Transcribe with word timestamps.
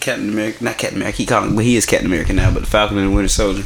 Captain 0.00 0.28
America, 0.28 0.64
not 0.64 0.78
Captain 0.78 0.98
America. 0.98 1.18
He 1.18 1.26
call 1.26 1.44
him, 1.44 1.54
but 1.56 1.64
he 1.64 1.76
is 1.76 1.86
Captain 1.86 2.06
America 2.06 2.32
now. 2.32 2.50
But 2.52 2.60
the 2.60 2.66
Falcon 2.66 2.98
and 2.98 3.10
the 3.10 3.14
Winter 3.14 3.28
Soldier. 3.28 3.64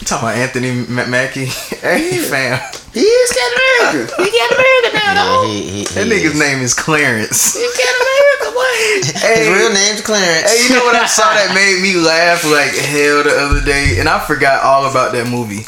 You 0.00 0.04
talking 0.06 0.28
about 0.28 0.36
Anthony 0.38 0.68
M- 0.70 1.10
Mackie? 1.10 1.46
hey, 1.80 2.18
fam. 2.28 2.60
He 2.92 3.00
is 3.00 3.32
Captain 3.32 3.60
America. 3.92 4.22
he 4.22 4.30
Captain 4.38 4.58
America 4.58 4.90
now, 4.94 5.12
Yeah, 5.12 5.14
dog. 5.14 5.46
he, 5.46 5.60
he, 5.62 5.84
That 5.84 6.04
he 6.06 6.10
nigga's 6.12 6.34
is. 6.34 6.38
name 6.38 6.58
is 6.62 6.74
Clarence. 6.74 7.54
He 7.54 7.66
Captain 7.66 8.06
America, 8.06 8.48
boy. 8.54 8.72
His 9.36 9.48
real 9.48 9.72
name's 9.72 10.00
Clarence. 10.02 10.52
Hey, 10.52 10.62
you 10.68 10.78
know 10.78 10.84
what 10.84 10.96
I 10.96 11.06
saw 11.06 11.24
that 11.32 11.52
made 11.54 11.80
me 11.82 11.96
laugh 11.96 12.44
like 12.44 12.72
hell 12.72 13.22
the 13.24 13.34
other 13.36 13.64
day, 13.64 13.96
and 13.98 14.08
I 14.08 14.18
forgot 14.20 14.62
all 14.64 14.88
about 14.90 15.12
that 15.12 15.26
movie. 15.28 15.62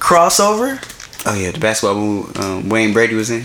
Crossover, 0.00 0.80
Oh 1.26 1.34
yeah, 1.34 1.52
the 1.52 1.58
basketball 1.58 1.94
movie 1.94 2.38
um, 2.38 2.68
Wayne 2.68 2.92
Brady 2.92 3.14
was 3.14 3.30
in. 3.30 3.44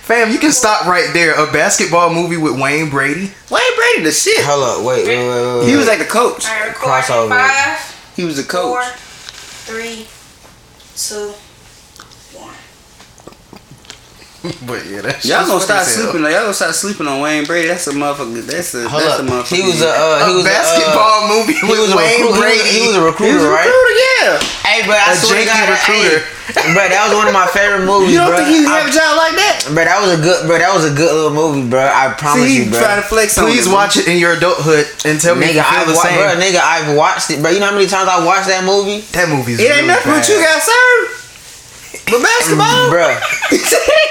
Fam. 0.00 0.30
You 0.32 0.38
can 0.38 0.52
stop 0.52 0.86
right 0.86 1.10
there. 1.12 1.34
A 1.34 1.50
basketball 1.52 2.12
movie 2.12 2.36
with 2.36 2.60
Wayne 2.60 2.90
Brady. 2.90 3.30
Wayne 3.50 3.76
Brady, 3.76 4.02
the 4.04 4.10
shit. 4.12 4.44
Hold 4.44 4.80
up, 4.80 4.86
wait, 4.86 5.06
wait, 5.06 5.28
wait, 5.28 5.58
wait. 5.60 5.68
He 5.68 5.76
was 5.76 5.86
like 5.86 5.98
the 5.98 6.04
coach. 6.04 6.46
All 6.46 6.52
right, 6.52 6.68
recording. 6.68 7.02
Crossover. 7.02 7.28
Five, 7.28 8.12
He 8.16 8.24
was 8.24 8.36
the 8.36 8.42
coach. 8.44 8.84
three, 9.66 10.06
two, 10.96 11.34
one. 12.38 12.54
But 14.66 14.82
yeah, 14.90 15.02
that's 15.02 15.22
Y'all 15.24 15.46
gonna 15.46 15.62
start 15.62 15.86
sleeping. 15.86 16.22
Y'all 16.26 16.50
gonna 16.50 16.54
start 16.54 16.74
sleeping 16.74 17.06
on 17.06 17.20
Wayne 17.22 17.44
Brady. 17.46 17.68
That's 17.68 17.86
a 17.86 17.92
motherfucker. 17.94 18.42
That's 18.42 18.74
a. 18.74 18.88
Hold 18.90 19.02
that's 19.02 19.22
a 19.22 19.26
motherfucker. 19.26 19.54
He 19.54 19.62
was 19.62 19.78
a 19.82 19.90
uh, 19.90 20.26
he 20.26 20.32
A 20.32 20.34
was 20.34 20.44
basketball 20.44 21.30
movie 21.30 21.54
A, 21.54 21.62
uh, 21.62 21.66
he 21.66 21.70
with 21.70 21.80
was 21.86 21.92
a 21.92 21.96
Wayne 21.96 22.20
recruiter. 22.26 22.40
Brady. 22.42 22.68
He 22.74 22.80
was 22.82 22.94
a 22.98 23.02
recruiter, 23.06 23.30
He 23.30 23.38
recruiter, 23.38 23.38
was 23.38 23.46
a 23.46 23.54
right? 23.54 23.66
recruiter, 23.70 23.96
yeah. 24.02 24.30
Hey, 24.66 24.78
but 24.86 24.98
I 24.98 25.12
A 25.12 25.14
swear 25.14 25.38
to 25.38 25.46
janky 25.46 25.54
God, 25.54 25.70
recruiter. 25.70 26.18
Hey, 26.42 26.74
bro, 26.74 26.82
that 26.90 27.06
was 27.06 27.14
one 27.14 27.30
of 27.30 27.36
my 27.38 27.46
favorite 27.54 27.86
movies, 27.86 28.12
You 28.12 28.18
don't 28.18 28.34
bro. 28.34 28.42
think 28.42 28.50
he 28.50 28.66
I- 28.66 28.82
have 28.82 28.90
a 28.90 28.92
job 28.92 29.14
like 29.14 29.38
that? 29.38 29.62
Bro, 29.72 29.86
that 29.86 29.98
was 30.02 30.10
a 30.10 30.20
good, 30.20 30.38
bro. 30.50 30.58
That 30.58 30.74
was 30.74 30.84
a 30.90 30.92
good 30.92 31.06
little 31.14 31.30
movie, 31.32 31.62
bro. 31.70 31.78
I 31.86 32.10
promise 32.18 32.50
See, 32.50 32.66
you, 32.66 32.74
bro. 32.74 32.82
trying 32.82 32.98
to 32.98 33.06
flex 33.06 33.38
on 33.38 33.46
Please 33.46 33.70
it, 33.70 33.72
watch 33.72 33.94
it 33.94 34.10
in 34.10 34.18
your 34.18 34.34
adulthood 34.34 34.90
and 35.06 35.22
tell 35.22 35.38
me 35.38 35.46
if 35.46 35.54
Nigga, 35.54 35.62
you 35.62 35.70
feel 35.70 35.86
I've 35.86 35.90
the 35.94 35.94
same. 36.02 36.18
bro, 36.18 36.34
nigga, 36.42 36.58
I've 36.60 36.90
watched 36.98 37.30
it, 37.30 37.38
bro. 37.38 37.54
You 37.54 37.62
know 37.62 37.70
how 37.70 37.78
many 37.78 37.86
times 37.86 38.10
I 38.10 38.18
watched 38.26 38.50
that 38.50 38.66
movie, 38.66 39.06
That 39.14 39.30
movie's 39.30 39.62
It 39.62 39.70
ain't 39.70 39.86
really 39.86 39.94
nothing 39.94 40.12
what 40.18 40.26
you 40.26 40.34
got 40.42 40.58
served. 40.58 41.21
But 42.06 42.22
basketball, 42.22 42.66
mm, 42.66 42.90
bro? 42.90 43.08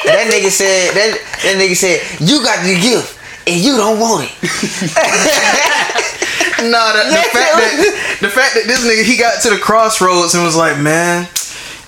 that 0.08 0.26
nigga 0.32 0.50
said 0.50 0.94
that. 0.96 1.18
That 1.44 1.56
nigga 1.58 1.76
said 1.76 2.02
you 2.20 2.44
got 2.44 2.64
the 2.64 2.76
gift 2.80 3.18
and 3.48 3.60
you 3.60 3.78
don't 3.78 4.00
want 4.00 4.30
it. 4.30 4.34
Nah, 6.62 6.94
the, 6.94 7.10
the 7.10 7.16
fact 7.34 7.34
that 7.34 8.18
the 8.22 8.30
fact 8.30 8.54
that 8.54 8.66
this 8.68 8.86
nigga 8.86 9.04
he 9.04 9.18
got 9.18 9.42
to 9.42 9.50
the 9.50 9.58
crossroads 9.58 10.36
and 10.36 10.44
was 10.44 10.56
like, 10.56 10.78
man, 10.78 11.28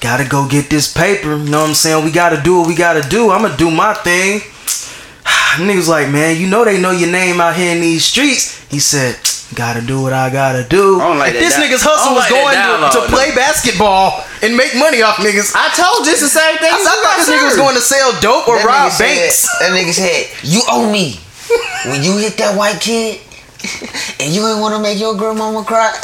gotta 0.02 0.28
go 0.28 0.48
get 0.48 0.70
this 0.70 0.92
paper. 0.92 1.38
You 1.38 1.50
know 1.50 1.62
what 1.62 1.70
I'm 1.70 1.76
saying? 1.76 2.04
We 2.04 2.12
gotta 2.12 2.42
do 2.42 2.58
what 2.58 2.68
we 2.68 2.74
gotta 2.74 3.08
do. 3.08 3.30
I'ma 3.30 3.56
do 3.56 3.70
my 3.70 3.94
thing. 3.94 4.40
Niggas 5.62 5.88
like, 5.88 6.10
man, 6.10 6.42
you 6.42 6.50
know 6.50 6.66
they 6.66 6.82
know 6.82 6.90
your 6.90 7.12
name 7.12 7.40
out 7.40 7.56
here 7.56 7.76
in 7.76 7.82
these 7.82 8.04
streets. 8.04 8.66
He 8.72 8.80
said, 8.80 9.16
gotta 9.54 9.82
do 9.82 10.02
what 10.02 10.14
I 10.14 10.30
gotta 10.30 10.68
do. 10.68 11.00
I 11.00 11.08
don't 11.08 11.18
like 11.20 11.34
that 11.34 11.40
this 11.40 11.56
di- 11.56 11.64
nigga's 11.70 11.82
hustle 11.82 12.14
don't 12.14 12.20
was 12.20 12.26
like 12.28 12.34
going 12.34 12.54
dialogue, 12.54 12.92
to, 12.94 13.02
to 13.06 13.08
play 13.10 13.30
basketball 13.34 14.22
and 14.42 14.58
make 14.58 14.74
money 14.76 15.02
off 15.02 15.18
niggas. 15.22 15.54
I, 15.56 15.68
I 15.68 15.70
told 15.74 16.06
this 16.06 16.20
the 16.22 16.30
same 16.32 16.58
thing. 16.58 16.74
I 16.74 16.82
thought 16.82 17.18
this 17.22 17.30
nigga 17.30 17.46
was 17.48 17.58
going 17.58 17.76
to 17.76 17.82
sell 17.86 18.12
dope 18.20 18.48
or 18.50 18.58
That 18.60 18.66
rob 18.68 18.92
nigga 18.92 18.98
said- 18.98 19.16
banks. 19.24 19.40
That 19.62 19.72
nigga 19.72 19.94
said 19.94 20.22
you 20.44 20.62
owe 20.70 20.90
me 20.92 21.20
when 21.92 22.04
you 22.04 22.18
hit 22.18 22.38
that 22.38 22.58
white 22.58 22.82
kid. 22.82 23.22
And 24.20 24.34
you 24.34 24.46
ain't 24.46 24.60
want 24.60 24.76
to 24.76 24.82
make 24.84 25.00
your 25.00 25.16
grandmama 25.16 25.64
cry. 25.64 25.88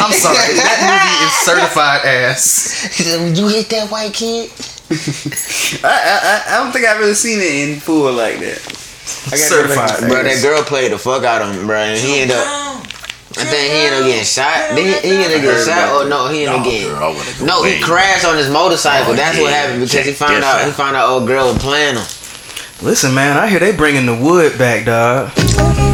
I'm 0.00 0.08
sorry, 0.12 0.56
that 0.56 0.78
movie 0.88 1.16
is 1.28 1.32
certified 1.44 2.00
ass. 2.04 2.96
He 2.96 3.04
when 3.16 3.36
you 3.36 3.48
hit 3.48 3.68
that 3.70 3.90
white 3.90 4.14
kid. 4.14 4.50
I, 5.84 5.84
I, 5.84 6.42
I 6.54 6.56
don't 6.64 6.72
think 6.72 6.86
I've 6.86 6.98
really 6.98 7.12
seen 7.14 7.40
it 7.40 7.68
in 7.68 7.80
full 7.80 8.10
like 8.12 8.38
that. 8.38 8.60
I 9.06 9.30
gotta 9.30 9.38
go 9.38 9.74
Certified. 9.76 10.08
Bro, 10.10 10.22
that 10.24 10.42
girl 10.42 10.62
played 10.62 10.92
the 10.92 10.98
fuck 10.98 11.24
out 11.24 11.42
of 11.42 11.54
him, 11.54 11.66
bro. 11.66 11.76
And 11.76 11.98
he 11.98 12.20
ended 12.20 12.36
up. 12.36 12.82
I 13.38 13.44
think 13.44 13.70
he 13.70 13.78
ended 13.84 14.00
up 14.00 14.06
getting 14.06 14.24
shot. 14.24 14.74
Did 14.74 14.86
he, 14.86 15.08
he 15.08 15.16
ended 15.16 15.36
up 15.38 15.42
getting 15.42 15.66
shot? 15.66 15.92
Or 15.92 16.08
no, 16.08 16.28
he 16.28 16.46
ended 16.46 16.60
up 16.60 16.64
getting. 16.64 17.46
No, 17.46 17.62
he 17.62 17.80
crashed 17.80 18.24
on 18.24 18.36
his 18.36 18.48
motorcycle. 18.50 19.14
That's 19.14 19.38
what 19.38 19.52
happened 19.52 19.80
because 19.80 20.06
he 20.06 20.12
found 20.12 20.42
out 20.42 20.64
he 20.64 20.72
found 20.72 20.96
out 20.96 21.08
old 21.10 21.26
girl 21.26 21.52
was 21.52 21.58
playing 21.58 21.96
him. 21.96 22.06
Listen, 22.82 23.14
man, 23.14 23.36
I 23.36 23.48
hear 23.48 23.58
they 23.58 23.74
bringing 23.74 24.06
the 24.06 24.14
wood 24.14 24.58
back, 24.58 24.84
dog. 24.84 25.85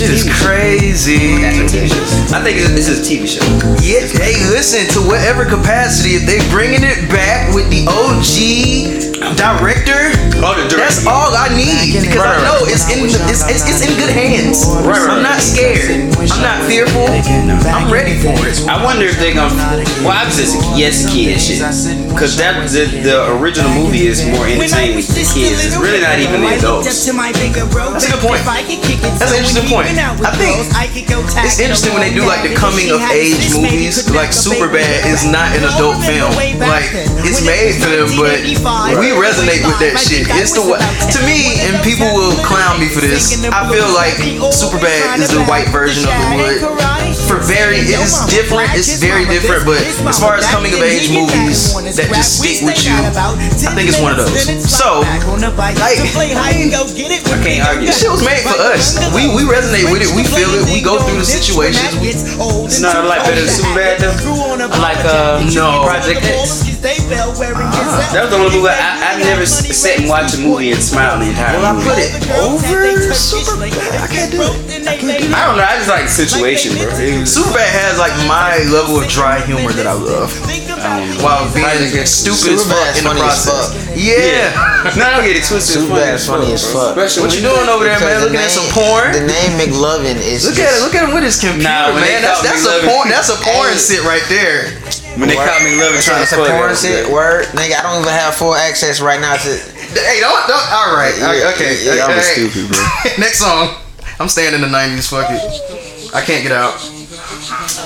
Shit 0.00 0.16
is 0.16 0.24
crazy. 0.40 1.44
I 1.44 2.40
think 2.40 2.56
this 2.72 2.88
is 2.88 3.04
a 3.04 3.04
TV 3.04 3.28
show. 3.28 3.44
Yeah, 3.84 4.08
hey, 4.08 4.32
listen 4.48 4.88
to 4.96 5.06
whatever 5.06 5.44
capacity. 5.44 6.16
If 6.16 6.24
they 6.24 6.40
bringing 6.48 6.80
it 6.80 7.04
back 7.12 7.52
with 7.52 7.68
the 7.68 7.84
OG 7.84 9.36
director, 9.36 10.08
Oh, 10.40 10.56
the 10.56 10.64
director. 10.72 10.80
that's 10.80 11.04
all 11.04 11.36
I 11.36 11.52
need 11.52 12.00
because 12.00 12.16
I 12.16 12.40
know 12.40 12.64
it's 12.64 12.88
in 12.88 13.04
it's, 13.28 13.44
it's, 13.44 13.68
it's 13.68 13.84
in 13.84 13.92
good 14.00 14.08
hands. 14.08 14.64
Right, 14.88 15.04
right, 15.04 15.10
I'm 15.12 15.22
not 15.22 15.44
scared. 15.44 16.16
I'm. 17.30 17.50
I'm 17.70 17.88
ready 17.92 18.14
for 18.18 18.34
it. 18.46 18.58
I 18.68 18.82
wonder 18.82 19.06
if 19.06 19.18
they're 19.18 19.34
gonna. 19.34 19.54
Well, 20.02 20.14
it's 20.26 20.38
yes 20.78 21.06
kid 21.10 21.38
shit, 21.40 21.60
cause 22.16 22.36
that 22.38 22.58
the, 22.70 22.86
the 23.02 23.16
original 23.38 23.70
movie 23.74 24.06
is 24.06 24.22
more 24.26 24.46
entertaining 24.46 24.98
for 25.02 25.14
kids. 25.34 25.64
It's 25.66 25.76
really 25.76 26.00
not 26.00 26.18
even 26.18 26.40
the 26.40 26.50
adults. 26.58 26.86
That's 27.94 28.06
a 28.06 28.12
good 28.14 28.22
point. 28.22 28.42
That's 29.18 29.32
an 29.32 29.38
interesting 29.42 29.68
point. 29.70 29.86
I 30.26 30.32
think 30.34 30.56
it's 31.46 31.58
interesting 31.60 31.92
when 31.94 32.02
they 32.02 32.12
do 32.14 32.24
like 32.26 32.42
the 32.42 32.54
coming 32.54 32.90
of 32.90 33.00
age 33.12 33.50
movies. 33.54 33.98
Like 34.10 34.30
Superbad 34.34 35.06
is 35.06 35.24
not 35.26 35.50
an 35.56 35.64
adult 35.74 35.98
film. 36.04 36.30
Like 36.60 36.86
it's 37.26 37.42
made 37.44 37.78
for 37.80 37.90
them, 37.90 38.10
but 38.18 38.42
we 38.98 39.12
resonate 39.16 39.62
with 39.66 39.78
that 39.82 39.96
shit. 39.98 40.26
It's 40.36 40.52
the 40.54 40.62
to 40.66 41.18
me, 41.26 41.58
and 41.66 41.78
people 41.82 42.08
will 42.14 42.34
clown 42.44 42.78
me 42.80 42.88
for 42.88 43.00
this. 43.00 43.34
I 43.50 43.66
feel 43.70 43.88
like 43.94 44.14
Superbad 44.52 45.18
is 45.20 45.30
the 45.30 45.44
white 45.46 45.68
version 45.70 46.06
of 46.08 46.14
the 46.14 46.28
wood. 46.36 46.58
For 47.30 47.38
very, 47.46 47.78
it 47.78 47.94
is 47.94 48.26
different. 48.26 48.74
It's 48.74 48.98
very 48.98 49.22
different. 49.30 49.62
But 49.62 49.78
as 49.86 50.18
far 50.18 50.34
as 50.34 50.50
coming 50.50 50.74
of 50.74 50.82
age 50.82 51.14
movies 51.14 51.70
that 51.94 52.10
just 52.10 52.42
stick 52.42 52.58
with 52.66 52.82
you, 52.82 52.90
I 52.90 53.70
think 53.70 53.86
it's 53.86 54.02
one 54.02 54.18
of 54.18 54.18
those. 54.18 54.34
So, 54.66 55.06
like, 55.06 55.22
I 56.02 56.50
mean, 56.58 56.74
I 56.74 57.38
can't 57.38 57.62
argue. 57.62 57.86
this 57.86 58.02
shit 58.02 58.10
was 58.10 58.26
made 58.26 58.42
for 58.42 58.58
us. 58.58 58.98
We 59.14 59.30
we 59.30 59.46
resonate 59.46 59.86
with 59.94 60.02
it. 60.02 60.10
We 60.10 60.26
feel 60.26 60.50
it. 60.58 60.66
We 60.74 60.82
go 60.82 60.98
through 60.98 61.22
the 61.22 61.28
situations. 61.28 61.94
We, 62.02 62.10
It's 62.10 62.80
not 62.82 62.96
a 62.98 63.06
lot 63.06 63.22
better 63.22 63.46
than 63.46 63.50
Superbad 63.50 64.02
though. 64.02 64.80
Like 64.82 64.98
uh 65.06 65.46
No. 65.54 65.86
Project 65.86 66.26
X. 66.26 66.69
Ah. 66.80 68.08
That 68.16 68.24
was 68.24 68.30
the 68.32 68.36
only 68.40 68.56
movie 68.56 68.72
I, 68.72 69.12
I've 69.12 69.20
never 69.20 69.44
sat 69.44 70.00
and 70.00 70.08
watched 70.08 70.32
a 70.34 70.40
movie 70.40 70.72
and 70.72 70.80
smiled 70.80 71.20
the 71.20 71.28
entire 71.28 71.60
well, 71.60 71.76
I 71.76 71.84
put 71.84 72.00
it 72.00 72.08
over 72.40 73.12
Superbad. 73.12 73.76
I 74.00 74.08
can't 74.08 74.32
do 74.32 74.40
it. 74.40 74.88
I 74.88 74.96
don't 75.44 75.60
know. 75.60 75.66
I 75.66 75.76
just 75.76 75.92
like 75.92 76.08
the 76.08 76.14
situation, 76.16 76.80
bro. 76.80 76.88
Superbad 77.28 77.68
has 77.68 78.00
like 78.00 78.16
my 78.24 78.56
level 78.72 78.96
of 78.96 79.04
dry 79.12 79.44
humor 79.44 79.76
that 79.76 79.84
I 79.84 79.92
love, 79.92 80.32
while 81.20 81.44
being 81.52 81.92
stupid 82.08 82.56
as 82.56 82.64
fuck 82.64 82.96
Superbad's 82.96 82.98
in 82.98 83.04
the 83.04 83.16
process. 83.20 83.76
fuck. 83.76 83.92
Yeah. 83.92 84.48
no, 84.96 85.04
I 85.04 85.20
don't 85.20 85.26
get 85.28 85.36
it 85.36 85.44
twisted. 85.44 85.84
It's 85.84 85.84
Superbad 85.84 86.16
is 86.16 86.24
funny 86.24 86.48
as 86.56 86.64
fuck. 86.64 86.96
Especially 86.96 87.28
What 87.28 87.36
you 87.36 87.44
doing 87.44 87.68
over 87.68 87.84
there, 87.84 88.00
man? 88.00 88.08
Because 88.08 88.24
Looking 88.24 88.40
the 88.40 88.48
at 88.48 88.56
some 88.56 88.68
porn. 88.72 89.12
The 89.12 89.26
name 89.28 89.52
McLovin 89.60 90.16
is. 90.16 90.48
Look 90.48 90.56
at 90.56 90.72
it. 90.72 90.80
Look 90.80 90.96
at 90.96 91.04
him 91.04 91.12
with 91.12 91.28
his 91.28 91.36
computer, 91.36 91.68
Nah, 91.68 91.92
man. 91.92 92.24
That's 92.24 92.40
that's 92.40 92.64
a 92.64 92.88
porn. 92.88 93.12
That's 93.12 93.28
a 93.28 93.36
porn 93.44 93.76
Hey. 93.76 93.76
sit 93.76 94.00
right 94.08 94.24
there. 94.32 94.72
When 95.20 95.28
they 95.28 95.36
caught 95.36 95.60
McLovin 95.60 96.00
trying 96.00 96.24
to 96.24 96.24
it's 96.24 96.32
a 96.32 96.40
porn 96.40 96.72
that. 96.72 96.80
shit. 96.80 97.04
Word, 97.12 97.44
nigga. 97.52 97.76
I 97.76 97.84
don't 97.84 98.00
even 98.00 98.08
have 98.08 98.32
full 98.34 98.56
access 98.56 99.04
right 99.04 99.20
now 99.20 99.36
to. 99.36 99.52
Hey, 99.92 100.16
don't 100.24 100.40
don't. 100.48 100.66
All 100.72 100.96
right. 100.96 101.12
Yeah, 101.12 101.52
okay. 101.52 101.76
yeah, 101.84 102.00
Y'all 102.00 102.08
okay. 102.08 102.16
was 102.16 102.26
stupid, 102.32 102.72
bro. 102.72 102.80
Next 103.20 103.44
song. 103.44 103.76
I'm 104.16 104.28
staying 104.32 104.56
in 104.56 104.64
the 104.64 104.72
90s. 104.72 105.12
Fuck 105.12 105.28
it. 105.28 105.40
I 106.16 106.24
can't 106.24 106.40
get 106.40 106.52
out. 106.56 106.72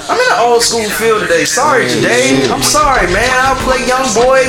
I'm 0.07 0.15
in 0.15 0.29
an 0.31 0.41
old 0.47 0.63
school 0.63 0.87
feel 0.95 1.19
today. 1.19 1.45
Sorry, 1.45 1.91
today. 1.91 2.39
I'm 2.55 2.63
sorry, 2.63 3.11
man. 3.11 3.27
I'll 3.43 3.59
play 3.67 3.83
Young 3.83 4.07
Boy. 4.15 4.47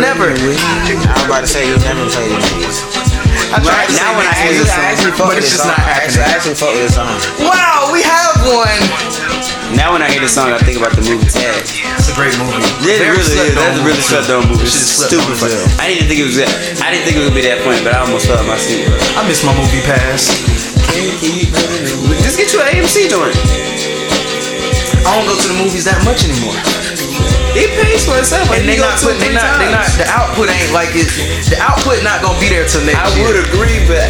Never. 0.00 0.32
I 0.32 1.12
was 1.12 1.24
about 1.28 1.44
to 1.44 1.50
say 1.50 1.68
you 1.68 1.76
never 1.84 2.08
played 2.08 2.32
these 2.32 2.48
niggas. 2.56 3.12
I 3.52 3.60
tried 3.60 3.92
Now 4.00 4.16
when 4.16 4.24
I 4.24 4.32
next 4.32 4.64
hear 4.64 4.80
I 4.80 4.96
actually 4.96 5.12
fuck 5.12 5.28
with 5.28 5.44
this 5.44 5.60
song. 5.60 5.76
I 5.76 6.08
actually, 6.08 6.24
actually 6.24 6.56
fuck 6.56 6.72
with 6.72 6.88
this 6.88 6.96
song. 6.96 7.12
Wow, 7.44 7.92
we 7.92 8.00
have 8.00 8.32
one. 8.48 8.80
Now 9.76 9.92
when 9.96 10.02
I 10.04 10.08
hear 10.12 10.20
this 10.20 10.34
song, 10.36 10.52
I 10.52 10.60
think 10.60 10.76
about 10.78 10.92
the 10.94 11.02
movie 11.02 11.26
Tag. 11.28 11.64
It's 11.64 12.08
a 12.12 12.14
great 12.14 12.36
movie. 12.36 12.60
It 12.84 13.00
really 13.08 13.24
is. 13.24 13.56
That's 13.56 13.80
a 13.80 13.84
really 13.84 14.04
slept 14.04 14.28
on 14.28 14.44
movie. 14.48 14.68
It's 14.68 14.76
slept 15.00 15.10
stupid 15.10 15.32
on 15.32 15.38
funny. 15.40 15.56
as 15.56 15.64
hell. 15.64 15.80
I 15.80 15.88
didn't 15.90 16.06
think 16.12 16.20
it 16.20 16.28
was 16.28 16.36
that. 16.38 16.50
I 16.84 16.92
didn't 16.92 17.08
think 17.08 17.16
it 17.18 17.24
would 17.24 17.34
be 17.36 17.44
that 17.48 17.64
funny, 17.64 17.80
but 17.80 17.96
I 17.96 18.04
almost 18.04 18.28
fell 18.28 18.36
out 18.38 18.46
my 18.46 18.60
seat. 18.60 18.84
I 19.16 19.24
miss 19.24 19.40
my 19.42 19.54
movie 19.56 19.80
pass. 19.88 20.28
Just 22.20 22.36
get 22.36 22.52
you 22.52 22.60
an 22.60 22.68
AMC 22.78 23.08
joint. 23.08 23.32
I 25.02 25.10
don't 25.18 25.26
go 25.26 25.34
to 25.34 25.48
the 25.50 25.58
movies 25.58 25.88
that 25.88 25.98
much 26.04 26.22
anymore. 26.28 26.54
It 27.52 27.68
pays 27.76 28.08
for 28.08 28.16
itself. 28.16 28.48
And 28.48 28.64
they 28.64 28.80
not 28.80 28.96
putting, 28.96 29.20
they 29.20 29.28
not, 29.28 29.60
they 29.60 29.68
not, 29.68 29.84
the 30.00 30.08
output 30.08 30.48
ain't 30.48 30.72
like 30.72 30.96
it. 30.96 31.04
The 31.52 31.60
output 31.60 32.00
not 32.00 32.24
gonna 32.24 32.40
be 32.40 32.48
there 32.48 32.64
till 32.64 32.80
next 32.88 32.96
I 32.96 33.12
year. 33.12 33.28
would 33.28 33.38
agree, 33.44 33.76
but 33.84 34.08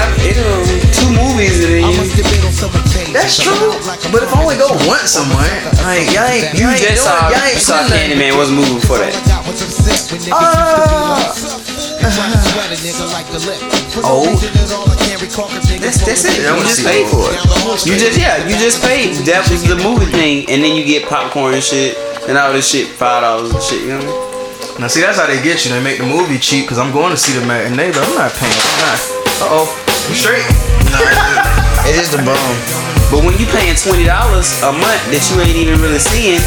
I, 0.00 0.08
you 0.24 0.32
know, 0.40 0.64
two 0.96 1.10
movies 1.12 1.60
and 1.60 1.84
then 1.84 3.12
That's 3.12 3.36
true. 3.36 3.76
But 4.12 4.22
if 4.24 4.32
I 4.32 4.40
only 4.42 4.56
go 4.56 4.72
once 4.88 5.16
a 5.20 5.24
month, 5.28 5.76
like 5.84 6.08
y'all 6.14 6.24
ain't, 6.24 6.56
you 6.56 6.66
y'all 6.66 6.72
ain't 6.72 6.80
just 6.80 7.04
doing, 7.04 7.10
saw, 7.10 7.28
y'all 7.28 7.44
ain't 7.44 7.54
you 7.54 7.60
saw 7.60 7.76
putting 7.84 7.92
that- 7.92 8.32
Candyman. 8.32 8.32
What's 8.36 8.50
the 8.50 8.56
movie 8.56 8.74
before 8.80 8.98
that? 8.98 9.12
Uh, 10.32 11.20
oh, 14.04 14.24
That's, 15.80 16.04
that's 16.04 16.24
it. 16.24 16.42
Yeah, 16.42 16.52
I 16.52 16.56
You 16.56 16.62
just 16.64 16.84
paid 16.84 17.06
for 17.10 17.26
it. 17.28 17.86
You 17.86 17.96
just 17.98 18.18
yeah, 18.18 18.46
you 18.46 18.56
just 18.56 18.82
paid. 18.82 19.14
That 19.26 19.48
was 19.50 19.62
the 19.66 19.76
movie 19.76 20.06
thing, 20.10 20.48
and 20.48 20.62
then 20.62 20.76
you 20.76 20.84
get 20.84 21.08
popcorn 21.08 21.54
and 21.54 21.62
shit, 21.62 21.96
and 22.28 22.38
all 22.38 22.52
this 22.52 22.68
shit, 22.70 22.88
five 22.88 23.22
dollars 23.22 23.50
and 23.52 23.62
shit. 23.62 23.80
You 23.82 23.88
know 23.98 24.04
what 24.04 24.06
I 24.06 24.74
mean? 24.74 24.80
Now 24.80 24.86
see, 24.88 25.00
that's 25.02 25.18
how 25.18 25.26
they 25.26 25.42
get 25.42 25.64
you. 25.64 25.72
They 25.72 25.82
make 25.82 25.98
the 25.98 26.06
movie 26.06 26.38
cheap 26.38 26.64
because 26.64 26.78
I'm 26.78 26.92
going 26.92 27.10
to 27.10 27.16
see 27.18 27.38
the 27.38 27.44
matinee, 27.44 27.90
but 27.92 28.00
I'm 28.06 28.14
not 28.14 28.32
paying. 28.32 28.52
Nah. 28.80 28.96
Uh 29.44 29.56
oh, 29.64 29.66
you 30.10 30.16
straight? 30.18 30.46
It 31.86 31.94
is 31.96 32.10
the 32.10 32.18
bone. 32.26 32.56
But 33.10 33.22
when 33.26 33.34
you 33.38 33.46
paying 33.50 33.74
twenty 33.78 34.04
dollars 34.06 34.50
a 34.66 34.70
month 34.74 35.02
that 35.10 35.22
you 35.30 35.38
ain't 35.42 35.54
even 35.58 35.78
really 35.82 36.02
seeing, 36.02 36.42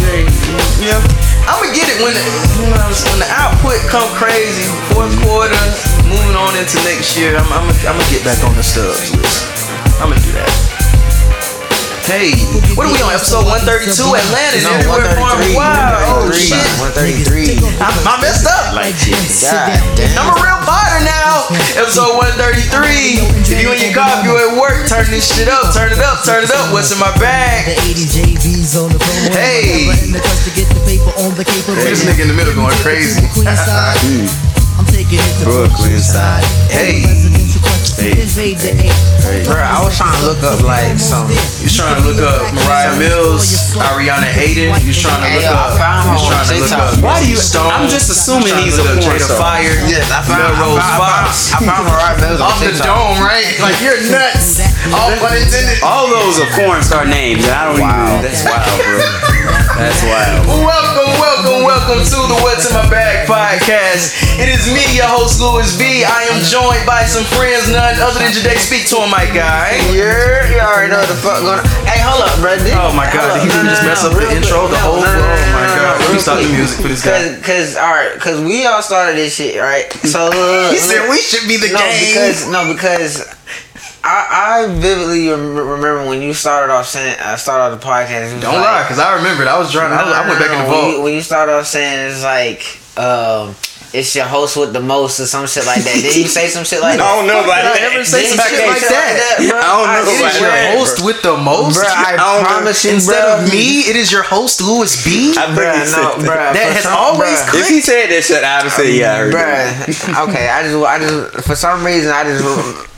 you 0.00 0.04
ain't. 0.12 0.32
Yeah. 0.80 1.00
I'm 1.46 1.62
gonna 1.62 1.72
get 1.76 1.86
it 1.86 2.02
when 2.02 2.10
the, 2.12 2.22
when 2.66 2.74
I 2.74 2.88
was- 2.90 3.04
when 3.06 3.20
the 3.22 3.30
output 3.30 3.78
come 3.88 4.08
crazy. 4.18 4.66
Fourth 4.92 5.12
quarter, 5.24 5.60
moving 6.10 6.34
on 6.36 6.52
into 6.58 6.76
next 6.88 7.14
year. 7.16 7.36
I'm 7.36 7.46
I'm 7.52 7.64
gonna, 7.68 7.88
I'm 7.88 7.96
gonna 7.96 8.10
get 8.12 8.24
back 8.26 8.40
on 8.44 8.52
the 8.56 8.64
stubs 8.66 9.12
list. 9.14 9.46
I'm 10.02 10.10
gonna 10.10 10.20
do 10.24 10.32
that. 10.36 10.50
Hey, 12.08 12.32
what 12.76 12.84
are 12.86 12.92
we 12.92 13.00
on? 13.00 13.16
Episode 13.16 13.48
132. 13.48 14.04
Atlanta 14.04 14.56
is 14.60 14.68
No, 14.68 14.76
everywhere 14.76 15.08
for 15.16 15.24
133. 15.48 15.56
Wow. 15.56 16.20
Oh 16.20 16.28
shit. 16.28 16.60
133. 16.76 17.56
I, 17.80 17.88
I 17.88 18.14
messed 18.20 18.44
up. 18.44 18.76
Like 18.76 18.92
shit. 19.00 19.16
God 19.40 19.72
damn. 19.96 20.12
I'm 20.20 20.28
a 20.28 20.36
real 20.36 20.60
fighter 20.68 21.00
now. 21.08 21.48
Episode 21.80 22.20
133. 22.36 23.48
If 23.48 23.56
you 23.56 23.72
in 23.72 23.80
your 23.80 23.96
car, 23.96 24.20
if 24.20 24.28
you 24.28 24.36
at 24.36 24.52
work, 24.60 24.84
turn 24.84 25.08
this 25.08 25.24
shit 25.24 25.48
up, 25.48 25.72
turn 25.72 25.88
it 25.88 26.04
up, 26.04 26.20
turn 26.28 26.44
it 26.44 26.52
up. 26.52 26.68
What's 26.76 26.92
in 26.92 27.00
my 27.00 27.10
bag? 27.16 27.64
Hey. 29.32 29.88
This 31.80 32.04
nigga 32.04 32.22
in 32.22 32.28
the 32.28 32.36
middle 32.36 32.54
going 32.54 32.76
crazy. 32.84 33.24
I'm 34.76 34.84
taking 34.92 35.16
it 35.16 35.38
to 35.40 35.44
Brooklyn 35.48 35.98
side. 35.98 36.44
Hey. 36.68 37.45
Bro, 37.96 39.56
I 39.56 39.80
was 39.80 39.96
trying 39.96 40.12
to 40.20 40.24
look 40.28 40.42
up 40.44 40.60
like 40.60 41.00
some. 41.00 41.24
You 41.32 41.64
was 41.64 41.72
trying 41.72 41.96
to 41.96 42.04
look 42.04 42.20
up 42.20 42.44
Mariah 42.52 42.92
Mills, 43.00 43.72
Ariana 43.72 44.28
Aiden. 44.36 44.68
You 44.84 44.92
was 44.92 45.00
trying 45.00 45.24
to 45.24 45.28
Hey, 45.32 45.40
look 45.40 45.48
yo, 45.48 45.56
I 45.56 45.72
up. 45.72 45.80
found 45.80 46.04
her 46.04 46.12
You 46.12 46.20
on 46.20 46.28
trying 46.28 46.44
to 46.44 46.54
look 46.60 46.68
TikTok. 46.68 46.92
up. 46.92 47.00
Why 47.00 47.16
do 47.24 47.26
you? 47.32 47.36
Stone. 47.40 47.72
I'm 47.72 47.88
just 47.88 48.12
assuming 48.12 48.52
Trying 48.52 48.58
to 48.60 48.64
these 48.68 48.76
are 48.76 48.84
look 48.84 49.00
porn 49.00 49.16
Jada 49.16 49.24
stars. 49.32 49.40
Fire. 49.40 49.74
Yes, 49.88 50.04
I 50.12 50.20
found, 50.28 50.44
Melrose 50.60 50.76
I 50.76 50.92
found, 50.92 51.24
Fox. 51.24 51.56
I 51.56 51.58
found 51.64 51.82
Mariah 51.88 52.18
Mills 52.20 52.40
on 52.44 52.52
Off 52.52 52.60
the 52.60 52.72
dome, 52.84 53.16
right? 53.24 53.48
Like 53.64 53.80
you're 53.80 54.00
nuts. 54.12 54.60
All 54.92 55.08
pun 55.16 55.32
intended. 55.40 55.80
All 55.80 56.04
those 56.12 56.36
are 56.36 56.50
porn 56.52 56.84
star 56.84 57.08
names, 57.08 57.48
and 57.48 57.54
I 57.56 57.62
don't 57.72 57.80
Wow. 57.80 58.20
even. 58.20 58.28
That's 58.28 58.44
wild, 58.44 58.76
bro. 58.76 59.00
That's 59.74 59.98
wild. 60.06 60.46
Welcome, 60.62 61.10
welcome, 61.18 61.60
welcome 61.66 62.00
to 62.06 62.18
the 62.30 62.38
What's 62.46 62.70
in 62.70 62.72
My 62.78 62.86
Bag 62.88 63.26
podcast. 63.26 64.14
It 64.38 64.46
is 64.46 64.70
me, 64.70 64.86
your 64.94 65.10
host 65.10 65.42
Louis 65.42 65.66
V. 65.74 66.06
I 66.06 66.30
am 66.30 66.38
joined 66.46 66.86
by 66.86 67.02
some 67.04 67.26
friends, 67.34 67.66
none 67.74 67.98
other 67.98 68.22
than 68.22 68.30
Jade. 68.30 68.62
Speak 68.62 68.86
to 68.94 69.02
him, 69.02 69.10
my 69.10 69.26
guy. 69.34 69.74
Yeah, 69.90 70.46
you 70.48 70.62
already 70.62 70.94
know 70.94 71.02
what 71.02 71.10
the 71.10 71.18
fuck 71.18 71.42
going 71.42 71.58
on. 71.58 71.66
Hey, 71.84 71.98
hold 71.98 72.22
up, 72.22 72.32
bro. 72.38 72.54
Oh 72.78 72.94
my 72.94 73.10
God, 73.10 73.42
he 73.42 73.50
No, 73.50 73.66
just 73.66 73.82
mess 73.82 74.06
up 74.06 74.14
the 74.14 74.30
intro, 74.30 74.70
the 74.70 74.78
whole 74.80 75.02
Oh 75.02 75.50
my 75.52 75.66
God, 75.74 75.98
no, 75.98 75.98
let 75.98 76.08
me 76.08 76.14
real 76.14 76.22
stop 76.22 76.38
the 76.40 76.48
music 76.48 76.78
for 76.80 76.88
this 76.88 77.02
guy. 77.04 77.34
Cause, 77.42 77.74
all 77.76 77.90
right, 77.90 78.14
cause 78.22 78.38
we 78.40 78.64
all 78.70 78.80
started 78.80 79.18
this 79.18 79.34
shit, 79.34 79.58
right? 79.60 79.90
So 80.06 80.30
uh, 80.32 80.70
He 80.70 80.78
said 80.78 81.10
we 81.10 81.18
should 81.18 81.44
be 81.50 81.58
the 81.58 81.74
no, 81.74 81.78
game. 81.82 82.14
because 82.14 82.48
no, 82.48 82.64
because 82.72 83.26
I, 84.08 84.62
I 84.62 84.66
vividly 84.74 85.28
rem- 85.28 85.56
remember 85.56 86.06
when 86.08 86.22
you 86.22 86.32
started 86.32 86.72
off 86.72 86.86
saying, 86.86 87.18
I 87.20 87.34
started 87.34 87.74
off 87.74 87.80
the 87.80 87.84
podcast. 87.86 88.40
Don't 88.40 88.54
like, 88.54 88.62
lie, 88.64 88.84
cause 88.88 88.98
I 89.00 89.16
remember 89.16 89.42
remembered. 89.42 89.48
I 89.48 89.58
was 89.58 89.72
trying. 89.72 89.92
I, 89.92 89.96
No, 90.04 90.12
I 90.12 90.28
went 90.28 90.38
no, 90.38 90.46
back 90.46 90.52
in 90.52 90.58
the 90.58 90.64
no, 90.64 90.70
When 90.70 90.84
you, 90.86 90.92
vault. 90.92 91.04
when 91.04 91.14
you 91.14 91.20
started 91.22 91.52
off 91.54 91.66
saying 91.66 92.10
it's 92.12 92.22
like, 92.22 92.62
um, 92.96 93.54
it's 93.94 94.14
your 94.14 94.26
host 94.26 94.56
with 94.56 94.72
the 94.72 94.80
most 94.80 95.20
or 95.20 95.26
some 95.26 95.46
shit 95.46 95.64
like 95.66 95.82
that. 95.84 95.94
Did 96.02 96.16
you 96.16 96.26
say 96.28 96.48
some 96.48 96.64
shit 96.64 96.80
like 96.80 96.98
that? 96.98 97.04
I 97.06 97.16
don't 97.16 97.26
know 97.28 97.44
about 97.44 97.62
Did 97.62 97.70
I 97.70 97.74
that. 97.78 97.92
ever 97.94 98.04
say 98.04 98.22
Did 98.26 98.36
some 98.38 98.46
you 98.50 98.58
shit 98.58 98.66
like 98.66 98.82
that? 98.86 99.36
bro? 99.46 99.56
I 99.56 99.70
don't 99.76 99.88
know 99.88 100.02
I- 100.02 100.02
It 100.02 100.12
is 100.12 100.20
about 100.20 100.40
your 100.40 100.50
that. 100.50 100.76
host 100.78 100.96
with 101.04 101.18
the 101.22 101.36
most. 101.36 101.78
Bruh, 101.80 101.88
I, 101.88 102.14
I 102.14 102.16
don't 102.16 102.44
promise 102.44 102.84
you, 102.84 102.92
Instead 102.98 103.16
bruh. 103.22 103.44
of 103.44 103.52
me, 103.52 103.86
it 103.88 103.96
is 103.96 104.10
your 104.12 104.22
host 104.22 104.60
Louis 104.60 104.92
V. 105.04 105.34
I 105.38 105.46
think 105.46 105.58
Bruh, 105.58 105.72
he 105.72 105.78
no, 105.80 105.86
said 105.86 106.02
that. 106.02 106.18
bruh. 106.26 106.52
That 106.52 106.68
has 106.76 106.84
some- 106.84 106.98
always 106.98 107.38
bruh. 107.48 107.60
If 107.62 107.68
he 107.72 107.80
said 107.80 108.08
that 108.12 108.22
shit, 108.24 108.44
I'd 108.44 108.62
have 108.68 108.72
said, 108.72 108.92
yeah, 108.92 109.12
I 109.12 109.16
heard 109.24 109.34
okay, 110.28 110.48
I 110.50 110.62
just, 110.66 110.76
I 110.76 110.96
just, 111.00 111.46
for 111.48 111.54
some 111.56 111.84
reason, 111.84 112.12
I 112.12 112.24
just 112.24 112.44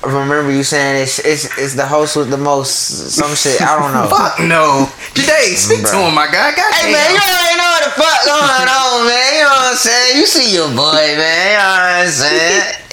remember 0.03 0.51
you 0.51 0.63
saying 0.63 1.03
it's, 1.03 1.19
it's, 1.21 1.47
it's 1.59 1.75
the 1.75 1.87
host 1.87 2.17
with 2.17 2.31
the 2.31 2.39
most, 2.39 2.71
some 3.15 3.35
shit. 3.35 3.61
I 3.63 3.79
don't 3.79 3.93
know. 3.95 4.09
Fuck 4.15 4.41
no. 4.43 4.91
Jade, 5.15 5.55
speak 5.59 5.87
to 5.87 5.95
Bruh. 5.95 6.09
him, 6.09 6.15
my 6.15 6.27
guy. 6.27 6.51
God 6.55 6.71
Hey 6.75 6.91
man, 6.91 7.11
you 7.15 7.19
already 7.23 7.57
know 7.59 7.71
what 7.71 7.78
the 7.78 7.78
fuck 7.99 8.25
going 8.25 8.69
on, 8.71 9.07
man. 9.07 9.35
You 9.35 9.43
know 9.43 9.51
what 9.51 9.71
I'm 9.71 9.77
saying? 9.77 10.17
You 10.19 10.27
see 10.27 10.55
your 10.55 10.69
boy, 10.69 11.03
man. 11.19 11.51
You 11.51 11.59
know 11.59 11.75
what 11.75 12.07
I'm 12.07 12.09
saying? 12.09 12.75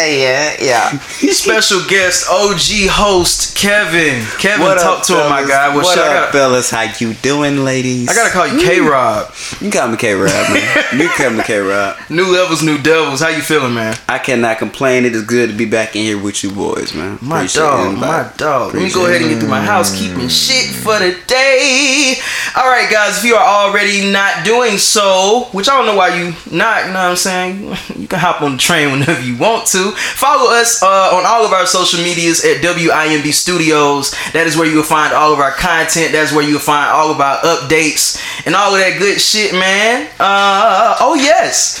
Hey, 0.00 0.22
yeah, 0.22 0.56
yeah. 0.62 0.98
Special 1.30 1.80
guest, 1.86 2.26
OG 2.30 2.88
host 2.88 3.54
Kevin. 3.54 4.24
Kevin, 4.38 4.64
What 4.64 4.78
talk 4.78 5.00
up, 5.00 5.04
to 5.08 5.12
him, 5.12 5.28
my 5.28 5.46
guy. 5.46 5.74
What's 5.76 5.88
what 5.88 5.98
up? 5.98 6.06
Gotta, 6.06 6.32
fellas? 6.32 6.70
How 6.70 6.90
you 6.98 7.12
doing, 7.12 7.64
ladies? 7.64 8.08
I 8.08 8.14
gotta 8.14 8.30
call 8.30 8.46
you 8.48 8.62
K 8.62 8.80
Rob. 8.80 9.26
Mm. 9.26 9.60
You 9.66 9.70
can 9.70 9.80
call 9.82 9.90
me 9.90 9.96
K 9.98 10.14
Rob, 10.14 10.32
man. 10.32 10.82
you 10.98 11.08
call 11.10 11.30
me 11.30 11.42
K 11.42 11.58
Rob. 11.58 11.98
New 12.08 12.32
levels, 12.32 12.62
new 12.62 12.78
devils. 12.78 13.20
How 13.20 13.28
you 13.28 13.42
feeling, 13.42 13.74
man? 13.74 13.94
I 14.08 14.18
cannot 14.18 14.56
complain. 14.56 15.04
It 15.04 15.14
is 15.14 15.22
good 15.26 15.50
to 15.50 15.54
be 15.54 15.66
back 15.66 15.94
in 15.94 16.02
here 16.02 16.18
with 16.18 16.42
you 16.42 16.50
boys, 16.50 16.94
man. 16.94 17.18
My 17.20 17.40
Appreciate 17.40 17.60
dog, 17.60 17.98
my 17.98 18.32
dog. 18.38 18.72
Let 18.72 18.82
me 18.82 18.90
go 18.90 19.04
ahead 19.04 19.20
and 19.20 19.28
get 19.28 19.40
through 19.40 19.50
my 19.50 19.60
housekeeping 19.60 20.28
shit 20.28 20.74
for 20.76 20.98
the 20.98 21.14
day. 21.26 22.14
All 22.56 22.70
right, 22.70 22.90
guys, 22.90 23.18
if 23.18 23.24
you 23.24 23.34
are 23.34 23.68
already 23.68 24.10
not 24.10 24.46
doing 24.46 24.78
so, 24.78 25.48
which 25.52 25.68
I 25.68 25.76
don't 25.76 25.84
know 25.84 25.96
why 25.96 26.16
you 26.16 26.34
not, 26.50 26.86
you 26.86 26.92
know 26.94 27.00
what 27.00 27.10
I'm 27.10 27.16
saying? 27.16 27.76
You 28.00 28.08
can 28.08 28.18
hop 28.18 28.40
on 28.40 28.52
the 28.52 28.58
train 28.58 28.92
whenever 28.92 29.20
you 29.20 29.36
want 29.36 29.66
to. 29.68 29.89
Follow 29.96 30.50
us 30.50 30.82
uh, 30.82 31.10
on 31.16 31.24
all 31.26 31.44
of 31.44 31.52
our 31.52 31.66
social 31.66 32.02
medias 32.02 32.44
at 32.44 32.62
WIMB 32.62 33.32
Studios. 33.32 34.10
That 34.32 34.46
is 34.46 34.56
where 34.56 34.66
you 34.66 34.76
will 34.76 34.82
find 34.82 35.12
all 35.12 35.32
of 35.32 35.38
our 35.38 35.52
content. 35.52 36.12
That's 36.12 36.32
where 36.32 36.44
you 36.44 36.54
will 36.54 36.60
find 36.60 36.90
all 36.90 37.10
of 37.10 37.20
our 37.20 37.38
updates 37.38 38.18
and 38.46 38.54
all 38.54 38.74
of 38.74 38.80
that 38.80 38.98
good 38.98 39.20
shit, 39.20 39.52
man. 39.52 40.08
Uh, 40.18 40.96
oh, 41.00 41.14
yes. 41.14 41.78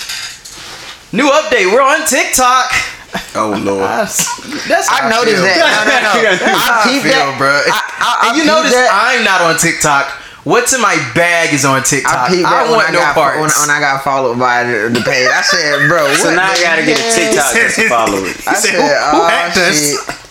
New 1.12 1.26
update. 1.28 1.72
We're 1.72 1.82
on 1.82 2.06
TikTok. 2.06 2.70
Oh 3.34 3.50
lord. 3.58 3.82
That's, 3.90 4.22
that's 4.70 4.86
how 4.86 5.06
I 5.06 5.10
noticed 5.10 5.42
feel. 5.42 5.42
that. 5.42 5.58
No, 5.58 5.82
no, 5.82 5.98
no. 5.98 6.54
I 6.54 6.86
I 6.86 6.86
peeped 6.86 7.02
feel, 7.02 7.10
that. 7.10 7.34
bro. 7.38 7.50
I, 7.50 7.82
I, 7.98 8.30
and 8.30 8.38
you 8.38 8.46
I 8.46 8.54
notice 8.54 8.70
that. 8.70 8.86
I'm 8.94 9.26
not 9.26 9.42
on 9.42 9.58
TikTok. 9.58 10.19
What's 10.44 10.72
in 10.72 10.80
my 10.80 10.96
bag 11.14 11.52
is 11.52 11.64
on 11.64 11.82
TikTok. 11.82 12.12
I 12.16 12.26
I, 12.26 12.28
peeped 12.28 12.42
that 12.48 12.62
when 12.64 12.72
want 12.72 12.88
I 12.88 12.92
no 12.92 12.98
got 13.00 13.14
parts. 13.14 13.36
when, 13.40 13.50
when 13.68 13.76
I 13.76 13.80
got 13.80 14.02
followed 14.02 14.38
by 14.38 14.64
the, 14.64 14.88
the 14.88 15.00
page. 15.04 15.28
I 15.28 15.42
said, 15.42 15.88
bro, 15.88 16.04
what 16.08 16.16
So 16.18 16.34
now 16.34 16.48
I 16.50 16.56
gotta 16.62 16.84
get 16.86 16.96
a? 16.98 17.12
TikTok 17.12 17.52
just 17.54 17.76
to 17.80 17.88
follow 17.88 18.18
it. 18.24 18.36
I 18.48 18.54
said, 18.54 18.72
said, 18.72 18.74
who, 18.76 18.88
who 18.88 19.20
oh 19.20 19.68
us? 19.68 19.76
shit. 19.76 20.16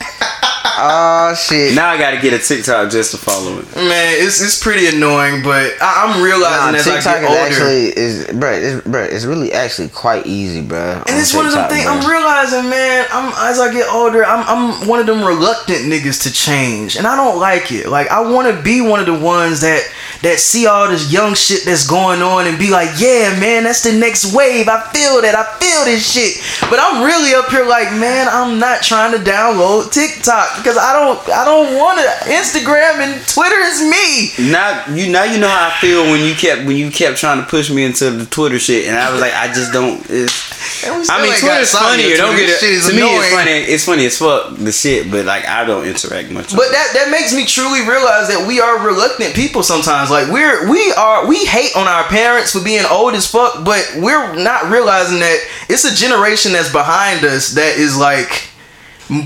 Oh 0.82 1.36
shit. 1.36 1.76
Now 1.76 1.90
I 1.90 1.98
gotta 1.98 2.22
get 2.22 2.32
a 2.32 2.40
TikTok 2.40 2.90
just 2.90 3.12
to 3.12 3.18
follow 3.18 3.60
it. 3.60 3.76
Man, 3.76 4.16
it's 4.18 4.40
it's 4.42 4.62
pretty 4.64 4.88
annoying, 4.88 5.44
but 5.44 5.74
I, 5.82 6.08
I'm 6.08 6.24
realizing 6.24 6.72
Nah, 6.72 6.78
as 6.78 6.84
TikTok 6.86 7.18
I 7.18 7.22
get 7.22 7.24
is 7.24 7.30
older. 7.30 7.44
actually 7.44 7.86
is 7.98 8.28
bro, 8.40 8.52
it's, 8.54 8.88
bro, 8.88 9.04
it's 9.04 9.26
really 9.26 9.52
actually 9.52 9.90
quite 9.90 10.26
easy, 10.26 10.62
bro. 10.62 11.04
and 11.06 11.20
it's 11.20 11.34
one 11.34 11.46
of 11.46 11.52
them 11.52 11.68
things 11.70 11.86
I'm 11.86 12.10
realizing, 12.10 12.70
man. 12.70 13.06
I'm 13.12 13.34
as 13.50 13.60
I 13.60 13.74
get 13.74 13.90
older, 13.94 14.24
I'm 14.24 14.46
I'm 14.48 14.88
one 14.88 15.02
of 15.02 15.06
them 15.06 15.22
reluctant 15.26 15.80
niggas 15.92 16.24
to 16.24 16.32
change, 16.32 16.96
and 16.96 17.06
I 17.06 17.18
don't 17.18 17.40
like 17.40 17.74
it. 17.74 17.90
Like 17.90 18.08
I 18.08 18.22
want 18.22 18.48
to 18.48 18.62
be 18.64 18.80
one 18.80 19.02
of 19.02 19.06
the 19.06 19.20
ones 19.20 19.60
that 19.60 19.84
that 20.22 20.40
see 20.40 20.68
all 20.68 20.90
this 20.90 21.12
young 21.12 21.34
shit 21.34 21.64
that's 21.66 21.88
going 21.88 22.22
on 22.22 22.48
and 22.48 22.60
be 22.60 22.70
like, 22.70 22.90
yeah, 23.00 23.38
man, 23.40 23.64
that's 23.64 23.84
the 23.84 23.94
next 23.94 24.36
wave. 24.36 24.68
I 24.68 24.82
feel 24.92 25.22
that. 25.22 25.36
I 25.36 25.48
feel 25.60 25.86
this 25.86 26.04
shit. 26.04 26.44
But 26.70 26.80
I'm 26.82 27.04
really 27.04 27.34
up 27.34 27.50
here 27.50 27.66
like, 27.66 27.92
man, 27.96 28.28
I'm 28.30 28.60
not 28.60 28.84
trying 28.84 29.12
to 29.16 29.20
download 29.20 29.92
TikTok 29.92 30.58
because 30.58 30.78
I 30.78 30.92
don't 30.94 31.20
I 31.30 31.46
don't 31.46 31.78
want 31.78 32.00
to. 32.00 32.06
Instagram 32.30 33.00
and 33.00 33.16
Twitter 33.28 33.60
is 33.60 33.82
me. 33.82 34.52
Now 34.52 34.86
you 34.94 35.12
now 35.12 35.24
you 35.24 35.40
know 35.40 35.48
how 35.48 35.72
I 35.72 35.80
feel 35.80 36.04
when 36.04 36.24
you 36.24 36.36
kept 36.36 36.66
when 36.66 36.76
you 36.76 36.92
kept 36.92 37.18
trying 37.18 37.40
to 37.42 37.48
push 37.48 37.72
me 37.72 37.84
into 37.84 38.12
the 38.12 38.26
Twitter 38.26 38.60
shit, 38.60 38.88
and 38.88 38.98
I 38.98 39.12
was 39.12 39.22
like, 39.22 39.34
I 39.34 39.48
just 39.48 39.72
don't. 39.72 40.00
It's, 40.10 40.84
And 40.84 40.98
we 40.98 41.04
still 41.04 41.16
I 41.16 41.22
mean, 41.24 41.36
Twitter's 41.40 41.72
funny. 41.72 42.16
Don't 42.16 42.36
get 42.36 42.50
it. 42.50 42.60
To 42.60 42.94
me, 42.94 43.02
it's 43.04 43.34
funny. 43.34 43.52
It's 43.52 43.86
funny 43.86 44.06
as 44.06 44.18
fuck 44.18 44.56
the 44.56 44.72
shit, 44.72 45.10
but 45.12 45.26
like 45.26 45.46
I 45.48 45.66
don't 45.66 45.86
interact 45.86 46.32
much. 46.32 46.52
But 46.56 46.72
that 46.72 46.92
that 46.94 47.08
makes 47.12 47.34
me 47.34 47.46
truly 47.46 47.82
realize 47.88 48.28
that 48.28 48.46
we 48.48 48.60
are 48.60 48.80
reluctant 48.86 49.36
people 49.36 49.64
sometimes. 49.64 50.09
Like 50.10 50.30
we're 50.30 50.70
we 50.70 50.92
are 50.94 51.28
we 51.28 51.46
hate 51.46 51.76
on 51.76 51.88
our 51.88 52.04
parents 52.06 52.52
for 52.52 52.64
being 52.64 52.86
old 52.90 53.14
as 53.14 53.30
fuck, 53.30 53.64
but 53.64 53.92
we're 53.98 54.36
not 54.36 54.72
realizing 54.72 55.20
that 55.20 55.40
it's 55.70 55.86
a 55.86 55.96
generation 55.96 56.52
that's 56.52 56.72
behind 56.72 57.26
us 57.26 57.50
that 57.54 57.78
is 57.78 57.98
like 57.98 58.50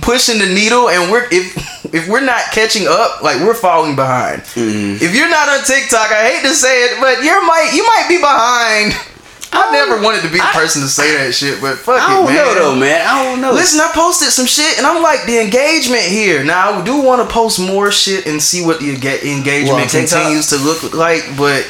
pushing 0.02 0.40
the 0.40 0.46
needle 0.46 0.90
and 0.90 1.12
we're 1.12 1.28
if 1.32 1.56
if 1.94 2.08
we're 2.08 2.26
not 2.26 2.42
catching 2.52 2.88
up, 2.88 3.22
like 3.22 3.40
we're 3.42 3.54
falling 3.54 3.96
behind. 3.96 4.42
Mm-hmm. 4.58 5.04
If 5.04 5.16
you're 5.16 5.30
not 5.30 5.48
on 5.48 5.64
TikTok, 5.64 6.12
I 6.12 6.30
hate 6.30 6.48
to 6.48 6.56
say 6.56 6.86
it, 6.86 7.00
but 7.00 7.24
you're 7.24 7.46
might 7.46 7.72
you 7.74 7.84
might 7.84 8.06
be 8.10 8.18
behind. 8.18 9.13
I 9.54 9.72
never 9.72 10.02
wanted 10.02 10.22
to 10.24 10.30
be 10.34 10.38
the 10.38 10.50
person 10.52 10.82
to 10.82 10.88
say 10.88 11.14
that 11.18 11.34
shit, 11.34 11.62
but 11.62 11.78
fuck 11.78 12.02
I 12.02 12.10
it, 12.10 12.26
don't 12.26 12.34
know 12.34 12.54
though, 12.56 12.76
man. 12.76 13.06
I 13.06 13.24
don't 13.24 13.40
know. 13.42 13.54
Listen, 13.54 13.80
I 13.80 13.92
posted 13.94 14.30
some 14.30 14.46
shit, 14.48 14.78
and 14.78 14.86
I'm 14.88 15.02
like 15.04 15.26
the 15.26 15.40
engagement 15.40 16.02
here. 16.04 16.44
Now 16.44 16.82
I 16.82 16.84
do 16.84 17.02
want 17.02 17.22
to 17.22 17.32
post 17.32 17.60
more 17.60 17.92
shit 17.92 18.26
and 18.26 18.42
see 18.42 18.66
what 18.66 18.80
the 18.80 18.90
engagement 18.90 19.78
What, 19.78 19.90
TikTok? 19.90 20.20
continues 20.26 20.50
to 20.50 20.58
look 20.58 20.94
like, 20.94 21.22
but 21.38 21.64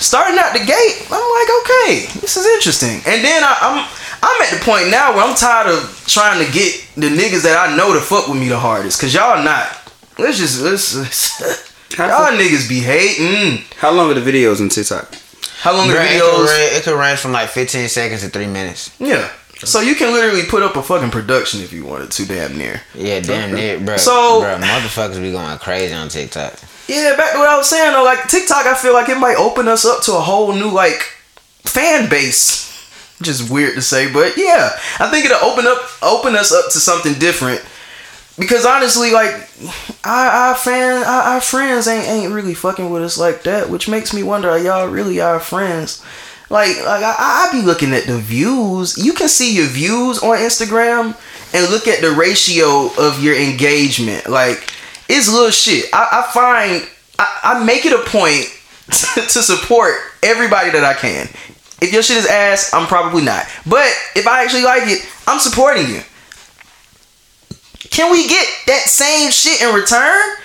starting 0.00 0.38
out 0.40 0.52
the 0.52 0.64
gate, 0.64 0.96
I'm 1.12 1.20
like, 1.20 1.50
okay, 1.60 2.20
this 2.24 2.36
is 2.36 2.46
interesting. 2.46 3.04
And 3.04 3.20
then 3.22 3.44
I, 3.44 3.52
I'm 3.60 3.76
I'm 4.22 4.42
at 4.42 4.50
the 4.52 4.64
point 4.64 4.88
now 4.90 5.14
where 5.14 5.24
I'm 5.24 5.36
tired 5.36 5.68
of 5.68 6.04
trying 6.06 6.44
to 6.44 6.50
get 6.52 6.72
the 6.96 7.08
niggas 7.08 7.42
that 7.44 7.56
I 7.56 7.76
know 7.76 7.92
to 7.94 8.00
fuck 8.00 8.28
with 8.28 8.38
me 8.38 8.48
the 8.48 8.58
hardest. 8.58 9.00
Cause 9.00 9.12
y'all 9.14 9.42
not. 9.44 9.68
Let's 10.18 10.38
just 10.38 10.60
let's, 10.62 10.94
let's 11.40 11.96
y'all 11.96 12.32
niggas 12.32 12.68
be 12.68 12.80
hating. 12.80 13.64
How 13.76 13.92
long 13.92 14.10
are 14.10 14.14
the 14.14 14.20
videos 14.20 14.60
on 14.60 14.68
TikTok? 14.68 15.14
How 15.60 15.72
long 15.76 15.90
are 15.90 15.92
the 15.92 15.98
Bruh, 15.98 16.04
it, 16.06 16.20
could 16.20 16.48
videos? 16.48 16.78
it 16.78 16.82
could 16.84 16.98
range 16.98 17.18
from 17.18 17.32
like 17.32 17.48
15 17.50 17.88
seconds 17.88 18.22
to 18.22 18.28
three 18.28 18.46
minutes. 18.46 18.94
Yeah. 18.98 19.30
So 19.58 19.80
you 19.80 19.94
can 19.94 20.12
literally 20.14 20.44
put 20.48 20.62
up 20.62 20.76
a 20.76 20.82
fucking 20.82 21.10
production 21.10 21.60
if 21.60 21.70
you 21.72 21.84
wanted 21.84 22.10
to, 22.12 22.26
damn 22.26 22.56
near. 22.56 22.80
Yeah, 22.94 23.20
damn 23.20 23.52
near, 23.54 23.78
bro. 23.78 23.98
So- 23.98 24.40
bro, 24.40 24.56
motherfuckers 24.56 25.20
be 25.20 25.32
going 25.32 25.58
crazy 25.58 25.92
on 25.92 26.08
TikTok. 26.08 26.54
Yeah, 26.88 27.14
back 27.16 27.32
to 27.34 27.38
what 27.38 27.48
I 27.48 27.56
was 27.56 27.68
saying 27.68 27.92
though, 27.92 28.02
like 28.02 28.26
TikTok, 28.28 28.64
I 28.66 28.74
feel 28.74 28.94
like 28.94 29.08
it 29.10 29.18
might 29.18 29.36
open 29.36 29.68
us 29.68 29.84
up 29.84 30.02
to 30.04 30.12
a 30.12 30.20
whole 30.20 30.52
new 30.54 30.70
like 30.70 31.02
fan 31.64 32.08
base. 32.08 32.68
Which 33.20 33.28
is 33.28 33.50
weird 33.50 33.74
to 33.74 33.82
say, 33.82 34.10
but 34.10 34.38
yeah, 34.38 34.70
I 34.98 35.10
think 35.10 35.26
it'll 35.26 35.44
open 35.46 35.66
up 35.66 35.78
open 36.02 36.34
us 36.34 36.50
up 36.52 36.72
to 36.72 36.80
something 36.80 37.12
different. 37.18 37.60
Because 38.40 38.64
honestly, 38.64 39.12
like 39.12 39.34
our, 40.02 40.26
our 40.26 40.54
fan 40.54 41.04
our, 41.04 41.22
our 41.34 41.40
friends 41.42 41.86
ain't 41.86 42.08
ain't 42.08 42.32
really 42.32 42.54
fucking 42.54 42.90
with 42.90 43.02
us 43.02 43.18
like 43.18 43.42
that, 43.42 43.68
which 43.68 43.86
makes 43.86 44.14
me 44.14 44.22
wonder, 44.22 44.48
are 44.48 44.58
y'all 44.58 44.88
really 44.88 45.20
our 45.20 45.38
friends? 45.38 46.02
Like, 46.48 46.78
like 46.78 47.04
I, 47.04 47.14
I 47.18 47.52
be 47.52 47.60
looking 47.60 47.92
at 47.92 48.06
the 48.06 48.18
views. 48.18 48.96
You 48.96 49.12
can 49.12 49.28
see 49.28 49.54
your 49.54 49.66
views 49.66 50.22
on 50.22 50.38
Instagram 50.38 51.14
and 51.52 51.70
look 51.70 51.86
at 51.86 52.00
the 52.00 52.12
ratio 52.12 52.90
of 52.98 53.22
your 53.22 53.36
engagement. 53.36 54.26
Like, 54.26 54.72
it's 55.08 55.28
little 55.28 55.50
shit. 55.50 55.84
I, 55.92 56.24
I 56.24 56.32
find 56.32 56.88
I, 57.18 57.40
I 57.42 57.64
make 57.64 57.84
it 57.84 57.92
a 57.92 58.02
point 58.10 58.46
to 58.88 59.42
support 59.42 59.96
everybody 60.22 60.70
that 60.70 60.82
I 60.82 60.94
can. 60.94 61.28
If 61.82 61.92
your 61.92 62.02
shit 62.02 62.16
is 62.16 62.26
ass, 62.26 62.72
I'm 62.72 62.86
probably 62.86 63.22
not. 63.22 63.46
But 63.66 63.86
if 64.16 64.26
I 64.26 64.42
actually 64.42 64.64
like 64.64 64.84
it, 64.86 65.06
I'm 65.26 65.40
supporting 65.40 65.88
you. 65.88 66.00
Can 67.88 68.12
we 68.12 68.28
get 68.28 68.46
that 68.66 68.84
same 68.86 69.30
shit 69.30 69.62
in 69.62 69.74
return? 69.74 70.36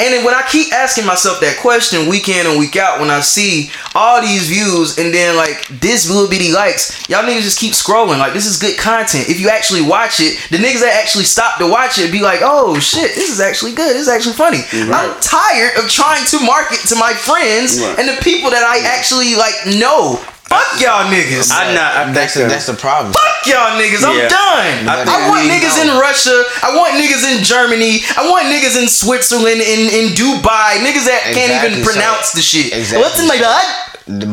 And 0.00 0.12
then 0.12 0.24
when 0.24 0.34
I 0.34 0.42
keep 0.50 0.72
asking 0.72 1.06
myself 1.06 1.38
that 1.42 1.58
question 1.62 2.08
week 2.08 2.28
in 2.28 2.44
and 2.44 2.58
week 2.58 2.74
out, 2.74 2.98
when 2.98 3.08
I 3.08 3.20
see 3.20 3.70
all 3.94 4.20
these 4.20 4.48
views 4.48 4.98
and 4.98 5.14
then 5.14 5.36
like 5.36 5.68
this 5.68 6.10
little 6.10 6.28
bitty 6.28 6.50
likes, 6.50 7.08
y'all 7.08 7.22
niggas 7.22 7.42
just 7.46 7.60
keep 7.60 7.70
scrolling. 7.72 8.18
Like 8.18 8.32
this 8.32 8.46
is 8.46 8.58
good 8.58 8.76
content. 8.76 9.28
If 9.28 9.38
you 9.38 9.48
actually 9.48 9.82
watch 9.82 10.18
it, 10.18 10.40
the 10.50 10.56
niggas 10.56 10.80
that 10.80 10.98
actually 11.00 11.22
stop 11.24 11.58
to 11.58 11.68
watch 11.68 11.98
it 11.98 12.10
be 12.10 12.20
like, 12.20 12.40
oh 12.42 12.80
shit, 12.80 13.14
this 13.14 13.30
is 13.30 13.38
actually 13.38 13.74
good. 13.74 13.94
This 13.94 14.02
is 14.02 14.08
actually 14.08 14.34
funny. 14.34 14.58
I'm 14.72 15.14
tired 15.20 15.78
of 15.78 15.88
trying 15.88 16.26
to 16.34 16.40
market 16.40 16.80
to 16.88 16.96
my 16.96 17.12
friends 17.12 17.78
Right. 17.80 18.00
and 18.00 18.08
the 18.08 18.20
people 18.22 18.50
that 18.50 18.64
I 18.64 18.82
actually 18.88 19.36
like 19.36 19.54
know. 19.78 20.18
Fuck 20.52 20.80
y'all 20.80 21.08
niggas. 21.08 21.48
I'm 21.50 21.74
not. 21.74 21.96
I 21.96 22.12
That's 22.12 22.36
uh, 22.36 22.48
that's 22.48 22.66
the 22.66 22.74
problem. 22.76 23.12
Fuck 23.16 23.46
y'all 23.48 23.72
niggas. 23.80 24.04
I'm 24.04 24.28
done. 24.28 24.88
I 24.88 25.04
I, 25.08 25.28
want 25.32 25.48
niggas 25.48 25.80
know. 25.80 25.96
in 25.96 26.00
Russia. 26.00 26.44
I 26.62 26.76
want 26.76 26.92
niggas 27.00 27.24
in 27.24 27.42
Germany. 27.42 28.04
I 28.16 28.28
want 28.28 28.44
niggas 28.52 28.76
in 28.80 28.88
Switzerland, 28.88 29.60
in, 29.64 29.88
in 29.88 30.12
Dubai. 30.12 30.76
Niggas 30.84 31.06
that 31.08 31.32
can't 31.32 31.52
even 31.64 31.82
so- 31.84 31.90
pronounce 31.90 32.32
the 32.32 32.42
shit. 32.42 32.72
Exactly, 32.76 33.00
What's 33.02 33.18
in 33.20 33.26
my 33.28 33.38
god? 33.38 33.64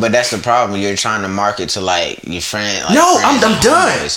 But 0.01 0.11
that's 0.11 0.31
the 0.31 0.39
problem. 0.39 0.81
You're 0.81 0.95
trying 0.97 1.21
to 1.21 1.27
market 1.29 1.69
to 1.77 1.81
like 1.81 2.19
your 2.27 2.41
friend. 2.41 2.83
Like 2.85 2.95
No, 2.95 3.15
I'm- 3.23 3.39
I'm 3.43 3.59
done. 3.61 4.09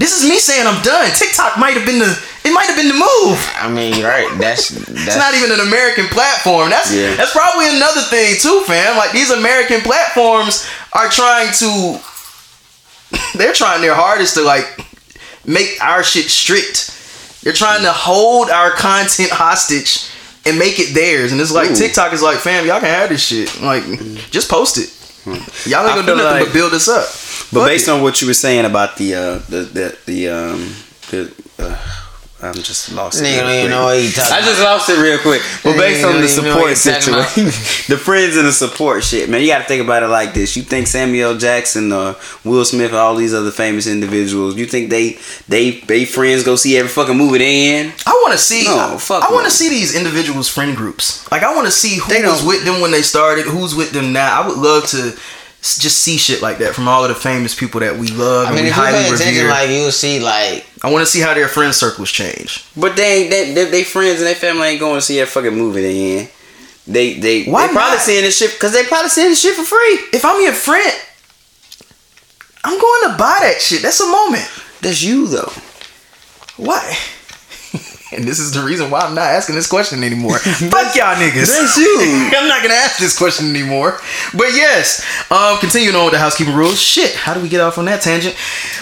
This 0.00 0.16
is 0.16 0.24
me 0.28 0.38
saying 0.40 0.66
I'm 0.66 0.80
done. 0.82 1.12
TikTok 1.12 1.58
might 1.58 1.76
have 1.76 1.84
been 1.84 1.98
the 2.00 2.08
it 2.42 2.52
might 2.56 2.64
have 2.72 2.76
been 2.76 2.88
the 2.88 2.94
move. 2.96 3.36
I 3.60 3.68
mean, 3.68 4.02
right. 4.02 4.32
That's 4.40 4.68
that's 4.88 4.88
It's 5.12 5.16
not 5.20 5.34
even 5.34 5.52
an 5.52 5.60
American 5.60 6.06
platform. 6.06 6.70
That's 6.70 6.90
Yeah. 6.90 7.14
that's 7.16 7.32
probably 7.36 7.68
another 7.68 8.00
thing 8.08 8.36
too, 8.40 8.62
fam. 8.66 8.96
Like 8.96 9.12
these 9.12 9.30
American 9.30 9.82
platforms 9.82 10.66
are 10.94 11.08
trying 11.10 11.52
to 11.60 12.00
they're 13.36 13.52
trying 13.52 13.82
their 13.82 13.94
hardest 13.94 14.34
to 14.36 14.42
like 14.42 14.64
make 15.44 15.76
our 15.82 16.02
shit 16.02 16.30
strict. 16.32 16.96
They're 17.44 17.52
trying 17.52 17.82
to 17.82 17.92
hold 17.92 18.48
our 18.48 18.70
content 18.72 19.30
hostage 19.30 20.08
and 20.46 20.58
make 20.58 20.78
it 20.78 20.94
theirs. 20.94 21.32
And 21.32 21.40
it's 21.40 21.52
like 21.52 21.70
Ooh. 21.70 21.76
TikTok 21.76 22.12
is 22.12 22.22
like, 22.22 22.38
fam, 22.38 22.66
y'all 22.66 22.80
can 22.80 22.88
have 22.88 23.08
this 23.10 23.22
shit. 23.26 23.60
Like, 23.60 23.82
mm. 23.82 24.16
just 24.30 24.50
post 24.50 24.78
it. 24.78 24.88
Hmm. 25.24 25.68
Y'all 25.68 25.86
ain't 25.86 25.96
gonna 25.96 26.06
do 26.06 26.16
nothing 26.16 26.40
like- 26.40 26.44
but 26.46 26.52
build 26.54 26.72
us 26.72 26.88
up. 26.88 27.04
But 27.52 27.66
based 27.66 27.88
on 27.88 28.02
what 28.02 28.20
you 28.20 28.26
were 28.26 28.34
saying 28.34 28.64
about 28.64 28.96
the 28.96 29.14
uh, 29.14 29.38
the 29.48 29.62
the 29.62 29.98
the 30.06 30.28
um 30.28 30.74
the 31.10 31.32
uh, 31.58 31.76
I'm 32.42 32.54
just 32.54 32.92
lost. 32.92 33.20
it 33.20 33.24
Nigga 33.24 33.36
real 33.36 33.42
don't 33.42 33.50
even 33.52 33.60
quick. 33.66 33.70
know 33.70 33.84
what 33.84 34.02
you 34.02 34.10
talking 34.12 34.32
I 34.32 34.40
just 34.40 34.62
lost 34.62 34.88
it 34.88 34.98
real 35.02 35.18
quick. 35.18 35.42
But 35.62 35.76
based 35.76 36.04
on 36.06 36.20
the 36.22 36.28
support 36.28 36.56
what 36.56 36.84
you're 36.86 36.94
talking 36.94 37.22
situation, 37.24 37.44
the 37.94 37.98
friends 37.98 38.36
and 38.38 38.46
the 38.46 38.52
support 38.52 39.04
shit, 39.04 39.28
man, 39.28 39.42
you 39.42 39.48
got 39.48 39.58
to 39.58 39.64
think 39.64 39.82
about 39.84 40.02
it 40.02 40.06
like 40.08 40.32
this. 40.32 40.56
You 40.56 40.62
think 40.62 40.86
Samuel 40.86 41.36
Jackson, 41.36 41.92
or 41.92 42.16
Will 42.44 42.64
Smith, 42.64 42.94
all 42.94 43.14
these 43.14 43.34
other 43.34 43.50
famous 43.50 43.86
individuals, 43.86 44.56
you 44.56 44.64
think 44.64 44.88
they 44.88 45.18
they 45.48 45.80
they 45.80 46.06
friends 46.06 46.42
go 46.42 46.56
see 46.56 46.78
every 46.78 46.88
fucking 46.88 47.16
movie 47.16 47.38
they 47.38 47.80
in? 47.80 47.92
I 48.06 48.12
want 48.24 48.32
to 48.32 48.38
see. 48.38 48.64
No, 48.64 48.96
fuck 48.98 49.22
I 49.28 49.32
want 49.34 49.44
to 49.44 49.50
see 49.50 49.68
these 49.68 49.94
individuals' 49.94 50.48
friend 50.48 50.74
groups. 50.74 51.30
Like, 51.30 51.42
I 51.42 51.54
want 51.54 51.66
to 51.66 51.72
see 51.72 51.98
who 51.98 52.10
They 52.10 52.22
was 52.22 52.42
with 52.42 52.64
them 52.64 52.80
when 52.80 52.90
they 52.90 53.02
started, 53.02 53.44
who's 53.44 53.74
with 53.74 53.90
them 53.92 54.14
now. 54.14 54.40
I 54.42 54.48
would 54.48 54.56
love 54.56 54.86
to 54.88 55.14
just 55.62 55.98
see 55.98 56.16
shit 56.16 56.40
like 56.40 56.58
that 56.58 56.74
from 56.74 56.88
all 56.88 57.04
of 57.04 57.08
the 57.10 57.14
famous 57.14 57.54
people 57.54 57.80
that 57.80 57.96
we 57.96 58.08
love 58.08 58.46
I 58.46 58.48
and 58.48 58.56
mean, 58.56 58.64
we 58.64 58.70
if 58.70 58.76
you 58.76 58.82
highly 58.82 58.98
pay 59.04 59.06
attention, 59.14 59.26
revere. 59.44 59.50
like 59.50 59.68
you'll 59.70 59.90
see, 59.92 60.18
like 60.20 60.66
I 60.82 60.90
want 60.90 61.02
to 61.02 61.06
see 61.06 61.20
how 61.20 61.34
their 61.34 61.48
friend 61.48 61.74
circles 61.74 62.10
change. 62.10 62.64
But 62.76 62.96
they 62.96 63.28
they, 63.28 63.52
they, 63.52 63.64
they 63.70 63.84
friends 63.84 64.18
and 64.20 64.26
their 64.26 64.34
family 64.34 64.68
ain't 64.68 64.80
going 64.80 64.94
to 64.96 65.02
see 65.02 65.18
that 65.20 65.28
fucking 65.28 65.54
movie 65.54 65.82
they 65.82 66.18
in. 66.20 66.28
They 66.86 67.14
they 67.20 67.44
Why 67.44 67.66
they 67.66 67.72
probably 67.74 67.96
not? 67.96 68.00
seeing 68.04 68.22
this 68.22 68.38
shit 68.38 68.52
because 68.52 68.72
they 68.72 68.84
probably 68.84 69.10
seeing 69.10 69.28
this 69.28 69.40
shit 69.42 69.54
for 69.54 69.64
free. 69.64 69.98
If 70.12 70.24
I'm 70.24 70.40
your 70.42 70.52
friend, 70.54 70.94
I'm 72.64 72.80
going 72.80 73.12
to 73.12 73.18
buy 73.18 73.36
that 73.40 73.58
shit. 73.60 73.82
That's 73.82 74.00
a 74.00 74.06
moment. 74.10 74.48
That's 74.80 75.02
you 75.02 75.26
though. 75.28 75.52
Why? 76.56 76.96
And 78.12 78.24
this 78.24 78.38
is 78.38 78.52
the 78.52 78.62
reason 78.62 78.90
why 78.90 79.00
I'm 79.00 79.14
not 79.14 79.26
asking 79.26 79.54
this 79.54 79.68
question 79.68 80.02
anymore. 80.02 80.38
Fuck 80.38 80.96
y'all 80.96 81.14
niggas. 81.14 81.46
That's 81.46 81.76
you. 81.76 81.98
I'm 82.34 82.48
not 82.48 82.62
gonna 82.62 82.74
ask 82.74 82.98
this 82.98 83.16
question 83.16 83.48
anymore. 83.50 84.00
But 84.32 84.54
yes, 84.54 85.04
um, 85.30 85.58
continuing 85.58 85.94
on 85.94 86.04
with 86.04 86.14
the 86.14 86.18
housekeeping 86.18 86.54
rules. 86.54 86.80
Shit, 86.80 87.14
how 87.14 87.34
do 87.34 87.40
we 87.40 87.48
get 87.48 87.60
off 87.60 87.78
on 87.78 87.84
that 87.84 88.02
tangent? 88.02 88.34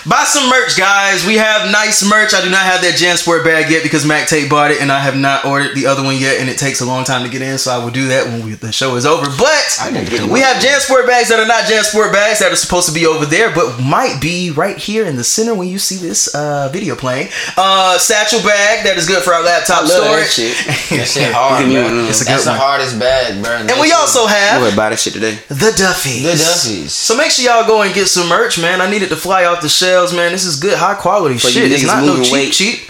Buy 0.06 0.24
some 0.24 0.48
merch, 0.48 0.78
guys. 0.78 1.26
We 1.26 1.36
have 1.36 1.70
nice 1.70 2.02
merch. 2.08 2.32
I 2.32 2.42
do 2.42 2.50
not 2.50 2.64
have 2.64 2.80
that 2.82 2.94
Jansport 2.96 3.44
bag 3.44 3.70
yet 3.70 3.82
because 3.82 4.06
Mac 4.06 4.28
Tate 4.28 4.48
bought 4.48 4.70
it, 4.70 4.80
and 4.80 4.90
I 4.90 5.00
have 5.00 5.16
not 5.16 5.44
ordered 5.44 5.76
the 5.76 5.86
other 5.86 6.02
one 6.02 6.16
yet, 6.16 6.40
and 6.40 6.48
it 6.48 6.58
takes 6.58 6.80
a 6.80 6.86
long 6.86 7.04
time 7.04 7.24
to 7.24 7.30
get 7.30 7.42
in. 7.42 7.58
So 7.58 7.70
I 7.70 7.82
will 7.82 7.90
do 7.90 8.08
that 8.08 8.26
when 8.26 8.44
we, 8.44 8.54
the 8.54 8.72
show 8.72 8.96
is 8.96 9.04
over. 9.04 9.26
But 9.38 10.30
we 10.30 10.40
have 10.40 10.62
Jansport 10.62 11.06
bags 11.06 11.28
that 11.28 11.38
are 11.38 11.46
not 11.46 11.64
Jansport 11.64 12.12
bags 12.12 12.38
that 12.40 12.50
are 12.52 12.56
supposed 12.56 12.88
to 12.88 12.94
be 12.94 13.06
over 13.06 13.26
there, 13.26 13.54
but 13.54 13.78
might 13.80 14.20
be 14.20 14.50
right 14.50 14.76
here 14.76 15.04
in 15.04 15.16
the 15.16 15.24
center 15.24 15.54
when 15.54 15.68
you 15.68 15.78
see 15.78 15.96
this 15.96 16.34
uh, 16.34 16.70
video 16.72 16.94
playing. 16.96 17.28
Uh, 17.56 17.98
satchel 17.98 18.40
bag 18.40 18.84
that 18.84 18.96
is 18.96 19.06
good 19.06 19.17
for 19.22 19.34
our 19.34 19.42
laptop 19.44 19.82
love 19.88 19.88
that 20.04 20.26
storage. 20.26 20.56
shit. 20.56 20.98
that 20.98 21.06
shit 21.08 21.32
hard, 21.32 21.60
Give 21.60 21.68
me 21.68 21.74
bro. 21.74 21.84
one. 21.84 22.06
It's 22.08 22.22
a 22.22 22.24
That's 22.24 22.44
the 22.44 22.50
one. 22.50 22.58
hardest 22.60 22.98
bag, 22.98 23.42
bro. 23.42 23.52
And 23.52 23.80
we 23.80 23.92
also 23.92 24.24
I'm 24.24 24.28
have 24.30 24.60
gonna 24.62 24.76
buy 24.76 24.90
that 24.90 24.98
shit 24.98 25.12
today. 25.14 25.38
the 25.48 25.72
Duffies. 25.72 26.22
the 26.22 26.32
Duffies. 26.38 26.90
So 26.90 27.16
make 27.16 27.30
sure 27.30 27.44
y'all 27.44 27.66
go 27.66 27.82
and 27.82 27.92
get 27.94 28.06
some 28.08 28.28
merch, 28.28 28.58
man. 28.60 28.80
I 28.80 28.90
needed 28.90 29.08
to 29.10 29.16
fly 29.16 29.44
off 29.44 29.60
the 29.62 29.68
shelves, 29.68 30.12
man. 30.14 30.32
This 30.32 30.44
is 30.44 30.58
good, 30.58 30.76
high 30.78 30.94
quality 30.94 31.38
For 31.38 31.48
shit. 31.48 31.70
It's 31.70 31.84
not 31.86 32.04
no 32.04 32.22
cheap, 32.22 32.32
weight. 32.32 32.52
cheap. 32.52 32.80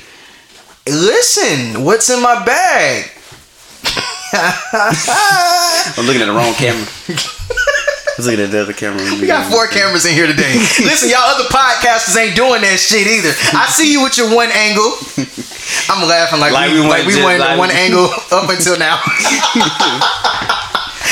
Listen, 0.86 1.84
what's 1.84 2.08
in 2.08 2.22
my 2.22 2.44
bag? 2.44 3.10
I'm 5.96 6.06
looking 6.06 6.22
at 6.22 6.26
the 6.26 6.32
wrong 6.32 6.54
camera. 6.54 6.86
I 8.18 8.20
was 8.20 8.26
looking 8.26 8.44
at 8.46 8.50
the 8.50 8.58
other 8.66 8.74
camera. 8.74 8.98
We 9.14 9.30
got 9.30 9.46
four 9.46 9.70
cameras 9.70 10.02
in 10.02 10.10
here 10.10 10.26
today. 10.26 10.50
Listen, 10.82 11.06
y'all 11.06 11.22
other 11.22 11.46
podcasters 11.54 12.18
ain't 12.18 12.34
doing 12.34 12.66
that 12.66 12.74
shit 12.74 13.06
either. 13.06 13.30
I 13.54 13.70
see 13.70 13.94
you 13.94 14.02
with 14.02 14.18
your 14.18 14.26
one 14.34 14.50
angle. 14.50 14.90
I'm 15.86 16.02
laughing 16.02 16.42
like, 16.42 16.50
Like 16.50 16.74
we, 16.74 16.82
we 16.82 16.90
like 16.90 17.06
went 17.06 17.14
we 17.14 17.22
went 17.22 17.38
like 17.38 17.54
one 17.62 17.70
we- 17.70 17.78
angle 17.78 18.10
up 18.34 18.50
until 18.50 18.74
now. 18.74 18.98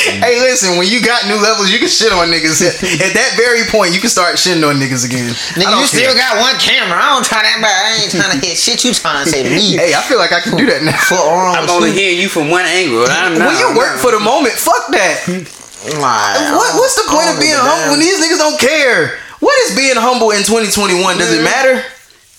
hey, 0.19 0.35
listen, 0.43 0.75
when 0.83 0.91
you 0.91 0.99
got 0.99 1.31
new 1.31 1.39
levels, 1.39 1.71
you 1.71 1.79
can 1.79 1.87
shit 1.87 2.11
on 2.11 2.27
niggas. 2.27 2.59
At 2.99 3.15
that 3.15 3.39
very 3.39 3.63
point, 3.71 3.95
you 3.95 4.03
can 4.03 4.11
start 4.11 4.35
shitting 4.35 4.67
on 4.67 4.83
niggas 4.83 5.07
again. 5.07 5.31
Nigga, 5.55 5.79
don't 5.79 5.87
you 5.87 5.87
still 5.87 6.11
got 6.11 6.43
one 6.43 6.59
camera. 6.59 6.99
I 6.99 7.15
don't 7.15 7.23
try 7.23 7.47
that, 7.47 7.63
but 7.63 7.71
I 7.71 8.03
ain't 8.03 8.11
trying 8.11 8.35
to 8.35 8.43
hit 8.43 8.59
shit 8.59 8.83
you 8.83 8.91
trying 8.91 9.23
to 9.23 9.31
say 9.31 9.47
to 9.47 9.51
me. 9.55 9.79
Hey, 9.79 9.95
I 9.95 10.03
feel 10.03 10.19
like 10.19 10.35
I 10.35 10.43
can 10.43 10.59
do 10.59 10.67
that 10.67 10.83
now. 10.83 10.99
Foot 11.07 11.23
on. 11.23 11.55
I'm 11.55 11.71
only 11.71 11.95
hearing 11.95 12.19
you 12.19 12.27
from 12.27 12.51
one 12.51 12.67
angle. 12.67 13.07
I'm 13.07 13.39
not, 13.39 13.55
when 13.55 13.57
you 13.63 13.79
work 13.79 14.03
for 14.03 14.11
the 14.11 14.19
moment, 14.19 14.59
fuck 14.59 14.91
that. 14.91 15.55
What, 15.95 16.75
what's 16.77 16.97
the 16.97 17.07
point 17.11 17.29
of 17.31 17.39
being 17.39 17.55
humble 17.57 17.93
when 17.95 18.01
these 18.01 18.19
niggas 18.19 18.39
don't 18.39 18.59
care? 18.59 19.19
What 19.41 19.55
is 19.69 19.77
being 19.77 19.97
humble 19.97 20.31
in 20.33 20.43
2021? 20.43 21.19
Does 21.19 21.33
it 21.33 21.43
matter? 21.43 21.83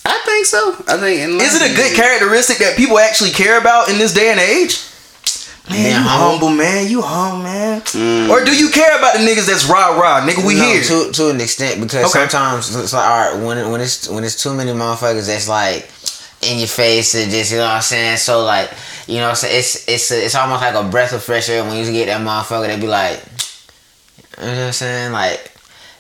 I 0.06 0.20
think 0.26 0.46
so. 0.46 0.76
I 0.88 0.98
think. 0.98 1.22
in 1.22 1.40
Is 1.42 1.56
it 1.60 1.72
a 1.72 1.76
good 1.76 1.96
characteristic 1.96 2.58
that 2.60 2.76
people 2.78 2.98
actually 3.00 3.32
care 3.32 3.60
about 3.60 3.90
in 3.90 3.98
this 3.98 4.14
day 4.14 4.32
and 4.32 4.40
age? 4.40 4.84
Man, 5.70 6.02
you 6.02 6.08
humble? 6.08 6.50
man. 6.50 6.88
You 6.88 7.02
humble, 7.02 7.44
man. 7.44 7.82
Mm. 7.82 8.30
Or 8.30 8.44
do 8.46 8.56
you 8.56 8.70
care 8.70 8.98
about 8.98 9.16
the 9.16 9.20
niggas 9.20 9.48
that's 9.48 9.68
rah 9.70 10.00
rah, 10.00 10.22
nigga? 10.26 10.46
We 10.48 10.56
no, 10.56 10.64
here. 10.64 10.82
to 10.84 11.12
to 11.12 11.30
an 11.30 11.42
extent 11.42 11.82
because 11.82 12.06
Okay. 12.16 12.20
sometimes 12.28 12.74
it's 12.74 12.94
like 12.94 13.04
all 13.06 13.34
right 13.34 13.46
when 13.46 13.70
when 13.72 13.82
it's 13.82 14.08
when 14.08 14.24
it's 14.24 14.42
too 14.42 14.54
many 14.54 14.72
motherfuckers 14.72 15.28
that's 15.28 15.50
like 15.50 15.90
in 16.42 16.58
your 16.60 16.70
face 16.70 17.16
and 17.16 17.30
just 17.30 17.52
you 17.52 17.58
know 17.58 17.66
what 17.66 17.72
I'm 17.76 17.82
saying. 17.82 18.16
So 18.18 18.46
like 18.46 18.72
you 19.08 19.16
know 19.16 19.24
what 19.24 19.30
I'm 19.30 19.36
saying 19.36 19.60
it's 19.60 19.88
it's 19.88 20.12
it's 20.12 20.36
almost 20.36 20.62
like 20.62 20.76
a 20.76 20.84
breath 20.90 21.14
of 21.14 21.24
fresh 21.24 21.50
air 21.50 21.64
when 21.64 21.78
you 21.84 21.92
get 21.92 22.06
that 22.08 22.22
motherfucker. 22.22 22.68
They 22.68 22.80
be 22.80 22.88
like, 22.88 23.22
you 24.40 24.46
know 24.46 24.52
what 24.54 24.68
I'm 24.68 24.74
saying 24.74 25.12
like. 25.12 25.52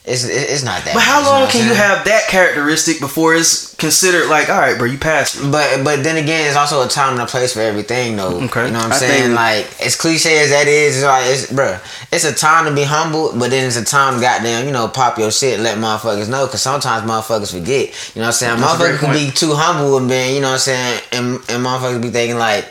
It's 0.10 0.24
it's 0.24 0.64
not 0.64 0.86
that. 0.86 0.94
But 0.94 1.04
how 1.04 1.20
much, 1.20 1.28
long 1.28 1.42
know 1.42 1.50
can 1.50 1.68
you 1.68 1.74
have 1.76 2.06
that 2.06 2.28
characteristic 2.30 3.02
before 3.02 3.36
it's 3.36 3.76
considered 3.76 4.30
like, 4.30 4.48
all 4.48 4.58
right, 4.58 4.78
bro, 4.78 4.88
you 4.88 4.98
passed 4.98 5.36
it? 5.36 5.52
But 5.52 5.84
but 5.84 6.02
then 6.02 6.16
again, 6.16 6.48
it's 6.48 6.56
also 6.56 6.82
a 6.82 6.88
time 6.88 7.16
and 7.20 7.22
a 7.24 7.26
place 7.26 7.52
for 7.52 7.60
everything, 7.60 8.16
though. 8.16 8.40
Okay. 8.48 8.68
You 8.68 8.72
know 8.72 8.78
what 8.80 8.86
I'm 8.86 8.92
I 8.94 8.96
saying? 8.96 9.24
think- 9.24 9.36
like 9.36 9.82
as 9.86 9.98
cliche 9.98 10.40
as 10.40 10.52
that 10.52 10.70
is, 10.70 10.96
it's 10.96 11.04
like 11.06 11.26
it's 11.26 11.48
bruh, 11.52 11.82
It's 12.14 12.24
a 12.24 12.34
time 12.34 12.64
to 12.68 12.74
be 12.74 12.84
humble, 12.84 13.34
but 13.38 13.50
then 13.50 13.68
it's 13.68 13.76
a 13.76 13.84
time 13.84 14.16
to 14.16 14.22
goddamn, 14.22 14.66
you 14.66 14.72
know, 14.72 14.88
pop 14.88 15.18
your 15.18 15.30
shit 15.30 15.56
and 15.56 15.64
let 15.64 15.78
motherfuckers 15.78 16.30
know. 16.30 16.48
Cause 16.48 16.62
sometimes 16.62 17.04
motherfuckers 17.04 17.52
forget. 17.52 17.88
You 18.16 18.22
know 18.22 18.28
what 18.28 18.40
I'm 18.40 18.40
saying? 18.40 18.62
That's 18.62 18.80
a 18.80 18.84
motherfuckers 18.86 19.00
can 19.00 19.12
be 19.14 19.30
too 19.32 19.56
humble 19.56 19.98
and 19.98 20.08
being, 20.08 20.36
you 20.36 20.40
know 20.40 20.48
what 20.48 20.54
I'm 20.54 20.60
saying, 20.72 21.02
and, 21.12 21.26
and 21.50 21.66
motherfuckers 21.66 22.02
be 22.02 22.12
thinking 22.12 22.38
like, 22.38 22.64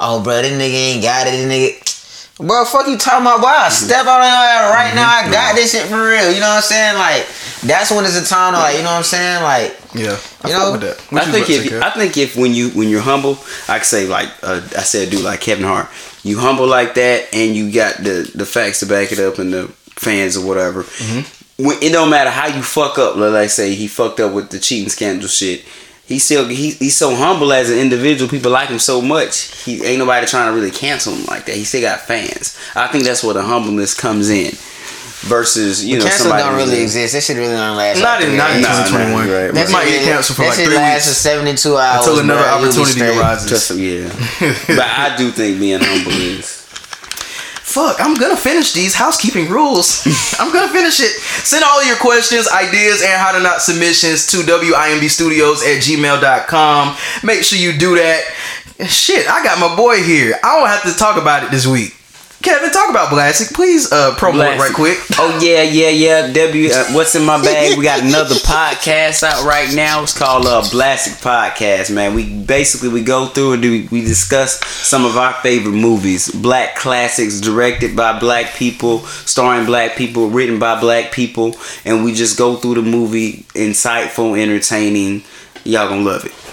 oh 0.00 0.22
bro, 0.22 0.42
this 0.42 0.52
nigga 0.52 0.94
ain't 0.94 1.02
got 1.02 1.26
it, 1.26 1.30
this 1.30 1.46
nigga. 1.46 1.84
Bro, 2.36 2.64
fuck 2.64 2.88
you 2.88 2.98
talking 2.98 3.20
about? 3.20 3.40
Why? 3.40 3.68
Step 3.68 4.06
out 4.06 4.20
on 4.20 4.26
your 4.26 4.34
ass 4.34 4.74
right 4.74 4.94
now. 4.94 5.08
I 5.08 5.30
got 5.30 5.54
this 5.54 5.70
shit 5.70 5.86
for 5.86 6.02
real. 6.02 6.32
You 6.32 6.40
know 6.40 6.48
what 6.48 6.56
I'm 6.56 6.62
saying? 6.62 6.94
Like, 6.96 7.26
that's 7.62 7.92
when 7.92 8.04
it's 8.04 8.18
a 8.20 8.26
time 8.28 8.54
to 8.54 8.58
like, 8.58 8.76
you 8.76 8.82
know 8.82 8.90
what 8.90 8.96
I'm 8.96 9.02
saying? 9.04 9.42
Like, 9.44 9.78
Yeah, 9.94 10.18
I 10.42 10.48
You 10.48 10.54
know, 10.54 10.72
with 10.72 10.80
that. 10.80 11.00
What 11.12 11.22
I 11.22 11.30
think 11.30 11.48
if 11.48 11.62
say, 11.62 11.68
Kev? 11.68 11.82
I 11.82 11.90
think 11.90 12.16
if 12.16 12.36
when 12.36 12.52
you 12.52 12.70
when 12.70 12.88
you're 12.88 13.02
humble, 13.02 13.38
I 13.68 13.78
could 13.78 13.86
say 13.86 14.08
like 14.08 14.30
uh, 14.42 14.60
I 14.76 14.82
said, 14.82 15.10
dude 15.10 15.22
like 15.22 15.42
Kevin 15.42 15.64
Hart, 15.64 15.88
you 16.24 16.38
humble 16.38 16.66
like 16.66 16.94
that, 16.94 17.32
and 17.32 17.54
you 17.54 17.70
got 17.70 17.98
the 17.98 18.28
the 18.34 18.44
facts 18.44 18.80
to 18.80 18.86
back 18.86 19.12
it 19.12 19.20
up, 19.20 19.38
and 19.38 19.52
the 19.52 19.68
fans 19.94 20.36
or 20.36 20.44
whatever. 20.44 20.82
Mm-hmm. 20.82 21.64
When, 21.64 21.80
it 21.80 21.92
don't 21.92 22.10
matter 22.10 22.30
how 22.30 22.48
you 22.48 22.62
fuck 22.62 22.98
up. 22.98 23.14
Like 23.14 23.32
I 23.32 23.46
say, 23.46 23.76
he 23.76 23.86
fucked 23.86 24.18
up 24.18 24.34
with 24.34 24.50
the 24.50 24.58
cheating 24.58 24.88
scandal 24.88 25.28
shit. 25.28 25.64
He 26.06 26.18
still 26.18 26.46
he, 26.46 26.72
he's 26.72 26.96
so 26.96 27.14
humble 27.14 27.52
as 27.52 27.70
an 27.70 27.78
individual. 27.78 28.30
People 28.30 28.52
like 28.52 28.68
him 28.68 28.78
so 28.78 29.00
much. 29.00 29.64
He 29.64 29.82
ain't 29.84 29.98
nobody 29.98 30.26
trying 30.26 30.50
to 30.50 30.54
really 30.54 30.70
cancel 30.70 31.14
him 31.14 31.24
like 31.26 31.46
that. 31.46 31.54
He 31.56 31.64
still 31.64 31.80
got 31.80 32.00
fans. 32.00 32.58
I 32.74 32.88
think 32.88 33.04
that's 33.04 33.24
where 33.24 33.32
the 33.34 33.42
humbleness 33.42 33.94
comes 33.94 34.28
in. 34.28 34.52
Versus 35.24 35.82
you 35.82 35.96
know 35.96 36.04
cancel 36.04 36.24
somebody 36.28 36.42
don't 36.42 36.56
really 36.56 36.76
who- 36.76 36.82
exist. 36.82 37.14
That 37.14 37.22
shit 37.22 37.38
really 37.38 37.54
don't 37.54 37.76
last. 37.78 37.98
not 38.00 38.20
like 38.20 38.24
in 38.24 38.28
three 38.28 38.36
not 38.36 38.50
in 38.50 38.56
days. 38.56 38.68
Nah, 38.68 38.84
2021. 38.84 39.26
nah, 39.26 39.32
right, 39.32 39.50
It 39.56 39.72
might 39.72 39.84
get 39.88 40.04
canceled 40.04 40.36
for 40.36 40.42
that 40.42 40.48
like 40.48 40.58
shit 40.58 40.66
three 40.68 40.76
lasts 40.76 41.08
weeks 41.08 41.16
for 41.16 41.28
72 41.64 41.76
hours. 41.78 42.06
until 42.06 42.20
another 42.20 42.42
bruh. 42.42 42.60
Opportunity 42.60 43.18
arises. 43.18 43.48
Just 43.48 43.70
yeah, 43.72 44.12
but 44.76 44.84
I 44.84 45.16
do 45.16 45.30
think 45.30 45.58
being 45.60 45.80
humble 45.80 46.12
is. 46.12 46.63
Fuck, 47.74 47.96
I'm 47.98 48.14
gonna 48.14 48.36
finish 48.36 48.72
these 48.72 48.94
housekeeping 48.94 49.48
rules. 49.48 50.06
I'm 50.38 50.52
gonna 50.52 50.72
finish 50.72 51.00
it. 51.00 51.10
Send 51.42 51.64
all 51.64 51.84
your 51.84 51.96
questions, 51.96 52.46
ideas, 52.46 53.02
and 53.02 53.20
how 53.20 53.32
to 53.32 53.40
not 53.40 53.62
submissions 53.62 54.26
to 54.28 54.36
WIMBstudios 54.46 55.64
at 55.64 55.82
gmail.com. 55.82 56.96
Make 57.24 57.42
sure 57.42 57.58
you 57.58 57.76
do 57.76 57.96
that. 57.96 58.22
Shit, 58.86 59.28
I 59.28 59.42
got 59.42 59.58
my 59.58 59.74
boy 59.74 60.04
here. 60.04 60.38
I 60.44 60.56
don't 60.56 60.68
have 60.68 60.84
to 60.84 60.96
talk 60.96 61.20
about 61.20 61.42
it 61.42 61.50
this 61.50 61.66
week. 61.66 61.96
Kevin, 62.44 62.70
talk 62.70 62.90
about 62.90 63.08
Blastic. 63.08 63.54
Please 63.54 63.90
uh, 63.90 64.14
promo 64.16 64.44
it 64.44 64.58
right 64.58 64.74
quick. 64.74 64.98
Oh 65.18 65.40
yeah, 65.42 65.62
yeah, 65.62 65.88
yeah. 65.88 66.30
W, 66.30 66.68
uh, 66.70 66.84
what's 66.92 67.14
in 67.14 67.24
my 67.24 67.42
bag? 67.42 67.78
We 67.78 67.84
got 67.84 68.00
another 68.04 68.34
podcast 68.34 69.22
out 69.22 69.46
right 69.46 69.74
now. 69.74 70.02
It's 70.02 70.16
called 70.16 70.44
uh, 70.44 70.62
Blastic 70.70 71.14
Podcast. 71.14 71.90
Man, 71.94 72.12
we 72.12 72.30
basically 72.30 72.90
we 72.90 73.02
go 73.02 73.28
through 73.28 73.54
and 73.54 73.62
do, 73.62 73.88
we 73.90 74.02
discuss 74.02 74.62
some 74.66 75.06
of 75.06 75.16
our 75.16 75.32
favorite 75.32 75.72
movies, 75.72 76.30
black 76.30 76.76
classics, 76.76 77.40
directed 77.40 77.96
by 77.96 78.18
black 78.18 78.54
people, 78.54 78.98
starring 79.00 79.64
black 79.64 79.96
people, 79.96 80.28
written 80.28 80.58
by 80.58 80.78
black 80.78 81.12
people, 81.12 81.56
and 81.86 82.04
we 82.04 82.12
just 82.12 82.36
go 82.36 82.56
through 82.56 82.74
the 82.74 82.82
movie, 82.82 83.46
insightful, 83.54 84.38
entertaining. 84.38 85.22
Y'all 85.64 85.88
gonna 85.88 86.02
love 86.02 86.26
it. 86.26 86.43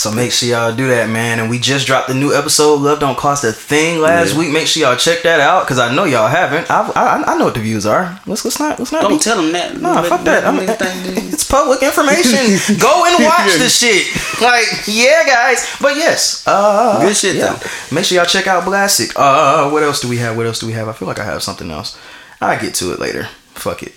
So 0.00 0.10
make 0.10 0.32
sure 0.32 0.48
y'all 0.48 0.74
do 0.74 0.88
that, 0.88 1.10
man. 1.10 1.40
And 1.40 1.50
we 1.50 1.58
just 1.58 1.86
dropped 1.86 2.08
the 2.08 2.14
new 2.14 2.32
episode. 2.32 2.76
Love 2.80 3.00
don't 3.00 3.18
cost 3.18 3.44
a 3.44 3.52
thing 3.52 4.00
last 4.00 4.32
Yeah. 4.32 4.38
week. 4.38 4.50
Make 4.50 4.66
sure 4.66 4.82
y'all 4.82 4.96
check 4.96 5.20
that 5.24 5.40
out 5.40 5.64
because 5.66 5.78
I 5.78 5.94
know 5.94 6.04
y'all 6.04 6.26
haven't. 6.26 6.70
I, 6.70 6.88
I 6.96 7.34
I 7.34 7.38
know 7.38 7.44
what 7.44 7.52
the 7.54 7.60
views 7.60 7.84
are. 7.84 8.18
Let's 8.26 8.42
let's 8.46 8.58
not 8.58 8.78
let's 8.78 8.92
not 8.92 9.02
Don't 9.02 9.18
be- 9.18 9.18
tell 9.18 9.36
them 9.36 9.52
that. 9.52 9.78
Nah, 9.78 10.00
Let- 10.00 10.08
fuck 10.08 10.24
that. 10.24 10.46
I'm, 10.46 10.56
it's 10.60 11.44
public 11.44 11.82
information. 11.82 12.32
Go 12.78 13.04
and 13.04 13.22
watch 13.26 13.58
the 13.58 13.68
shit. 13.68 14.06
Like, 14.40 14.64
yeah, 14.86 15.26
guys. 15.26 15.68
But 15.82 15.96
yes, 15.96 16.44
uh, 16.46 17.00
Good 17.02 17.14
shit, 17.14 17.36
yeah. 17.36 17.58
Make 17.92 18.06
sure 18.06 18.16
y'all 18.16 18.24
check 18.24 18.46
out 18.46 18.64
Blastic. 18.64 19.12
Uh, 19.16 19.68
what 19.68 19.82
else 19.82 20.00
do 20.00 20.08
we 20.08 20.16
have? 20.16 20.34
What 20.34 20.46
else 20.46 20.58
do 20.60 20.66
we 20.66 20.72
have? 20.72 20.88
I 20.88 20.92
feel 20.94 21.08
like 21.08 21.18
I 21.18 21.24
have 21.26 21.42
something 21.42 21.70
else. 21.70 21.98
I 22.40 22.56
get 22.56 22.72
to 22.76 22.92
it 22.94 22.98
later. 23.00 23.24
Fuck 23.52 23.82
it. 23.82 23.92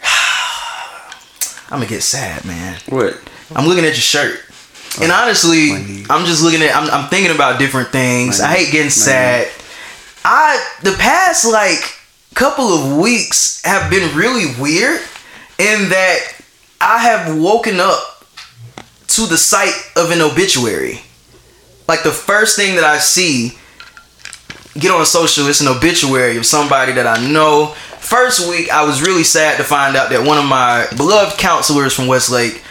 I'm 1.72 1.78
gonna 1.80 1.86
get 1.86 2.02
sad, 2.04 2.44
man. 2.44 2.78
What? 2.88 3.18
I'm 3.54 3.66
looking 3.66 3.84
at 3.84 3.92
your 3.92 3.96
shirt. 3.96 4.40
And 5.00 5.12
honestly, 5.12 6.04
I'm 6.10 6.26
just 6.26 6.42
looking 6.42 6.62
at. 6.62 6.74
I'm, 6.74 6.90
I'm 6.90 7.08
thinking 7.08 7.34
about 7.34 7.58
different 7.58 7.88
things. 7.90 8.40
I 8.40 8.54
hate 8.54 8.72
getting 8.72 8.90
sad. 8.90 9.48
I 10.24 10.64
the 10.82 10.92
past 10.92 11.46
like 11.46 11.80
couple 12.34 12.66
of 12.66 12.98
weeks 12.98 13.62
have 13.64 13.90
been 13.90 14.16
really 14.16 14.46
weird 14.60 15.00
in 15.58 15.90
that 15.90 16.18
I 16.80 16.98
have 16.98 17.38
woken 17.38 17.80
up 17.80 18.24
to 19.08 19.26
the 19.26 19.36
sight 19.36 19.74
of 19.96 20.10
an 20.10 20.20
obituary. 20.20 21.00
Like 21.88 22.02
the 22.02 22.12
first 22.12 22.56
thing 22.56 22.76
that 22.76 22.84
I 22.84 22.98
see, 22.98 23.58
get 24.74 24.90
on 24.90 25.04
social, 25.04 25.48
it's 25.48 25.60
an 25.60 25.68
obituary 25.68 26.36
of 26.36 26.46
somebody 26.46 26.92
that 26.92 27.06
I 27.06 27.26
know. 27.30 27.74
First 27.98 28.48
week, 28.48 28.70
I 28.70 28.84
was 28.84 29.02
really 29.02 29.24
sad 29.24 29.56
to 29.58 29.64
find 29.64 29.96
out 29.96 30.10
that 30.10 30.26
one 30.26 30.38
of 30.38 30.44
my 30.44 30.86
beloved 30.96 31.38
counselors 31.38 31.92
from 31.92 32.06
Westlake 32.06 32.62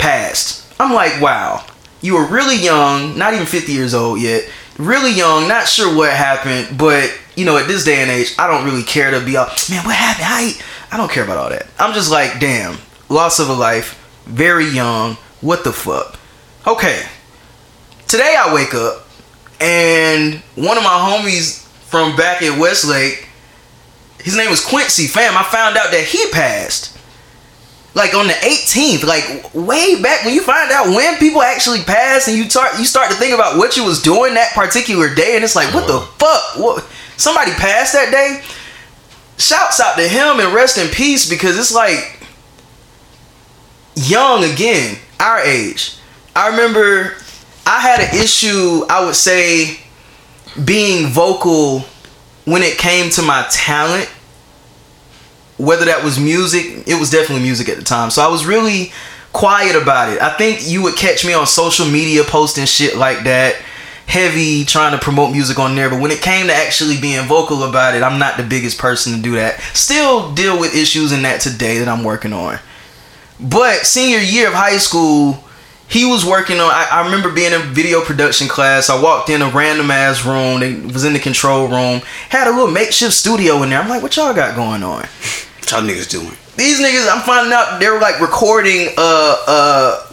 passed. 0.00 0.66
I'm 0.80 0.92
like, 0.92 1.20
wow, 1.20 1.64
you 2.00 2.14
were 2.14 2.26
really 2.26 2.56
young, 2.56 3.16
not 3.18 3.34
even 3.34 3.46
50 3.46 3.70
years 3.70 3.94
old 3.94 4.20
yet, 4.20 4.48
really 4.78 5.12
young, 5.12 5.46
not 5.46 5.68
sure 5.68 5.94
what 5.94 6.10
happened, 6.12 6.78
but 6.78 7.16
you 7.36 7.44
know, 7.44 7.56
at 7.56 7.68
this 7.68 7.84
day 7.84 8.00
and 8.02 8.10
age, 8.10 8.34
I 8.38 8.46
don't 8.46 8.64
really 8.64 8.82
care 8.82 9.10
to 9.10 9.24
be 9.24 9.36
all, 9.36 9.46
man, 9.68 9.84
what 9.84 9.94
happened? 9.94 10.26
I, 10.28 10.52
I 10.90 10.96
don't 10.96 11.10
care 11.10 11.24
about 11.24 11.36
all 11.36 11.50
that. 11.50 11.66
I'm 11.78 11.94
just 11.94 12.10
like, 12.10 12.40
damn, 12.40 12.78
loss 13.08 13.38
of 13.38 13.48
a 13.48 13.54
life, 13.54 13.96
very 14.24 14.66
young, 14.66 15.14
what 15.40 15.64
the 15.64 15.72
fuck? 15.72 16.18
Okay, 16.66 17.06
today 18.08 18.36
I 18.38 18.52
wake 18.54 18.74
up 18.74 19.06
and 19.60 20.36
one 20.54 20.78
of 20.78 20.82
my 20.82 20.88
homies 20.90 21.66
from 21.88 22.16
back 22.16 22.42
at 22.42 22.58
Westlake, 22.58 23.28
his 24.18 24.36
name 24.36 24.50
was 24.50 24.64
Quincy. 24.64 25.06
Fam, 25.06 25.36
I 25.36 25.42
found 25.42 25.76
out 25.76 25.90
that 25.90 26.04
he 26.04 26.30
passed. 26.30 26.96
Like 27.92 28.14
on 28.14 28.28
the 28.28 28.34
18th, 28.34 29.04
like 29.04 29.52
way 29.52 30.00
back 30.00 30.24
when 30.24 30.32
you 30.32 30.42
find 30.42 30.70
out 30.70 30.86
when 30.88 31.16
people 31.18 31.42
actually 31.42 31.80
pass 31.80 32.28
and 32.28 32.36
you 32.36 32.48
start 32.48 32.78
you 32.78 32.84
start 32.84 33.10
to 33.10 33.16
think 33.16 33.34
about 33.34 33.58
what 33.58 33.76
you 33.76 33.84
was 33.84 34.00
doing 34.00 34.34
that 34.34 34.52
particular 34.54 35.12
day 35.12 35.34
and 35.34 35.42
it's 35.42 35.56
like 35.56 35.74
what 35.74 35.88
the 35.88 36.00
fuck? 36.18 36.56
What 36.56 36.86
somebody 37.16 37.50
passed 37.52 37.92
that 37.94 38.12
day? 38.12 38.42
Shouts 39.38 39.80
out 39.80 39.96
to 39.96 40.06
him 40.06 40.38
and 40.38 40.54
rest 40.54 40.78
in 40.78 40.88
peace 40.88 41.28
because 41.28 41.58
it's 41.58 41.74
like 41.74 42.20
young 43.96 44.44
again, 44.44 44.96
our 45.18 45.40
age. 45.40 45.96
I 46.36 46.48
remember 46.48 47.14
I 47.66 47.80
had 47.80 48.00
an 48.00 48.20
issue, 48.20 48.84
I 48.88 49.04
would 49.04 49.16
say, 49.16 49.80
being 50.64 51.08
vocal 51.08 51.80
when 52.44 52.62
it 52.62 52.78
came 52.78 53.10
to 53.10 53.22
my 53.22 53.46
talent. 53.50 54.10
Whether 55.60 55.84
that 55.86 56.02
was 56.02 56.18
music, 56.18 56.88
it 56.88 56.98
was 56.98 57.10
definitely 57.10 57.42
music 57.42 57.68
at 57.68 57.76
the 57.76 57.84
time. 57.84 58.10
So 58.10 58.22
I 58.22 58.28
was 58.28 58.46
really 58.46 58.92
quiet 59.32 59.80
about 59.80 60.12
it. 60.12 60.20
I 60.20 60.36
think 60.36 60.60
you 60.68 60.82
would 60.82 60.96
catch 60.96 61.24
me 61.24 61.32
on 61.32 61.46
social 61.46 61.86
media 61.86 62.24
posting 62.24 62.66
shit 62.66 62.96
like 62.96 63.24
that, 63.24 63.54
heavy 64.06 64.64
trying 64.64 64.92
to 64.92 65.02
promote 65.02 65.32
music 65.32 65.58
on 65.58 65.76
there. 65.76 65.90
But 65.90 66.00
when 66.00 66.10
it 66.10 66.22
came 66.22 66.46
to 66.46 66.54
actually 66.54 67.00
being 67.00 67.26
vocal 67.26 67.64
about 67.64 67.94
it, 67.94 68.02
I'm 68.02 68.18
not 68.18 68.36
the 68.36 68.42
biggest 68.42 68.78
person 68.78 69.14
to 69.14 69.22
do 69.22 69.32
that. 69.32 69.60
Still 69.74 70.32
deal 70.34 70.58
with 70.58 70.74
issues 70.74 71.12
in 71.12 71.22
that 71.22 71.40
today 71.40 71.78
that 71.78 71.88
I'm 71.88 72.04
working 72.04 72.32
on. 72.32 72.58
But 73.38 73.86
senior 73.86 74.18
year 74.18 74.48
of 74.48 74.54
high 74.54 74.78
school, 74.78 75.44
he 75.88 76.04
was 76.04 76.24
working 76.24 76.58
on. 76.60 76.70
I, 76.70 76.88
I 76.90 77.04
remember 77.04 77.32
being 77.32 77.52
in 77.52 77.62
video 77.72 78.00
production 78.02 78.48
class. 78.48 78.90
I 78.90 79.02
walked 79.02 79.28
in 79.28 79.42
a 79.42 79.48
random 79.48 79.90
ass 79.90 80.24
room. 80.24 80.60
They 80.60 80.74
was 80.74 81.04
in 81.04 81.14
the 81.14 81.18
control 81.18 81.68
room. 81.68 82.02
Had 82.28 82.48
a 82.48 82.50
little 82.50 82.70
makeshift 82.70 83.12
studio 83.12 83.62
in 83.62 83.70
there. 83.70 83.80
I'm 83.80 83.88
like, 83.88 84.02
what 84.02 84.16
y'all 84.16 84.34
got 84.34 84.54
going 84.54 84.82
on? 84.82 85.06
What 85.70 85.82
y'all 85.82 85.88
niggas 85.88 86.10
doing? 86.10 86.36
These 86.56 86.80
niggas, 86.80 87.08
I'm 87.08 87.22
finding 87.22 87.52
out 87.52 87.78
they 87.78 87.88
were 87.88 88.00
like 88.00 88.20
recording 88.20 88.88
a 88.98 89.34
uh 89.46 90.06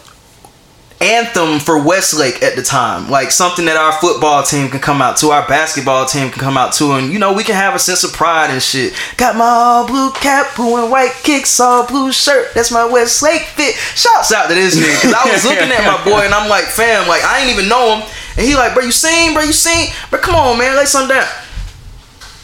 anthem 1.00 1.58
for 1.58 1.82
Westlake 1.82 2.44
at 2.44 2.54
the 2.54 2.62
time, 2.62 3.10
like 3.10 3.32
something 3.32 3.64
that 3.64 3.76
our 3.76 3.92
football 3.92 4.44
team 4.44 4.68
can 4.68 4.78
come 4.78 5.02
out 5.02 5.16
to, 5.18 5.30
our 5.30 5.46
basketball 5.48 6.06
team 6.06 6.30
can 6.30 6.38
come 6.40 6.56
out 6.56 6.74
to, 6.74 6.92
and 6.92 7.12
you 7.12 7.18
know 7.18 7.32
we 7.32 7.42
can 7.42 7.56
have 7.56 7.74
a 7.74 7.78
sense 7.80 8.04
of 8.04 8.12
pride 8.12 8.50
and 8.50 8.62
shit. 8.62 8.94
Got 9.16 9.34
my 9.34 9.48
all 9.48 9.84
blue 9.84 10.12
cap, 10.12 10.54
blue 10.54 10.80
and 10.80 10.92
white 10.92 11.14
kicks, 11.24 11.58
all 11.58 11.84
blue 11.88 12.12
shirt. 12.12 12.54
That's 12.54 12.70
my 12.70 12.84
Westlake 12.84 13.42
fit. 13.42 13.74
Shouts 13.74 14.32
out 14.32 14.46
to 14.48 14.54
this 14.54 14.76
nigga, 14.76 15.02
cause 15.02 15.14
I 15.14 15.32
was 15.32 15.44
looking 15.44 15.72
at 15.72 15.82
my 15.84 16.04
boy 16.08 16.20
and 16.20 16.34
I'm 16.34 16.48
like, 16.48 16.66
fam, 16.66 17.08
like 17.08 17.24
I 17.24 17.40
ain't 17.40 17.50
even 17.50 17.68
know 17.68 17.96
him, 17.96 18.08
and 18.36 18.46
he 18.46 18.54
like, 18.54 18.74
bro, 18.74 18.84
you 18.84 18.92
sing, 18.92 19.34
bro, 19.34 19.42
you 19.42 19.52
sing, 19.52 19.92
but 20.12 20.22
come 20.22 20.36
on, 20.36 20.56
man, 20.56 20.76
lay 20.76 20.84
something 20.84 21.16
down. 21.16 21.26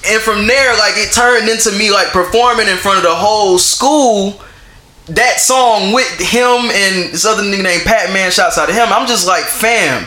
And 0.06 0.20
from 0.20 0.46
there, 0.46 0.74
like 0.76 0.94
it 0.96 1.12
turned 1.12 1.48
into 1.48 1.72
me 1.72 1.90
like 1.90 2.08
performing 2.08 2.68
in 2.68 2.76
front 2.76 2.98
of 2.98 3.04
the 3.04 3.14
whole 3.14 3.58
school 3.58 4.40
that 5.06 5.38
song 5.38 5.92
with 5.92 6.08
him 6.18 6.70
and 6.72 7.12
this 7.12 7.24
other 7.26 7.42
nigga 7.42 7.62
named 7.62 7.82
Pat 7.84 8.12
Man. 8.12 8.30
Shouts 8.30 8.58
out 8.58 8.66
to 8.66 8.72
him. 8.72 8.88
I'm 8.88 9.06
just 9.06 9.26
like, 9.26 9.44
fam, 9.44 10.06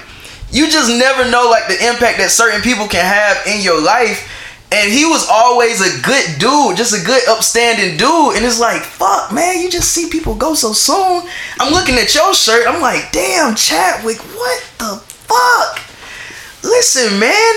you 0.51 0.69
just 0.69 0.89
never 0.89 1.29
know 1.29 1.49
like 1.49 1.67
the 1.67 1.77
impact 1.87 2.17
that 2.17 2.31
certain 2.31 2.61
people 2.61 2.87
can 2.87 3.05
have 3.05 3.45
in 3.45 3.61
your 3.61 3.81
life. 3.81 4.33
And 4.69 4.91
he 4.91 5.05
was 5.05 5.25
always 5.31 5.79
a 5.79 6.01
good 6.01 6.39
dude, 6.39 6.75
just 6.75 6.93
a 6.93 7.05
good 7.05 7.25
upstanding 7.29 7.95
dude. 7.95 8.35
And 8.35 8.45
it's 8.45 8.59
like, 8.59 8.81
fuck, 8.81 9.31
man, 9.31 9.61
you 9.61 9.69
just 9.69 9.93
see 9.93 10.09
people 10.09 10.35
go 10.35 10.55
so 10.55 10.73
soon. 10.73 11.23
I'm 11.59 11.71
looking 11.71 11.95
at 11.95 12.13
your 12.13 12.33
shirt, 12.33 12.67
I'm 12.67 12.81
like, 12.81 13.11
damn, 13.13 13.55
Chadwick, 13.55 14.17
what 14.17 14.63
the 14.77 15.01
fuck? 15.07 15.79
Listen, 16.63 17.17
man. 17.17 17.55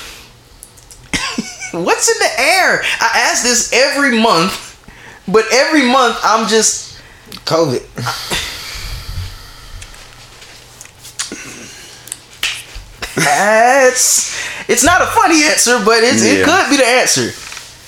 What's 1.72 2.08
in 2.08 2.18
the 2.18 2.40
air? 2.40 2.82
I 3.00 3.28
ask 3.30 3.42
this 3.42 3.72
every 3.72 4.20
month, 4.20 4.76
but 5.28 5.44
every 5.52 5.86
month 5.86 6.18
I'm 6.24 6.48
just 6.48 7.00
COVID. 7.46 7.82
That's 13.14 14.30
it's 14.68 14.84
not 14.84 15.02
a 15.02 15.06
funny 15.06 15.42
answer, 15.44 15.82
but 15.84 16.02
it's, 16.02 16.22
it 16.22 16.44
could 16.44 16.70
be 16.70 16.76
the 16.76 16.86
answer. 16.86 17.32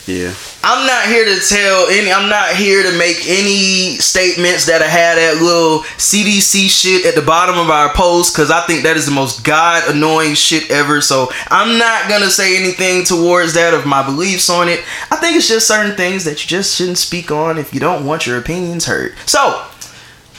Yeah. 0.07 0.35
I'm 0.65 0.85
not 0.87 1.07
here 1.07 1.25
to 1.25 1.41
tell 1.49 1.87
any. 1.89 2.11
I'm 2.13 2.29
not 2.29 2.57
here 2.57 2.83
to 2.83 2.99
make 2.99 3.19
any 3.27 3.97
statements 3.99 4.67
that 4.67 4.83
I 4.83 4.89
had 4.89 5.17
that 5.17 5.41
little 5.41 5.81
CDC 5.97 6.69
shit 6.69 7.07
at 7.07 7.15
the 7.15 7.23
bottom 7.23 7.57
of 7.57 7.71
our 7.71 7.93
post 7.95 8.35
because 8.35 8.51
I 8.51 8.67
think 8.67 8.83
that 8.83 8.97
is 8.97 9.07
the 9.07 9.13
most 9.13 9.45
god 9.45 9.89
annoying 9.95 10.35
shit 10.35 10.71
ever. 10.73 11.01
So 11.01 11.31
I'm 11.49 11.79
not 11.79 12.09
gonna 12.09 12.31
say 12.31 12.57
anything 12.57 13.05
towards 13.05 13.55
that 13.55 13.75
of 13.75 13.87
my 13.87 14.05
beliefs 14.05 14.51
on 14.51 14.69
it. 14.69 14.81
I 15.11 15.17
think 15.17 15.37
it's 15.37 15.49
just 15.49 15.69
certain 15.69 15.97
things 15.97 16.25
that 16.25 16.43
you 16.43 16.49
just 16.49 16.77
shouldn't 16.77 16.99
speak 16.99 17.31
on 17.31 17.57
if 17.57 17.73
you 17.73 17.79
don't 17.79 18.05
want 18.05 18.27
your 18.27 18.39
opinions 18.39 18.87
heard. 18.87 19.15
So, 19.27 19.65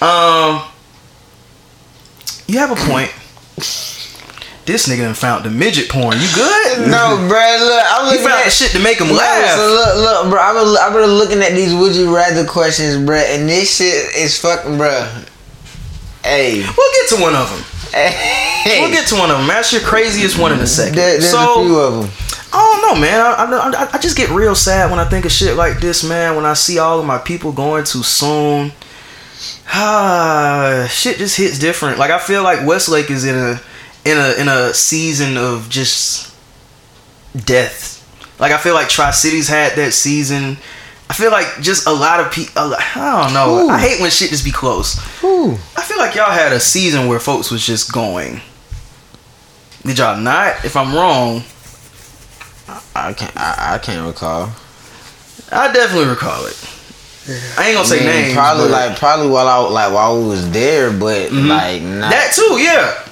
um, 0.01 0.63
you 2.47 2.59
have 2.59 2.71
a 2.71 2.91
point. 2.91 3.11
This 4.65 4.87
nigga 4.87 4.99
done 5.03 5.13
found 5.13 5.43
the 5.43 5.49
midget 5.49 5.89
porn. 5.89 6.15
You 6.19 6.27
good? 6.33 6.87
No, 6.87 7.17
bro. 7.27 7.57
Look, 7.59 7.83
I'm 7.85 8.05
You 8.05 8.11
looking 8.11 8.27
found 8.27 8.45
at 8.45 8.51
shit 8.53 8.71
to 8.71 8.79
make 8.79 8.97
him 8.99 9.09
laugh. 9.11 9.57
So 9.57 9.67
look, 9.67 9.95
look, 9.97 10.31
bro. 10.31 10.39
I've 10.41 10.55
been, 10.55 10.77
I've 10.79 10.93
been 10.93 11.17
looking 11.17 11.41
at 11.43 11.51
these 11.51 11.73
would 11.75 11.93
you 11.95 12.15
rather 12.15 12.45
questions, 12.45 13.05
bro, 13.05 13.17
and 13.17 13.47
this 13.49 13.75
shit 13.77 14.15
is 14.15 14.39
fucking, 14.39 14.77
bro. 14.77 14.89
Hey, 16.23 16.63
We'll 16.77 16.93
get 16.93 17.09
to 17.17 17.21
one 17.21 17.35
of 17.35 17.49
them. 17.49 17.59
hey. 17.91 18.79
We'll 18.79 18.91
get 18.91 19.07
to 19.09 19.15
one 19.15 19.29
of 19.29 19.37
them. 19.37 19.47
That's 19.47 19.73
your 19.73 19.81
craziest 19.81 20.39
one 20.39 20.53
in 20.53 20.59
a 20.59 20.67
second. 20.67 20.95
There, 20.95 21.11
there's 21.19 21.29
so, 21.29 21.61
a 21.61 21.65
few 21.65 21.79
of 21.79 21.93
them. 21.95 22.09
I 22.53 22.79
don't 22.81 22.95
know, 22.95 23.01
man. 23.01 23.19
I, 23.19 23.83
I, 23.83 23.89
I 23.93 23.97
just 23.97 24.15
get 24.15 24.29
real 24.29 24.55
sad 24.55 24.89
when 24.89 24.99
I 24.99 25.05
think 25.09 25.25
of 25.25 25.31
shit 25.33 25.57
like 25.57 25.79
this, 25.81 26.03
man. 26.07 26.37
When 26.37 26.45
I 26.45 26.53
see 26.53 26.79
all 26.79 26.99
of 27.01 27.05
my 27.05 27.17
people 27.17 27.51
going 27.51 27.83
too 27.83 28.03
soon. 28.03 28.71
Ah, 29.75 30.87
shit 30.89 31.17
just 31.17 31.35
hits 31.35 31.57
different. 31.57 31.97
Like 31.97 32.11
I 32.11 32.19
feel 32.19 32.43
like 32.43 32.65
Westlake 32.65 33.09
is 33.09 33.25
in 33.25 33.35
a 33.35 33.59
in 34.05 34.17
a 34.17 34.33
in 34.39 34.47
a 34.47 34.73
season 34.73 35.37
of 35.37 35.69
just 35.69 36.33
death. 37.35 37.91
Like 38.39 38.51
I 38.51 38.57
feel 38.57 38.73
like 38.73 38.89
Tri 38.89 39.11
Cities 39.11 39.47
had 39.47 39.73
that 39.77 39.93
season. 39.93 40.57
I 41.09 41.13
feel 41.15 41.31
like 41.31 41.61
just 41.61 41.85
a 41.87 41.91
lot 41.91 42.19
of 42.19 42.31
people. 42.31 42.53
I 42.95 43.21
don't 43.23 43.33
know. 43.33 43.65
Ooh. 43.65 43.69
I 43.69 43.79
hate 43.79 44.01
when 44.01 44.09
shit 44.09 44.29
just 44.29 44.43
be 44.45 44.51
close. 44.51 44.97
Ooh. 45.23 45.51
I 45.77 45.81
feel 45.83 45.97
like 45.97 46.15
y'all 46.15 46.31
had 46.31 46.51
a 46.53 46.59
season 46.59 47.07
where 47.07 47.19
folks 47.19 47.51
was 47.51 47.65
just 47.65 47.91
going. 47.93 48.41
Did 49.85 49.97
y'all 49.99 50.17
not? 50.17 50.63
If 50.63 50.75
I'm 50.77 50.93
wrong, 50.95 51.43
I 52.95 53.13
can't. 53.13 53.35
I, 53.35 53.75
I 53.75 53.77
can't 53.79 54.07
recall. 54.07 54.49
I 55.51 55.71
definitely 55.71 56.07
recall 56.09 56.45
it. 56.45 56.57
I 57.57 57.67
ain't 57.67 57.75
gonna 57.75 57.87
say 57.87 57.97
I 57.97 57.99
mean, 57.99 58.21
names. 58.23 58.33
Probably 58.33 58.63
but 58.65 58.71
like 58.71 58.97
probably 58.99 59.29
while 59.29 59.47
I 59.47 59.57
like 59.69 59.93
while 59.93 60.19
we 60.21 60.27
was 60.29 60.49
there, 60.51 60.89
but 60.91 61.29
Mhm. 61.29 61.47
like 61.47 61.81
not. 61.81 62.11
that 62.11 62.33
too, 62.33 62.57
yeah. 62.59 63.07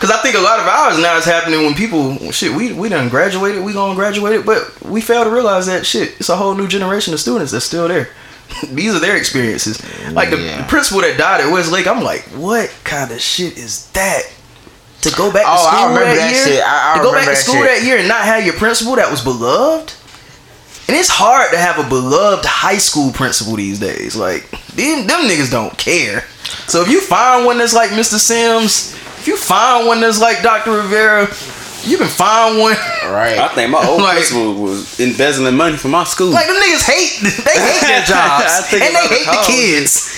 Cause 0.00 0.10
I 0.10 0.16
think 0.22 0.34
a 0.34 0.40
lot 0.40 0.58
of 0.58 0.66
ours 0.66 0.98
now 0.98 1.16
is 1.18 1.26
happening 1.26 1.60
when 1.62 1.74
people 1.74 2.16
shit. 2.32 2.52
We 2.52 2.72
we 2.72 2.88
done 2.88 3.10
graduated. 3.10 3.62
We 3.62 3.74
gonna 3.74 3.94
graduate, 3.94 4.32
it, 4.32 4.46
but 4.46 4.80
we 4.82 5.00
fail 5.02 5.24
to 5.24 5.30
realize 5.30 5.66
that 5.66 5.84
shit. 5.84 6.14
It's 6.18 6.30
a 6.30 6.36
whole 6.36 6.54
new 6.54 6.66
generation 6.66 7.12
of 7.12 7.20
students 7.20 7.52
that's 7.52 7.66
still 7.66 7.86
there. 7.86 8.08
These 8.72 8.94
are 8.94 8.98
their 8.98 9.16
experiences. 9.18 9.78
Like 10.12 10.30
the, 10.30 10.38
Yeah. 10.38 10.62
the 10.62 10.68
principal 10.68 11.02
that 11.02 11.18
died 11.18 11.42
at 11.42 11.52
Westlake, 11.52 11.86
I'm 11.86 12.02
like, 12.02 12.22
what 12.34 12.72
kind 12.84 13.10
of 13.12 13.20
shit 13.20 13.58
is 13.58 13.86
that? 13.92 14.22
To 15.02 15.10
go 15.16 15.30
back 15.32 15.42
to 15.44 15.48
Oh, 15.48 15.52
I 15.52 15.56
school 15.76 15.88
remember 15.88 16.04
that, 16.06 16.14
that 16.16 16.32
year, 16.34 16.44
shit. 16.46 16.62
I- 16.64 16.94
I 16.94 16.96
to 16.98 17.02
go 17.04 17.12
back 17.12 17.24
to 17.28 17.36
school 17.36 17.54
shit. 17.56 17.64
that 17.66 17.82
year 17.86 17.98
and 17.98 18.08
not 18.08 18.24
have 18.24 18.44
your 18.44 18.54
principal 18.54 18.96
that 18.96 19.10
was 19.10 19.20
beloved. 19.22 19.92
And 20.88 20.96
it's 20.96 21.08
hard 21.08 21.52
to 21.52 21.58
have 21.58 21.78
a 21.78 21.88
beloved 21.88 22.44
high 22.46 22.78
school 22.78 23.12
principal 23.12 23.54
these 23.56 23.78
days. 23.78 24.16
Like 24.16 24.50
them, 24.74 25.06
them 25.06 25.28
niggas 25.28 25.50
don't 25.50 25.76
care. 25.78 26.24
So 26.66 26.82
if 26.82 26.88
you 26.88 27.00
find 27.00 27.46
one 27.46 27.58
that's 27.58 27.72
like 27.74 27.90
Mr. 27.90 28.18
Sims, 28.18 28.96
if 29.20 29.26
you 29.28 29.36
find 29.36 29.86
one 29.86 30.00
that's 30.00 30.20
like 30.20 30.42
Dr. 30.42 30.72
Rivera, 30.72 31.28
you 31.84 31.96
can 31.98 32.08
find 32.08 32.58
one. 32.58 32.72
right. 33.10 33.38
I 33.38 33.48
think 33.54 33.70
my 33.70 33.86
old 33.86 34.02
Like- 34.02 34.16
principal 34.16 34.54
was 34.54 34.98
embezzling 35.00 35.56
money 35.56 35.76
from 35.76 35.92
my 35.92 36.04
school. 36.04 36.30
Like 36.30 36.46
them 36.46 36.56
niggas 36.56 36.82
hate, 36.86 37.20
they 37.22 37.60
hate 37.60 37.80
their 37.80 38.02
I 38.02 38.04
jobs 38.04 38.68
think 38.70 38.82
and 38.82 38.94
they 38.94 38.98
about 39.00 39.08
the 39.08 39.14
hate 39.14 39.24
the 39.26 39.32
calls. 39.32 39.46
kids. 39.46 40.16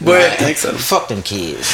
I 0.00 0.04
But 0.04 0.38
think 0.38 0.56
so. 0.58 0.72
Fuck 0.72 1.08
them 1.08 1.22
kids. 1.22 1.68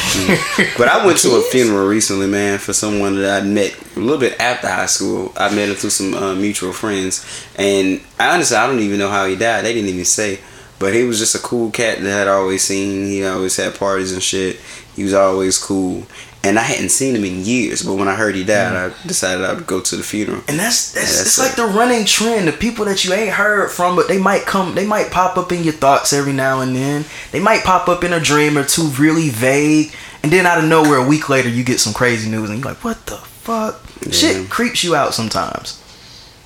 But 0.76 0.88
I 0.88 1.06
went 1.06 1.18
to 1.20 1.36
a 1.36 1.42
funeral 1.42 1.86
recently, 1.88 2.26
man, 2.26 2.58
for 2.58 2.74
someone 2.74 3.16
that 3.22 3.42
I 3.42 3.46
met 3.46 3.74
a 3.96 4.00
little 4.00 4.18
bit 4.18 4.38
after 4.38 4.68
high 4.68 4.84
school. 4.86 5.32
I 5.36 5.48
met 5.54 5.70
him 5.70 5.76
through 5.76 5.90
some 5.90 6.12
uh, 6.14 6.34
mutual 6.34 6.72
friends, 6.74 7.24
and 7.56 8.02
I 8.20 8.34
honestly 8.34 8.56
I 8.56 8.66
don't 8.66 8.80
even 8.80 8.98
know 8.98 9.08
how 9.08 9.24
he 9.26 9.34
died. 9.34 9.64
They 9.64 9.72
didn't 9.72 9.88
even 9.88 10.04
say, 10.04 10.40
but 10.78 10.92
he 10.92 11.04
was 11.04 11.18
just 11.18 11.36
a 11.36 11.38
cool 11.38 11.70
cat 11.70 12.02
that 12.02 12.28
I'd 12.28 12.30
always 12.30 12.62
seen. 12.64 13.06
He 13.06 13.24
always 13.24 13.56
had 13.56 13.74
parties 13.76 14.12
and 14.12 14.22
shit. 14.22 14.60
He 14.94 15.04
was 15.04 15.14
always 15.14 15.56
cool, 15.56 16.02
and 16.44 16.58
I 16.58 16.62
hadn't 16.62 16.90
seen 16.90 17.16
him 17.16 17.24
in 17.24 17.44
years. 17.44 17.82
But 17.82 17.94
when 17.94 18.08
I 18.08 18.14
heard 18.14 18.34
he 18.34 18.44
died, 18.44 18.74
I 18.74 19.06
decided 19.06 19.44
I 19.44 19.54
would 19.54 19.66
go 19.66 19.80
to 19.80 19.96
the 19.96 20.02
funeral. 20.02 20.42
And 20.48 20.58
that's 20.58 20.92
that's, 20.92 21.14
Yeah, 21.14 21.22
it's 21.22 21.36
that's 21.36 21.38
like 21.38 21.56
the 21.56 21.66
running 21.66 22.04
trend. 22.04 22.48
The 22.48 22.52
people 22.52 22.84
that 22.84 23.04
you 23.04 23.12
ain't 23.12 23.30
heard 23.34 23.70
from, 23.70 23.96
but 23.96 24.08
they 24.08 24.18
might 24.18 24.42
come, 24.46 24.74
they 24.74 24.86
might 24.86 25.10
pop 25.10 25.36
up 25.36 25.52
in 25.52 25.64
your 25.64 25.72
thoughts 25.72 26.12
every 26.12 26.32
now 26.32 26.60
and 26.60 26.74
then. 26.74 27.04
They 27.32 27.40
might 27.40 27.64
pop 27.64 27.88
up 27.88 28.04
in 28.04 28.12
a 28.12 28.20
dream 28.20 28.56
or 28.56 28.64
two, 28.64 28.88
really 28.98 29.30
vague, 29.30 29.92
and 30.22 30.32
then 30.32 30.46
out 30.46 30.58
of 30.58 30.64
nowhere, 30.64 30.98
a 30.98 31.06
week 31.06 31.28
later, 31.28 31.48
you 31.48 31.64
get 31.64 31.80
some 31.80 31.92
crazy 31.92 32.30
news, 32.30 32.50
and 32.50 32.58
you're 32.60 32.68
like, 32.68 32.84
"What 32.84 33.04
the 33.06 33.16
fuck?" 33.16 33.82
Yeah. 34.04 34.12
Shit 34.12 34.50
creeps 34.50 34.84
you 34.84 34.94
out 34.94 35.14
sometimes. 35.14 35.82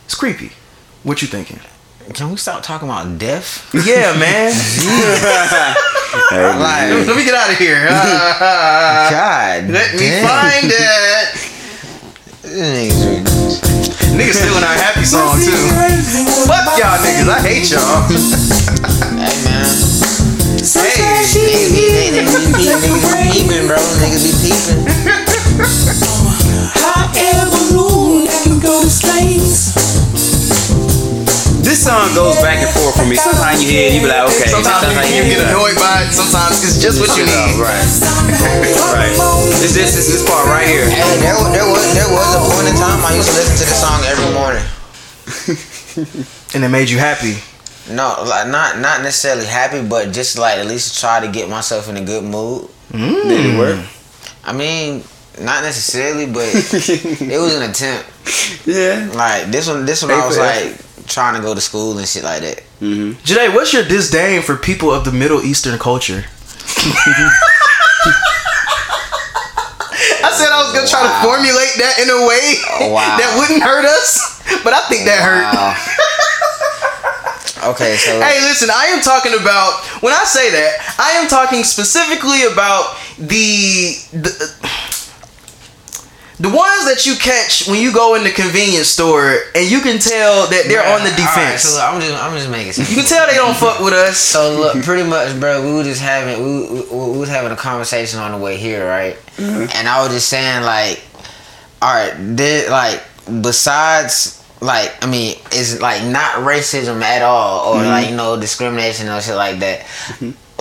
It's 0.06 0.14
creepy. 0.14 0.52
What 1.02 1.20
you 1.20 1.28
thinking? 1.28 1.60
Can 2.14 2.30
we 2.30 2.36
stop 2.36 2.62
talking 2.62 2.88
about 2.88 3.18
death? 3.18 3.70
Yeah, 3.74 4.16
man. 4.18 4.52
Hey. 6.30 6.44
Like- 6.44 7.06
Let 7.08 7.16
me 7.16 7.24
get 7.24 7.34
out 7.34 7.50
of 7.50 7.56
here. 7.56 7.88
God. 7.88 9.64
Let 9.70 9.94
me 9.94 10.08
damn. 10.12 10.28
find 10.28 10.68
it. 10.68 11.28
Niggas 12.52 13.00
ridiculous. 13.00 14.36
Stealing 14.36 14.64
our 14.64 14.76
happy 14.76 15.04
song 15.04 15.40
too. 15.40 15.56
Fuck 16.46 16.76
y'all 16.78 16.98
niggas. 17.00 17.28
I 17.28 17.40
hate 17.40 17.70
y'all. 17.70 18.04
Hey 19.12 19.36
man. 19.44 19.64
Hey. 20.62 20.94
Niggas 20.98 21.72
be, 21.72 21.84
they, 21.92 22.10
they 22.12 22.24
be, 22.26 22.32
niggas 22.60 22.82
be 22.84 23.00
peeping, 23.32 23.66
bro. 23.66 23.78
Niggas 24.00 24.24
be 24.26 24.32
peeping. 24.42 24.80
However 26.74 27.60
long 27.76 28.28
I 28.28 28.30
can 28.44 28.58
go 28.60 28.82
to 28.82 28.90
space. 28.90 29.72
This 31.62 31.86
song 31.86 32.10
goes 32.14 32.42
back 32.42 32.58
and 32.58 32.70
forth 32.74 32.98
for 32.98 33.06
me. 33.06 33.14
Sometimes 33.14 33.62
you 33.62 33.70
hear 33.70 33.86
it, 33.86 33.94
you 33.94 34.02
be 34.02 34.10
like, 34.10 34.26
okay. 34.34 34.50
Sometimes 34.50 34.82
you 35.06 35.22
hear 35.22 35.38
get 35.38 35.46
it. 35.46 35.54
annoyed 35.54 35.78
by 35.78 36.04
it. 36.04 36.10
Sometimes 36.10 36.58
it's 36.66 36.82
just 36.82 36.98
what 36.98 37.14
you 37.14 37.22
need. 37.22 37.54
Right. 37.54 37.86
right. 38.90 39.14
This, 39.62 39.78
this, 39.78 39.94
this, 39.94 40.10
this 40.10 40.22
part 40.26 40.50
right 40.50 40.66
here. 40.66 40.90
Hey, 40.90 41.22
there, 41.22 41.38
there 41.54 41.66
was 41.70 41.82
there 41.94 42.10
was 42.10 42.28
a 42.34 42.42
point 42.50 42.66
in 42.66 42.74
time 42.74 42.98
I 43.06 43.14
used 43.14 43.30
to 43.30 43.36
listen 43.38 43.54
to 43.62 43.66
the 43.70 43.78
song 43.78 44.02
every 44.10 44.30
morning. 44.34 44.66
And 46.54 46.64
it 46.64 46.68
made 46.68 46.90
you 46.90 46.98
happy. 46.98 47.36
No, 47.90 48.14
like 48.28 48.48
not 48.48 48.78
not 48.78 49.02
necessarily 49.02 49.46
happy, 49.46 49.86
but 49.86 50.12
just 50.12 50.38
like 50.38 50.58
at 50.58 50.66
least 50.66 51.00
try 51.00 51.20
to 51.24 51.30
get 51.32 51.48
myself 51.48 51.88
in 51.88 51.96
a 51.96 52.04
good 52.04 52.24
mood. 52.24 52.68
Mm. 52.90 53.28
Did 53.28 53.54
it 53.54 53.58
work? 53.58 53.86
I 54.44 54.52
mean, 54.52 55.02
not 55.40 55.62
necessarily, 55.62 56.26
but 56.26 56.44
it 56.52 57.40
was 57.40 57.54
an 57.54 57.70
attempt. 57.70 58.08
Yeah. 58.66 59.10
Like 59.14 59.50
this 59.50 59.68
one, 59.68 59.86
this 59.86 60.02
one 60.02 60.10
Pay 60.12 60.20
I 60.20 60.26
was 60.26 60.38
like 60.38 60.76
trying 61.06 61.34
to 61.36 61.40
go 61.42 61.54
to 61.54 61.60
school 61.60 61.96
and 61.98 62.06
shit 62.06 62.22
like 62.24 62.40
that. 62.42 62.58
Mm-hmm. 62.80 63.22
Jade, 63.24 63.54
what's 63.54 63.72
your 63.72 63.84
disdain 63.84 64.42
for 64.42 64.56
people 64.56 64.90
of 64.90 65.04
the 65.04 65.12
Middle 65.12 65.40
Eastern 65.42 65.78
culture? 65.78 66.24
I 70.22 70.30
said 70.34 70.48
I 70.50 70.62
was 70.62 70.72
gonna 70.74 70.86
try 70.88 71.02
to 71.02 71.14
formulate 71.26 71.74
that 71.78 71.98
in 72.02 72.08
a 72.10 72.26
way 72.26 72.62
Oh, 72.80 72.92
wow. 72.94 73.16
that 73.18 73.30
wouldn't 73.38 73.62
hurt 73.62 73.84
us, 73.84 74.42
but 74.64 74.72
I 74.72 74.80
think 74.88 75.04
that 75.06 75.20
hurt. 75.22 75.46
Okay, 77.62 77.94
so 77.96 78.18
Hey, 78.20 78.40
listen, 78.42 78.70
I 78.74 78.86
am 78.86 79.00
talking 79.02 79.34
about 79.38 79.84
when 80.02 80.12
I 80.12 80.24
say 80.24 80.50
that, 80.50 80.96
I 80.98 81.12
am 81.22 81.28
talking 81.28 81.62
specifically 81.62 82.42
about 82.50 82.96
the 83.18 83.94
the 84.10 84.34
the 86.42 86.48
ones 86.50 86.84
that 86.90 87.06
you 87.06 87.14
catch 87.14 87.68
when 87.68 87.80
you 87.80 87.92
go 87.94 88.16
in 88.16 88.24
the 88.24 88.30
convenience 88.30 88.88
store 88.88 89.46
and 89.54 89.70
you 89.70 89.78
can 89.80 90.00
tell 90.00 90.48
that 90.50 90.64
they're 90.66 90.82
on 90.82 91.04
the 91.06 91.10
Alright, 91.14 91.16
defense. 91.16 91.62
so 91.62 91.74
look, 91.78 91.84
I'm 91.86 92.00
just 92.00 92.12
I'm 92.22 92.34
just 92.36 92.50
making 92.50 92.72
sense. 92.72 92.90
you 92.90 92.96
can 92.96 93.06
tell 93.06 93.26
they 93.28 93.34
don't 93.38 93.56
fuck 93.56 93.78
with 93.78 93.92
us. 93.94 94.18
So 94.18 94.58
look, 94.58 94.82
pretty 94.84 95.08
much, 95.08 95.38
bro. 95.38 95.62
We 95.64 95.72
were 95.72 95.84
just 95.84 96.02
having 96.02 96.42
we, 96.42 96.52
we, 96.68 97.12
we 97.12 97.18
was 97.18 97.28
having 97.28 97.52
a 97.52 97.56
conversation 97.56 98.18
on 98.18 98.32
the 98.32 98.38
way 98.38 98.56
here, 98.58 98.84
right? 98.84 99.16
And 99.38 99.86
I 99.86 100.02
was 100.02 100.10
just 100.12 100.28
saying 100.28 100.64
like, 100.64 101.00
all 101.80 101.94
right, 101.94 102.14
did 102.36 102.68
like 102.70 103.02
besides 103.40 104.42
like 104.60 104.92
I 105.04 105.06
mean, 105.10 105.36
it's 105.52 105.80
like 105.80 106.02
not 106.04 106.42
racism 106.46 107.02
at 107.02 107.22
all, 107.22 107.72
or 107.72 107.76
Mm-hmm. 107.82 107.88
like 107.88 108.10
you 108.10 108.16
know 108.16 108.38
discrimination 108.40 109.08
or 109.08 109.20
shit 109.20 109.36
like 109.36 109.58
that. 109.60 109.86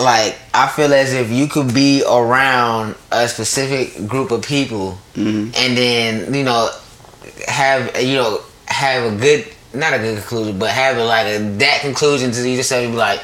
Like 0.02 0.36
I 0.52 0.68
feel 0.68 0.92
as 0.92 1.12
if 1.12 1.30
you 1.30 1.46
could 1.46 1.72
be 1.72 2.02
around 2.08 2.96
a 3.10 3.28
specific 3.28 4.06
group 4.08 4.30
of 4.30 4.42
people, 4.42 4.98
Mm-hmm. 5.14 5.50
and 5.56 5.76
then 5.76 6.34
you 6.34 6.44
know 6.44 6.70
have 7.46 8.00
you 8.02 8.16
know 8.16 8.40
have 8.66 9.12
a 9.12 9.16
good 9.16 9.46
not 9.74 9.92
a 9.94 9.98
good 9.98 10.18
conclusion, 10.18 10.58
but 10.58 10.70
have 10.70 10.96
a, 10.98 11.04
like 11.04 11.26
a 11.26 11.38
that 11.58 11.80
conclusion 11.80 12.30
to 12.32 12.48
you 12.48 12.56
just 12.56 12.68
say 12.68 12.86
be 12.86 12.92
like, 12.94 13.20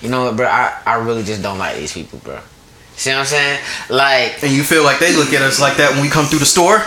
you 0.00 0.08
know 0.08 0.24
what, 0.26 0.36
bro, 0.36 0.46
I 0.46 0.80
I 0.86 0.94
really 0.96 1.22
just 1.22 1.42
don't 1.42 1.58
like 1.58 1.76
these 1.76 1.92
people, 1.92 2.18
bro. 2.20 2.40
See 2.96 3.10
what 3.10 3.20
I'm 3.20 3.26
saying? 3.26 3.60
Like 3.90 4.42
And 4.42 4.52
you 4.52 4.62
feel 4.62 4.84
like 4.84 4.98
they 4.98 5.14
look 5.16 5.32
at 5.32 5.42
us 5.42 5.60
like 5.60 5.76
that 5.78 5.92
when 5.92 6.02
we 6.02 6.08
come 6.08 6.26
through 6.26 6.40
the 6.40 6.46
store? 6.46 6.82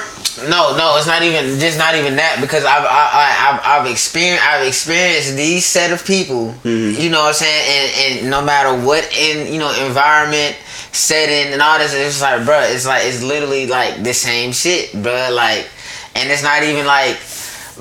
no, 0.46 0.78
no, 0.78 0.98
it's 0.98 1.08
not 1.08 1.24
even 1.24 1.60
just 1.60 1.78
not 1.78 1.96
even 1.96 2.16
that 2.18 2.38
because 2.40 2.64
I've 2.64 2.86
I, 2.86 3.04
I, 3.10 3.28
I've 3.50 3.60
I've 3.66 3.92
experienced 3.92 4.46
I've 4.46 4.68
experienced 4.68 5.36
these 5.36 5.66
set 5.66 5.92
of 5.92 6.06
people. 6.06 6.54
Mm-hmm. 6.64 7.02
You 7.02 7.10
know 7.10 7.22
what 7.22 7.30
I'm 7.30 7.34
saying? 7.34 7.66
And 7.74 8.22
and 8.22 8.30
no 8.30 8.42
matter 8.46 8.86
what 8.86 9.04
in 9.18 9.52
you 9.52 9.60
know 9.60 9.74
environment, 9.86 10.56
setting, 10.92 11.54
and 11.54 11.62
all 11.62 11.80
this, 11.80 11.94
it's 11.94 12.22
like, 12.22 12.46
bro, 12.46 12.60
it's 12.62 12.86
like 12.86 13.06
it's 13.06 13.24
literally 13.24 13.66
like 13.66 14.04
the 14.04 14.14
same 14.14 14.52
shit, 14.52 14.94
bro. 14.94 15.30
Like, 15.34 15.68
and 16.16 16.30
it's 16.30 16.44
not 16.44 16.62
even 16.64 16.86
like, 16.86 17.16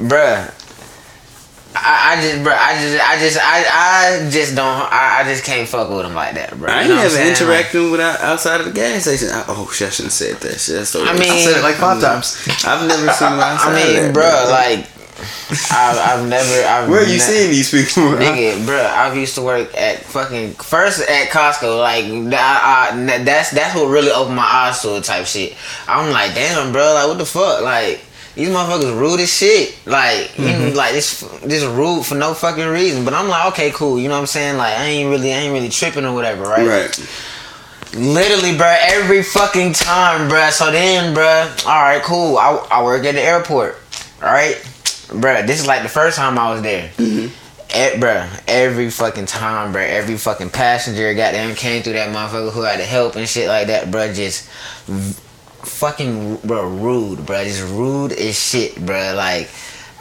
bruh. 0.01 0.53
I, 1.79 2.17
I 2.17 2.21
just, 2.23 2.43
bro, 2.43 2.53
I 2.55 2.73
just, 2.81 3.09
I 3.09 3.19
just, 3.19 3.39
I, 3.39 3.65
I 4.27 4.31
just 4.31 4.55
don't, 4.57 4.67
I, 4.93 5.21
I 5.21 5.25
just 5.25 5.45
can't 5.45 5.69
fuck 5.69 5.89
with 5.91 6.03
them 6.03 6.15
like 6.15 6.35
that, 6.35 6.57
bro. 6.59 6.69
I 6.71 6.83
You 6.83 6.93
ain't 6.95 7.01
I'm 7.05 7.13
never 7.13 7.29
interacting 7.29 7.91
with 7.91 8.01
out- 8.01 8.21
outside 8.21 8.61
of 8.61 8.67
the 8.67 8.73
gas 8.73 9.03
station. 9.03 9.29
I, 9.31 9.45
oh, 9.49 9.71
shit, 9.73 9.89
I 9.89 9.91
shouldn't 9.91 10.13
said 10.13 10.37
that. 10.37 10.59
Shit, 10.61 10.77
that's 10.77 10.91
so 10.91 11.05
I 11.05 11.13
mean- 11.19 11.31
I 11.31 11.39
said 11.41 11.59
it 11.59 11.63
like 11.63 11.77
five 11.77 12.01
times. 12.01 12.37
I've 12.65 12.87
never 12.89 13.13
seen 13.13 13.31
them 13.31 13.41
outside. 13.41 13.73
I 13.73 13.85
mean, 13.85 14.03
that, 14.03 14.15
bro, 14.15 14.47
like, 14.51 14.87
I've, 15.73 15.99
I've 16.21 16.29
never, 16.29 16.67
I've 16.69 16.89
where 16.91 17.03
you 17.03 17.15
ne- 17.15 17.19
seeing 17.19 17.51
these 17.51 17.71
people? 17.71 18.03
Nigga, 18.19 18.67
bro, 18.67 18.77
I 18.77 19.13
used 19.15 19.35
to 19.37 19.43
work 19.43 19.75
at 19.77 20.01
fucking 20.05 20.53
first 20.55 21.01
at 21.09 21.29
Costco. 21.31 21.79
Like, 21.81 22.05
I, 22.35 22.91
I, 22.93 23.19
that's 23.25 23.51
that's 23.53 23.75
what 23.75 23.87
really 23.87 24.11
opened 24.11 24.37
my 24.37 24.43
eyes 24.45 24.83
to 24.83 24.97
it 24.97 25.05
type 25.05 25.25
shit. 25.27 25.55
I'm 25.89 26.11
like, 26.13 26.35
damn, 26.35 26.71
bro, 26.73 26.93
like 26.95 27.09
what 27.09 27.19
the 27.19 27.25
fuck, 27.27 27.63
like. 27.63 28.01
These 28.37 28.51
motherfuckers 28.51 29.01
rude 29.01 29.21
as 29.21 29.33
shit. 29.33 29.79
Like, 29.87 30.39
you 30.39 30.45
know, 30.45 30.73
like 30.77 30.93
this, 30.93 31.23
this 31.43 31.65
rude 31.65 32.05
for 32.05 32.17
no 32.17 32.35
fucking 32.35 32.69
reason. 32.69 33.03
But 33.03 33.15
I'm 33.15 33.29
like, 33.29 33.47
okay, 33.53 33.71
cool. 33.71 33.99
You 33.99 34.09
know 34.09 34.15
what 34.15 34.21
I'm 34.21 34.27
saying? 34.27 34.59
Like, 34.59 34.77
I 34.77 34.85
ain't 34.85 35.09
really, 35.09 35.33
I 35.33 35.39
ain't 35.39 35.55
really 35.55 35.71
tripping 35.71 36.05
or 36.05 36.13
whatever, 36.13 36.43
right? 36.43 36.67
Right. 36.69 37.95
Literally, 37.95 38.55
bro, 38.55 38.77
every 38.79 39.23
fucking 39.23 39.73
time, 39.73 40.29
bro. 40.29 40.51
So 40.51 40.71
then, 40.71 41.15
bro, 41.15 41.51
all 41.67 41.83
right, 41.83 42.03
cool. 42.03 42.37
I, 42.37 42.55
I 42.71 42.85
work 42.85 43.07
at 43.07 43.15
the 43.15 43.23
airport, 43.23 43.79
all 44.23 44.29
right, 44.29 44.57
bro. 45.09 45.47
This 45.47 45.61
is 45.61 45.67
like 45.67 45.83
the 45.83 45.89
first 45.89 46.19
time 46.19 46.39
I 46.39 46.53
was 46.53 46.61
there. 46.61 46.91
Mm-hmm. 46.99 48.01
bro, 48.01 48.29
every 48.47 48.91
fucking 48.91 49.25
time, 49.25 49.73
bro, 49.73 49.81
every 49.81 50.19
fucking 50.19 50.51
passenger 50.51 51.15
goddamn 51.15 51.55
came 51.55 51.83
through 51.83 51.95
that 51.95 52.15
motherfucker 52.15 52.53
who 52.53 52.63
had 52.63 52.77
to 52.77 52.85
help 52.85 53.17
and 53.17 53.27
shit 53.27 53.49
like 53.49 53.69
that, 53.69 53.91
bro. 53.91 54.13
Just 54.13 54.47
fucking, 55.67 56.37
bro, 56.45 56.69
rude, 56.69 57.27
bro. 57.27 57.45
Just 57.45 57.63
rude 57.63 58.13
as 58.13 58.39
shit, 58.39 58.77
bro. 58.85 59.15
Like. 59.15 59.49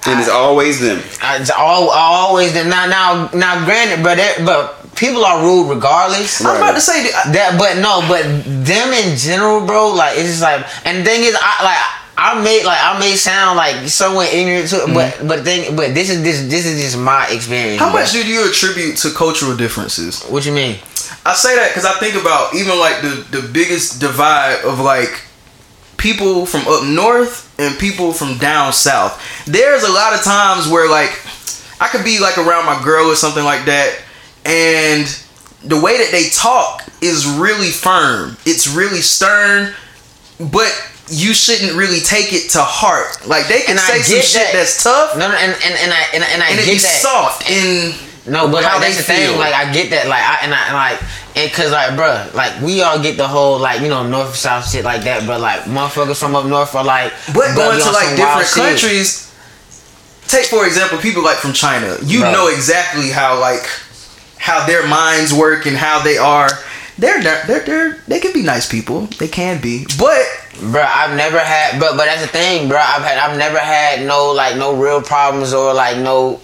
And 0.08 0.20
it's 0.20 0.30
always 0.30 0.80
them. 0.80 1.02
I, 1.22 1.38
it's 1.42 1.50
all, 1.50 1.90
always 1.90 2.54
them. 2.54 2.70
now 2.70 2.86
now 2.86 3.28
now 3.34 3.66
granted 3.66 4.04
but 4.04 4.18
that, 4.18 4.46
but 4.46 4.96
people 4.96 5.26
are 5.26 5.42
rude 5.44 5.74
regardless 5.74 6.44
I 6.44 6.52
was 6.52 6.58
about 6.60 6.72
to 6.74 6.82
say, 6.82 7.12
that- 7.12 7.34
that 7.34 7.60
but 7.60 7.82
no 7.82 8.06
but 8.08 8.24
them 8.46 8.94
in 8.94 9.18
general 9.18 9.66
bro 9.66 9.90
like 9.90 10.18
it's 10.18 10.30
just 10.30 10.42
like 10.42 10.66
and 10.86 11.00
the 11.00 11.04
thing 11.04 11.24
is 11.24 11.36
I 11.40 11.64
like 11.64 11.78
I 12.18 12.42
may 12.42 12.64
like 12.64 12.80
I 12.82 12.98
may 13.00 13.16
sound 13.16 13.58
like 13.58 13.88
somewhat 13.90 14.34
ignorant 14.34 14.70
to 14.70 14.84
it 14.84 14.94
but 14.94 15.14
mm-hmm. 15.14 15.28
but 15.28 15.44
thing 15.44 15.76
but 15.76 15.94
this 15.94 16.10
is 16.10 16.24
this 16.24 16.48
this 16.48 16.66
is 16.66 16.82
just 16.82 16.98
my 16.98 17.28
experience 17.28 17.80
how 17.80 17.92
bro. 17.92 18.00
much 18.02 18.14
do 18.14 18.26
you 18.26 18.50
attribute 18.50 18.98
to 18.98 19.12
cultural 19.12 19.56
differences? 19.56 20.24
what 20.24 20.46
you 20.46 20.54
mean 20.54 20.80
I 21.26 21.34
say 21.34 21.56
that 21.56 21.70
because 21.70 21.86
I 21.86 22.00
think 22.00 22.16
about 22.16 22.56
even 22.56 22.80
like 22.80 23.02
the 23.02 23.42
the 23.42 23.48
biggest 23.48 24.00
divide 24.00 24.64
of 24.64 24.80
like 24.80 25.25
people 26.06 26.46
from 26.46 26.62
up 26.68 26.86
north 26.86 27.50
and 27.58 27.80
people 27.80 28.14
from 28.14 28.38
down 28.38 28.72
south. 28.72 29.18
There's 29.48 29.82
a 29.82 29.92
lot 29.92 30.14
of 30.14 30.22
times 30.22 30.70
where 30.70 30.88
like 30.88 31.10
I 31.82 31.88
could 31.88 32.06
be 32.06 32.20
like 32.20 32.38
around 32.38 32.68
my 32.68 32.80
girl 32.84 33.08
or 33.08 33.16
something 33.16 33.44
like 33.44 33.66
that, 33.66 34.00
and 34.46 35.08
the 35.64 35.82
way 35.82 35.98
that 35.98 36.12
they 36.12 36.30
talk 36.30 36.86
is 37.02 37.26
really 37.26 37.72
firm. 37.72 38.38
It's 38.46 38.68
really 38.68 39.02
stern, 39.02 39.74
but 40.38 40.70
you 41.10 41.34
shouldn't 41.34 41.74
really 41.74 42.02
take 42.02 42.34
it 42.34 42.52
to 42.52 42.62
heart. 42.62 43.26
Like 43.28 43.48
they 43.48 43.62
can 43.62 43.72
And 43.72 43.80
say 43.80 44.02
some 44.02 44.18
get 44.18 44.26
shit 44.26 44.54
that's 44.54 44.84
tough, 44.84 45.18
no 45.18 45.28
no 45.28 45.34
and 45.34 45.58
and, 45.58 45.74
and 45.74 45.92
I 45.92 46.04
and, 46.14 46.24
and 46.24 46.44
I 46.44 46.50
and 46.54 46.58
get 46.62 46.70
be 46.70 46.78
that 46.86 47.02
soft 47.02 47.50
and 47.50 47.98
No, 48.28 48.50
but 48.52 48.64
how 48.64 48.80
like, 48.80 48.88
that's 48.88 49.06
the 49.06 49.14
they 49.14 49.20
thing. 49.20 49.30
feel. 49.30 49.40
Like 49.40 49.54
I 49.54 49.72
get 49.72 49.90
that. 49.92 50.08
Like 50.08 50.24
I 50.24 50.40
and 50.44 50.54
I 50.54 50.66
and 50.68 50.76
like 50.76 51.00
and 51.36 51.52
cause 51.54 51.72
like 51.72 51.92
bruh, 51.92 52.34
like 52.34 52.60
we 52.62 52.82
all 52.82 53.00
get 53.02 53.18
the 53.18 53.28
whole 53.28 53.60
like 53.60 53.82
you 53.82 53.88
know 53.88 54.08
north 54.08 54.36
south 54.36 54.70
shit 54.70 54.84
like 54.84 55.04
that. 55.04 55.28
But 55.28 55.42
like 55.42 55.62
motherfuckers 55.62 56.20
from 56.20 56.36
up 56.36 56.46
north 56.46 56.74
are 56.76 56.84
like, 56.84 57.14
But 57.34 57.56
going 57.56 57.80
to 57.80 57.92
like 57.92 58.16
different 58.16 58.48
shit. 58.48 58.64
countries, 58.64 59.32
take 60.28 60.46
for 60.48 60.66
example 60.66 60.98
people 60.98 61.24
like 61.24 61.38
from 61.38 61.54
China. 61.54 61.98
You 62.04 62.22
know 62.22 62.48
exactly 62.48 63.10
how 63.10 63.40
like 63.40 63.64
how 64.38 64.66
their 64.66 64.88
minds 64.88 65.34
work 65.34 65.66
and 65.66 65.78
how 65.78 66.02
they 66.02 66.18
are. 66.18 66.50
They're 66.98 67.22
they're 67.22 67.46
they're, 67.46 67.60
they're 67.66 67.92
they 68.08 68.20
can 68.20 68.34
be 68.34 68.42
nice 68.42 68.68
people. 68.70 69.02
They 69.20 69.28
can 69.28 69.62
be, 69.62 69.86
but 70.00 70.24
Bruh, 70.56 70.86
I've 70.88 71.18
never 71.18 71.38
had, 71.38 71.82
but 71.82 71.98
but 71.98 72.06
that's 72.06 72.22
the 72.22 72.30
thing, 72.30 72.70
bruh. 72.70 72.78
I've 72.78 73.04
had, 73.04 73.18
I've 73.18 73.38
never 73.38 73.60
had 73.60 74.08
no 74.08 74.32
like 74.32 74.56
no 74.56 74.74
real 74.74 75.02
problems 75.02 75.54
or 75.54 75.74
like 75.74 75.98
no 75.98 76.40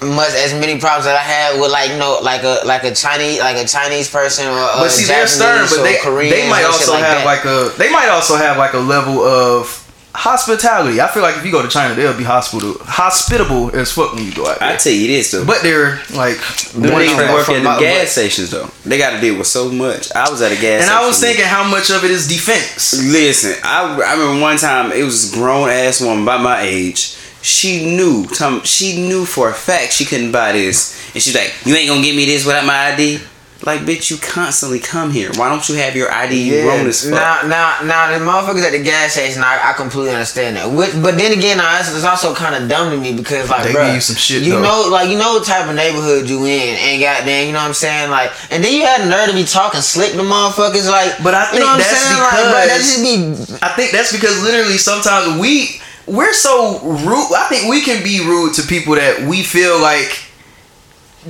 much 0.00 0.30
as 0.34 0.52
many 0.54 0.78
problems 0.78 1.04
that 1.06 1.16
I 1.16 1.22
had 1.26 1.60
with 1.60 1.70
like 1.72 1.90
no 1.98 2.20
like 2.22 2.42
a 2.44 2.60
like 2.64 2.84
a 2.84 2.94
Chinese 2.94 3.40
like 3.40 3.56
a 3.56 3.66
Chinese 3.66 4.08
person 4.10 4.46
or 4.46 4.54
but 4.78 4.86
a 4.86 4.90
see 4.90 5.06
they're 5.06 5.26
stern. 5.26 5.66
Japanese 5.66 5.70
But 5.70 5.80
or 5.80 5.82
they 5.84 5.96
Koreans 5.98 6.34
they 6.34 6.48
might 6.48 6.64
also 6.64 6.92
like 6.92 7.02
have 7.02 7.18
that. 7.18 7.26
like 7.26 7.44
a 7.44 7.76
they 7.78 7.90
might 7.90 8.08
also 8.08 8.36
have 8.36 8.56
like 8.58 8.74
a 8.74 8.78
level 8.78 9.20
of 9.20 9.84
hospitality. 10.14 11.00
I 11.00 11.06
feel 11.08 11.22
like 11.22 11.36
if 11.36 11.44
you 11.44 11.52
go 11.52 11.62
to 11.62 11.68
China, 11.68 11.94
they'll 11.94 12.16
be 12.16 12.24
hospitable 12.24 12.78
hospitable 12.84 13.70
as 13.74 13.92
fuck 13.92 14.14
when 14.14 14.24
you 14.24 14.32
go 14.34 14.46
out 14.48 14.60
I 14.60 14.76
tell 14.76 14.92
you 14.92 15.06
this 15.08 15.30
though. 15.30 15.44
But 15.44 15.62
they're 15.62 15.96
like 16.14 16.38
the 16.74 16.90
one 16.92 17.02
niggas 17.02 17.16
that 17.18 17.34
work 17.34 17.48
at 17.48 17.54
the 17.54 17.60
my- 17.62 17.78
gas 17.80 18.10
stations 18.10 18.50
though, 18.50 18.68
they 18.84 18.98
got 18.98 19.10
to 19.10 19.20
deal 19.20 19.36
with 19.38 19.46
so 19.46 19.70
much. 19.70 20.12
I 20.14 20.28
was 20.30 20.42
at 20.42 20.50
a 20.52 20.54
gas 20.56 20.82
And 20.82 20.84
station. 20.84 20.94
I 21.02 21.06
was 21.06 21.20
thinking 21.20 21.44
how 21.44 21.64
much 21.68 21.90
of 21.90 22.04
it 22.04 22.10
is 22.10 22.26
defense. 22.28 22.94
Listen, 23.12 23.54
I, 23.64 23.94
I 24.00 24.12
remember 24.14 24.40
one 24.40 24.56
time 24.58 24.92
it 24.92 25.02
was 25.04 25.32
a 25.32 25.36
grown 25.36 25.68
ass 25.70 26.00
woman 26.00 26.24
by 26.24 26.36
my 26.38 26.62
age. 26.62 27.16
She 27.48 27.96
knew, 27.96 28.26
Tom, 28.26 28.62
she 28.64 29.08
knew 29.08 29.24
for 29.24 29.48
a 29.48 29.54
fact 29.54 29.92
she 29.94 30.04
couldn't 30.04 30.32
buy 30.32 30.52
this, 30.52 30.94
and 31.14 31.22
she's 31.22 31.34
like, 31.34 31.52
"You 31.64 31.74
ain't 31.74 31.88
gonna 31.88 32.02
give 32.02 32.14
me 32.14 32.26
this 32.26 32.44
without 32.44 32.66
my 32.66 32.92
ID." 32.92 33.20
Like, 33.66 33.80
bitch, 33.80 34.08
you 34.12 34.18
constantly 34.18 34.78
come 34.78 35.10
here. 35.10 35.30
Why 35.34 35.48
don't 35.48 35.66
you 35.68 35.74
have 35.82 35.96
your 35.96 36.12
ID? 36.12 36.32
You 36.36 36.62
grown 36.62 36.86
as 36.86 37.02
fuck. 37.02 37.18
Now, 37.18 37.42
now, 37.42 37.66
now, 37.82 38.02
the 38.16 38.22
motherfuckers 38.24 38.62
at 38.62 38.70
the 38.70 38.78
gas 38.84 39.14
station, 39.14 39.42
I, 39.42 39.58
I 39.70 39.72
completely 39.72 40.12
understand 40.14 40.54
that. 40.54 40.70
But 41.02 41.16
then 41.18 41.32
again, 41.36 41.56
now, 41.58 41.76
it's, 41.80 41.90
it's 41.92 42.04
also 42.04 42.32
kind 42.36 42.54
of 42.54 42.68
dumb 42.70 42.90
to 42.92 42.96
me 42.96 43.16
because, 43.16 43.50
like, 43.50 43.64
They 43.64 43.72
bro, 43.72 43.92
you 43.94 44.00
some 44.00 44.14
shit, 44.14 44.42
you 44.44 44.52
though. 44.52 44.62
know, 44.62 44.88
like, 44.92 45.08
you 45.10 45.18
know 45.18 45.32
what 45.34 45.44
type 45.44 45.68
of 45.68 45.74
neighborhood 45.74 46.30
you 46.30 46.44
in, 46.46 46.76
and 46.78 47.02
goddamn, 47.02 47.48
you 47.48 47.52
know 47.52 47.58
what 47.58 47.66
I'm 47.66 47.74
saying, 47.74 48.10
like, 48.10 48.30
and 48.52 48.62
then 48.62 48.72
you 48.72 48.86
had 48.86 49.00
the 49.02 49.06
nerve 49.10 49.28
to 49.30 49.34
be 49.34 49.42
talking 49.44 49.80
slick 49.80 50.12
to 50.12 50.18
motherfuckers, 50.22 50.88
like, 50.88 51.18
But 51.24 51.34
I 51.34 51.50
you 51.52 51.58
know 51.58 51.66
think 51.66 51.66
what 51.66 51.72
I'm 51.72 51.78
that's 51.82 51.98
saying, 51.98 52.20
like, 52.22 52.30
bro, 52.30 52.62
that 52.62 52.78
because- 52.78 53.58
be 53.58 53.58
I 53.66 53.68
think 53.74 53.90
that's 53.90 54.12
because 54.12 54.40
literally 54.44 54.78
sometimes 54.78 55.40
we 55.40 55.80
we're 56.08 56.32
so 56.32 56.80
rude. 56.82 57.32
I 57.36 57.46
think 57.48 57.68
we 57.68 57.82
can 57.82 58.02
be 58.02 58.20
rude 58.20 58.54
to 58.54 58.62
people 58.62 58.94
that 58.94 59.28
we 59.28 59.42
feel 59.42 59.80
like 59.80 60.24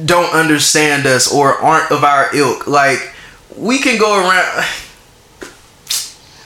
don't 0.04 0.32
understand 0.32 1.06
us 1.06 1.32
or 1.32 1.54
aren't 1.54 1.90
of 1.90 2.04
our 2.04 2.34
ilk. 2.34 2.66
Like 2.66 3.12
we 3.56 3.78
can 3.78 3.98
go 3.98 4.18
around. 4.18 4.66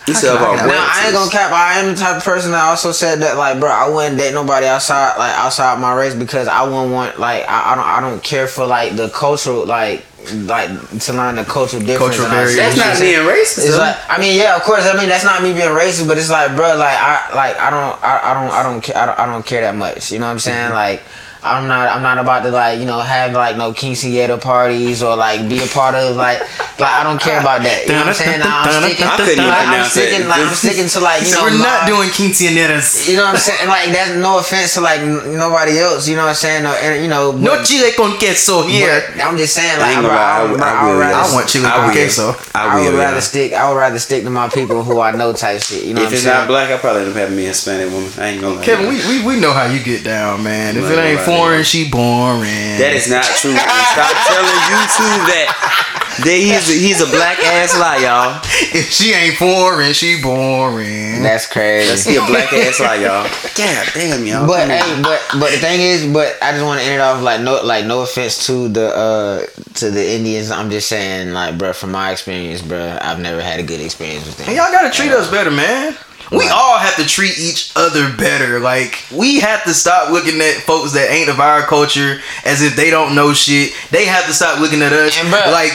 You 0.08 0.14
said 0.14 0.34
about 0.34 0.56
Now, 0.56 0.66
Now 0.66 0.88
I 0.90 1.04
ain't 1.04 1.14
gonna 1.14 1.30
cap. 1.30 1.52
I 1.52 1.78
am 1.78 1.94
the 1.94 2.00
type 2.00 2.16
of 2.16 2.24
person 2.24 2.50
that 2.50 2.64
also 2.64 2.90
said 2.90 3.20
that 3.20 3.36
like, 3.36 3.60
bro, 3.60 3.70
I 3.70 3.88
wouldn't 3.88 4.18
date 4.18 4.34
nobody 4.34 4.66
outside 4.66 5.16
like 5.16 5.32
outside 5.36 5.80
my 5.80 5.94
race 5.94 6.14
because 6.14 6.48
I 6.48 6.64
wouldn't 6.64 6.92
want 6.92 7.20
like 7.20 7.44
I, 7.48 7.72
I 7.72 7.74
don't 7.76 7.84
I 7.86 8.00
don't 8.00 8.22
care 8.22 8.48
for 8.48 8.66
like 8.66 8.96
the 8.96 9.10
cultural 9.10 9.64
like 9.64 10.04
like 10.46 10.68
to 11.00 11.12
learn 11.12 11.36
the 11.36 11.44
cultural 11.44 11.82
difference. 11.82 12.16
Cultural 12.16 12.26
and 12.26 12.36
all 12.36 12.44
that 12.46 12.56
barriers. 12.56 12.76
That's 12.76 12.76
not 12.76 13.00
being 13.00 13.26
racist. 13.26 13.66
It's 13.66 13.78
like 13.78 13.96
I 14.08 14.18
mean 14.20 14.38
yeah 14.38 14.56
of 14.56 14.62
course 14.62 14.86
I 14.86 14.96
mean 14.96 15.08
that's 15.08 15.24
not 15.24 15.42
me 15.42 15.52
being 15.52 15.68
racist 15.68 16.06
but 16.06 16.18
it's 16.18 16.30
like 16.30 16.54
bro 16.56 16.76
like 16.76 16.96
I 16.96 17.34
like 17.34 17.56
I 17.56 17.70
don't 17.70 18.02
I, 18.02 18.30
I 18.30 18.34
don't 18.34 18.52
I 18.52 18.62
don't 18.62 18.80
care 18.80 18.96
I 18.96 19.06
don't, 19.06 19.18
I 19.18 19.26
don't 19.26 19.44
care 19.44 19.62
that 19.62 19.74
much 19.74 20.12
you 20.12 20.18
know 20.18 20.26
what 20.26 20.32
I'm 20.32 20.38
saying 20.38 20.70
mm-hmm. 20.70 20.74
like 20.74 21.02
I'm 21.44 21.66
not 21.66 21.88
I'm 21.90 22.02
not 22.02 22.18
about 22.18 22.44
to 22.44 22.50
like 22.50 22.78
you 22.78 22.86
know 22.86 23.00
have 23.00 23.32
like 23.32 23.56
no 23.56 23.72
quinceañera 23.72 24.40
parties 24.40 25.02
or 25.02 25.16
like 25.16 25.48
be 25.48 25.58
a 25.58 25.66
part 25.66 25.94
of 25.94 26.14
like 26.16 26.38
like 26.78 26.94
I 26.94 27.02
don't 27.02 27.20
care 27.20 27.40
about 27.40 27.62
that. 27.62 27.82
You 27.86 27.92
know 27.92 28.06
what 28.06 28.08
I'm 28.08 28.14
saying? 28.14 28.40
I'm 28.42 28.82
sticking, 28.82 29.06
I 29.06 29.16
couldn't 29.16 29.46
like, 29.46 29.66
I'm 29.68 29.84
sticking, 29.86 30.26
like, 30.28 30.40
I'm 30.40 30.54
sticking 30.54 30.88
to 30.88 31.00
like 31.00 31.22
you 31.26 31.30
know. 31.34 31.42
we're 31.42 31.58
not 31.58 31.82
my- 31.82 31.88
doing 31.90 32.08
quinceañeras. 32.10 33.08
You 33.08 33.16
know 33.16 33.24
what 33.26 33.34
I'm 33.34 33.42
saying? 33.42 33.68
Like 33.68 33.90
that's 33.92 34.14
no 34.16 34.38
offense 34.38 34.74
to 34.74 34.80
like 34.80 35.02
nobody 35.02 35.78
else. 35.78 36.06
You 36.08 36.16
know 36.16 36.22
what 36.30 36.38
I'm 36.38 36.42
saying? 36.46 36.66
Or, 36.66 36.96
you 36.96 37.08
know. 37.08 37.32
No 37.32 37.62
chile 37.62 37.90
con 37.96 38.18
queso 38.18 38.62
here. 38.62 39.02
I'm 39.22 39.36
just 39.36 39.54
saying 39.54 39.76
I 39.76 39.82
like 39.82 39.96
ain't 39.98 40.06
bro, 40.06 40.10
gonna 40.10 40.22
lie, 40.22 40.30
I, 40.30 40.38
I 40.38 40.50
would- 40.50 40.58
bro, 40.58 40.66
I 40.66 40.70
I 40.70 40.82
would 40.86 40.92
will, 40.94 41.00
rather. 41.00 41.14
I 41.14 41.34
want 41.34 41.48
chile 41.48 41.66
I 41.66 41.70
con 41.76 41.90
queso. 41.92 42.26
I 42.54 42.60
I 42.62 42.74
would 42.90 42.98
rather 42.98 43.20
stick. 43.20 43.52
I 43.52 43.68
would 43.70 43.78
rather 43.78 43.98
stick 43.98 44.22
to 44.24 44.30
my 44.30 44.48
people 44.48 44.82
who 44.82 45.00
I 45.00 45.10
know 45.12 45.32
type 45.32 45.60
shit. 45.62 45.84
You 45.84 45.94
know 45.94 46.02
If 46.02 46.06
what 46.06 46.12
I'm 46.12 46.14
it's 46.18 46.24
not 46.24 46.46
black, 46.48 46.70
I 46.70 46.78
probably 46.78 47.02
end 47.02 47.10
up 47.10 47.16
having 47.16 47.36
me 47.36 47.44
a 47.44 47.48
Hispanic 47.48 47.92
woman. 47.92 48.10
I 48.18 48.26
ain't 48.30 48.40
gonna 48.40 48.56
lie. 48.56 48.64
Kevin, 48.64 48.88
we, 48.88 48.96
we 49.10 49.26
we 49.26 49.40
know 49.40 49.52
how 49.52 49.66
you 49.66 49.82
get 49.82 50.04
down, 50.04 50.42
man. 50.42 50.76
If 50.76 50.84
it 50.84 50.98
ain't 50.98 51.18
right. 51.18 51.24
Foreign, 51.36 51.64
she 51.64 51.88
boring. 51.88 52.78
That 52.78 52.92
is 52.92 53.08
not 53.08 53.24
true. 53.24 53.56
Stop 53.56 54.12
telling 54.28 54.58
YouTube 54.68 55.22
that 55.32 55.82
that 56.18 56.36
he's 56.36 56.68
a, 56.68 56.72
he's 56.72 57.00
a 57.00 57.06
black 57.06 57.38
ass 57.40 57.78
lie, 57.78 57.98
y'all. 58.04 58.40
If 58.74 58.90
she 58.90 59.12
ain't 59.12 59.36
foreign, 59.36 59.92
she 59.92 60.20
boring. 60.22 61.22
That's 61.22 61.46
crazy. 61.46 61.88
That's 61.88 62.04
he 62.04 62.16
a 62.16 62.26
black 62.26 62.52
ass 62.52 62.80
lie, 62.80 62.96
y'all. 62.96 63.24
God 63.56 63.88
damn, 63.94 64.26
y'all. 64.26 64.46
But 64.46 64.68
hey, 64.68 65.02
but 65.02 65.20
but 65.40 65.50
the 65.50 65.58
thing 65.58 65.80
is, 65.80 66.06
but 66.12 66.36
I 66.42 66.52
just 66.52 66.64
want 66.64 66.80
to 66.80 66.86
end 66.86 66.96
it 66.96 67.00
off 67.00 67.22
like 67.22 67.40
no 67.40 67.62
like 67.64 67.86
no 67.86 68.02
offense 68.02 68.46
to 68.46 68.68
the 68.68 68.94
uh 68.94 69.46
to 69.74 69.90
the 69.90 70.12
Indians. 70.12 70.50
I'm 70.50 70.70
just 70.70 70.88
saying 70.88 71.32
like, 71.32 71.56
bro, 71.56 71.72
from 71.72 71.92
my 71.92 72.12
experience, 72.12 72.62
bro, 72.62 72.98
I've 73.00 73.20
never 73.20 73.42
had 73.42 73.58
a 73.58 73.62
good 73.62 73.80
experience 73.80 74.26
with 74.26 74.36
them. 74.36 74.48
And 74.48 74.56
y'all 74.56 74.70
gotta 74.70 74.90
treat 74.90 75.12
us 75.12 75.30
better, 75.30 75.50
man. 75.50 75.96
We 76.38 76.48
all 76.48 76.78
have 76.78 76.96
to 76.96 77.06
treat 77.06 77.38
each 77.38 77.72
other 77.76 78.12
better. 78.16 78.58
Like 78.58 79.04
we 79.12 79.40
have 79.40 79.64
to 79.64 79.74
stop 79.74 80.10
looking 80.10 80.40
at 80.40 80.62
folks 80.62 80.92
that 80.92 81.10
ain't 81.10 81.28
of 81.28 81.40
our 81.40 81.62
culture 81.62 82.20
as 82.44 82.62
if 82.62 82.74
they 82.76 82.90
don't 82.90 83.14
know 83.14 83.32
shit. 83.32 83.72
They 83.90 84.06
have 84.06 84.26
to 84.26 84.32
stop 84.32 84.60
looking 84.60 84.82
at 84.82 84.92
us 84.92 85.16
bruh- 85.18 85.52
like 85.52 85.72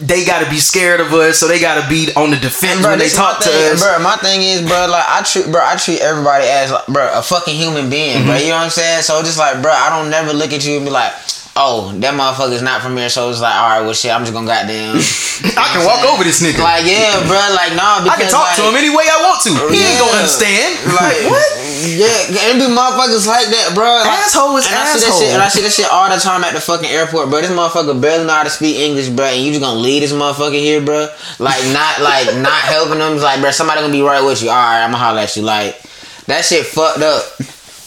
they 0.00 0.24
gotta 0.24 0.48
be 0.48 0.58
scared 0.58 1.00
of 1.00 1.12
us, 1.12 1.38
so 1.38 1.46
they 1.46 1.60
gotta 1.60 1.88
be 1.88 2.08
on 2.16 2.30
the 2.30 2.36
defense 2.36 2.80
Bro, 2.80 2.90
when 2.90 2.98
they 2.98 3.08
talk 3.08 3.38
to 3.40 3.48
thing, 3.48 3.72
us. 3.72 3.82
Bro, 3.82 4.02
my 4.02 4.16
thing 4.16 4.42
is, 4.42 4.62
bro, 4.62 4.86
like 4.88 5.04
I 5.06 5.22
treat, 5.22 5.46
bro, 5.52 5.60
I 5.62 5.76
treat 5.76 6.00
everybody 6.00 6.46
as, 6.46 6.72
like, 6.72 6.86
bro, 6.86 7.10
a 7.12 7.22
fucking 7.22 7.54
human 7.54 7.90
being, 7.90 8.24
bro. 8.24 8.34
Mm-hmm. 8.34 8.42
You 8.44 8.48
know 8.50 8.56
what 8.56 8.64
I'm 8.64 8.70
saying? 8.70 9.02
So 9.02 9.20
just 9.22 9.38
like, 9.38 9.60
bro, 9.62 9.70
I 9.72 9.90
don't 9.90 10.10
never 10.10 10.32
look 10.32 10.52
at 10.52 10.66
you 10.66 10.76
and 10.76 10.86
be 10.86 10.90
like, 10.90 11.12
oh, 11.56 11.92
that 11.98 12.14
motherfucker's 12.14 12.62
not 12.62 12.82
from 12.82 12.96
here. 12.96 13.08
So 13.08 13.30
it's 13.30 13.40
like, 13.40 13.54
all 13.54 13.68
right, 13.68 13.82
well, 13.82 13.94
shit, 13.94 14.10
I'm 14.10 14.22
just 14.22 14.32
gonna 14.32 14.46
goddamn. 14.46 14.96
I 15.56 15.66
can 15.72 15.82
walk 15.88 16.04
over 16.04 16.22
this 16.22 16.44
nigga. 16.44 16.60
like, 16.60 16.84
yeah, 16.84 17.16
bro, 17.24 17.40
like, 17.56 17.72
nah, 17.72 18.04
I 18.04 18.16
can 18.20 18.28
talk 18.30 18.52
like, 18.52 18.60
to 18.60 18.68
him 18.68 18.76
any 18.76 18.92
way 18.92 19.08
I 19.08 19.18
want 19.24 19.40
to. 19.48 19.52
He 19.72 19.80
ain't 19.80 19.98
gonna 19.98 20.20
understand. 20.20 20.78
Like 20.90 21.22
what? 21.30 21.46
Yeah, 21.86 22.50
and 22.50 22.58
be 22.58 22.66
motherfuckers 22.66 23.26
like 23.26 23.46
that, 23.46 23.72
bro. 23.74 23.86
Like, 23.86 24.26
Asshole 24.26 24.56
is 24.56 24.66
and 24.66 24.74
I 24.74 24.84
see 24.84 25.00
that 25.00 25.06
asshole. 25.06 25.20
shit, 25.20 25.30
and 25.32 25.42
I 25.42 25.48
see 25.48 25.62
that 25.62 25.72
shit 25.72 25.88
all 25.90 26.10
the 26.10 26.20
time 26.20 26.42
at 26.44 26.52
the 26.52 26.60
fucking 26.60 26.88
airport, 26.88 27.30
bro. 27.30 27.40
This 27.40 27.50
motherfucker 27.50 28.00
barely 28.00 28.26
know 28.26 28.34
how 28.34 28.44
to 28.44 28.50
speak 28.50 28.76
English, 28.76 29.08
bro, 29.08 29.26
and 29.26 29.40
you 29.44 29.52
just 29.52 29.62
gonna 29.62 29.78
leave 29.78 30.02
this 30.02 30.12
motherfucker 30.12 30.58
here, 30.58 30.80
bro. 30.80 31.08
Like 31.38 31.62
not 31.72 32.00
like 32.00 32.36
not 32.36 32.60
helping 32.62 32.98
them. 32.98 33.14
It's 33.14 33.22
like, 33.22 33.40
bro, 33.40 33.50
somebody 33.50 33.80
gonna 33.80 33.92
be 33.92 34.02
right 34.02 34.22
with 34.22 34.42
you. 34.42 34.50
All 34.50 34.56
right, 34.56 34.82
I'm 34.82 34.90
gonna 34.90 35.02
holler 35.02 35.20
at 35.20 35.36
you. 35.36 35.42
Like 35.42 35.80
that 36.26 36.44
shit 36.44 36.66
fucked 36.66 37.02
up. 37.02 37.22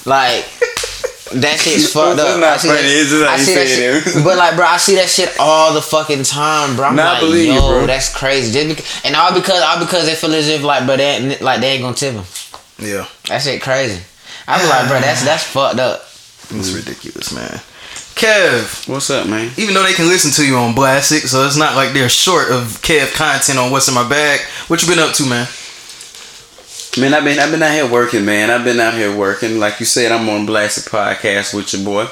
Like. 0.05 0.45
That 1.41 1.59
shit's 1.59 1.91
fucked 1.91 2.19
It's 2.19 2.21
up. 2.29 2.39
not 2.39 2.49
I 2.53 2.57
see 2.57 2.67
funny, 2.67 2.81
that- 2.81 3.01
it's 3.01 3.09
just 3.09 3.23
how 3.25 3.33
I 3.33 3.37
see 3.37 3.55
that 3.55 3.67
say 3.67 3.85
it. 3.97 4.03
shit, 4.03 4.23
but 4.23 4.37
like, 4.37 4.55
bro, 4.55 4.65
I 4.65 4.77
see 4.77 4.95
that 4.95 5.09
shit 5.09 5.31
all 5.39 5.73
the 5.73 5.81
fucking 5.81 6.23
time, 6.23 6.75
bro. 6.75 6.87
I'm 6.87 6.95
Nah, 6.95 7.03
I 7.03 7.11
like, 7.13 7.19
believe 7.21 7.47
you, 7.47 7.53
yo, 7.53 7.67
bro. 7.67 7.87
that's 7.87 8.09
crazy. 8.13 8.51
Just 8.53 8.67
because, 8.69 9.01
and 9.05 9.15
all 9.15 9.33
because, 9.33 9.61
all 9.61 9.79
because 9.79 10.05
they 10.05 10.15
feel 10.15 10.33
as 10.35 10.47
if 10.47 10.61
like, 10.63 10.85
bro, 10.85 10.97
they 10.97 11.05
ain't- 11.15 11.41
like 11.41 11.61
they 11.61 11.71
ain't 11.73 11.81
gonna 11.83 11.95
tip 11.95 12.13
him. 12.13 12.25
Yeah, 12.79 13.05
That 13.29 13.41
shit 13.41 13.61
crazy. 13.61 14.01
I 14.47 14.59
was 14.61 14.69
like, 14.69 14.87
bro, 14.87 14.99
that's 15.01 15.23
that's 15.23 15.43
fucked 15.43 15.79
up. 15.79 16.05
it's 16.51 16.69
ridiculous, 16.71 17.31
man. 17.31 17.61
Kev, 18.15 18.87
What's 18.87 19.09
up, 19.09 19.25
man? 19.27 19.51
even 19.57 19.73
though 19.73 19.83
they 19.83 19.93
can 19.93 20.07
listen 20.07 20.31
to 20.31 20.45
you 20.45 20.55
on 20.55 20.75
Blastic, 20.75 21.23
so 21.23 21.45
it's 21.45 21.55
not 21.57 21.75
like 21.75 21.93
they're 21.93 22.09
short 22.09 22.51
of 22.51 22.79
Kev 22.81 23.11
content 23.13 23.57
on 23.57 23.71
what's 23.71 23.87
in 23.87 23.93
my 23.93 24.07
bag. 24.07 24.39
What 24.67 24.81
you 24.81 24.87
been 24.87 24.99
up 24.99 25.13
to, 25.15 25.25
man? 25.25 25.47
Man, 26.95 27.15
I've 27.15 27.23
been 27.23 27.39
I've 27.39 27.49
been 27.49 27.63
out 27.63 27.73
here 27.73 27.89
working, 27.89 28.23
man. 28.23 28.51
I've 28.51 28.63
been 28.63 28.79
out 28.79 28.93
here 28.93 29.15
working. 29.15 29.57
Like 29.57 29.79
you 29.79 29.85
said, 29.85 30.11
I'm 30.11 30.29
on 30.29 30.45
Blasted 30.45 30.91
Podcast 30.91 31.51
with 31.51 31.73
your 31.73 31.83
boy. 31.83 32.03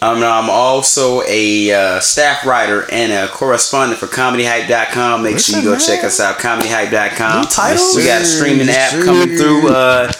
Um, 0.00 0.22
I'm 0.22 0.48
also 0.48 1.22
a 1.26 1.72
uh, 1.72 2.00
staff 2.00 2.46
writer 2.46 2.86
and 2.90 3.12
a 3.12 3.28
correspondent 3.28 4.00
for 4.00 4.06
ComedyHype.com. 4.06 5.22
Make 5.22 5.38
sure 5.38 5.58
you 5.58 5.64
go 5.64 5.70
Listen, 5.72 5.94
check 5.94 6.04
us 6.04 6.20
out, 6.20 6.36
ComedyHype.com. 6.38 7.46
Titles? 7.46 7.96
We 7.96 8.06
got 8.06 8.22
a 8.22 8.24
streaming 8.24 8.70
app 8.70 8.92
coming 9.04 9.36
through. 9.36 9.68
Uh, 9.68 10.10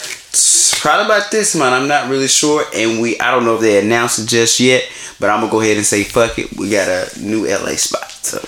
probably 0.80 1.06
about 1.06 1.30
this 1.30 1.54
month. 1.54 1.72
I'm 1.72 1.88
not 1.88 2.10
really 2.10 2.28
sure, 2.28 2.64
and 2.74 3.00
we 3.00 3.18
I 3.20 3.30
don't 3.30 3.46
know 3.46 3.54
if 3.54 3.62
they 3.62 3.82
announced 3.82 4.18
it 4.18 4.26
just 4.28 4.60
yet. 4.60 4.84
But 5.18 5.30
I'm 5.30 5.40
gonna 5.40 5.50
go 5.50 5.60
ahead 5.62 5.78
and 5.78 5.86
say 5.86 6.04
fuck 6.04 6.38
it. 6.38 6.54
We 6.58 6.68
got 6.70 6.88
a 6.88 7.20
new 7.22 7.46
LA 7.46 7.76
spot. 7.76 8.10
So 8.10 8.38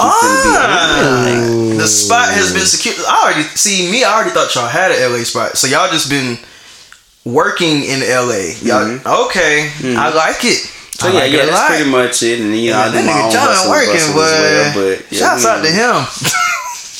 Ah, 0.00 1.76
the 1.78 1.86
spot 1.86 2.28
has 2.32 2.52
been 2.52 2.64
secured. 2.66 2.96
I 3.06 3.20
already 3.24 3.42
see 3.56 3.90
me. 3.90 4.04
I 4.04 4.12
already 4.14 4.30
thought 4.30 4.54
y'all 4.54 4.66
had 4.68 4.90
an 4.92 5.12
LA 5.12 5.24
spot, 5.24 5.56
so 5.56 5.66
y'all 5.66 5.90
just 5.90 6.08
been 6.10 6.38
working 7.24 7.84
in 7.84 8.00
LA. 8.00 8.56
Y'all 8.62 9.26
okay? 9.28 9.70
I 9.84 10.12
like 10.14 10.44
it. 10.44 10.58
So 11.00 11.08
I 11.08 11.12
yeah, 11.12 11.18
like 11.20 11.32
yeah, 11.32 11.46
that's 11.46 11.56
lot. 11.56 11.68
pretty 11.68 11.90
much 11.90 12.22
it. 12.22 12.40
And 12.40 12.56
you 12.56 12.70
know, 12.72 12.78
I 12.78 12.86
Yeah, 12.86 12.92
do 12.92 12.96
that 12.98 13.06
my 13.06 13.20
own 13.24 13.32
hustle 13.32 13.70
working, 13.70 13.92
but, 13.92 13.96
as 13.96 14.14
well. 14.14 14.74
But 14.74 15.12
yeah, 15.12 15.18
shouts 15.18 15.44
we- 15.44 15.50
out 15.50 15.64
to 15.64 15.70
him. 15.70 15.96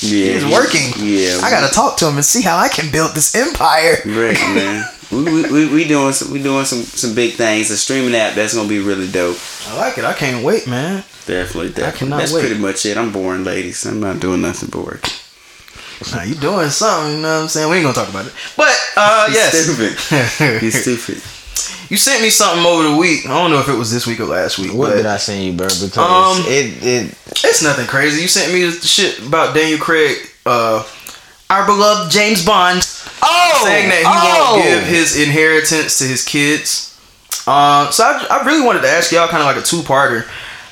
Yeah, 0.02 0.32
He's 0.32 0.46
working. 0.46 0.88
Yeah, 0.96 1.40
I 1.44 1.50
gotta 1.50 1.70
talk 1.70 1.98
to 1.98 2.08
him 2.08 2.14
and 2.16 2.24
see 2.24 2.40
how 2.40 2.56
I 2.56 2.68
can 2.70 2.90
build 2.90 3.14
this 3.14 3.34
empire. 3.34 3.98
Right, 4.06 4.32
man. 4.56 4.88
we, 5.12 5.24
we, 5.24 5.50
we, 5.52 5.68
we 5.68 5.84
doing 5.86 6.14
some 6.14 6.32
we 6.32 6.42
doing 6.42 6.64
some 6.64 6.84
some 6.84 7.14
big 7.14 7.34
things. 7.34 7.68
The 7.68 7.76
streaming 7.76 8.14
app 8.14 8.34
that's 8.34 8.54
gonna 8.54 8.66
be 8.66 8.78
really 8.78 9.10
dope. 9.12 9.36
I 9.68 9.76
like 9.76 9.98
it. 9.98 10.06
I 10.06 10.14
can't 10.14 10.42
wait, 10.42 10.66
man. 10.66 11.04
Definitely, 11.26 11.68
definitely. 11.70 11.98
cannot 11.98 12.18
That's 12.18 12.32
wait. 12.32 12.40
pretty 12.40 12.60
much 12.60 12.86
it. 12.86 12.96
I'm 12.96 13.12
boring, 13.12 13.44
ladies. 13.44 13.84
I'm 13.86 14.00
not 14.00 14.20
doing 14.20 14.40
nothing 14.42 14.70
but 14.70 14.84
work. 14.84 15.04
Nah, 16.12 16.22
you 16.22 16.34
doing 16.34 16.70
something? 16.70 17.16
You 17.16 17.22
know 17.22 17.36
what 17.36 17.42
I'm 17.42 17.48
saying? 17.48 17.68
We 17.70 17.76
ain't 17.76 17.84
gonna 17.84 17.94
talk 17.94 18.08
about 18.08 18.26
it. 18.26 18.32
But 18.56 18.72
uh, 18.96 19.26
He's 19.26 19.34
yes, 19.36 19.54
stupid. 19.58 20.60
He's 20.60 20.80
stupid. 20.80 21.90
you 21.90 21.96
sent 21.98 22.22
me 22.22 22.30
something 22.30 22.64
over 22.64 22.84
the 22.88 22.96
week. 22.96 23.26
I 23.26 23.28
don't 23.28 23.50
know 23.50 23.60
if 23.60 23.68
it 23.68 23.76
was 23.76 23.92
this 23.92 24.06
week 24.06 24.18
or 24.18 24.24
last 24.24 24.58
week. 24.58 24.72
What 24.72 24.90
but 24.90 24.96
did 24.96 25.06
I 25.06 25.18
send 25.18 25.44
you, 25.44 25.52
bro? 25.52 25.66
Because 25.66 25.98
Um, 25.98 26.44
it 26.46 26.82
it 26.82 27.14
It's 27.44 27.62
nothing 27.62 27.86
crazy. 27.86 28.22
You 28.22 28.28
sent 28.28 28.52
me 28.52 28.64
the 28.64 28.72
shit 28.86 29.18
about 29.26 29.54
Daniel 29.54 29.78
Craig, 29.78 30.16
uh, 30.46 30.84
our 31.50 31.66
beloved 31.66 32.10
James 32.10 32.44
Bond, 32.46 32.78
oh 33.22 33.60
saying 33.64 33.90
that 33.90 33.98
he 33.98 34.04
oh! 34.06 34.54
won't 34.56 34.64
give 34.64 34.84
his 34.84 35.20
inheritance 35.20 35.98
to 35.98 36.04
his 36.04 36.24
kids. 36.24 36.86
Um, 37.46 37.92
so 37.92 38.04
I, 38.04 38.26
I 38.30 38.46
really 38.46 38.64
wanted 38.64 38.82
to 38.82 38.88
ask 38.88 39.12
y'all 39.12 39.28
kind 39.28 39.42
of 39.42 39.46
like 39.46 39.56
a 39.56 39.62
two-parter. 39.66 40.26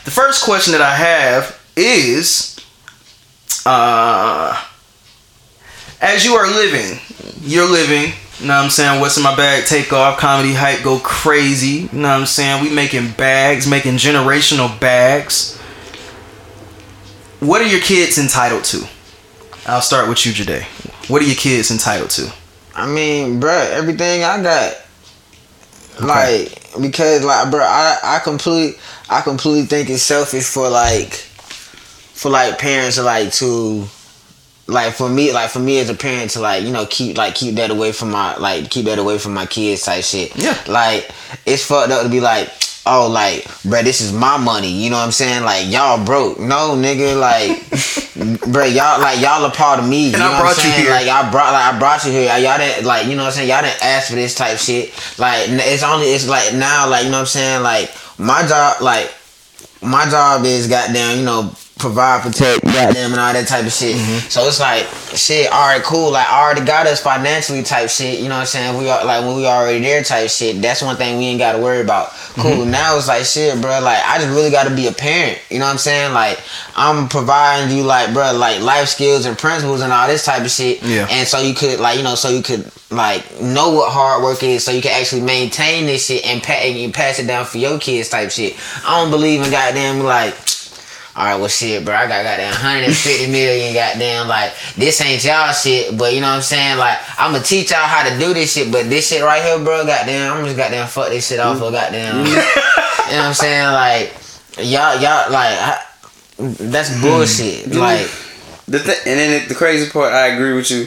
The 0.09 0.15
first 0.15 0.43
question 0.43 0.73
that 0.73 0.81
I 0.81 0.95
have 0.95 1.61
is, 1.77 2.59
uh, 3.67 4.59
as 6.01 6.25
you 6.25 6.33
are 6.33 6.47
living, 6.47 6.99
you're 7.43 7.71
living. 7.71 8.15
You 8.41 8.47
know 8.47 8.57
what 8.57 8.65
I'm 8.65 8.71
saying? 8.71 9.03
What's 9.03 9.19
in 9.19 9.23
my 9.23 9.37
bag? 9.37 9.67
Take 9.67 9.93
off. 9.93 10.19
Comedy 10.19 10.55
hype. 10.55 10.83
Go 10.83 10.99
crazy. 10.99 11.91
You 11.93 11.99
know 11.99 12.09
what 12.09 12.21
I'm 12.21 12.25
saying? 12.25 12.65
We 12.65 12.75
making 12.75 13.11
bags, 13.19 13.69
making 13.69 13.97
generational 13.97 14.81
bags. 14.81 15.59
What 17.41 17.61
are 17.61 17.69
your 17.69 17.81
kids 17.83 18.17
entitled 18.17 18.65
to? 18.65 18.89
I'll 19.67 19.83
start 19.83 20.09
with 20.09 20.25
you, 20.25 20.33
Jade. 20.33 20.63
What 21.09 21.21
are 21.21 21.27
your 21.27 21.37
kids 21.37 21.71
entitled 21.71 22.09
to? 22.13 22.33
I 22.75 22.87
mean, 22.87 23.41
bro, 23.41 23.53
everything 23.53 24.25
I 24.25 24.43
got, 24.43 24.75
like 26.01 26.63
because 26.81 27.25
like, 27.27 27.51
bro, 27.51 27.61
I 27.61 27.99
I 28.03 28.19
completely 28.21 28.81
I 29.11 29.21
completely 29.23 29.63
think 29.65 29.91
it's 29.91 30.03
selfish 30.03 30.45
for 30.45 30.69
like 30.69 31.13
for 31.13 32.31
like 32.31 32.59
parents 32.59 32.97
to 32.97 33.03
like 33.03 33.33
to 33.35 33.87
like 34.67 34.93
for 34.95 35.09
me 35.09 35.33
like 35.33 35.51
for 35.51 35.61
me 35.61 35.79
as 35.79 35.89
a 35.89 35.95
parent 35.95 36.31
to 36.33 36.41
like 36.41 36.63
you 36.63 36.71
know 36.73 36.87
keep 36.87 37.17
like 37.17 37.35
keep 37.35 37.55
that 37.55 37.71
away 37.71 37.93
from 37.93 38.11
my 38.11 38.37
like 38.37 38.71
keep 38.71 38.85
that 38.85 38.99
away 38.99 39.19
from 39.19 39.33
my 39.35 39.47
kids 39.47 39.83
type 39.83 40.05
shit. 40.05 40.37
Yeah. 40.37 40.59
Like 40.69 41.11
it's 41.47 41.65
fucked 41.65 41.91
up 41.91 42.03
to 42.03 42.09
be 42.09 42.21
like. 42.21 42.51
Oh, 42.91 43.07
like, 43.07 43.45
bro, 43.65 43.83
this 43.83 44.01
is 44.01 44.15
my 44.15 44.39
money. 44.39 44.71
You 44.71 44.89
know 44.89 44.97
what 44.97 45.05
I'm 45.05 45.13
saying? 45.13 45.45
Like, 45.45 45.71
y'all 45.71 46.03
broke. 46.03 46.41
No, 46.41 46.73
nigga, 46.75 47.21
like, 47.21 47.61
bro, 48.51 48.65
y'all, 48.65 48.99
like, 48.99 49.21
y'all 49.21 49.45
a 49.45 49.51
part 49.51 49.79
of 49.79 49.87
me. 49.87 50.07
You 50.07 50.15
And 50.15 50.21
know 50.21 50.25
I 50.25 50.31
what 50.31 50.39
I'm 50.39 50.55
brought 50.55 50.65
you 50.65 50.71
here. 50.71 50.91
Like, 50.93 51.07
I 51.07 51.31
brought 51.31 51.53
like 51.53 51.75
I 51.75 51.79
brought 51.79 52.05
you 52.07 52.13
here. 52.13 52.39
Y'all 52.39 52.57
didn't 52.57 52.87
like 52.87 53.07
you 53.07 53.15
know 53.15 53.25
what 53.25 53.27
I'm 53.27 53.33
saying. 53.35 53.51
Y'all 53.51 53.61
didn't 53.61 53.83
ask 53.83 54.09
for 54.09 54.15
this 54.15 54.35
type 54.35 54.57
shit. 54.57 54.89
Like 55.19 55.51
it's 55.51 55.83
only 55.83 56.07
it's 56.07 56.27
like 56.27 56.55
now 56.55 56.89
like 56.89 57.05
you 57.05 57.11
know 57.11 57.19
what 57.19 57.21
I'm 57.21 57.27
saying. 57.27 57.63
Like 57.63 57.91
my 58.19 58.47
job 58.47 58.81
like 58.83 59.13
my 59.83 60.09
job 60.11 60.45
is 60.45 60.67
goddamn 60.69 61.19
you 61.19 61.25
know 61.25 61.53
provide, 61.79 62.23
protect, 62.23 62.65
goddamn, 62.65 63.13
and 63.13 63.21
all 63.21 63.33
that 63.33 63.47
type 63.47 63.65
of 63.65 63.73
shit. 63.73 63.97
Mm-hmm. 63.97 64.29
So 64.29 64.47
it's 64.47 64.61
like, 64.61 64.87
shit, 65.17 65.51
all 65.53 65.69
right, 65.69 65.83
cool. 65.83 66.11
Like, 66.13 66.29
I 66.29 66.43
already 66.43 66.65
got 66.65 66.87
us 66.87 67.01
financially 67.01 67.63
type 67.63 67.89
shit. 67.89 68.19
You 68.19 68.29
know 68.29 68.35
what 68.35 68.41
I'm 68.41 68.47
saying? 68.47 68.79
We 68.79 68.89
are 68.89 69.05
like 69.05 69.25
when 69.25 69.37
we 69.37 69.47
already 69.47 69.81
there 69.81 70.03
type 70.03 70.31
shit. 70.31 70.61
That's 70.61 70.83
one 70.83 70.97
thing 70.97 71.19
we 71.19 71.25
ain't 71.25 71.39
got 71.39 71.53
to 71.53 71.59
worry 71.59 71.81
about. 71.81 72.11
Cool. 72.35 72.51
Mm-hmm. 72.51 72.71
Now 72.71 72.97
it's 72.97 73.09
like, 73.09 73.25
shit, 73.25 73.61
bro. 73.61 73.81
Like, 73.81 74.03
I 74.05 74.19
just 74.19 74.29
really 74.31 74.51
got 74.51 74.69
to 74.69 74.75
be 74.75 74.87
a 74.87 74.93
parent. 74.93 75.41
You 75.51 75.59
know 75.59 75.65
what 75.65 75.73
I'm 75.73 75.79
saying? 75.79 76.13
Like, 76.13 76.41
I'm 76.77 77.09
providing 77.09 77.77
you 77.77 77.85
like, 77.85 78.13
bro, 78.13 78.33
like 78.35 78.61
life 78.61 78.89
skills 78.89 79.25
and 79.25 79.39
principles 79.39 79.81
and 79.81 79.93
all 79.93 80.07
this 80.07 80.25
type 80.25 80.43
of 80.43 80.51
shit. 80.51 80.83
Yeah. 80.83 81.07
And 81.11 81.27
so 81.27 81.41
you 81.41 81.55
could 81.55 81.81
like, 81.81 81.97
you 81.97 82.05
know, 82.05 82.15
so 82.15 82.29
you 82.29 82.43
could 82.43 82.71
like 82.91 83.41
know 83.41 83.73
what 83.73 83.93
hard 83.93 84.23
work 84.23 84.43
is, 84.43 84.65
so 84.65 84.71
you 84.73 84.81
can 84.81 84.99
actually 84.99 85.21
maintain 85.21 85.87
this 85.87 86.07
shit 86.07 86.25
and, 86.25 86.43
pa- 86.43 86.53
and 86.53 86.95
pass 86.95 87.19
it 87.19 87.27
down 87.27 87.45
for 87.45 87.59
your 87.59 87.79
kids 87.79 88.09
type 88.09 88.31
shit. 88.31 88.57
I 88.85 89.01
don't 89.01 89.11
believe 89.11 89.43
in 89.43 89.51
goddamn 89.51 90.01
like. 90.01 90.35
All 91.19 91.25
right, 91.25 91.35
well, 91.35 91.49
shit, 91.49 91.85
bro. 91.85 91.97
I 91.97 92.07
got 92.07 92.23
goddamn 92.23 92.53
150 92.53 93.27
million, 93.33 93.75
goddamn. 93.75 94.29
Like, 94.29 94.53
this 94.77 95.01
ain't 95.01 95.25
y'all 95.25 95.53
shit, 95.53 95.99
but 95.99 96.15
you 96.15 96.21
know 96.21 96.29
what 96.29 96.37
I'm 96.37 96.43
saying? 96.43 96.79
Like, 96.79 96.97
I'm 97.19 97.33
gonna 97.33 97.43
teach 97.43 97.73
y'all 97.73 97.81
how 97.81 98.09
to 98.09 98.17
do 98.21 98.33
this 98.33 98.53
shit, 98.53 98.71
but 98.71 98.89
this 98.89 99.09
shit 99.09 99.25
right 99.25 99.43
here, 99.43 99.59
bro, 99.59 99.85
goddamn, 99.85 100.35
I'm 100.37 100.45
just 100.45 100.57
goddamn 100.57 100.87
fuck 100.87 101.09
this 101.09 101.27
shit 101.27 101.41
off 101.41 101.61
of 101.61 101.73
goddamn. 101.73 102.25
you 102.25 102.33
know 102.35 102.37
what 102.37 103.15
I'm 103.15 103.35
saying? 103.35 103.73
Like, 103.73 104.15
y'all, 104.59 104.95
y'all, 105.03 105.33
like, 105.33 105.59
I, 105.59 105.85
that's 106.39 107.01
bullshit. 107.03 107.75
Like, 107.75 108.09
The 108.69 108.79
th- 108.79 108.99
and 109.05 109.19
then 109.19 109.43
the, 109.43 109.49
the 109.49 109.55
crazy 109.57 109.91
part, 109.91 110.13
I 110.13 110.29
agree 110.29 110.53
with 110.53 110.71
you. 110.71 110.87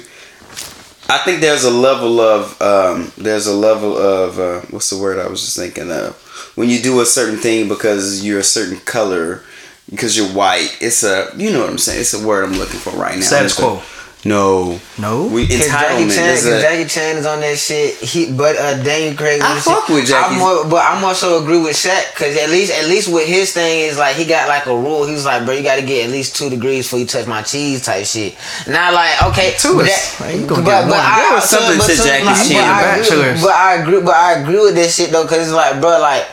I 1.10 1.18
think 1.26 1.42
there's 1.42 1.66
a 1.66 1.72
level 1.72 2.22
of 2.22 2.62
um, 2.62 3.12
there's 3.18 3.48
a 3.48 3.54
level 3.54 3.98
of 3.98 4.40
uh, 4.40 4.62
what's 4.70 4.90
the 4.90 4.98
word 4.98 5.20
I 5.20 5.28
was 5.28 5.42
just 5.42 5.58
thinking 5.58 5.92
of 5.92 6.16
when 6.56 6.70
you 6.70 6.80
do 6.82 7.02
a 7.02 7.06
certain 7.06 7.38
thing 7.38 7.68
because 7.68 8.24
you're 8.24 8.40
a 8.40 8.44
certain 8.44 8.80
color 8.80 9.44
because 9.92 10.18
you're 10.18 10.28
white. 10.30 10.76
It's 10.82 11.04
a 11.04 11.30
you 11.38 11.52
know 11.52 11.62
what 11.62 11.70
I'm 11.70 11.78
saying. 11.78 12.02
It's 12.02 12.14
a 12.14 12.26
word 12.26 12.46
I'm 12.46 12.54
looking 12.58 12.80
for 12.80 12.92
right 12.92 13.16
now. 13.16 13.22
Status 13.22 13.54
quo. 13.60 13.82
No. 14.24 14.80
No? 15.00 15.26
We 15.26 15.48
Cause 15.48 15.66
Jackie 15.66 16.04
entitlement. 16.06 16.14
Chan, 16.16 16.26
There's 16.28 16.44
cause 16.44 16.54
a- 16.54 16.62
Jackie 16.62 16.88
Chan 16.88 17.18
is 17.18 17.26
on 17.26 17.40
that 17.40 17.58
shit. 17.58 17.96
He, 17.98 18.32
but 18.32 18.56
uh, 18.56 18.84
Daniel 18.84 19.16
Craig. 19.18 19.42
I 19.44 19.60
fuck 19.60 19.88
shit. 19.88 19.96
with 19.96 20.06
Jackie. 20.06 20.36
I'm 20.36 20.40
more, 20.40 20.64
but 20.70 20.86
I'm 20.86 21.04
also 21.04 21.42
agree 21.42 21.58
with 21.60 21.76
Shaq. 21.76 22.14
Cause 22.14 22.38
at 22.38 22.52
least, 22.52 22.72
at 22.72 22.86
least 22.86 23.12
with 23.12 23.28
his 23.28 23.52
thing 23.52 23.80
is 23.90 23.98
like 23.98 24.16
he 24.16 24.26
got 24.26 24.48
like 24.48 24.68
a 24.68 24.76
rule. 24.78 25.08
He 25.08 25.14
was 25.14 25.26
like, 25.26 25.44
bro, 25.44 25.56
you 25.56 25.64
got 25.64 25.78
to 25.78 25.82
get 25.82 26.06
at 26.06 26.12
least 26.12 26.36
two 26.36 26.52
degrees 26.52 26.86
before 26.86 27.00
you 27.00 27.08
touch 27.08 27.26
my 27.26 27.42
cheese 27.42 27.82
type 27.82 28.06
shit. 28.06 28.38
Not 28.68 28.94
like 28.94 29.24
okay, 29.34 29.56
Two 29.58 29.80
is- 29.80 29.88
that- 29.88 30.18
man, 30.20 30.40
you 30.42 30.46
gonna 30.46 30.62
but, 30.62 30.70
get 30.70 30.84
but 30.86 30.92
one. 30.92 31.00
I, 31.02 31.22
There 31.26 31.34
was 31.34 31.50
something 31.50 31.80
to 31.82 32.04
Jackie 32.04 32.26
like, 32.26 32.48
Chan. 32.48 32.62
But 32.62 33.10
I, 33.10 33.42
but 33.42 33.56
I 33.56 33.74
agree. 33.82 34.02
But 34.02 34.16
I 34.16 34.34
agree 34.40 34.60
with 34.62 34.76
this 34.76 34.96
shit 34.98 35.10
though, 35.10 35.26
cause 35.26 35.40
it's 35.40 35.52
like, 35.52 35.82
bro, 35.82 36.00
like. 36.00 36.28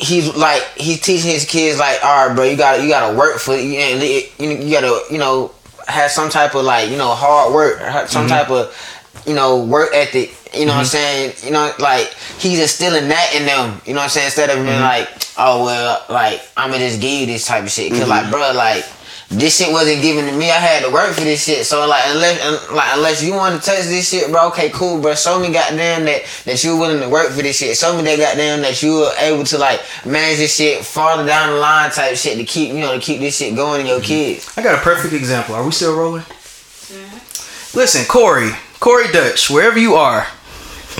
He's 0.00 0.34
like 0.34 0.62
he's 0.76 1.00
teaching 1.00 1.30
his 1.30 1.44
kids 1.44 1.78
like, 1.78 2.02
all 2.02 2.26
right, 2.28 2.34
bro, 2.34 2.44
you 2.44 2.56
gotta 2.56 2.82
you 2.82 2.88
gotta 2.88 3.16
work 3.16 3.38
for 3.38 3.54
you, 3.54 3.78
and 3.78 4.02
you, 4.02 4.56
you 4.66 4.70
gotta 4.72 5.02
you 5.12 5.18
know 5.18 5.52
have 5.86 6.10
some 6.10 6.30
type 6.30 6.54
of 6.54 6.64
like 6.64 6.88
you 6.90 6.96
know 6.96 7.14
hard 7.14 7.52
work, 7.54 7.78
some 8.08 8.22
Mm-hmm. 8.26 8.28
type 8.28 8.50
of 8.50 9.22
you 9.26 9.34
know 9.34 9.62
work 9.64 9.90
ethic. 9.92 10.34
You 10.54 10.66
know 10.66 10.72
what 10.72 10.80
I'm 10.80 10.84
saying? 10.86 11.34
You 11.44 11.52
know, 11.52 11.72
like 11.78 12.06
he's 12.38 12.58
instilling 12.58 13.06
that 13.08 13.34
in 13.36 13.46
them. 13.46 13.80
You 13.86 13.92
know 13.94 13.98
what 14.00 14.04
I'm 14.04 14.10
saying? 14.10 14.26
Instead 14.26 14.50
of 14.50 14.56
being 14.56 14.68
Mm-hmm. 14.68 14.82
like, 14.82 15.08
oh 15.38 15.64
well, 15.64 16.04
like 16.08 16.40
I'm 16.56 16.70
gonna 16.70 16.88
just 16.88 17.00
give 17.00 17.20
you 17.20 17.26
this 17.26 17.46
type 17.46 17.62
of 17.62 17.70
shit. 17.70 17.92
because 17.92 18.08
like, 18.08 18.30
bro, 18.30 18.52
like 18.54 18.84
this 19.30 19.58
shit 19.58 19.72
wasn't 19.72 20.02
given 20.02 20.26
to 20.26 20.36
me. 20.36 20.50
I 20.50 20.58
had 20.58 20.84
to 20.84 20.90
work 20.90 21.14
for 21.14 21.20
this 21.20 21.44
shit. 21.44 21.64
So 21.64 21.86
like, 21.86 22.02
unless 22.08 22.42
un- 22.42 22.74
like 22.74 22.90
unless 22.94 23.22
you 23.22 23.32
want 23.32 23.54
to 23.54 23.64
touch 23.64 23.84
this 23.84 24.10
shit, 24.10 24.30
bro, 24.30 24.48
okay, 24.48 24.70
cool, 24.70 25.00
bro. 25.00 25.14
Show 25.14 25.38
me 25.38 25.52
goddamn 25.52 26.04
that 26.06 26.24
that 26.46 26.64
you 26.64 26.76
willing 26.76 27.00
to 27.00 27.08
work 27.08 27.30
for 27.30 27.42
this 27.42 27.56
shit. 27.56 27.76
Show 27.76 27.96
me 27.96 28.02
that 28.02 28.18
goddamn 28.18 28.60
that 28.62 28.82
you 28.82 28.96
were 28.96 29.12
able 29.18 29.44
to 29.44 29.58
like 29.58 29.80
manage 30.04 30.38
this 30.38 30.56
shit 30.56 30.84
farther 30.84 31.24
down 31.24 31.50
the 31.50 31.56
line 31.56 31.92
type 31.92 32.16
shit 32.16 32.38
to 32.38 32.44
keep 32.44 32.74
you 32.74 32.80
know 32.80 32.92
to 32.92 33.00
keep 33.00 33.20
this 33.20 33.38
shit 33.38 33.54
going 33.54 33.82
in 33.82 33.86
your 33.86 34.00
mm-hmm. 34.00 34.06
kids. 34.06 34.52
I 34.56 34.62
got 34.62 34.74
a 34.74 34.82
perfect 34.82 35.14
example. 35.14 35.54
Are 35.54 35.64
we 35.64 35.70
still 35.70 35.96
rolling? 35.96 36.22
Mm-hmm. 36.22 37.78
Listen, 37.78 38.04
Corey, 38.06 38.50
Corey 38.80 39.12
Dutch, 39.12 39.48
wherever 39.48 39.78
you 39.78 39.94
are, 39.94 40.26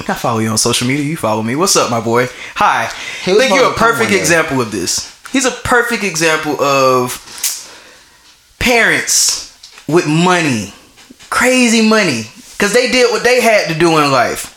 I 0.06 0.14
follow 0.14 0.38
you 0.38 0.50
on 0.50 0.58
social 0.58 0.86
media. 0.86 1.04
You 1.04 1.16
follow 1.16 1.42
me. 1.42 1.56
What's 1.56 1.74
up, 1.74 1.90
my 1.90 2.00
boy? 2.00 2.28
Hi. 2.54 2.90
He 3.24 3.32
I 3.32 3.34
think 3.34 3.54
you're 3.54 3.64
a 3.64 3.72
supposed 3.72 3.74
to 3.74 3.78
come 3.78 3.94
perfect 3.96 4.12
example 4.12 4.60
of 4.60 4.70
this. 4.70 5.20
He's 5.32 5.46
a 5.46 5.50
perfect 5.50 6.04
example 6.04 6.60
of 6.60 7.26
parents 8.60 9.50
with 9.88 10.06
money, 10.06 10.72
crazy 11.30 11.86
money, 11.86 12.22
because 12.52 12.72
they 12.72 12.90
did 12.92 13.10
what 13.10 13.24
they 13.24 13.40
had 13.40 13.66
to 13.72 13.78
do 13.78 13.98
in 13.98 14.12
life. 14.12 14.56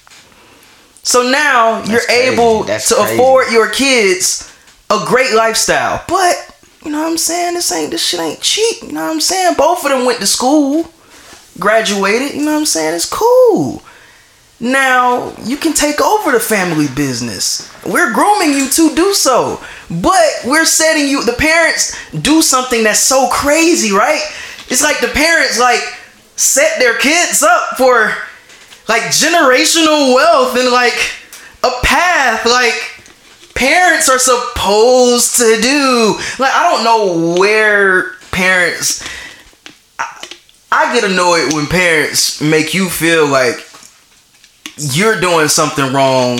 So 1.03 1.23
now 1.29 1.83
you're 1.83 2.01
crazy. 2.01 2.31
able 2.33 2.63
That's 2.63 2.87
to 2.89 2.95
crazy. 2.95 3.13
afford 3.15 3.51
your 3.51 3.69
kids 3.69 4.49
a 4.89 5.03
great 5.05 5.33
lifestyle. 5.33 6.03
But 6.07 6.35
you 6.85 6.91
know 6.91 7.01
what 7.01 7.09
I'm 7.11 7.17
saying? 7.17 7.55
This 7.55 7.71
ain't 7.71 7.91
this 7.91 8.05
shit 8.05 8.19
ain't 8.19 8.41
cheap. 8.41 8.83
You 8.83 8.91
know 8.91 9.05
what 9.05 9.11
I'm 9.13 9.19
saying? 9.21 9.55
Both 9.57 9.83
of 9.83 9.91
them 9.91 10.05
went 10.05 10.19
to 10.19 10.27
school, 10.27 10.91
graduated. 11.59 12.35
You 12.35 12.45
know 12.45 12.53
what 12.53 12.59
I'm 12.59 12.65
saying? 12.65 12.93
It's 12.95 13.09
cool. 13.09 13.81
Now 14.63 15.33
you 15.43 15.57
can 15.57 15.73
take 15.73 15.99
over 15.99 16.31
the 16.31 16.39
family 16.39 16.87
business. 16.95 17.69
We're 17.85 18.13
grooming 18.13 18.53
you 18.53 18.69
to 18.69 18.95
do 18.95 19.13
so, 19.13 19.61
but 19.89 20.23
we're 20.45 20.63
setting 20.63 21.09
you. 21.09 21.25
The 21.25 21.33
parents 21.33 21.93
do 22.21 22.41
something 22.41 22.81
that's 22.81 23.01
so 23.01 23.27
crazy, 23.29 23.91
right? 23.91 24.21
It's 24.69 24.81
like 24.81 25.01
the 25.01 25.09
parents 25.09 25.59
like 25.59 25.81
set 26.37 26.79
their 26.79 26.97
kids 26.97 27.43
up 27.43 27.75
for 27.75 28.15
like 28.87 29.01
generational 29.11 30.15
wealth 30.15 30.55
and 30.57 30.71
like 30.71 31.11
a 31.61 31.71
path 31.83 32.45
like 32.45 33.03
parents 33.55 34.07
are 34.07 34.17
supposed 34.17 35.35
to 35.39 35.59
do. 35.61 36.15
Like 36.39 36.53
I 36.53 36.71
don't 36.71 36.85
know 36.85 37.37
where 37.37 38.13
parents 38.31 39.05
I, 39.99 40.25
I 40.71 40.93
get 40.93 41.03
annoyed 41.03 41.51
when 41.51 41.67
parents 41.67 42.39
make 42.39 42.73
you 42.73 42.87
feel 42.87 43.27
like 43.27 43.57
you're 44.77 45.19
doing 45.19 45.47
something 45.47 45.93
wrong 45.93 46.39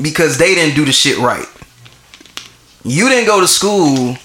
because 0.00 0.38
they 0.38 0.54
didn't 0.54 0.74
do 0.74 0.84
the 0.84 0.92
shit 0.92 1.18
right. 1.18 1.46
You 2.84 3.08
didn't 3.08 3.26
go 3.26 3.40
to 3.40 3.48
school. 3.48 4.16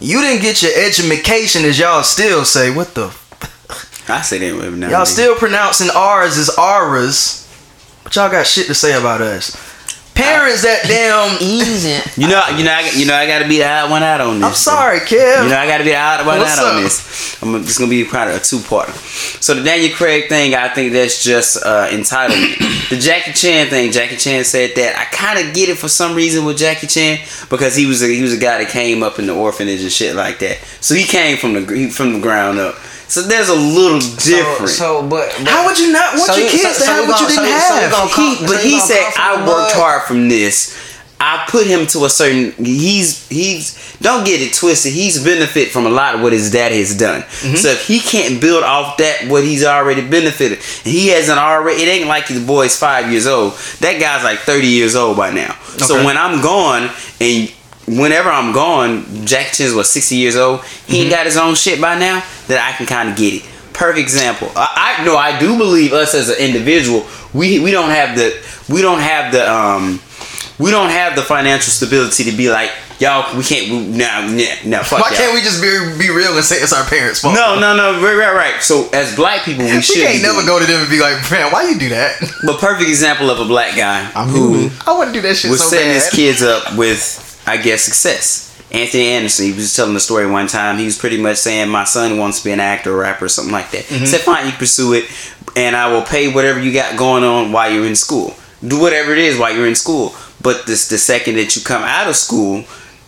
You 0.00 0.20
didn't 0.20 0.42
get 0.42 0.62
your 0.62 0.72
education, 0.76 1.64
as 1.64 1.78
y'all 1.78 2.02
still 2.02 2.44
say. 2.44 2.74
What 2.74 2.94
the 2.94 3.14
I 4.08 4.20
say 4.22 4.38
that 4.38 4.64
every 4.64 4.78
now. 4.78 4.90
Y'all 4.90 5.06
still 5.06 5.34
pronouncing 5.34 5.88
R's 5.94 6.36
as 6.36 6.50
auras, 6.58 7.48
but 8.02 8.14
y'all 8.14 8.30
got 8.30 8.46
shit 8.46 8.66
to 8.66 8.74
say 8.74 8.98
about 8.98 9.20
us. 9.22 9.56
Parents 10.14 10.62
that 10.62 10.84
damn. 10.86 11.42
Easy. 11.42 11.98
You 12.20 12.28
know, 12.28 12.40
you 12.56 12.62
know, 12.64 12.70
I, 12.72 12.90
you 12.94 13.04
know, 13.04 13.14
I 13.14 13.26
gotta 13.26 13.48
be 13.48 13.58
the 13.58 13.68
odd 13.68 13.90
one 13.90 14.02
out 14.02 14.20
on 14.20 14.38
this. 14.38 14.46
I'm 14.48 14.54
sorry, 14.54 15.00
Kev. 15.00 15.42
You 15.42 15.50
know, 15.50 15.56
I 15.56 15.66
gotta 15.66 15.82
be 15.82 15.90
the 15.90 15.96
odd 15.96 16.24
one 16.24 16.38
What's 16.38 16.56
out 16.58 16.74
on 16.76 16.82
this. 16.82 17.42
I'm 17.42 17.54
it's 17.56 17.78
gonna 17.78 17.90
be 17.90 18.04
kind 18.04 18.30
of 18.30 18.36
a 18.36 18.40
two 18.40 18.58
parter. 18.58 18.94
So 19.42 19.54
the 19.54 19.62
Daniel 19.64 19.92
Craig 19.94 20.28
thing, 20.28 20.54
I 20.54 20.68
think 20.68 20.92
that's 20.92 21.24
just 21.24 21.64
uh, 21.64 21.88
entitlement. 21.88 22.88
the 22.90 22.96
Jackie 22.96 23.32
Chan 23.32 23.68
thing, 23.68 23.90
Jackie 23.90 24.16
Chan 24.16 24.44
said 24.44 24.72
that. 24.76 24.96
I 24.96 25.04
kind 25.14 25.44
of 25.46 25.52
get 25.54 25.68
it 25.68 25.78
for 25.78 25.88
some 25.88 26.14
reason 26.14 26.44
with 26.44 26.58
Jackie 26.58 26.86
Chan 26.86 27.18
because 27.50 27.74
he 27.74 27.86
was 27.86 28.02
a, 28.02 28.06
he 28.06 28.22
was 28.22 28.32
a 28.32 28.38
guy 28.38 28.58
that 28.62 28.70
came 28.70 29.02
up 29.02 29.18
in 29.18 29.26
the 29.26 29.34
orphanage 29.34 29.82
and 29.82 29.90
shit 29.92 30.14
like 30.14 30.38
that. 30.38 30.58
So 30.80 30.94
he 30.94 31.04
came 31.04 31.36
from 31.38 31.54
the 31.54 31.74
he- 31.74 31.90
from 31.90 32.12
the 32.12 32.20
ground 32.20 32.60
up. 32.60 32.76
So 33.14 33.22
there's 33.22 33.48
a 33.48 33.54
little 33.54 34.00
different. 34.00 34.70
So, 34.74 35.02
so 35.02 35.08
but, 35.08 35.32
but 35.38 35.46
How 35.46 35.64
would 35.66 35.78
you 35.78 35.92
not 35.92 36.14
want 36.14 36.26
So 36.26 36.34
your 36.34 36.50
kids 36.50 36.78
to 36.82 36.86
have 36.86 37.06
what 37.06 37.20
you 37.20 37.28
didn't 37.28 37.36
so 37.36 37.44
you- 37.46 37.90
so 37.90 37.96
have? 38.02 38.14
he, 38.16 38.46
but 38.46 38.58
he 38.60 38.80
said 38.80 39.12
I 39.16 39.46
worked 39.46 39.72
hard 39.74 40.02
from 40.02 40.28
this. 40.28 40.80
I 41.20 41.46
put 41.48 41.66
him 41.66 41.86
to 41.86 42.06
a 42.06 42.10
certain. 42.10 42.50
He's 42.64 43.28
he's. 43.28 43.96
Don't 44.00 44.26
get 44.26 44.42
it 44.42 44.52
twisted. 44.52 44.92
He's 44.92 45.22
benefit 45.22 45.68
from 45.68 45.86
a 45.86 45.88
lot 45.88 46.16
of 46.16 46.22
what 46.22 46.32
his 46.32 46.50
dad 46.50 46.72
has 46.72 46.98
done. 46.98 47.22
Mm-hmm. 47.22 47.54
So 47.54 47.68
if 47.68 47.86
he 47.86 48.00
can't 48.00 48.40
build 48.40 48.64
off 48.64 48.96
that 48.98 49.28
what 49.28 49.44
he's 49.44 49.64
already 49.64 50.06
benefited, 50.06 50.58
he 50.58 51.08
hasn't 51.08 51.38
already. 51.38 51.82
It 51.84 51.86
ain't 51.86 52.08
like 52.08 52.26
his 52.26 52.44
boy's 52.44 52.76
five 52.76 53.12
years 53.12 53.28
old. 53.28 53.52
That 53.78 54.00
guy's 54.00 54.24
like 54.24 54.40
thirty 54.40 54.66
years 54.66 54.96
old 54.96 55.16
by 55.16 55.30
now. 55.30 55.54
So 55.78 56.04
when 56.04 56.16
I'm 56.18 56.42
gone 56.42 56.90
and. 57.20 57.52
Whenever 57.86 58.30
I'm 58.30 58.52
gone, 58.52 59.04
Jackie 59.26 59.56
Chan's 59.62 59.74
what 59.74 59.86
sixty 59.86 60.16
years 60.16 60.36
old. 60.36 60.64
He 60.64 60.66
Mm-hmm. 60.66 60.94
ain't 61.02 61.10
got 61.10 61.26
his 61.26 61.36
own 61.36 61.54
shit 61.54 61.80
by 61.80 61.98
now. 61.98 62.22
That 62.48 62.60
I 62.72 62.76
can 62.76 62.86
kind 62.86 63.08
of 63.10 63.16
get 63.16 63.34
it. 63.34 63.42
Perfect 63.72 63.98
example. 63.98 64.50
I, 64.54 64.96
I 65.00 65.04
no, 65.04 65.16
I 65.16 65.38
do 65.38 65.56
believe 65.58 65.92
us 65.92 66.14
as 66.14 66.28
an 66.30 66.36
individual. 66.38 67.06
We 67.34 67.58
we 67.60 67.70
don't 67.72 67.90
have 67.90 68.16
the 68.16 68.32
we 68.72 68.80
don't 68.82 69.00
have 69.00 69.32
the 69.32 69.50
um 69.50 70.00
we 70.58 70.70
don't 70.70 70.90
have 70.90 71.16
the 71.16 71.22
financial 71.22 71.72
stability 71.72 72.24
to 72.30 72.32
be 72.36 72.48
like 72.48 72.70
y'all. 73.00 73.36
We 73.36 73.42
can't. 73.42 73.68
We, 73.70 73.78
nah, 73.98 74.20
nah, 74.30 74.54
nah, 74.78 74.82
fuck 74.84 75.00
Why 75.00 75.08
y'all. 75.10 75.18
can't 75.18 75.34
we 75.34 75.40
just 75.42 75.60
be 75.60 75.68
be 75.98 76.10
real 76.14 76.36
and 76.36 76.44
say 76.44 76.56
it's 76.56 76.72
our 76.72 76.84
parents' 76.84 77.20
fault? 77.20 77.34
No, 77.34 77.58
no, 77.58 77.74
no. 77.76 78.00
Right, 78.00 78.14
right, 78.14 78.34
right. 78.34 78.62
So 78.62 78.88
as 78.92 79.16
black 79.16 79.42
people, 79.44 79.64
we 79.64 79.74
We 79.74 79.82
should. 79.82 79.96
can't 80.06 80.16
be 80.18 80.22
never 80.22 80.34
doing- 80.36 80.46
go 80.46 80.58
to 80.60 80.64
them 80.66 80.80
and 80.82 80.88
be 80.90 81.00
like, 81.00 81.18
man, 81.30 81.50
why 81.50 81.68
you 81.68 81.76
do 81.78 81.88
that? 81.90 82.20
But 82.46 82.60
perfect 82.60 82.88
example 82.88 83.28
of 83.30 83.40
a 83.40 83.44
black 83.44 83.74
guy 83.76 84.08
I'm 84.14 84.28
who 84.28 84.70
I 84.86 84.92
want 84.96 85.08
to 85.08 85.12
do 85.12 85.20
that 85.26 85.36
shit 85.36 85.50
was 85.50 85.60
so 85.62 85.68
setting 85.70 85.88
bad. 85.88 85.94
his 85.96 86.10
kids 86.10 86.42
up 86.42 86.76
with, 86.76 87.33
I 87.46 87.56
guess, 87.58 87.82
success. 87.82 88.50
Anthony 88.70 89.06
Anderson, 89.08 89.46
he 89.46 89.52
was 89.52 89.64
just 89.64 89.76
telling 89.76 89.94
the 89.94 90.00
story 90.00 90.28
one 90.28 90.48
time. 90.48 90.78
He 90.78 90.84
was 90.84 90.98
pretty 90.98 91.20
much 91.20 91.36
saying, 91.36 91.68
"My 91.68 91.84
son 91.84 92.18
wants 92.18 92.38
to 92.38 92.44
be 92.44 92.52
an 92.52 92.60
actor, 92.60 92.92
or 92.92 93.02
rapper, 93.02 93.26
or 93.26 93.28
something 93.28 93.52
like 93.52 93.70
that." 93.70 93.84
Mm-hmm. 93.84 94.00
He 94.00 94.06
said, 94.06 94.20
"Fine, 94.22 94.46
you 94.46 94.52
pursue 94.52 94.94
it, 94.94 95.04
and 95.54 95.76
I 95.76 95.92
will 95.92 96.02
pay 96.02 96.32
whatever 96.32 96.60
you 96.60 96.72
got 96.72 96.96
going 96.96 97.22
on 97.24 97.52
while 97.52 97.70
you're 97.70 97.86
in 97.86 97.94
school. 97.94 98.34
Do 98.66 98.80
whatever 98.80 99.12
it 99.12 99.18
is 99.18 99.38
while 99.38 99.54
you're 99.54 99.68
in 99.68 99.74
school. 99.74 100.14
But 100.42 100.66
this, 100.66 100.88
the 100.88 100.98
second 100.98 101.36
that 101.36 101.54
you 101.56 101.62
come 101.62 101.82
out 101.82 102.08
of 102.08 102.16
school, 102.16 102.62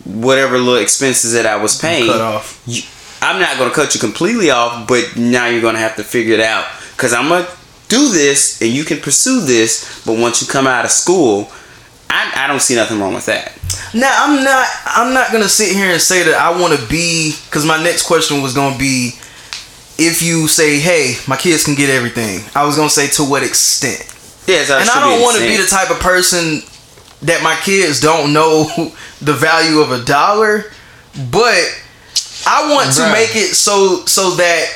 whatever 0.05 0.57
little 0.57 0.81
expenses 0.81 1.33
that 1.33 1.45
I 1.45 1.57
was 1.57 1.79
paying, 1.79 2.07
cut 2.07 2.21
off. 2.21 2.63
you, 2.65 2.83
I'm 3.21 3.39
not 3.41 3.57
gonna 3.57 3.73
cut 3.73 3.93
you 3.93 3.99
completely 3.99 4.49
off, 4.49 4.87
but 4.87 5.17
now 5.17 5.47
you're 5.47 5.61
gonna 5.61 5.79
have 5.79 5.95
to 5.97 6.03
figure 6.03 6.33
it 6.33 6.39
out. 6.39 6.65
Cause 6.95 7.13
I'm 7.13 7.29
gonna 7.29 7.47
do 7.89 8.09
this, 8.09 8.61
and 8.61 8.71
you 8.71 8.83
can 8.83 8.99
pursue 8.99 9.41
this, 9.41 10.03
but 10.05 10.17
once 10.17 10.41
you 10.41 10.47
come 10.47 10.65
out 10.67 10.85
of 10.85 10.91
school, 10.91 11.51
I, 12.09 12.31
I 12.35 12.47
don't 12.47 12.61
see 12.61 12.75
nothing 12.75 12.99
wrong 12.99 13.13
with 13.13 13.25
that. 13.25 13.53
Now 13.93 14.11
I'm 14.13 14.43
not 14.43 14.67
I'm 14.85 15.13
not 15.13 15.31
gonna 15.31 15.49
sit 15.49 15.75
here 15.75 15.91
and 15.91 16.01
say 16.01 16.23
that 16.23 16.35
I 16.35 16.59
want 16.59 16.77
to 16.77 16.87
be 16.87 17.33
because 17.45 17.65
my 17.65 17.81
next 17.81 18.05
question 18.05 18.41
was 18.41 18.53
gonna 18.53 18.77
be 18.77 19.13
if 19.97 20.21
you 20.21 20.47
say 20.47 20.79
hey 20.79 21.15
my 21.27 21.37
kids 21.37 21.63
can 21.63 21.75
get 21.75 21.89
everything 21.89 22.41
I 22.55 22.65
was 22.65 22.75
gonna 22.75 22.89
say 22.89 23.07
to 23.15 23.23
what 23.23 23.43
extent? 23.43 24.13
Yes, 24.47 24.69
and 24.69 24.89
I 24.89 24.99
don't 24.99 25.21
want 25.21 25.37
to 25.37 25.43
be 25.43 25.57
the 25.57 25.67
type 25.67 25.89
of 25.89 25.99
person 25.99 26.61
that 27.23 27.41
my 27.43 27.55
kids 27.63 27.99
don't 27.99 28.31
know 28.33 28.63
the 29.21 29.33
value 29.33 29.79
of 29.79 29.91
a 29.91 30.03
dollar 30.03 30.65
but 31.31 31.83
I 32.45 32.71
want 32.73 32.93
to 32.95 33.11
make 33.11 33.35
it 33.35 33.55
so 33.55 34.05
so 34.05 34.31
that 34.35 34.69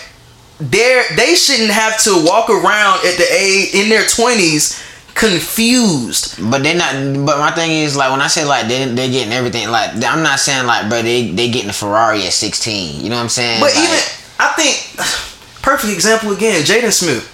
they 0.60 1.04
they 1.16 1.36
shouldn't 1.36 1.72
have 1.72 2.02
to 2.04 2.24
walk 2.26 2.50
around 2.50 3.06
at 3.06 3.18
the 3.18 3.28
age 3.32 3.74
in 3.74 3.90
their 3.90 4.06
twenties 4.06 4.82
confused 5.16 6.40
But 6.50 6.64
they're 6.64 6.78
not. 6.78 6.94
But 7.26 7.38
my 7.40 7.52
thing 7.52 7.72
is 7.72 7.96
like 7.96 8.12
when 8.12 8.22
I 8.22 8.28
say 8.28 8.46
like 8.46 8.68
they 8.68 8.86
they 8.86 9.10
getting 9.10 9.34
everything 9.34 9.70
like 9.70 9.92
I'm 10.04 10.24
not 10.24 10.40
saying 10.40 10.66
like 10.66 10.90
bro 10.90 11.02
they 11.02 11.32
they 11.32 11.50
getting 11.50 11.70
a 11.70 11.74
Ferrari 11.74 12.26
at 12.26 12.34
16. 12.34 13.04
You 13.04 13.10
know 13.10 13.16
what 13.16 13.24
I'm 13.24 13.30
saying? 13.30 13.62
But 13.62 13.74
Like, 13.76 13.84
even 13.84 14.00
I 14.40 14.48
think 14.56 14.98
perfect 15.62 15.94
example 15.94 16.32
again, 16.32 16.64
Jaden 16.64 16.92
Smith. 16.92 17.28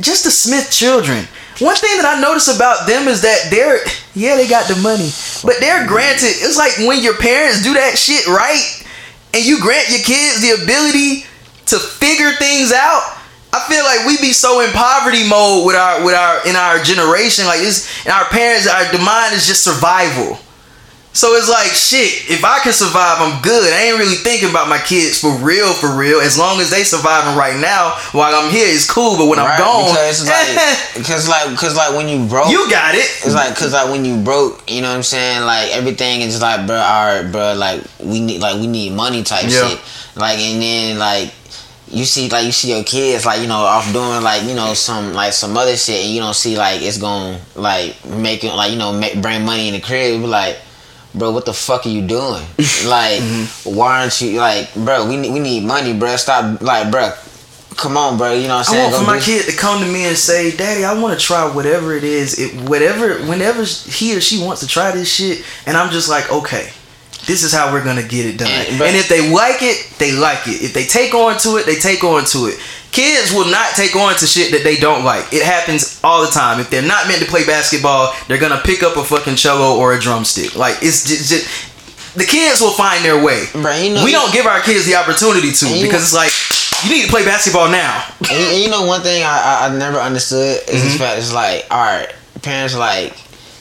Just 0.00 0.24
the 0.24 0.30
Smith 0.30 0.70
children. 0.70 1.28
One 1.60 1.76
thing 1.76 1.96
that 1.98 2.16
I 2.16 2.20
notice 2.20 2.48
about 2.48 2.86
them 2.86 3.08
is 3.08 3.22
that 3.22 3.48
they're 3.50 3.78
yeah, 4.14 4.36
they 4.36 4.48
got 4.48 4.68
the 4.68 4.76
money. 4.76 5.10
But 5.44 5.60
they're 5.60 5.86
granted 5.86 6.32
it's 6.32 6.56
like 6.56 6.76
when 6.86 7.02
your 7.02 7.16
parents 7.16 7.62
do 7.62 7.74
that 7.74 7.98
shit 7.98 8.26
right 8.26 8.82
and 9.34 9.44
you 9.44 9.60
grant 9.60 9.90
your 9.90 10.00
kids 10.00 10.40
the 10.40 10.62
ability 10.62 11.24
to 11.66 11.78
figure 11.78 12.32
things 12.32 12.72
out. 12.72 13.18
I 13.52 13.60
feel 13.68 13.84
like 13.84 14.06
we 14.06 14.16
be 14.18 14.32
so 14.32 14.60
in 14.60 14.70
poverty 14.72 15.28
mode 15.28 15.66
with 15.66 15.76
our 15.76 16.04
with 16.04 16.14
our 16.14 16.46
in 16.48 16.56
our 16.56 16.78
generation. 16.82 17.44
Like 17.44 17.60
this 17.60 17.84
and 18.06 18.12
our 18.12 18.24
parents, 18.26 18.66
our 18.66 18.90
the 18.92 18.98
mind 18.98 19.34
is 19.34 19.46
just 19.46 19.62
survival. 19.64 20.38
So 21.14 21.34
it's 21.36 21.48
like 21.50 21.68
shit. 21.68 22.30
If 22.32 22.42
I 22.42 22.60
can 22.64 22.72
survive, 22.72 23.20
I'm 23.20 23.42
good. 23.42 23.68
I 23.70 23.82
ain't 23.92 23.98
really 23.98 24.16
thinking 24.16 24.48
about 24.48 24.70
my 24.70 24.78
kids 24.78 25.20
for 25.20 25.36
real, 25.36 25.74
for 25.74 25.94
real. 25.94 26.20
As 26.20 26.38
long 26.38 26.58
as 26.60 26.70
they 26.70 26.84
surviving 26.84 27.36
right 27.36 27.60
now 27.60 27.92
while 28.12 28.32
I'm 28.34 28.50
here, 28.50 28.64
it's 28.66 28.90
cool. 28.90 29.18
But 29.18 29.26
when 29.26 29.38
I'm 29.38 29.44
right, 29.44 29.58
gone, 29.60 29.92
because 29.92 30.24
like 30.26 30.56
because 30.96 31.28
like 31.28 31.50
because 31.50 31.76
like 31.76 31.94
when 31.94 32.08
you 32.08 32.26
broke 32.26 32.48
you 32.50 32.64
got 32.70 32.94
it. 32.94 33.04
It's 33.20 33.34
like, 33.34 33.54
cause 33.54 33.74
like 33.74 33.90
when 33.90 34.06
you 34.06 34.24
broke, 34.24 34.64
you 34.70 34.80
know 34.80 34.88
what 34.88 34.96
I'm 34.96 35.02
saying. 35.02 35.44
Like 35.44 35.76
everything 35.76 36.22
is 36.22 36.40
like, 36.40 36.66
bro, 36.66 36.76
alright, 36.76 37.30
bro. 37.30 37.54
Like 37.60 37.82
we 38.00 38.20
need, 38.20 38.40
like 38.40 38.56
we 38.56 38.66
need 38.66 38.94
money 38.94 39.22
type 39.22 39.44
Yeah. 39.44 39.68
shit. 39.68 39.80
Like 40.16 40.38
and 40.38 40.62
then 40.62 40.98
like 40.98 41.34
you 41.92 42.04
see, 42.04 42.28
like 42.28 42.46
you 42.46 42.52
see 42.52 42.70
your 42.74 42.84
kids, 42.84 43.26
like 43.26 43.40
you 43.40 43.46
know, 43.48 43.58
off 43.58 43.92
doing 43.92 44.22
like 44.22 44.42
you 44.44 44.54
know 44.54 44.74
some 44.74 45.12
like 45.12 45.32
some 45.32 45.56
other 45.56 45.76
shit, 45.76 46.04
and 46.04 46.12
you 46.14 46.20
don't 46.20 46.34
see 46.34 46.56
like 46.56 46.82
it's 46.82 46.98
gonna 46.98 47.38
like 47.54 48.04
make 48.06 48.42
it 48.44 48.54
like 48.54 48.72
you 48.72 48.78
know 48.78 48.92
make, 48.92 49.20
bring 49.20 49.44
money 49.44 49.68
in 49.68 49.74
the 49.74 49.80
crib. 49.80 50.20
Be 50.20 50.26
like, 50.26 50.56
bro, 51.14 51.30
what 51.32 51.44
the 51.44 51.52
fuck 51.52 51.84
are 51.86 51.90
you 51.90 52.02
doing? 52.06 52.42
like, 52.86 53.20
Mm-hmm. 53.20 53.74
why 53.76 54.00
aren't 54.00 54.20
you 54.20 54.38
like, 54.38 54.74
bro? 54.74 55.06
We 55.08 55.16
need 55.16 55.32
we 55.32 55.40
need 55.40 55.64
money, 55.64 55.92
bro. 55.92 56.16
Stop, 56.16 56.60
like, 56.62 56.90
bro. 56.90 57.12
Come 57.76 57.96
on, 57.96 58.18
bro. 58.18 58.32
You 58.34 58.48
know 58.48 58.56
what 58.58 58.68
I'm 58.68 58.74
I 58.74 58.76
saying? 58.76 58.92
want 58.92 59.04
for 59.04 59.10
my 59.10 59.18
do- 59.18 59.24
kid 59.24 59.50
to 59.50 59.56
come 59.56 59.80
to 59.82 59.90
me 59.90 60.04
and 60.04 60.16
say, 60.16 60.54
"Daddy, 60.54 60.84
I 60.84 60.92
want 61.00 61.18
to 61.18 61.24
try 61.24 61.50
whatever 61.50 61.94
it 61.94 62.04
is. 62.04 62.38
It 62.38 62.68
whatever, 62.68 63.14
whenever 63.26 63.64
he 63.64 64.14
or 64.14 64.20
she 64.20 64.42
wants 64.44 64.60
to 64.60 64.66
try 64.66 64.90
this 64.90 65.12
shit." 65.12 65.42
And 65.66 65.76
I'm 65.76 65.90
just 65.90 66.08
like, 66.10 66.30
"Okay, 66.30 66.70
this 67.26 67.42
is 67.42 67.52
how 67.52 67.72
we're 67.72 67.84
gonna 67.84 68.02
get 68.02 68.26
it 68.26 68.36
done." 68.36 68.50
And- 68.50 68.78
but- 68.78 68.88
and 68.88 68.96
if 68.96 69.08
they 69.08 69.28
like 69.30 69.62
it, 69.62 69.98
they 69.98 70.12
like 70.12 70.46
it. 70.46 70.62
If 70.62 70.72
they 70.72 70.84
take 70.86 71.14
on 71.14 71.38
to 71.38 71.56
it, 71.56 71.66
they 71.66 71.76
take 71.76 72.02
on 72.04 72.24
to 72.26 72.46
it. 72.46 72.58
Kids 72.92 73.32
will 73.32 73.46
not 73.46 73.74
take 73.74 73.96
on 73.96 74.14
to 74.16 74.26
shit 74.26 74.52
that 74.52 74.64
they 74.64 74.76
don't 74.76 75.02
like. 75.02 75.24
It 75.32 75.42
happens 75.42 75.98
all 76.04 76.20
the 76.22 76.30
time. 76.30 76.60
If 76.60 76.68
they're 76.68 76.82
not 76.82 77.08
meant 77.08 77.20
to 77.20 77.26
play 77.26 77.44
basketball, 77.46 78.14
they're 78.28 78.36
gonna 78.38 78.60
pick 78.64 78.82
up 78.82 78.96
a 78.98 79.04
fucking 79.04 79.36
cello 79.36 79.76
or 79.78 79.94
a 79.94 80.00
drumstick. 80.00 80.54
Like 80.56 80.76
it's 80.82 81.04
just, 81.08 81.30
just 81.30 81.46
the 82.14 82.24
kids 82.26 82.60
will 82.60 82.72
find 82.72 83.02
their 83.02 83.16
way. 83.22 83.46
Bro, 83.52 83.76
you 83.76 83.94
know- 83.94 84.04
we 84.04 84.12
don't 84.12 84.30
give 84.32 84.44
our 84.46 84.60
kids 84.60 84.84
the 84.84 84.96
opportunity 84.96 85.52
to 85.52 85.66
because 85.80 86.02
it's 86.02 86.12
like 86.12 86.32
you 86.84 86.90
need 86.90 87.04
to 87.06 87.08
play 87.10 87.24
basketball 87.24 87.68
now. 87.70 88.04
And, 88.30 88.30
and 88.52 88.60
you 88.62 88.68
know 88.68 88.82
one 88.84 89.00
thing 89.00 89.22
I, 89.22 89.38
I, 89.62 89.66
I 89.68 89.74
never 89.76 89.98
understood 89.98 90.60
is 90.68 90.74
Mm-hmm. 90.74 90.84
this 90.88 90.98
fact. 90.98 91.18
It's 91.18 91.32
like, 91.32 91.64
all 91.70 91.80
right, 91.80 92.12
parents 92.42 92.74
like 92.74 93.14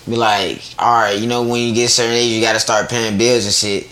be 0.09 0.15
like, 0.15 0.61
all 0.79 0.93
right, 1.01 1.17
you 1.19 1.27
know 1.27 1.43
when 1.43 1.61
you 1.61 1.73
get 1.73 1.85
a 1.85 1.89
certain 1.89 2.13
age, 2.15 2.31
you 2.31 2.41
got 2.41 2.53
to 2.53 2.59
start 2.59 2.89
paying 2.89 3.17
bills 3.17 3.45
and 3.45 3.53
shit. 3.53 3.87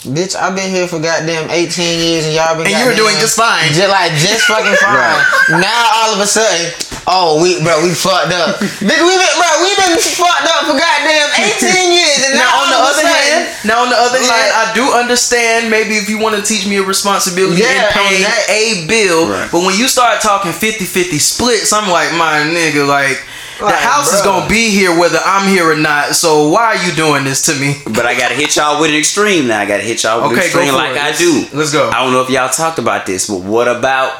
Bitch, 0.00 0.32
I've 0.32 0.56
been 0.56 0.70
here 0.72 0.88
for 0.88 0.96
goddamn 0.96 1.50
18 1.52 1.68
years 2.00 2.24
and 2.24 2.32
y'all 2.32 2.56
been 2.56 2.64
And 2.72 2.72
you 2.72 2.88
were 2.88 2.96
doing 2.96 3.20
just 3.20 3.36
fine. 3.36 3.68
Just 3.76 3.92
like 3.92 4.12
just 4.16 4.48
fucking 4.48 4.72
fine. 4.80 5.60
Now 5.60 5.84
all 5.92 6.16
of 6.16 6.20
a 6.24 6.26
sudden, 6.26 6.72
oh 7.04 7.36
we 7.44 7.60
bro, 7.60 7.84
we 7.84 7.92
fucked 7.92 8.32
up. 8.32 8.56
Bitch, 8.80 8.80
we 8.80 9.12
been 9.20 9.34
bro, 9.36 9.50
we 9.60 9.68
been 9.76 10.00
fucked 10.00 10.48
up 10.56 10.72
for 10.72 10.80
goddamn 10.80 11.28
18 11.52 11.92
years 12.00 12.16
and 12.32 12.40
now, 12.40 12.48
Now 12.48 12.64
on 12.64 12.66
the 12.72 12.76
all 12.80 12.88
of 12.88 12.96
a 12.96 12.96
other 12.96 13.04
sudden- 13.12 13.44
hand, 13.44 13.68
now 13.68 13.78
on 13.84 13.88
the 13.92 14.00
other 14.00 14.24
Like- 14.24 14.32
hand, 14.40 14.52
I 14.56 14.72
do 14.72 14.88
understand 14.96 15.68
maybe 15.68 16.00
if 16.00 16.08
you 16.08 16.16
want 16.16 16.32
to 16.32 16.40
teach 16.40 16.64
me 16.64 16.80
a 16.80 16.82
responsibility 16.82 17.60
Yeah, 17.60 17.84
in 17.84 17.92
paying 17.92 18.22
that- 18.24 18.48
a 18.48 18.88
bill, 18.88 19.28
Right. 19.28 19.52
but 19.52 19.60
when 19.68 19.76
you 19.76 19.84
start 19.84 20.22
talking 20.24 20.52
50-50 20.56 21.20
splits, 21.20 21.74
I'm 21.76 21.90
like, 21.92 22.08
my 22.16 22.40
nigga, 22.48 22.88
like 22.88 23.20
the 23.60 23.66
Like, 23.66 23.74
house 23.76 24.12
is 24.12 24.22
gonna 24.22 24.48
be 24.48 24.70
here 24.70 24.96
whether 24.98 25.18
I'm 25.24 25.48
here 25.48 25.70
or 25.70 25.76
not. 25.76 26.14
So 26.16 26.48
why 26.48 26.74
are 26.76 26.84
you 26.86 26.92
doing 26.94 27.24
this 27.24 27.42
to 27.46 27.54
me? 27.54 27.76
But 27.84 28.06
I 28.06 28.16
gotta 28.18 28.34
hit 28.34 28.56
y'all 28.56 28.80
with 28.80 28.90
an 28.90 28.96
extreme 28.96 29.46
now. 29.48 29.60
I 29.60 29.66
gotta 29.66 29.82
hit 29.82 30.02
y'all 30.02 30.22
with 30.22 30.32
Okay, 30.38 30.46
extreme 30.46 30.74
like 30.74 30.92
it. 30.96 31.02
I 31.02 31.06
Let's- 31.06 31.18
do. 31.18 31.46
let's 31.52 31.72
go. 31.72 31.88
I 31.90 32.02
don't 32.02 32.12
know 32.12 32.22
if 32.22 32.30
y'all 32.30 32.48
talked 32.48 32.78
about 32.78 33.06
this, 33.06 33.26
but 33.28 33.40
what 33.40 33.68
about 33.68 34.12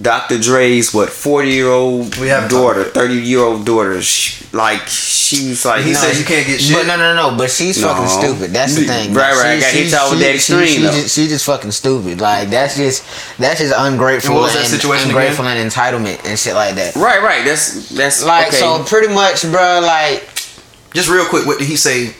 Dr. 0.00 0.38
Dre's 0.38 0.94
what 0.94 1.10
forty 1.10 1.48
year 1.50 1.66
old 1.68 2.16
We 2.18 2.28
haven't 2.28 2.50
daughter, 2.50 2.84
thirty 2.84 3.14
year 3.16 3.40
old 3.40 3.66
daughter? 3.66 4.00
She, 4.00 4.46
like 4.52 4.86
she 4.86 5.48
was 5.48 5.64
like 5.64 5.82
He 5.84 5.92
no, 5.92 5.98
said 5.98 6.16
you 6.16 6.24
can't 6.24 6.46
get 6.46 6.60
shit. 6.60 6.76
But 6.76 6.86
no, 6.86 6.96
no, 6.96 7.14
no. 7.16 7.36
But 7.36 7.50
she's 7.50 7.80
No. 7.82 7.88
fucking 7.88 8.08
stupid. 8.08 8.50
That's 8.52 8.76
the 8.76 8.84
thing. 8.84 9.12
Right, 9.12 9.32
right. 9.34 9.46
I 9.46 9.54
She- 9.56 9.60
gotta 9.60 9.72
hit 9.76 9.86
she- 9.88 9.90
y'all 9.96 10.10
with 10.10 10.18
she- 10.20 10.24
that 10.24 10.34
extreme, 10.36 10.66
She, 10.68 10.82
though. 10.82 10.90
just, 10.92 11.14
she 11.16 11.26
just 11.26 11.44
fucking 11.44 11.72
stupid. 11.72 12.20
Like 12.20 12.48
that's 12.48 12.76
just 12.76 13.02
that's 13.38 13.58
just 13.58 13.74
ungrateful. 13.76 14.30
And 14.30 14.34
what 14.36 14.44
was 14.44 14.52
that 14.54 14.60
and 14.60 14.68
situation 14.80 15.08
ungrateful 15.10 15.44
and 15.46 15.70
entitlement 15.72 16.24
and 16.28 16.38
shit 16.38 16.54
like 16.54 16.76
that. 16.76 16.94
Right, 16.94 17.20
right. 17.20 17.44
That's 17.44 17.88
that's 17.90 18.22
Like 18.22 18.48
okay. 18.48 18.56
so, 18.58 18.84
pretty 18.84 19.12
much, 19.12 19.42
bro. 19.50 19.80
Like 19.82 20.22
Just 20.94 21.08
real 21.08 21.24
quick, 21.26 21.44
what 21.44 21.58
did 21.58 21.66
he 21.66 21.76
say 21.76 22.14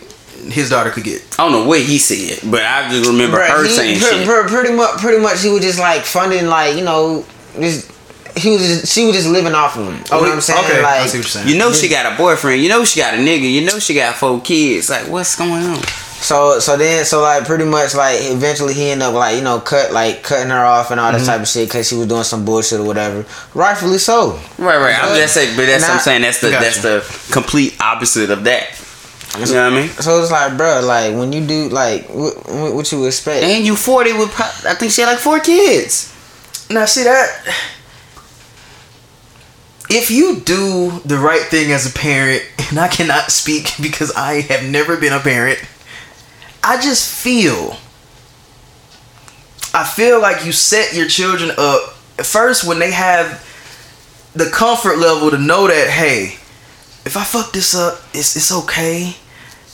his 0.51 0.69
daughter 0.71 0.91
could 0.91 1.05
get? 1.05 1.23
I 1.39 1.45
don't 1.45 1.53
know 1.53 1.65
what 1.67 1.81
he 1.81 1.99
said, 1.99 2.41
but 2.51 2.63
I 2.65 2.89
just 2.91 3.09
remember 3.09 3.39
Bruh, 3.39 3.49
her 3.49 3.65
he- 3.65 3.71
saying 3.71 4.01
pre- 4.01 4.09
shit. 4.11 4.27
pre- 4.27 4.49
pretty 4.49 4.75
much, 4.75 4.99
pretty 5.01 5.19
much, 5.23 5.43
he 5.43 5.49
was 5.51 5.63
just 5.63 5.79
like 5.79 6.03
funding, 6.03 6.47
like 6.49 6.77
you 6.77 6.85
know, 6.85 7.25
this. 7.61 7.91
He 8.37 8.51
was, 8.51 8.61
just, 8.61 8.93
she 8.95 9.05
was 9.05 9.17
just 9.17 9.29
living 9.29 9.55
off 9.55 9.77
of 9.77 9.87
him. 9.87 9.95
You 9.97 10.11
know 10.13 10.21
what 10.21 10.33
I'm 10.33 10.41
saying? 10.41 10.65
Okay, 10.65 10.81
like, 10.83 11.01
I 11.01 11.07
see 11.07 11.19
what 11.19 11.25
you're 11.25 11.31
saying. 11.31 11.49
You 11.49 11.59
know 11.59 11.73
she 11.73 11.89
got 11.89 12.13
a 12.13 12.17
boyfriend. 12.17 12.63
You 12.63 12.69
know 12.69 12.85
she 12.85 13.01
got 13.01 13.15
a 13.15 13.17
nigga. 13.17 13.51
You 13.51 13.63
know 13.65 13.79
she 13.81 13.95
got 13.95 14.15
four 14.15 14.41
kids. 14.41 14.89
Like 14.91 15.09
what's 15.09 15.35
going 15.35 15.65
on? 15.65 15.83
So 16.21 16.59
so 16.61 16.77
then 16.77 17.05
so 17.05 17.21
like 17.23 17.47
pretty 17.47 17.65
much 17.65 17.95
like 17.97 18.19
eventually 18.23 18.75
he 18.75 18.91
ended 18.91 19.09
up 19.09 19.15
like 19.15 19.37
you 19.37 19.43
know 19.43 19.59
cut 19.61 19.93
like 19.93 20.23
cutting 20.23 20.51
her 20.51 20.65
off 20.65 20.91
and 20.93 21.01
all 21.01 21.09
Mm-hmm. 21.11 21.19
that 21.19 21.27
type 21.27 21.41
of 21.41 21.49
shit 21.49 21.69
because 21.69 21.89
she 21.89 21.97
was 21.97 22.07
doing 22.07 22.23
some 22.23 22.45
bullshit 22.45 22.79
or 22.81 22.85
whatever. 22.85 23.25
Rightfully 23.55 23.99
so. 23.99 24.33
Right, 24.59 24.79
right. 24.79 24.97
I'm 25.01 25.17
just 25.17 25.35
saying, 25.35 25.57
but 25.57 25.67
that's 25.67 25.83
what 25.85 25.95
I'm 25.95 26.01
saying. 26.01 26.23
That's 26.23 26.41
the 26.41 26.51
Gotcha. 26.51 26.65
that's 26.65 26.83
the 26.83 27.33
complete 27.33 27.81
opposite 27.81 28.31
of 28.31 28.45
that. 28.45 28.69
You 29.39 29.47
know 29.55 29.65
what 29.71 29.73
I 29.73 29.81
mean? 29.83 29.89
So 29.91 30.21
it's 30.21 30.31
like, 30.31 30.57
bro, 30.57 30.81
like 30.85 31.15
when 31.15 31.33
you 31.33 31.45
do 31.47 31.69
like 31.71 32.07
what, 32.09 32.35
what 32.75 32.93
you 32.93 33.05
expect. 33.07 33.43
And 33.45 33.65
you 33.67 33.75
40 33.77 34.13
with, 34.15 34.31
pro- 34.31 34.71
I 34.71 34.75
think 34.75 34.93
she 34.93 35.01
had 35.03 35.09
like 35.11 35.19
four 35.19 35.39
kids. 35.41 36.15
Now 36.71 36.85
see 36.85 37.05
that 37.05 37.55
if 39.91 40.11
you 40.11 40.41
do 40.41 41.01
the 41.05 41.17
right 41.17 41.43
thing 41.43 41.73
as 41.73 41.87
a 41.87 41.99
parent, 41.99 42.43
and 42.71 42.79
I 42.79 42.89
cannot 42.89 43.31
speak 43.31 43.73
because 43.81 44.13
I 44.13 44.43
have 44.43 44.65
never 44.65 44.97
been 44.97 45.13
a 45.13 45.21
parent, 45.21 45.59
I 46.63 46.81
just 46.81 47.13
feel 47.13 47.77
I 49.75 49.85
feel 49.85 50.21
like 50.21 50.45
you 50.45 50.53
set 50.53 50.95
your 50.95 51.07
children 51.07 51.51
up 51.57 51.93
first 52.17 52.65
when 52.65 52.79
they 52.79 52.91
have 52.91 53.45
the 54.35 54.51
comfort 54.51 54.99
level 54.99 55.31
to 55.31 55.39
know 55.39 55.67
that 55.69 55.89
hey, 55.89 56.39
if 57.05 57.17
I 57.17 57.25
fuck 57.25 57.53
this 57.53 57.75
up, 57.75 58.01
it's 58.13 58.37
it's 58.37 58.53
okay. 58.53 59.15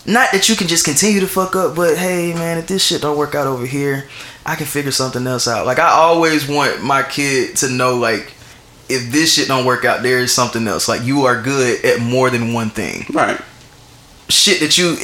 Not 0.06 0.32
that 0.32 0.48
you 0.48 0.56
can 0.56 0.68
just 0.68 0.84
continue 0.84 1.20
to 1.20 1.26
fuck 1.26 1.56
up, 1.56 1.74
but 1.74 1.96
hey 1.96 2.34
man, 2.34 2.58
if 2.58 2.66
this 2.66 2.84
shit 2.84 3.00
don't 3.00 3.16
work 3.16 3.34
out 3.34 3.46
over 3.46 3.64
here, 3.64 4.06
I 4.44 4.54
can 4.54 4.66
figure 4.66 4.90
something 4.90 5.26
else 5.26 5.48
out. 5.48 5.64
Like 5.64 5.78
I 5.78 5.88
always 5.88 6.46
want 6.46 6.82
my 6.82 7.02
kid 7.02 7.56
to 7.58 7.70
know 7.70 7.96
like 7.96 8.34
if 8.88 9.10
this 9.10 9.34
shit 9.34 9.48
don't 9.48 9.64
work 9.64 9.84
out, 9.84 10.02
there 10.02 10.18
is 10.18 10.32
something 10.34 10.66
else. 10.68 10.88
Like 10.88 11.02
you 11.04 11.24
are 11.24 11.40
good 11.40 11.82
at 11.84 12.00
more 12.00 12.28
than 12.28 12.52
one 12.52 12.68
thing. 12.68 13.06
Right. 13.12 13.40
Shit 14.28 14.60
that 14.60 14.76
you 14.76 14.96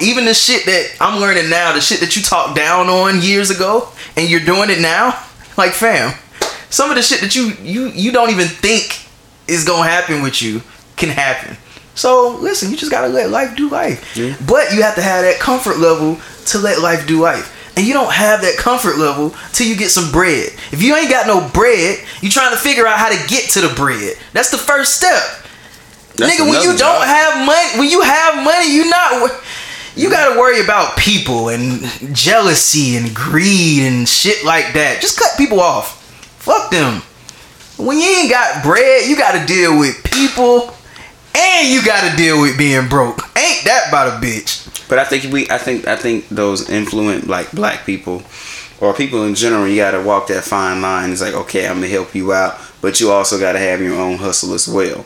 even 0.00 0.24
the 0.24 0.34
shit 0.34 0.64
that 0.66 0.96
I'm 1.00 1.20
learning 1.20 1.50
now, 1.50 1.72
the 1.72 1.80
shit 1.80 2.00
that 2.00 2.16
you 2.16 2.22
talked 2.22 2.56
down 2.56 2.88
on 2.88 3.22
years 3.22 3.50
ago 3.50 3.88
and 4.16 4.28
you're 4.28 4.40
doing 4.40 4.70
it 4.70 4.80
now, 4.80 5.24
like 5.56 5.72
fam. 5.72 6.18
Some 6.70 6.90
of 6.90 6.96
the 6.96 7.02
shit 7.02 7.20
that 7.20 7.36
you 7.36 7.52
you 7.62 7.88
you 7.88 8.10
don't 8.10 8.30
even 8.30 8.48
think 8.48 9.06
is 9.46 9.64
to 9.66 9.74
happen 9.76 10.22
with 10.22 10.42
you 10.42 10.62
can 10.96 11.10
happen. 11.10 11.56
So 11.98 12.36
listen, 12.40 12.70
you 12.70 12.76
just 12.76 12.92
got 12.92 13.02
to 13.02 13.08
let 13.08 13.30
life 13.30 13.56
do 13.56 13.68
life. 13.68 14.16
But 14.46 14.72
you 14.72 14.82
have 14.82 14.94
to 14.94 15.02
have 15.02 15.22
that 15.24 15.40
comfort 15.40 15.78
level 15.78 16.18
to 16.46 16.58
let 16.58 16.80
life 16.80 17.06
do 17.06 17.20
life. 17.20 17.54
and 17.76 17.86
you 17.86 17.92
don't 17.94 18.10
have 18.12 18.40
that 18.42 18.56
comfort 18.56 18.98
level 18.98 19.34
till 19.52 19.66
you 19.66 19.76
get 19.76 19.90
some 19.90 20.10
bread. 20.10 20.48
If 20.72 20.82
you 20.82 20.96
ain't 20.96 21.10
got 21.10 21.26
no 21.28 21.48
bread, 21.50 21.98
you 22.22 22.28
trying 22.30 22.50
to 22.50 22.56
figure 22.56 22.86
out 22.86 22.98
how 22.98 23.08
to 23.08 23.28
get 23.28 23.50
to 23.50 23.60
the 23.60 23.72
bread. 23.74 24.16
That's 24.32 24.50
the 24.50 24.58
first 24.58 24.96
step. 24.96 25.22
That's 26.16 26.34
Nigga, 26.34 26.50
when 26.50 26.62
you 26.62 26.70
another 26.74 26.78
don't 26.78 27.06
have 27.06 27.46
money, 27.46 27.68
when 27.78 27.88
you 27.90 28.00
have 28.02 28.42
money, 28.42 28.74
you 28.74 28.88
not. 28.90 29.30
You 29.94 30.10
gotta 30.10 30.38
worry 30.38 30.60
about 30.60 30.96
people 30.96 31.48
and 31.50 31.82
jealousy 32.14 32.96
and 32.96 33.14
greed 33.14 33.82
and 33.82 34.08
shit 34.08 34.44
like 34.44 34.72
that. 34.74 34.98
Just 35.00 35.18
cut 35.18 35.36
people 35.36 35.60
off. 35.60 36.02
Fuck 36.38 36.70
them. 36.70 37.02
When 37.78 37.98
you 37.98 38.06
ain't 38.08 38.30
got 38.30 38.62
bread, 38.64 39.08
you 39.08 39.16
gotta 39.16 39.44
deal 39.46 39.78
with 39.78 40.02
people 40.04 40.74
and 41.38 41.68
you 41.68 41.84
gotta 41.84 42.16
deal 42.16 42.40
with 42.40 42.58
being 42.58 42.88
broke. 42.88 43.20
Ain't 43.36 43.64
that 43.64 43.86
about 43.88 44.08
a 44.08 44.24
bitch? 44.26 44.64
But 44.88 44.98
I 44.98 45.04
think 45.04 45.32
we, 45.32 45.48
I 45.50 45.58
think, 45.58 45.86
I 45.86 45.96
think 45.96 46.28
those 46.28 46.68
influent 46.70 47.26
like 47.28 47.52
black 47.52 47.84
people 47.86 48.22
or 48.80 48.94
people 48.94 49.24
in 49.24 49.34
general. 49.34 49.66
You 49.68 49.76
got 49.76 49.90
to 49.92 50.02
walk 50.02 50.28
that 50.28 50.44
fine 50.44 50.80
line. 50.80 51.10
It's 51.12 51.20
like, 51.20 51.34
okay, 51.34 51.66
I'm 51.68 51.74
gonna 51.76 51.88
help 51.88 52.14
you 52.14 52.32
out, 52.32 52.58
but 52.80 53.00
you 53.00 53.10
also 53.10 53.38
got 53.38 53.52
to 53.52 53.58
have 53.58 53.80
your 53.82 53.98
own 54.00 54.16
hustle 54.16 54.54
as 54.54 54.66
well. 54.66 55.04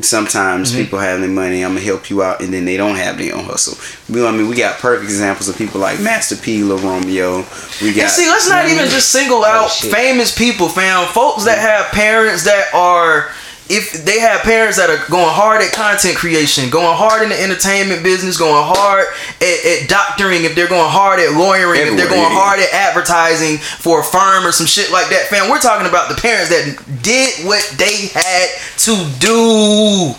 Sometimes 0.00 0.72
Mm-hmm. 0.72 0.82
people 0.82 0.98
have 0.98 1.20
their 1.20 1.28
money. 1.28 1.62
I'm 1.64 1.72
gonna 1.74 1.80
help 1.84 2.10
you 2.10 2.22
out, 2.22 2.40
and 2.40 2.52
then 2.52 2.64
they 2.64 2.76
don't 2.76 2.96
have 2.96 3.18
their 3.18 3.34
own 3.36 3.44
hustle. 3.44 3.76
We, 4.12 4.26
I 4.26 4.32
mean, 4.32 4.48
we 4.48 4.56
got 4.56 4.78
perfect 4.80 5.04
examples 5.04 5.48
of 5.48 5.56
people 5.56 5.80
like 5.80 6.00
Master 6.00 6.34
P, 6.34 6.64
Lil 6.64 6.78
Romeo. 6.78 7.44
We 7.80 7.92
got 7.92 8.04
And 8.04 8.10
see, 8.10 8.26
let's 8.26 8.48
not 8.48 8.64
even 8.68 8.88
just 8.88 9.10
single 9.12 9.44
out 9.44 9.70
shit. 9.70 9.92
famous 9.92 10.36
people, 10.36 10.68
fam. 10.68 11.06
Folks 11.12 11.44
that 11.44 11.58
have 11.58 11.92
parents 11.92 12.42
that 12.44 12.72
are, 12.74 13.30
if 13.72 14.04
they 14.04 14.20
have 14.20 14.42
parents 14.42 14.76
that 14.76 14.90
are 14.92 15.00
going 15.08 15.32
hard 15.32 15.62
at 15.64 15.72
content 15.72 16.14
creation, 16.14 16.68
going 16.68 16.92
hard 16.92 17.22
in 17.24 17.30
the 17.30 17.40
entertainment 17.40 18.04
business, 18.04 18.36
going 18.36 18.52
hard 18.68 19.08
at, 19.40 19.58
at 19.64 19.88
doctoring, 19.88 20.44
if 20.44 20.54
they're 20.54 20.68
going 20.68 20.92
hard 20.92 21.18
at 21.18 21.32
lawyering, 21.32 21.80
if 21.80 21.96
they're 21.96 22.12
going 22.12 22.20
yeah. 22.20 22.36
hard 22.36 22.60
at 22.60 22.68
advertising 22.68 23.56
for 23.56 24.00
a 24.00 24.04
firm 24.04 24.44
or 24.44 24.52
some 24.52 24.68
shit 24.68 24.92
like 24.92 25.08
that, 25.08 25.32
fam. 25.32 25.48
We're 25.48 25.58
talking 25.58 25.88
about 25.88 26.12
the 26.12 26.20
parents 26.20 26.52
that 26.52 26.76
did 27.00 27.32
what 27.48 27.64
they 27.80 28.12
had 28.12 28.52
to 28.84 28.92
do. 29.16 29.40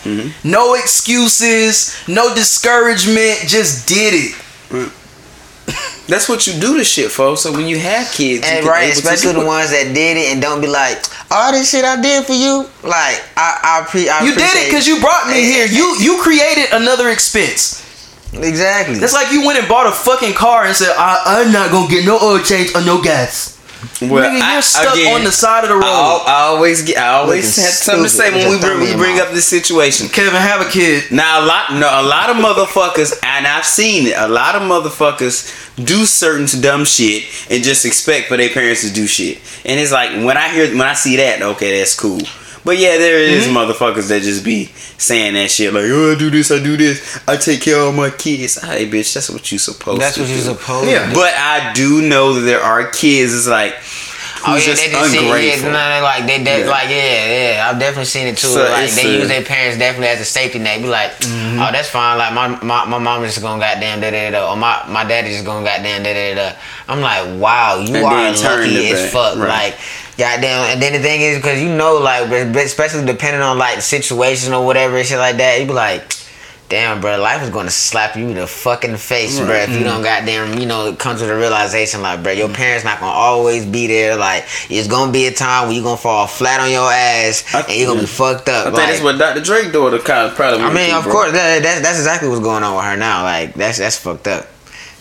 Mm-hmm. 0.01 0.49
No 0.49 0.73
excuses, 0.73 1.93
no 2.09 2.33
discouragement, 2.33 3.45
just 3.45 3.87
did 3.87 4.17
it. 4.17 4.33
That's 6.07 6.27
what 6.27 6.45
you 6.47 6.59
do 6.59 6.77
to 6.77 6.83
shit, 6.83 7.11
folks. 7.11 7.41
So 7.41 7.51
when 7.53 7.65
you 7.65 7.79
have 7.79 8.11
kids, 8.11 8.45
And 8.45 8.65
right, 8.65 8.91
especially 8.91 9.33
the 9.39 9.45
ones 9.45 9.71
that 9.71 9.93
did 9.93 10.17
it 10.17 10.33
and 10.33 10.41
don't 10.41 10.59
be 10.59 10.67
like, 10.67 10.99
all 11.31 11.51
this 11.53 11.71
shit 11.71 11.85
I 11.85 11.99
did 12.01 12.25
for 12.25 12.33
you. 12.33 12.67
Like 12.83 13.23
I, 13.37 13.79
I, 13.81 13.85
pre- 13.87 14.09
I 14.09 14.23
You 14.23 14.35
did 14.35 14.51
it 14.57 14.67
because 14.67 14.85
you 14.85 14.99
brought 14.99 15.27
me 15.27 15.41
here. 15.43 15.65
You 15.65 15.95
you 15.99 16.19
created 16.21 16.73
another 16.73 17.07
expense. 17.09 17.79
exactly. 18.33 18.99
That's 18.99 19.13
like 19.13 19.31
you 19.31 19.45
went 19.45 19.59
and 19.59 19.67
bought 19.69 19.87
a 19.87 19.91
fucking 19.91 20.33
car 20.33 20.65
and 20.65 20.75
said, 20.75 20.93
I, 20.97 21.39
"I'm 21.41 21.51
not 21.53 21.71
gonna 21.71 21.87
get 21.89 22.05
no 22.05 22.19
oil 22.21 22.39
change 22.39 22.75
or 22.75 22.81
no 22.81 23.01
gas." 23.01 23.52
Well, 24.01 24.23
Nigga, 24.29 24.37
you're 24.37 24.43
I- 24.43 24.59
stuck 24.61 24.93
again, 24.95 25.15
on 25.15 25.23
the 25.23 25.31
side 25.31 25.63
of 25.63 25.69
the 25.69 25.75
road. 25.75 25.83
I, 25.83 26.23
I 26.27 26.41
always 26.53 26.81
get. 26.83 26.97
I 26.97 27.13
always 27.13 27.55
have 27.57 27.73
something 27.73 28.03
to 28.03 28.09
say 28.09 28.31
when 28.31 28.49
we 28.49 28.59
bring, 28.59 28.79
we 28.79 28.95
bring 28.95 29.19
up 29.19 29.29
this 29.29 29.45
situation. 29.47 30.07
Kevin, 30.09 30.33
have 30.39 30.61
a 30.65 30.69
kid. 30.69 31.11
Now 31.11 31.43
a 31.43 31.45
lot, 31.45 31.71
no, 31.73 31.87
a 31.87 32.03
lot 32.03 32.29
of 32.29 32.37
motherfuckers, 32.37 33.17
and 33.23 33.45
I've 33.47 33.65
seen 33.65 34.07
it. 34.07 34.15
A 34.17 34.27
lot 34.27 34.55
of 34.55 34.61
motherfuckers 34.61 35.51
do 35.83 36.05
certain 36.05 36.45
dumb 36.61 36.85
shit 36.85 37.23
and 37.49 37.63
just 37.63 37.85
expect 37.85 38.27
for 38.27 38.37
their 38.37 38.49
parents 38.49 38.87
to 38.87 38.93
do 38.93 39.07
shit. 39.07 39.39
And 39.65 39.79
it's 39.79 39.91
like 39.91 40.11
when 40.25 40.37
I 40.37 40.49
hear, 40.49 40.69
when 40.69 40.81
I 40.87 40.93
see 40.93 41.15
that, 41.17 41.41
okay, 41.41 41.77
that's 41.79 41.99
cool. 41.99 42.19
But 42.65 42.77
yeah, 42.77 42.97
there 42.97 43.19
is 43.19 43.45
Mm-hmm. 43.45 43.57
motherfuckers 43.57 44.07
that 44.09 44.21
just 44.21 44.43
be 44.45 44.65
saying 44.97 45.33
that 45.33 45.51
shit 45.51 45.73
like, 45.73 45.83
oh, 45.87 46.13
I 46.13 46.17
do 46.17 46.29
this, 46.29 46.49
I 46.51 46.63
do 46.63 46.77
this, 46.77 47.19
I 47.27 47.35
take 47.37 47.61
care 47.61 47.77
of 47.79 47.93
my 47.93 48.09
kids. 48.09 48.61
Hey, 48.61 48.89
bitch, 48.89 49.13
that's 49.13 49.29
what 49.29 49.51
you 49.51 49.57
supposed 49.57 50.01
That's 50.01 50.17
what 50.17 50.29
you're 50.29 50.37
supposed 50.39 50.89
Yeah. 50.89 51.03
to 51.03 51.09
do. 51.09 51.15
But 51.15 51.33
I 51.35 51.73
do 51.73 52.01
know 52.07 52.33
that 52.35 52.41
there 52.41 52.61
are 52.61 52.87
kids. 52.89 53.33
It's 53.35 53.47
like 53.47 53.73
Oh 54.45 54.55
yeah, 54.55 54.59
just 54.65 54.83
they 54.85 54.91
just 54.91 55.11
see, 55.11 55.17
yeah, 55.17 55.33
ungrateful. 55.33 55.69
no, 55.71 55.99
like 56.03 56.25
they, 56.25 56.43
de- 56.43 56.59
Yeah. 56.65 56.69
like 56.69 56.89
yeah, 56.89 57.55
yeah. 57.55 57.69
I've 57.69 57.79
definitely 57.79 58.05
seen 58.05 58.27
it 58.27 58.37
too. 58.37 58.47
So 58.47 58.63
like 58.63 58.91
they 58.91 59.05
a- 59.15 59.19
use 59.19 59.27
their 59.27 59.43
parents 59.43 59.77
definitely 59.77 60.07
as 60.09 60.19
a 60.21 60.25
safety 60.25 60.59
net. 60.59 60.81
Be 60.81 60.87
like, 60.87 61.11
Mm-hmm. 61.19 61.59
oh, 61.61 61.71
that's 61.71 61.89
fine. 61.89 62.17
Like 62.17 62.33
my 62.33 62.47
my, 62.63 62.85
my 62.85 62.97
mom 62.97 63.23
is 63.23 63.31
just 63.35 63.41
gonna 63.43 63.59
goddamn 63.61 64.01
da 64.01 64.11
da 64.11 64.31
da, 64.31 64.51
or 64.51 64.55
my 64.57 64.83
my 64.89 65.03
daddy 65.05 65.29
just 65.29 65.45
gonna 65.45 65.65
goddamn 65.65 66.03
da 66.03 66.13
da 66.13 66.35
da. 66.35 66.55
I'm 66.87 66.99
like, 67.01 67.39
wow, 67.41 67.77
you 67.79 67.95
And 67.95 68.05
are 68.05 68.31
lucky 68.31 68.87
as 68.91 69.11
fuck. 69.11 69.37
right. 69.37 69.47
Like. 69.71 69.75
Goddamn, 70.15 70.69
and 70.73 70.79
then 70.79 70.93
the 70.93 70.99
thing 70.99 71.21
is, 71.21 71.37
because 71.37 71.59
you 71.59 71.69
know, 71.75 71.95
like, 71.97 72.29
especially 72.29 73.03
depending 73.03 73.41
on 73.41 73.57
like 73.57 73.77
the 73.77 73.81
situation 73.81 74.53
or 74.53 74.63
whatever 74.63 74.95
and 74.97 75.07
shit 75.07 75.17
like 75.17 75.37
that, 75.37 75.59
you 75.59 75.65
be 75.65 75.73
like, 75.73 76.03
damn, 76.69 77.01
bro, 77.01 77.19
life 77.19 77.43
is 77.43 77.49
gonna 77.49 77.69
slap 77.69 78.15
you 78.15 78.27
in 78.29 78.35
the 78.35 78.47
fucking 78.47 78.97
face, 78.97 79.39
bro, 79.39 79.53
if 79.55 79.69
you 79.69 79.83
don't 79.83 80.01
goddamn, 80.01 80.57
you 80.57 80.65
know, 80.65 80.93
come 80.95 81.15
to 81.17 81.25
the 81.25 81.35
realization, 81.35 82.01
like, 82.01 82.23
bro, 82.23 82.31
your 82.31 82.49
parents 82.49 82.83
not 82.83 82.99
gonna 82.99 83.11
always 83.11 83.65
be 83.65 83.85
there. 83.87 84.15
Like, 84.15 84.45
it's 84.69 84.87
gonna 84.87 85.11
be 85.11 85.27
a 85.27 85.31
time 85.31 85.67
when 85.67 85.75
you 85.75 85.83
gonna 85.83 85.97
fall 85.97 86.25
flat 86.27 86.59
on 86.59 86.71
your 86.71 86.91
ass 86.91 87.43
I- 87.53 87.61
and 87.61 87.73
you're 87.77 87.87
gonna 87.87 88.01
be 88.01 88.07
fucked 88.07 88.49
up. 88.49 88.65
I 88.65 88.69
up. 88.69 88.75
think 88.75 88.89
that's 88.89 89.01
what 89.03 89.17
Dr. 89.19 89.41
Drake 89.41 89.71
daughter 89.71 89.99
kind 89.99 90.27
of 90.29 90.35
probably. 90.35 90.61
I 90.63 90.73
mean, 90.73 90.93
of 90.95 91.03
bro. 91.03 91.13
course, 91.13 91.31
that, 91.33 91.61
that's 91.61 91.81
that's 91.81 91.99
exactly 91.99 92.27
what's 92.29 92.41
going 92.41 92.63
on 92.63 92.75
with 92.75 92.85
her 92.85 92.97
now. 92.97 93.23
Like, 93.23 93.53
that's 93.53 93.77
that's 93.77 93.97
fucked 93.97 94.27
up. 94.27 94.47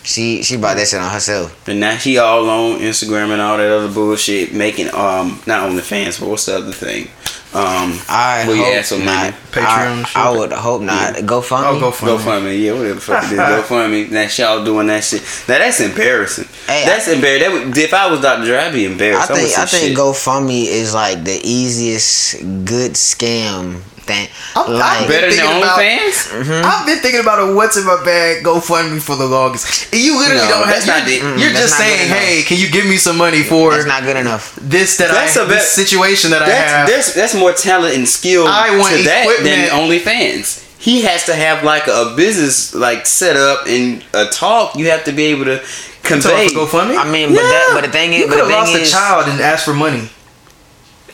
She 0.05 0.43
she 0.43 0.57
brought 0.57 0.75
that 0.77 0.87
shit 0.89 0.99
on 0.99 1.09
herself. 1.09 1.67
And 1.67 1.79
now 1.79 1.95
she 1.95 2.17
all 2.17 2.49
on 2.49 2.79
Instagram 2.81 3.31
and 3.31 3.41
all 3.41 3.55
that 3.57 3.71
other 3.71 3.87
bullshit, 3.91 4.53
making 4.53 4.93
um 4.93 5.41
not 5.47 5.61
only 5.63 5.81
fans, 5.81 6.19
but 6.19 6.27
what's 6.27 6.45
the 6.45 6.57
other 6.57 6.73
thing? 6.73 7.07
Um, 7.55 7.99
I 8.09 8.45
where 8.47 8.57
hope 8.57 8.75
add 8.75 8.85
some 8.85 9.05
not. 9.05 9.15
money. 9.31 9.35
Patreon 9.51 10.15
I. 10.15 10.27
I 10.27 10.37
would 10.37 10.51
hope 10.51 10.81
not. 10.81 11.25
Go 11.25 11.41
fund 11.41 11.65
I'll 11.67 11.73
me. 11.75 11.79
go 11.81 11.91
for 11.91 12.05
Go 12.07 12.17
fund 12.17 12.45
me, 12.45 12.57
yeah, 12.57 12.71
whatever 12.73 12.95
the 12.95 13.01
fuck 13.01 13.23
it 13.25 13.31
is. 13.33 13.37
Go 13.37 13.61
fund 13.61 13.91
me. 13.91 14.07
Now 14.07 14.27
y'all 14.35 14.65
doing 14.65 14.87
that 14.87 15.03
shit. 15.03 15.21
Now 15.47 15.59
that's 15.59 15.79
embarrassing. 15.79 16.47
Hey, 16.67 16.83
that's 16.85 17.07
embarrassing. 17.07 17.51
That 17.53 17.65
would, 17.67 17.77
if 17.77 17.93
I 17.93 18.07
was 18.09 18.21
Dr. 18.21 18.45
Dre, 18.45 18.57
I'd 18.57 18.73
be 18.73 18.85
embarrassed. 18.85 19.29
I, 19.29 19.35
think 19.35 19.47
would 19.49 19.57
I 19.59 19.65
say 19.65 19.79
think. 19.87 19.97
GoFundMe 19.99 20.65
is 20.65 20.93
like 20.95 21.23
the 21.23 21.39
easiest 21.43 22.39
good 22.65 22.93
scam 22.93 23.81
thing. 24.03 24.27
I'm- 24.55 24.65
I'm 24.67 24.73
like 24.73 25.07
better 25.07 25.29
than 25.29 25.37
thinking 25.39 25.57
about- 25.63 25.79
OnlyFans. 25.79 26.63
I've 26.65 26.85
been 26.85 26.99
thinking 26.99 27.21
about 27.21 27.39
a 27.39 27.53
what's 27.55 27.77
in 27.77 27.85
my 27.85 28.03
bag 28.03 28.43
GoFundMe 28.43 29.01
for 29.01 29.15
the 29.15 29.25
longest. 29.25 29.93
You 29.93 30.17
literally 30.19 30.41
No, 30.43 30.49
don't 30.49 30.67
have. 30.67 30.75
that's 30.75 30.87
not 30.87 31.07
You're, 31.07 31.21
the- 31.21 31.39
you're 31.39 31.51
Mm, 31.51 31.55
just 31.55 31.77
saying, 31.77 32.09
"Hey, 32.09 32.43
can 32.43 32.57
you 32.57 32.69
give 32.69 32.85
me 32.85 32.97
some 32.97 33.15
money 33.17 33.43
for 33.43 33.71
that's 33.71 33.85
not 33.85 34.03
good 34.03 34.17
enough. 34.17 34.57
this 34.61 34.97
that 34.97 35.09
That's 35.11 35.37
I 35.37 35.43
a 35.43 35.45
bit- 35.47 35.55
this 35.59 35.71
situation 35.71 36.31
that 36.31 36.41
I 36.43 36.49
have?" 36.49 36.87
that's 36.89 37.13
that's 37.13 37.33
more 37.43 37.53
talent 37.53 37.95
and 37.95 38.07
skill 38.07 38.45
I 38.47 38.77
want 38.77 38.95
to 38.97 39.03
that 39.03 39.25
than 39.43 39.65
equipment. 39.67 40.03
OnlyFans. 40.03 40.63
He 40.79 41.01
has 41.03 41.25
to 41.25 41.35
have 41.35 41.63
like 41.63 41.87
a 41.87 42.13
business 42.15 42.73
like 42.75 43.05
set 43.05 43.37
up 43.37 43.67
and 43.67 44.03
a 44.13 44.25
talk. 44.27 44.75
You 44.75 44.89
have 44.89 45.03
to 45.05 45.11
be 45.13 45.23
able 45.25 45.45
to 45.45 45.63
convey. 46.03 46.49
Talking 46.49 46.67
for 46.67 46.77
GoFundMe. 46.77 46.97
I 46.97 47.09
mean, 47.09 47.29
but 47.29 47.41
that 47.41 47.71
but 47.73 47.85
the 47.85 47.91
thing 47.91 48.13
is, 48.13 48.19
you 48.19 48.27
but 48.27 48.35
could 48.35 48.49
the 48.49 48.55
have 48.55 48.65
thing 48.67 48.73
lost 48.75 48.83
is, 48.83 48.89
a 48.89 48.91
child 48.91 49.27
and 49.29 49.39
asked 49.41 49.65
for 49.65 49.73
money. 49.73 50.09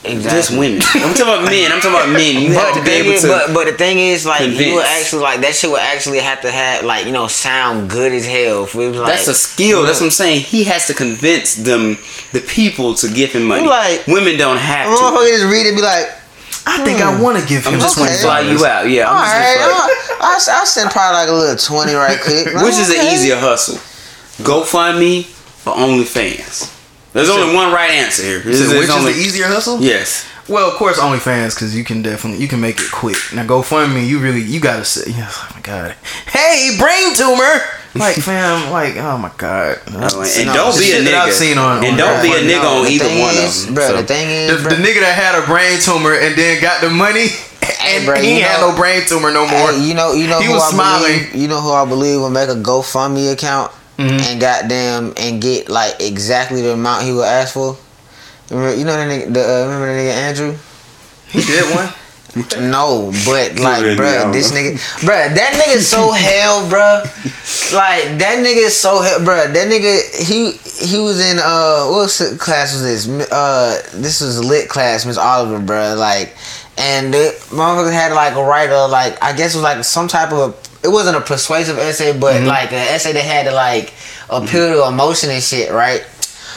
Exactly. 0.02 0.32
Just 0.32 0.58
women. 0.58 0.82
I'm 0.96 1.14
talking 1.14 1.22
about 1.24 1.44
men. 1.44 1.72
I'm 1.74 1.82
talking 1.82 1.92
about 2.00 2.10
men. 2.10 2.42
You 2.42 2.54
have 2.54 2.74
to 2.74 2.84
be 2.84 2.92
able 2.92 3.12
is, 3.12 3.22
to. 3.24 3.28
but, 3.28 3.54
but 3.54 3.66
the 3.66 3.74
thing 3.74 4.00
is, 4.00 4.26
like 4.26 4.48
you 4.50 4.76
would 4.76 4.86
actually 4.86 5.24
like 5.24 5.42
that 5.42 5.54
shit 5.54 5.70
would 5.70 5.82
actually 5.82 6.20
have 6.20 6.40
to 6.42 6.52
have 6.52 6.86
like 6.86 7.06
you 7.06 7.12
know 7.12 7.28
sound 7.28 7.90
good 7.90 8.14
as 8.14 8.26
hell. 8.26 8.64
If 8.64 8.76
it 8.76 8.78
was 8.78 8.98
like 8.98 9.08
that's 9.08 9.28
a 9.28 9.34
skill. 9.36 9.84
That's 9.84 10.00
what 10.00 10.06
I'm 10.08 10.12
saying. 10.12 10.42
He 10.42 10.64
has 10.64 10.88
to 10.88 10.94
convince 10.94 11.56
them, 11.56 11.98
the 12.32 12.40
people, 12.40 12.94
to 12.96 13.10
give 13.12 13.34
him 13.34 13.44
money. 13.44 13.68
Like- 13.68 14.08
Women 14.08 14.38
don't 14.38 14.58
have 14.58 14.86
to. 14.88 15.04
motherfucker 15.04 15.30
just 15.30 15.46
read 15.52 15.66
it, 15.66 15.70
and 15.70 15.76
be 15.78 15.84
like, 15.84 16.08
I 16.70 16.86
think 16.86 17.02
I 17.02 17.16
hmm. 17.16 17.24
want 17.24 17.40
to 17.40 17.46
give 17.46 17.66
him 17.66 17.74
I'm 17.76 17.80
just 17.80 17.98
twenty 17.98 18.12
gonna 18.12 18.22
fly 18.22 18.42
you 18.42 18.66
out. 18.66 18.90
Yeah, 18.90 19.10
all 19.10 19.18
I'm 19.18 19.26
just 19.26 19.34
right, 19.34 19.58
gonna 19.58 19.74
fly 19.74 20.18
I'll, 20.22 20.30
I'll, 20.30 20.60
I'll 20.62 20.66
send 20.66 20.92
probably 20.92 21.18
like 21.18 21.30
a 21.30 21.34
little 21.34 21.58
twenty 21.58 21.94
right 21.94 22.20
quick. 22.24 22.46
Which 22.62 22.78
is 22.78 22.90
an 22.90 23.06
easier 23.14 23.38
hustle? 23.38 23.78
GoFundMe 24.46 25.28
or 25.68 25.74
OnlyFans? 25.76 26.76
There's 27.14 27.30
only 27.30 27.54
one 27.56 27.74
right 27.74 27.92
answer 27.92 28.24
here. 28.24 28.40
There's- 28.40 28.60
So 28.60 28.68
there's 28.68 28.88
which 28.88 28.90
only- 28.90 29.12
is 29.12 29.18
the 29.18 29.24
easier 29.24 29.48
hustle? 29.48 29.82
Yes. 29.82 30.26
Well, 30.48 30.68
of 30.68 30.76
course, 30.78 30.98
OnlyFans 30.98 31.54
because 31.56 31.76
you 31.76 31.84
can 31.84 32.02
definitely 32.02 32.42
you 32.42 32.48
can 32.48 32.60
make 32.60 32.80
it 32.80 32.92
quick. 32.92 33.18
Now 33.36 33.46
GoFundMe, 33.46 34.08
you 34.08 34.20
really 34.20 34.42
you 34.42 34.60
gotta 34.60 34.84
say, 34.84 35.12
yeah, 35.12 35.30
oh 35.32 35.52
my 35.54 35.62
god, 35.62 35.96
hey, 36.26 36.76
brain 36.80 37.14
tumor, 37.16 37.62
like 37.96 38.16
fam, 38.16 38.72
like 38.72 38.96
oh 38.98 39.18
my 39.18 39.32
god. 39.38 39.80
Oh, 39.90 40.22
and 40.22 40.46
don't 40.54 40.78
be 40.78 40.92
a 40.92 41.02
nigga. 41.02 41.14
I've 41.16 41.34
seen 41.34 41.58
on- 41.58 41.84
and 41.84 41.98
don't 41.98 42.22
be 42.22 42.30
a 42.32 42.42
nigga 42.42 42.64
on 42.64 42.88
either 42.88 43.06
one 43.20 43.36
is, 43.36 43.62
of 43.62 43.66
them. 43.68 43.76
Bro, 43.76 43.88
So- 43.88 43.98
the 43.98 44.04
thing 44.04 44.30
is, 44.30 44.64
the 44.64 44.70
bro, 44.70 44.78
nigga 44.78 45.00
that 45.02 45.16
had 45.18 45.42
a 45.42 45.46
brain 45.48 45.80
tumor 45.82 46.14
and 46.14 46.36
then 46.36 46.62
got 46.62 46.82
the 46.82 46.90
money 46.90 47.28
and 47.82 48.06
bro, 48.06 48.16
he 48.22 48.42
had 48.42 48.62
know- 48.62 48.72
no 48.72 48.78
brain 48.78 49.02
tumor 49.08 49.32
no 49.32 49.48
more. 49.48 49.72
Hey, 49.72 49.82
you 49.88 49.94
know, 49.96 50.14
you 50.14 50.28
know 50.28 50.40
He 50.40 50.46
who 50.48 50.54
was 50.54 50.64
I 50.64 50.72
smiling. 50.72 51.18
believe. 51.30 51.36
You 51.36 51.48
know 51.48 51.62
who 51.62 51.72
I 51.72 51.86
believe 51.86 52.20
will 52.20 52.30
make 52.30 52.50
a 52.50 52.56
GoFundMe 52.56 53.32
account 53.34 53.72
Mm-hmm. 53.98 54.32
and 54.32 54.40
goddamn 54.40 55.14
and 55.18 55.42
get 55.42 55.68
like 55.68 56.00
exactly 56.00 56.62
the 56.62 56.72
amount 56.72 57.04
he 57.04 57.12
would 57.12 57.26
ask 57.28 57.54
for. 57.54 57.76
Remember, 58.50 58.74
you 58.74 58.86
know 58.86 58.96
the 58.96 59.04
nigga, 59.04 59.34
the, 59.34 59.42
uh, 59.44 59.64
remember 59.66 59.88
the 59.88 60.00
nigga 60.00 60.14
Andrew? 60.14 60.56
He 61.28 61.42
did 61.42 61.76
one. 61.76 61.90
No, 62.36 63.12
but 63.26 63.60
like, 63.60 63.98
don't. 63.98 64.32
this 64.32 64.52
nigga, 64.52 64.76
bruh, 65.02 65.34
that 65.36 65.54
nigga 65.66 65.80
so 65.80 66.12
hell, 66.28 66.62
bruh. 66.70 67.04
Like 67.74 68.18
that 68.20 68.44
nigga 68.46 68.68
is 68.68 68.78
so 68.78 69.02
hell, 69.02 69.20
bruh. 69.20 69.52
That 69.54 69.68
nigga, 69.68 70.26
he 70.28 70.52
he 70.86 70.98
was 71.00 71.20
in 71.20 71.38
uh, 71.40 71.88
what 71.88 72.10
class 72.40 72.74
was 72.74 72.84
this? 72.84 73.32
Uh, 73.32 73.82
this 73.96 74.22
was 74.22 74.44
lit 74.44 74.70
class, 74.70 75.06
Miss 75.06 75.18
Oliver, 75.18 75.60
bruh. 75.60 75.98
Like, 75.98 76.36
and 76.78 77.14
the 77.14 77.36
motherfucker 77.50 77.92
had 77.92 78.14
like 78.14 78.36
a 78.36 78.44
writer, 78.44 78.88
like 78.88 79.22
I 79.24 79.34
guess 79.34 79.54
it 79.56 79.58
was 79.58 79.64
like 79.64 79.84
some 79.84 80.08
type 80.08 80.32
of 80.32 80.56
it 80.84 80.88
wasn't 80.88 81.18
a 81.18 81.22
persuasive 81.22 81.78
essay, 81.78 82.18
but 82.18 82.36
Mm-hmm. 82.36 82.48
like 82.48 82.72
an 82.72 82.88
essay 82.94 83.12
that 83.14 83.24
had 83.26 83.46
to 83.48 83.52
like 83.52 83.94
appeal 84.30 84.70
to 84.74 84.88
emotion 84.88 85.30
and 85.32 85.42
shit, 85.44 85.72
right? 85.72 86.06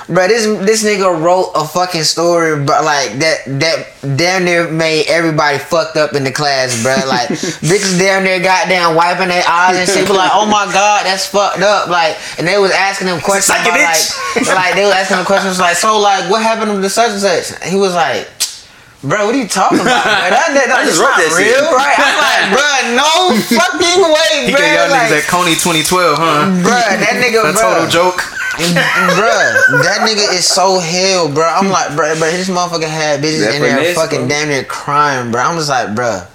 But 0.09 0.29
this 0.29 0.45
this 0.67 0.83
nigga 0.85 1.07
wrote 1.23 1.53
a 1.55 1.67
fucking 1.67 2.03
story, 2.03 2.65
but 2.65 2.85
like 2.85 3.19
that 3.21 3.45
that 3.61 3.87
damn 4.17 4.45
near 4.45 4.69
made 4.71 5.07
everybody 5.07 5.59
fucked 5.59 5.97
up 5.97 6.15
in 6.15 6.25
the 6.25 6.33
class, 6.33 6.83
bro. 6.83 6.97
Like 7.07 7.29
bitches 7.63 7.99
down 7.99 8.25
there 8.25 8.43
goddamn 8.43 8.97
wiping 8.97 9.29
their 9.29 9.45
eyes 9.47 9.79
and 9.79 9.89
shit, 9.89 10.09
but 10.09 10.17
like, 10.17 10.33
oh 10.35 10.47
my 10.47 10.67
god, 10.73 11.07
that's 11.07 11.27
fucked 11.27 11.63
up. 11.63 11.89
Like, 11.89 12.19
and 12.39 12.47
they 12.47 12.59
was 12.59 12.73
asking 12.73 13.09
him 13.09 13.21
questions 13.21 13.55
about 13.61 13.79
like, 13.79 14.47
like 14.49 14.75
they 14.75 14.85
was 14.85 14.95
asking 14.95 15.19
him 15.19 15.25
questions 15.25 15.61
like, 15.61 15.77
so 15.77 15.99
like, 15.99 16.29
what 16.31 16.43
happened 16.43 16.73
to 16.73 16.79
the 16.79 16.91
such 16.91 17.13
and 17.13 17.21
such? 17.21 17.53
And 17.63 17.71
he 17.71 17.79
was 17.79 17.95
like. 17.95 18.29
Bro, 19.03 19.27
what 19.27 19.35
are 19.35 19.43
you 19.43 19.49
talking 19.51 19.83
about? 19.83 20.07
Bro? 20.07 20.15
That, 20.31 20.55
that, 20.55 20.71
I 20.71 20.87
that's 20.87 20.95
not 20.95 21.19
that 21.19 21.35
shit. 21.35 21.51
real, 21.51 21.75
right? 21.75 21.99
I'm 21.99 22.15
like, 22.23 22.55
bro, 22.55 22.71
no 22.95 23.35
fucking 23.51 23.99
way, 23.99 24.47
He 24.47 24.55
gave 24.55 24.79
y'all 24.79 24.87
like, 24.95 25.11
niggas 25.11 25.27
that 25.27 25.27
Kony 25.27 25.59
2012, 25.59 26.15
huh? 26.15 26.47
Bro, 26.63 26.71
that 26.71 27.19
nigga, 27.19 27.43
A 27.43 27.51
total 27.51 27.91
joke. 27.91 28.23
Bruh, 28.57 29.83
that 29.83 30.07
nigga 30.09 30.35
is 30.37 30.47
so 30.47 30.79
hell, 30.79 31.33
bro. 31.33 31.45
I'm 31.45 31.69
like, 31.69 31.89
bruh, 31.89 32.19
but 32.21 32.31
this 32.33 32.49
motherfucker 32.49 32.89
had 32.89 33.21
bitches 33.21 33.41
That 33.41 33.55
in 33.55 33.63
there 33.63 33.95
fucking 33.95 34.21
bro. 34.21 34.29
damn 34.29 34.49
near 34.49 34.65
crying, 34.65 35.31
bro. 35.33 35.41
I'm 35.43 35.57
just 35.57 35.69
like, 35.71 35.89
bruh. 35.89 36.29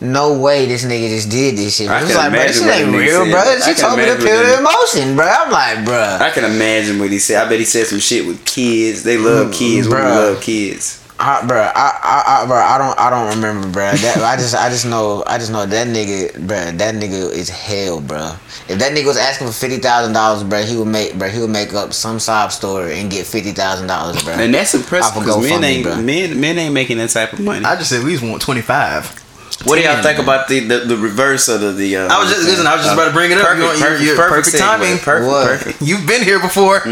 No 0.00 0.38
way 0.38 0.66
this 0.66 0.84
nigga 0.84 1.08
just 1.08 1.30
did 1.30 1.56
this 1.56 1.76
shit. 1.76 1.88
I 1.88 2.00
can 2.00 2.14
like, 2.14 2.32
bruh, 2.32 2.46
this 2.48 2.58
shit 2.60 2.68
ain't 2.68 2.86
what 2.92 2.98
the 2.98 2.98
nigga 2.98 3.06
real, 3.06 3.24
said. 3.24 3.34
bruh. 3.34 3.68
She 3.68 3.74
told 3.80 3.98
me 3.98 4.04
to 4.04 4.16
feel 4.16 4.38
the 4.38 4.58
emotion, 4.58 5.16
bruh. 5.16 5.34
I'm 5.34 5.50
like, 5.50 5.78
bruh. 5.86 6.20
I 6.20 6.30
can 6.30 6.44
imagine 6.44 6.98
what 6.98 7.10
he 7.10 7.18
said. 7.18 7.44
I 7.46 7.48
bet 7.48 7.58
he 7.58 7.64
said 7.64 7.86
some 7.86 8.00
shit 8.00 8.26
with 8.26 8.44
kids. 8.44 9.02
They 9.02 9.16
love 9.16 9.48
mm, 9.48 9.54
kids. 9.54 9.88
We 9.88 9.94
bruh. 9.94 10.04
love 10.04 10.42
kids. 10.42 11.03
I, 11.16 11.42
bruh, 11.42 11.72
I, 11.74 12.00
I, 12.02 12.42
I, 12.42 12.46
bruh, 12.46 12.60
I 12.60 12.76
don't, 12.76 12.98
I 12.98 13.08
don't 13.08 13.36
remember, 13.36 13.68
bruh. 13.68 13.92
That, 14.02 14.18
I 14.18 14.36
just, 14.36 14.54
I 14.54 14.68
just 14.68 14.84
know, 14.84 15.22
I 15.26 15.38
just 15.38 15.52
know 15.52 15.64
that 15.64 15.86
nigga, 15.86 16.32
bruh. 16.32 16.76
That 16.76 16.96
nigga 16.96 17.30
is 17.32 17.48
hell, 17.48 18.00
bruh. 18.00 18.34
If 18.68 18.78
that 18.80 18.92
nigga 18.92 19.06
was 19.06 19.16
asking 19.16 19.46
for 19.46 19.52
fifty 19.52 19.78
thousand 19.78 20.12
dollars, 20.12 20.42
bruh, 20.42 20.64
he 20.64 20.76
would 20.76 20.88
make, 20.88 21.12
bruh, 21.12 21.30
he 21.30 21.40
would 21.40 21.50
make 21.50 21.72
up 21.72 21.92
some 21.92 22.18
sob 22.18 22.50
story 22.50 22.98
and 22.98 23.10
get 23.10 23.26
fifty 23.26 23.52
thousand 23.52 23.86
dollars, 23.86 24.16
bruh. 24.16 24.36
And 24.38 24.52
that's 24.52 24.74
impressive 24.74 25.16
Off 25.16 25.24
because 25.24 25.48
men 25.48 25.62
ain't 25.62 25.86
bruh. 25.86 26.04
men 26.04 26.40
men 26.40 26.58
ain't 26.58 26.74
making 26.74 26.98
that 26.98 27.10
type 27.10 27.32
of 27.32 27.40
money. 27.40 27.64
I 27.64 27.76
just 27.76 27.90
said 27.90 28.02
we 28.04 28.12
just 28.12 28.24
want 28.24 28.42
25. 28.42 29.23
What 29.64 29.76
do 29.76 29.82
y'all 29.82 30.02
think 30.02 30.18
about 30.18 30.48
the, 30.48 30.60
the, 30.60 30.78
the 30.80 30.96
reverse 30.96 31.48
of 31.48 31.60
the, 31.60 31.72
the 31.72 31.96
uh, 31.96 32.08
I 32.08 32.18
was 32.22 32.30
just 32.32 32.44
listen. 32.44 32.66
I 32.66 32.74
was 32.74 32.84
just 32.84 32.94
about 32.94 33.06
to 33.06 33.12
bring 33.12 33.30
it 33.30 33.38
up. 33.38 33.44
Perfect, 33.46 33.60
You 33.60 33.66
want- 33.66 33.78
perfect, 33.80 34.02
you- 34.04 34.16
perfect, 34.16 34.44
perfect 34.46 34.58
timing. 34.58 34.98
Perfect, 34.98 35.26
What? 35.30 35.46
perfect. 35.46 35.82
You've 35.82 36.06
been 36.06 36.22
here 36.22 36.40
before. 36.40 36.82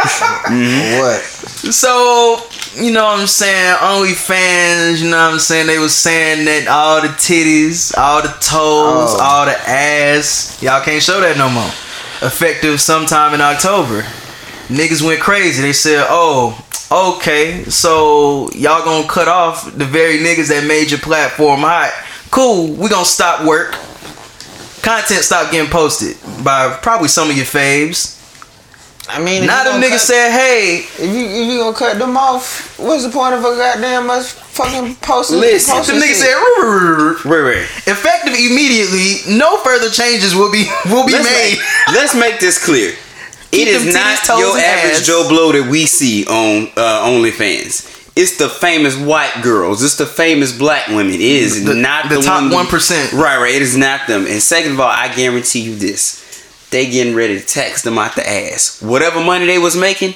What? 0.00 1.20
So, 1.22 2.42
you 2.74 2.90
know 2.92 3.04
what 3.04 3.20
I'm 3.20 3.26
saying? 3.26 3.74
OnlyFans, 3.76 5.02
you 5.02 5.10
know 5.10 5.16
what 5.26 5.32
I'm 5.34 5.38
saying? 5.38 5.66
They 5.66 5.78
was 5.78 5.94
saying 5.94 6.44
that 6.46 6.68
all 6.68 7.02
the 7.02 7.08
titties, 7.08 7.96
all 7.96 8.22
the 8.22 8.28
toes, 8.28 9.14
Oh. 9.14 9.18
all 9.20 9.46
the 9.46 9.56
ass, 9.68 10.60
y'all 10.62 10.82
can't 10.82 11.02
show 11.02 11.20
that 11.20 11.36
no 11.36 11.48
more. 11.50 11.68
Effective 12.22 12.80
sometime 12.80 13.34
in 13.34 13.40
October. 13.40 14.04
Niggas 14.70 15.02
went 15.02 15.20
crazy. 15.20 15.60
They 15.62 15.72
said, 15.72 16.06
oh, 16.08 16.56
okay, 16.90 17.64
so 17.64 18.48
y'all 18.52 18.84
gonna 18.84 19.08
cut 19.08 19.26
off 19.28 19.64
the 19.76 19.84
very 19.84 20.18
niggas 20.18 20.48
that 20.48 20.64
made 20.66 20.90
your 20.90 21.00
platform 21.00 21.60
hot. 21.60 21.92
Cool, 22.30 22.72
we 22.74 22.88
gonna 22.88 23.04
stop 23.04 23.44
work. 23.44 23.72
Content 24.82 25.22
stopped 25.24 25.52
getting 25.52 25.70
posted 25.70 26.16
by 26.44 26.72
probably 26.82 27.08
some 27.08 27.28
of 27.28 27.36
your 27.36 27.44
faves. 27.44 28.16
I 29.08 29.18
mean, 29.20 29.42
you 29.42 29.48
them 29.48 29.82
niggas 29.82 29.90
cut- 29.90 30.00
said, 30.14 30.30
hey, 30.30 30.76
if 30.86 31.00
you 31.00 31.24
if 31.26 31.52
you 31.52 31.58
gonna 31.58 31.76
cut 31.76 31.98
them 31.98 32.16
off, 32.16 32.78
what's 32.78 33.02
the 33.04 33.10
point 33.10 33.34
of 33.34 33.40
a 33.40 33.56
goddamn 33.56 34.08
us 34.08 34.32
fucking 34.32 34.94
posting? 35.02 35.40
Listen, 35.40 35.74
posting 35.74 35.98
them 35.98 36.08
niggas 36.08 36.14
said. 36.22 37.28
Wait, 37.28 37.42
wait. 37.44 37.62
effective 37.90 38.34
immediately. 38.34 39.36
No 39.36 39.56
further 39.58 39.90
changes 39.90 40.34
will 40.36 40.52
be 40.52 40.70
will 40.86 41.04
be 41.04 41.12
Let's 41.12 41.24
made. 41.26 41.58
make, 41.58 41.94
let's 41.96 42.14
make 42.14 42.38
this 42.38 42.64
clear. 42.64 42.94
It 43.52 43.66
is 43.68 43.92
not 43.92 44.18
toes, 44.24 44.38
your 44.38 44.56
average 44.58 44.98
ass. 45.00 45.06
Joe 45.06 45.26
Blow 45.28 45.52
that 45.52 45.68
we 45.70 45.86
see 45.86 46.24
on 46.26 46.68
uh, 46.76 47.06
OnlyFans. 47.08 47.96
It's 48.16 48.38
the 48.38 48.48
famous 48.48 48.96
white 48.96 49.40
girls. 49.42 49.82
It's 49.82 49.96
the 49.96 50.06
famous 50.06 50.56
black 50.56 50.88
women. 50.88 51.14
It 51.14 51.20
is 51.20 51.64
The- 51.64 51.74
not 51.74 52.08
the 52.08 52.16
the, 52.16 52.22
top 52.22 52.52
one- 52.52 52.66
1%. 52.66 53.12
Right, 53.12 53.38
right. 53.38 53.54
It 53.54 53.62
is 53.62 53.76
not 53.76 54.06
them. 54.06 54.26
And 54.26 54.42
second 54.42 54.72
of 54.72 54.80
all, 54.80 54.88
I 54.88 55.12
guarantee 55.14 55.60
you 55.60 55.74
this: 55.76 56.66
they 56.70 56.90
getting 56.90 57.14
ready 57.14 57.38
to 57.40 57.44
tax 57.46 57.82
them 57.82 57.98
out 57.98 58.14
the 58.16 58.28
ass. 58.28 58.80
Whatever 58.82 59.20
money 59.24 59.46
they 59.46 59.58
was 59.58 59.76
making, 59.76 60.14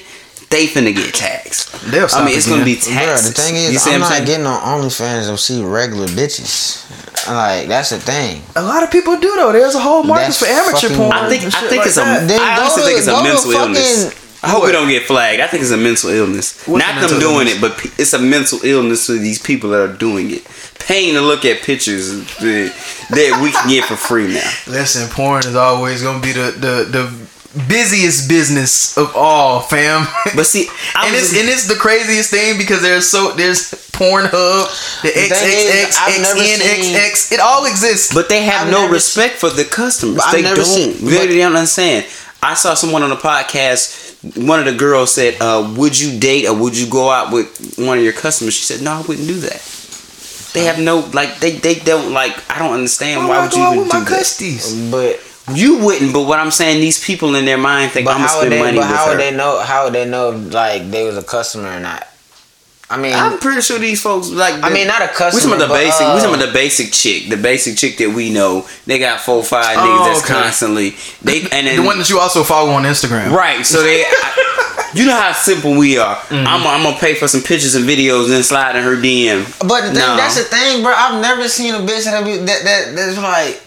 they 0.49 0.67
finna 0.67 0.93
get 0.95 1.13
taxed. 1.13 1.71
They'll 1.91 2.07
I 2.13 2.23
mean, 2.25 2.37
it's 2.37 2.47
gonna 2.47 2.63
be 2.65 2.73
again. 2.73 2.93
Taxes. 2.93 3.33
the 3.33 3.41
thing 3.41 3.55
is, 3.55 3.81
see 3.83 3.91
I'm 3.93 4.01
not 4.01 4.11
I'm 4.11 4.15
saying? 4.17 4.25
getting 4.27 4.45
on 4.45 4.81
OnlyFans 4.81 5.27
to 5.29 5.37
see 5.37 5.63
regular 5.63 6.07
bitches. 6.07 6.83
Like 7.27 7.67
that's 7.67 7.89
the 7.89 7.99
thing. 7.99 8.41
A 8.55 8.61
lot 8.63 8.83
of 8.83 8.91
people 8.91 9.17
do 9.19 9.33
though. 9.35 9.51
There's 9.51 9.75
a 9.75 9.79
whole 9.79 10.03
market 10.03 10.25
That's 10.33 10.39
for 10.39 10.45
amateur 10.45 10.89
porn. 10.95 11.11
I 11.11 11.27
think 11.29 11.43
I 11.45 11.61
think 11.67 11.77
like 11.77 11.87
it's 11.87 11.97
a. 11.97 12.01
that. 12.01 12.27
Then 12.27 12.39
I 12.41 12.59
honestly 12.59 12.81
to- 12.83 12.87
think 12.87 12.99
it's 12.99 13.07
a 13.07 13.23
mental 13.23 13.51
illness. 13.51 14.25
I 14.43 14.49
hope 14.49 14.59
What? 14.61 14.67
we 14.67 14.71
don't 14.73 14.89
get 14.89 15.03
flagged. 15.03 15.41
I 15.41 15.47
think 15.47 15.63
it's 15.63 15.71
a 15.71 15.77
mental 15.77 16.11
illness. 16.11 16.67
What's 16.67 16.85
Not 16.85 17.03
a 17.03 17.07
them 17.07 17.19
doing 17.19 17.47
illness? 17.47 17.55
it, 17.55 17.61
but 17.61 17.85
it's 17.99 18.13
a 18.13 18.19
mental 18.19 18.59
illness 18.63 19.07
to 19.07 19.13
these 19.17 19.41
people 19.41 19.71
that 19.71 19.79
are 19.81 19.91
doing 19.91 20.29
it. 20.29 20.45
Paying 20.77 21.15
to 21.15 21.21
look 21.21 21.45
at 21.45 21.61
pictures 21.63 22.11
that, 22.11 23.07
that 23.09 23.39
we 23.41 23.49
can 23.51 23.67
get 23.69 23.85
for 23.85 23.95
free 23.95 24.27
now. 24.31 24.47
Listen, 24.67 25.09
porn 25.09 25.39
is 25.47 25.55
always 25.55 26.03
gonna 26.03 26.19
be 26.19 26.31
the 26.31 26.51
the 26.51 26.85
the 26.91 27.27
busiest 27.67 28.27
business 28.29 28.97
of 28.97 29.15
all, 29.15 29.61
fam. 29.61 30.07
But 30.35 30.45
see, 30.45 30.67
and 30.95 31.15
it's 31.15 31.31
and 31.33 31.47
it's 31.47 31.67
the 31.67 31.75
craziest 31.75 32.29
thing 32.31 32.57
because 32.57 32.81
there's 32.81 33.07
so 33.07 33.31
there's 33.33 33.71
Pornhub, 33.95 34.31
the 35.03 35.09
XXX, 35.09 35.95
I've 35.99 36.21
never 36.21 36.39
XNXX, 36.39 37.31
it 37.31 37.39
all 37.39 37.65
exists. 37.65 38.13
But 38.13 38.27
they 38.29 38.43
have 38.43 38.67
I've 38.67 38.71
no 38.71 38.89
respect 38.89 39.35
for 39.35 39.49
the 39.49 39.63
customers. 39.63 40.19
I've 40.25 40.33
They 40.33 40.41
never 40.41 40.57
don't. 40.57 40.65
seen- 40.65 41.05
they 41.05 41.17
but- 41.27 41.33
don't 41.33 41.55
understand. 41.55 42.05
I 42.43 42.53
saw 42.53 42.73
someone 42.75 43.01
on 43.03 43.09
the 43.09 43.15
podcast. 43.15 44.03
One 44.37 44.59
of 44.59 44.65
the 44.65 44.73
girls 44.73 45.13
said, 45.13 45.37
uh, 45.41 45.73
"Would 45.77 45.99
you 45.99 46.19
date 46.19 46.45
or 46.47 46.53
would 46.53 46.77
you 46.77 46.87
go 46.87 47.09
out 47.09 47.31
with 47.31 47.75
one 47.77 47.97
of 47.97 48.03
your 48.03 48.13
customers?" 48.13 48.53
She 48.53 48.63
said, 48.65 48.81
"No, 48.81 48.91
I 48.93 49.01
wouldn't 49.01 49.27
do 49.27 49.39
that." 49.41 49.61
They 50.53 50.65
have 50.65 50.79
no 50.79 50.99
like. 51.13 51.39
They 51.39 51.51
they 51.57 51.75
don't 51.75 52.11
like. 52.11 52.33
I 52.49 52.59
don't 52.59 52.73
understand. 52.73 53.27
Why, 53.27 53.37
Why 53.37 53.43
would 53.45 53.53
you 53.53 53.61
even 53.65 53.77
with 53.79 53.91
do 53.91 53.97
my 53.99 54.03
that? 54.05 54.19
custies? 54.19 54.91
But 54.91 55.19
You 55.53 55.77
wouldn't, 55.85 56.11
but 56.11 56.23
what 56.23 56.39
I'm 56.39 56.49
saying, 56.51 56.79
these 56.81 57.03
people 57.03 57.35
in 57.35 57.45
their 57.45 57.57
mind 57.57 57.91
think 57.91 58.05
but 58.05 58.11
I'm 58.15 58.17
gonna 58.17 58.29
how 58.29 58.37
would 58.39 58.47
spend 58.47 58.53
they? 58.53 58.59
money 58.59 58.77
But 58.77 58.87
with 58.87 58.95
how 58.97 59.05
her. 59.05 59.11
would 59.11 59.19
they 59.19 59.31
know? 59.35 59.59
How 59.61 59.83
would 59.83 59.93
they 59.93 60.05
know 60.09 60.29
like 60.31 60.89
they 60.89 61.03
was 61.05 61.17
a 61.17 61.23
customer 61.23 61.69
or 61.69 61.79
not? 61.79 62.07
I 62.89 62.97
mean, 62.97 63.13
I'm 63.13 63.39
pretty 63.39 63.61
sure 63.61 63.79
these 63.79 64.01
folks 64.01 64.29
like. 64.29 64.61
I 64.63 64.69
mean, 64.71 64.87
not 64.87 65.01
a 65.01 65.07
customer. 65.07 65.27
We 65.27 65.31
customer. 65.31 65.55
talking 65.57 65.65
about 65.65 65.67
the 65.67 65.73
but, 65.73 65.83
basic. 65.85 65.99
we 66.01 66.05
uh, 66.05 66.19
talking 66.21 66.35
about 66.35 66.45
the 66.47 66.53
basic 66.53 66.91
chick, 66.93 67.29
the 67.29 67.37
basic 67.37 67.77
chick 67.77 67.97
that 67.97 68.09
we 68.15 68.31
know. 68.31 68.67
They 68.85 68.99
got 68.99 69.21
four, 69.21 69.43
five 69.43 69.77
Oh, 69.77 69.81
niggas 69.81 70.05
that's 70.05 70.23
okay. 70.31 70.33
constantly 70.41 70.89
they 71.23 71.41
and 71.51 71.65
then 71.67 71.77
The 71.77 71.83
one 71.83 71.97
that 71.97 72.09
you 72.09 72.19
also 72.19 72.43
follow 72.43 72.71
on 72.71 72.83
Instagram. 72.83 73.31
right. 73.31 73.65
So 73.65 73.81
they, 73.81 74.03
I, 74.05 74.91
you 74.93 75.05
know 75.07 75.19
how 75.19 75.31
simple 75.33 75.75
we 75.75 75.97
are. 75.97 76.15
Mm-hmm. 76.15 76.45
I'm, 76.47 76.61
I'm 76.67 76.83
gonna 76.83 76.97
pay 76.97 77.15
for 77.15 77.27
some 77.27 77.41
pictures 77.41 77.73
and 77.73 77.85
videos 77.85 78.25
and 78.25 78.33
then 78.33 78.43
slide 78.43 78.75
in 78.75 78.83
her 78.83 78.95
DM. 78.95 79.45
But 79.67 79.81
the 79.81 79.87
thing, 79.87 79.93
No. 79.95 80.15
that's 80.17 80.37
the 80.37 80.43
thing, 80.43 80.83
bro. 80.83 80.93
I've 80.93 81.19
never 81.21 81.47
seen 81.47 81.73
a 81.73 81.79
bitch 81.79 82.05
that 82.05 82.23
be 82.23 82.37
that 82.37 82.63
that 82.63 82.95
that's 82.95 83.17
like, 83.17 83.61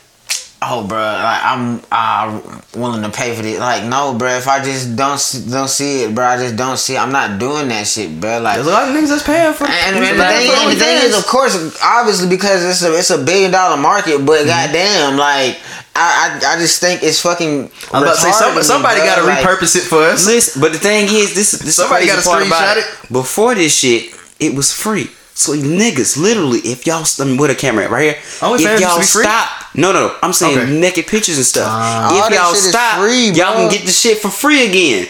oh, 0.63 0.87
bro, 0.87 0.99
like 0.99 1.43
I'm 1.45 1.81
uh, 1.93 2.61
willing 2.77 3.03
to 3.03 3.11
pay 3.11 3.35
for 3.35 3.43
this. 3.43 3.59
Like, 3.59 3.85
no, 3.85 4.15
bro. 4.15 4.37
If 4.37 4.49
I 4.49 4.63
just 4.63 4.97
don't 4.97 5.21
don't 5.51 5.69
see 5.69 6.05
it, 6.05 6.15
bro, 6.15 6.25
I 6.25 6.37
just 6.37 6.57
don't 6.57 6.77
see. 6.77 6.95
it. 6.95 6.99
I'm 6.99 7.13
not 7.13 7.39
doing 7.39 7.69
that 7.69 7.87
shit, 7.87 8.21
bro. 8.21 8.41
Like. 8.41 8.57
There's 8.57 8.67
a 8.67 8.71
lot 8.71 8.89
of 8.89 8.95
niggas 8.95 9.09
that's 9.09 9.23
paying 9.23 9.53
for. 9.55 9.65
And, 9.65 9.97
and 9.97 10.19
the 10.19 10.25
thing, 10.25 10.51
and 10.51 10.73
the 10.73 10.81
thing 10.81 10.97
is, 11.05 11.17
of 11.17 11.27
course, 11.27 11.55
obviously, 11.83 12.29
because 12.29 12.65
it's 12.65 12.83
a 12.83 12.97
it's 12.97 13.11
a 13.11 13.23
billion 13.23 13.51
dollar 13.51 13.77
market. 13.77 14.25
But 14.25 14.47
goddamn, 14.47 15.17
like 15.17 15.59
I, 15.95 16.39
I 16.43 16.55
I 16.55 16.59
just 16.59 16.81
think 16.81 17.03
it's 17.03 17.21
fucking. 17.21 17.71
I'm 17.93 18.03
about 18.03 18.15
to 18.15 18.21
say 18.21 18.33
somebody, 18.33 18.65
somebody 18.65 19.01
got 19.01 19.17
to 19.17 19.25
Like, 19.25 19.45
repurpose 19.45 19.77
it 19.77 19.83
for 19.83 20.03
us. 20.03 20.27
Listen, 20.27 20.61
but 20.61 20.73
the 20.73 20.79
thing 20.79 21.07
is, 21.07 21.35
this 21.35 21.53
this 21.53 21.77
Somebody 21.77 22.07
gotta 22.07 22.23
screenshot 22.23 22.77
it. 22.77 23.13
Before 23.13 23.55
this 23.55 23.77
shit, 23.77 24.15
it 24.39 24.55
was 24.55 24.73
free. 24.73 25.09
So 25.39 25.53
niggas, 25.55 26.21
literally, 26.21 26.59
if 26.65 26.85
y'all, 26.85 27.05
I 27.21 27.25
mean, 27.25 27.37
with 27.37 27.53
a 27.53 27.55
camera 27.55 27.85
at 27.85 27.93
right 27.93 28.03
here, 28.03 28.17
oh, 28.43 28.59
OnlyFans 28.59 28.75
if 28.75 28.81
y'all 28.81 29.01
stop, 29.03 29.73
no, 29.77 29.93
no, 29.93 30.09
no, 30.09 30.17
I'm 30.21 30.33
saying 30.33 30.59
Okay. 30.59 30.81
naked 30.81 31.07
pictures 31.07 31.37
and 31.37 31.47
stuff. 31.47 31.69
Ah. 31.71 32.11
all 32.11 32.27
if 32.27 32.35
y'all 32.35 32.55
stop, 32.57 32.99
free, 32.99 33.31
y'all 33.31 33.55
can 33.55 33.71
get 33.71 33.87
the 33.87 33.93
shit 33.93 34.19
for 34.19 34.31
free 34.31 34.67
again. 34.67 35.07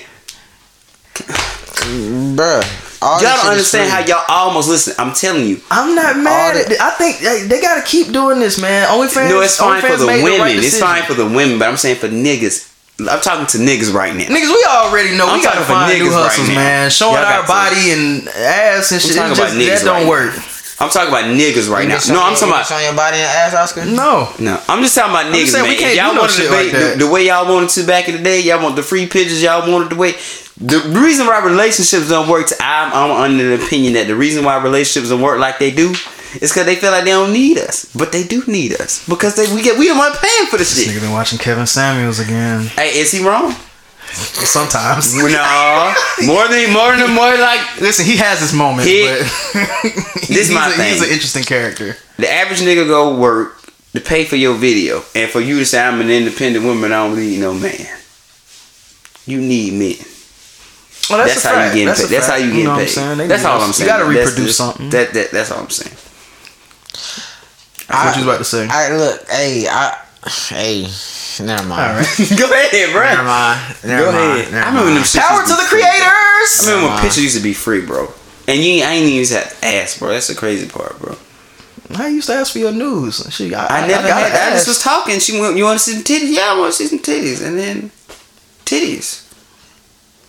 bruh. 2.37 2.61
all 3.01 3.23
Y'all 3.23 3.37
don't 3.41 3.53
understand 3.53 3.91
how 3.91 4.01
y'all 4.01 4.23
almost 4.29 4.69
listen. 4.69 4.93
I'm 4.99 5.15
telling 5.15 5.47
you. 5.47 5.63
I'm 5.71 5.95
not 5.95 6.19
mad 6.19 6.57
All 6.57 6.61
at 6.63 6.73
it. 6.73 6.79
I 6.79 6.91
think 6.91 7.17
hey, 7.21 7.47
they 7.47 7.63
got 7.63 7.83
to 7.83 7.91
keep 7.91 8.13
doing 8.13 8.39
this, 8.39 8.61
man. 8.61 8.87
OnlyFans. 8.89 9.31
No, 9.31 9.41
it's 9.41 9.57
fine 9.57 9.81
for 9.81 9.97
the 9.97 10.05
made 10.07 10.23
women. 10.23 10.41
right 10.41 10.57
it's 10.57 10.67
decision. 10.67 10.87
fine 10.87 11.03
for 11.05 11.15
the 11.15 11.25
women, 11.25 11.59
but 11.59 11.69
I'm 11.69 11.79
saying 11.79 11.97
for 11.97 12.09
niggas. 12.09 12.71
I'm 12.99 13.21
talking 13.21 13.47
to 13.47 13.59
niggas 13.59 13.95
right 13.95 14.11
now. 14.15 14.25
Niggas, 14.27 14.51
we 14.51 14.65
already 14.69 15.17
know 15.17 15.29
I'm 15.29 15.39
we 15.39 15.45
gotta 15.45 15.63
talking 15.63 15.71
find 15.75 15.99
new 15.99 16.11
niggas 16.11 16.15
right 16.19 16.23
hustles, 16.35 16.49
now. 16.49 16.55
man. 16.55 16.91
Showing 16.91 17.15
our 17.17 17.23
got 17.23 17.43
to. 17.43 17.47
body 17.47 17.83
and 17.95 18.29
ass 18.29 18.91
and 18.91 19.01
shit. 19.01 19.17
I'm 19.19 19.31
shit. 19.31 19.39
talking 19.39 19.39
It's 19.39 19.39
about 19.39 19.47
just, 19.55 19.59
niggas 19.59 19.79
that 19.79 19.85
don't 19.87 20.03
right 20.03 20.09
work. 20.09 20.35
now. 20.35 20.43
I'm 20.81 20.91
talking 20.91 21.09
about 21.11 21.25
niggas 21.31 21.67
right 21.71 21.83
You 21.83 21.89
now. 21.95 21.99
been 22.03 22.15
No, 22.15 22.23
I'm 22.23 22.35
talking 22.35 22.51
been 22.51 22.55
about 22.59 22.67
showing 22.67 22.85
your 22.87 22.95
body 22.95 23.17
and 23.19 23.27
ass, 23.27 23.55
Oscar. 23.55 23.85
No. 23.87 24.31
No, 24.39 24.63
I'm 24.69 24.83
just 24.83 24.95
talking 24.95 25.11
about 25.15 25.27
niggas, 25.31 25.51
just 25.51 25.53
saying 25.55 25.67
man. 25.67 25.75
If 25.79 25.95
y'all 25.95 26.11
do 26.11 26.15
no 26.15 26.21
wanted 26.23 26.37
to 26.39 26.51
like 26.51 26.51
debate 26.51 26.73
that. 26.75 26.99
the, 26.99 27.05
the 27.07 27.11
way 27.11 27.27
y'all 27.27 27.47
wanted 27.53 27.71
to 27.71 27.87
back 27.87 28.09
in 28.09 28.17
the 28.19 28.23
day, 28.23 28.41
y'all 28.43 28.63
want 28.63 28.75
the 28.77 28.83
free 28.83 29.07
pictures, 29.07 29.43
y'all 29.43 29.63
wanted 29.71 29.91
the 29.91 29.97
way. 29.99 30.13
The 30.59 30.79
reason 30.91 31.27
why 31.27 31.39
relationships 31.45 32.09
don't 32.11 32.29
work, 32.29 32.47
I'm, 32.59 32.91
I'm 32.93 33.11
under 33.15 33.57
the 33.57 33.65
opinion 33.65 33.93
that 33.95 34.07
the 34.09 34.17
reason 34.17 34.43
why 34.45 34.59
relationships 34.63 35.11
don't 35.11 35.23
work 35.23 35.39
like 35.39 35.59
they 35.61 35.71
do 35.71 35.95
It's 36.35 36.53
because 36.53 36.67
they 36.67 36.77
feel 36.77 36.91
like 36.91 37.05
they 37.05 37.11
don't 37.11 37.33
need 37.33 37.59
us, 37.59 37.87
but 37.95 38.13
they 38.13 38.23
do 38.25 38.43
need 38.47 38.73
us 38.81 39.05
because 39.09 39.35
they 39.37 39.53
we 39.55 39.63
get 39.63 39.79
we 39.79 39.87
don't 39.87 39.97
paying 40.21 40.47
for 40.51 40.57
this 40.59 40.75
This 40.75 40.85
shit. 40.85 40.95
nigga 40.95 41.01
been 41.01 41.13
watching 41.13 41.39
Kevin 41.39 41.67
Samuels 41.67 42.19
again. 42.21 42.67
Hey, 42.67 42.99
is 42.99 43.11
he 43.11 43.25
wrong? 43.27 43.55
Sometimes. 44.11 45.15
No, 45.15 45.23
more 46.27 46.49
than 46.49 46.73
more 46.73 46.97
than 46.97 47.13
more 47.15 47.37
like 47.37 47.61
Listen, 47.81 48.05
he 48.07 48.17
has 48.17 48.41
his 48.41 48.53
moments, 48.53 48.87
He- 48.91 49.05
but 49.07 49.21
This 50.29 50.49
he's, 50.49 50.51
my 50.55 50.69
a, 50.69 50.83
he's 50.83 51.03
an 51.03 51.09
interesting 51.11 51.45
character. 51.45 51.97
the 52.17 52.31
average 52.31 52.61
nigga 52.61 52.87
go 52.87 53.19
work 53.19 53.55
to 53.93 54.01
pay 54.01 54.25
for 54.25 54.37
your 54.37 54.55
video, 54.55 55.03
and 55.15 55.31
for 55.31 55.41
you 55.41 55.59
to 55.59 55.65
say 55.67 55.81
I'm 55.83 56.01
an 56.01 56.11
independent 56.11 56.65
woman, 56.65 56.93
I 56.93 57.07
don't 57.07 57.17
need 57.19 57.41
no 57.41 57.55
man. 57.55 57.87
You 59.27 59.41
need 59.41 59.73
men. 59.75 59.97
Well, 61.11 61.27
That's, 61.27 61.43
a 61.45 61.49
how 61.49 61.55
fact. 61.55 61.75
you 61.75 61.85
get 61.85 61.87
That's 61.87 62.01
paid. 62.03 62.11
That's 62.15 62.27
how 62.27 62.37
you 62.37 62.53
get 62.53 62.65
know 62.65 62.71
what 62.71 62.79
I'm 62.81 62.85
paid. 62.85 62.91
saying? 62.91 63.19
That's 63.29 63.43
need 63.43 63.49
all. 63.49 63.61
I'm 63.63 63.73
saying. 63.73 63.89
You 63.89 63.93
gotta 63.97 64.05
That's 64.13 64.27
reproduce 64.29 64.47
just- 64.47 64.59
something. 64.59 64.91
That, 64.91 65.13
that 65.15 65.31
that's 65.31 65.51
all 65.51 65.61
I'm 65.63 65.71
saying. 65.71 65.97
That's 67.89 67.89
what 67.89 68.17
you 68.17 68.27
was 68.27 68.29
about 68.29 68.39
to 68.39 68.45
say. 68.45 68.69
I 68.71 68.97
look, 68.97 69.29
hey, 69.29 69.67
I, 69.69 69.97
hey, 70.51 70.83
never 71.45 71.65
mind. 71.67 71.81
All 71.81 71.95
right. 71.97 72.19
Go 72.39 72.51
ahead, 72.51 72.93
bro. 72.93 73.03
Never 73.05 73.23
mind. 73.25 73.77
Never 73.85 74.05
Go 74.05 74.13
mind. 74.13 74.41
ahead. 74.41 74.53
Never 74.53 74.65
I 74.67 74.69
remember 74.69 74.91
them 74.91 74.95
mind. 74.95 75.15
Power 75.17 75.43
to 75.43 75.49
be 75.49 75.55
the 75.57 75.69
free. 75.69 75.81
creators. 75.81 76.05
I 76.05 76.65
remember 76.69 76.89
when 76.93 77.01
pictures 77.03 77.23
used 77.25 77.37
to 77.39 77.43
be 77.43 77.55
free, 77.55 77.85
bro. 77.87 78.13
And 78.47 78.61
you, 78.61 78.73
ain't- 78.73 78.85
I 78.87 78.93
ain't 78.95 79.05
even 79.07 79.15
used 79.19 79.33
to 79.33 79.39
have 79.41 79.61
to 79.61 79.67
ask, 79.67 79.99
bro. 79.99 80.09
That's 80.11 80.29
the 80.29 80.35
crazy 80.35 80.69
part, 80.69 80.99
bro. 80.99 81.17
I 81.97 82.09
used 82.09 82.27
to 82.29 82.35
ask 82.35 82.53
for 82.53 82.59
your 82.59 82.73
news. 82.73 83.25
She, 83.35 83.55
I, 83.55 83.85
I 83.85 83.87
never 83.87 84.07
gotta 84.07 84.29
had. 84.29 84.53
I 84.53 84.57
just 84.57 84.69
was 84.69 84.79
talking. 84.83 85.19
She 85.21 85.41
went, 85.41 85.57
"You 85.57 85.65
want 85.65 85.79
to 85.79 85.85
see 85.85 85.95
some 85.95 86.05
titties? 86.05 86.35
Yeah, 86.37 86.53
I 86.53 86.59
want 86.59 86.75
to 86.75 86.77
see 86.77 86.87
some 86.87 86.99
titties." 86.99 87.43
And 87.43 87.59
then 87.59 87.91
titties. 88.67 89.25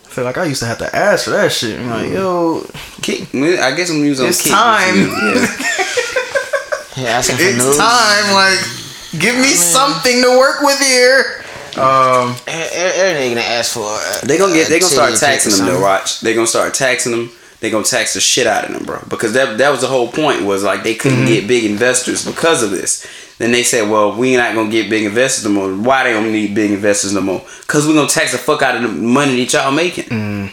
I 0.05 0.09
feel 0.09 0.23
like 0.23 0.37
I 0.37 0.45
used 0.45 0.61
to 0.61 0.65
have 0.67 0.77
to 0.77 0.95
ask 0.95 1.25
for 1.25 1.31
that 1.31 1.51
shit. 1.51 1.77
I'm 1.77 1.89
like, 1.89 2.07
mm. 2.07 2.13
yo, 2.13 2.65
Kick. 3.01 3.27
I 3.59 3.75
guess 3.75 3.89
I'm 3.91 3.97
using 4.03 4.27
It's 4.27 4.41
kick. 4.41 4.53
time. 4.53 4.95
Yeah. 6.99 7.09
Yeah, 7.09 7.17
asking 7.17 7.37
for 7.37 7.43
it's 7.43 7.65
news. 7.65 7.77
time. 7.77 8.33
Like, 8.33 8.59
give 9.21 9.35
me 9.35 9.53
something 9.53 10.21
to 10.21 10.37
work 10.37 10.61
with 10.61 10.79
here. 10.79 11.43
Um, 11.77 12.35
Every 12.47 13.21
nigga 13.21 13.29
gonna 13.35 13.41
ask 13.41 13.73
for. 13.73 13.85
uh, 13.85 14.21
They 14.25 14.37
gonna 14.37 14.53
get. 14.53 14.67
They 14.69 14.79
gonna 14.79 14.91
start 14.91 15.15
taxing 15.15 15.55
them. 15.65 15.67
Though, 15.75 15.81
watch. 15.81 16.19
They 16.21 16.33
gonna 16.33 16.47
start 16.47 16.73
taxing 16.73 17.11
them. 17.11 17.31
They 17.61 17.69
gonna 17.69 17.83
tax 17.83 18.13
the 18.13 18.21
shit 18.21 18.47
out 18.47 18.65
of 18.65 18.73
them, 18.73 18.85
bro. 18.85 18.99
Because 19.09 19.33
that 19.33 19.57
that 19.59 19.69
was 19.69 19.81
the 19.81 19.87
whole 19.87 20.07
point. 20.11 20.43
Was 20.43 20.63
like 20.63 20.83
they 20.83 20.95
couldn't 20.95 21.25
get 21.25 21.47
big 21.47 21.65
investors 21.65 22.25
because 22.25 22.63
of 22.63 22.71
this. 22.71 23.05
Then 23.37 23.51
they 23.53 23.63
said, 23.63 23.89
well, 23.89 24.15
we 24.17 24.35
not 24.35 24.53
gonna 24.55 24.69
get 24.71 24.89
big 24.89 25.05
investors 25.05 25.45
no 25.45 25.51
more. 25.51 25.69
Why 25.73 26.03
they 26.05 26.11
don't 26.11 26.31
need 26.31 26.53
big 26.55 26.71
investors 26.71 27.13
no 27.13 27.21
more? 27.21 27.41
Cause 27.67 27.87
we 27.87 27.93
gonna 27.93 28.07
tax 28.09 28.31
the 28.33 28.37
fuck 28.37 28.61
out 28.61 28.75
of 28.75 28.81
the 28.81 28.89
money 28.89 29.43
that 29.45 29.53
y'all 29.53 29.71
making. 29.71 30.51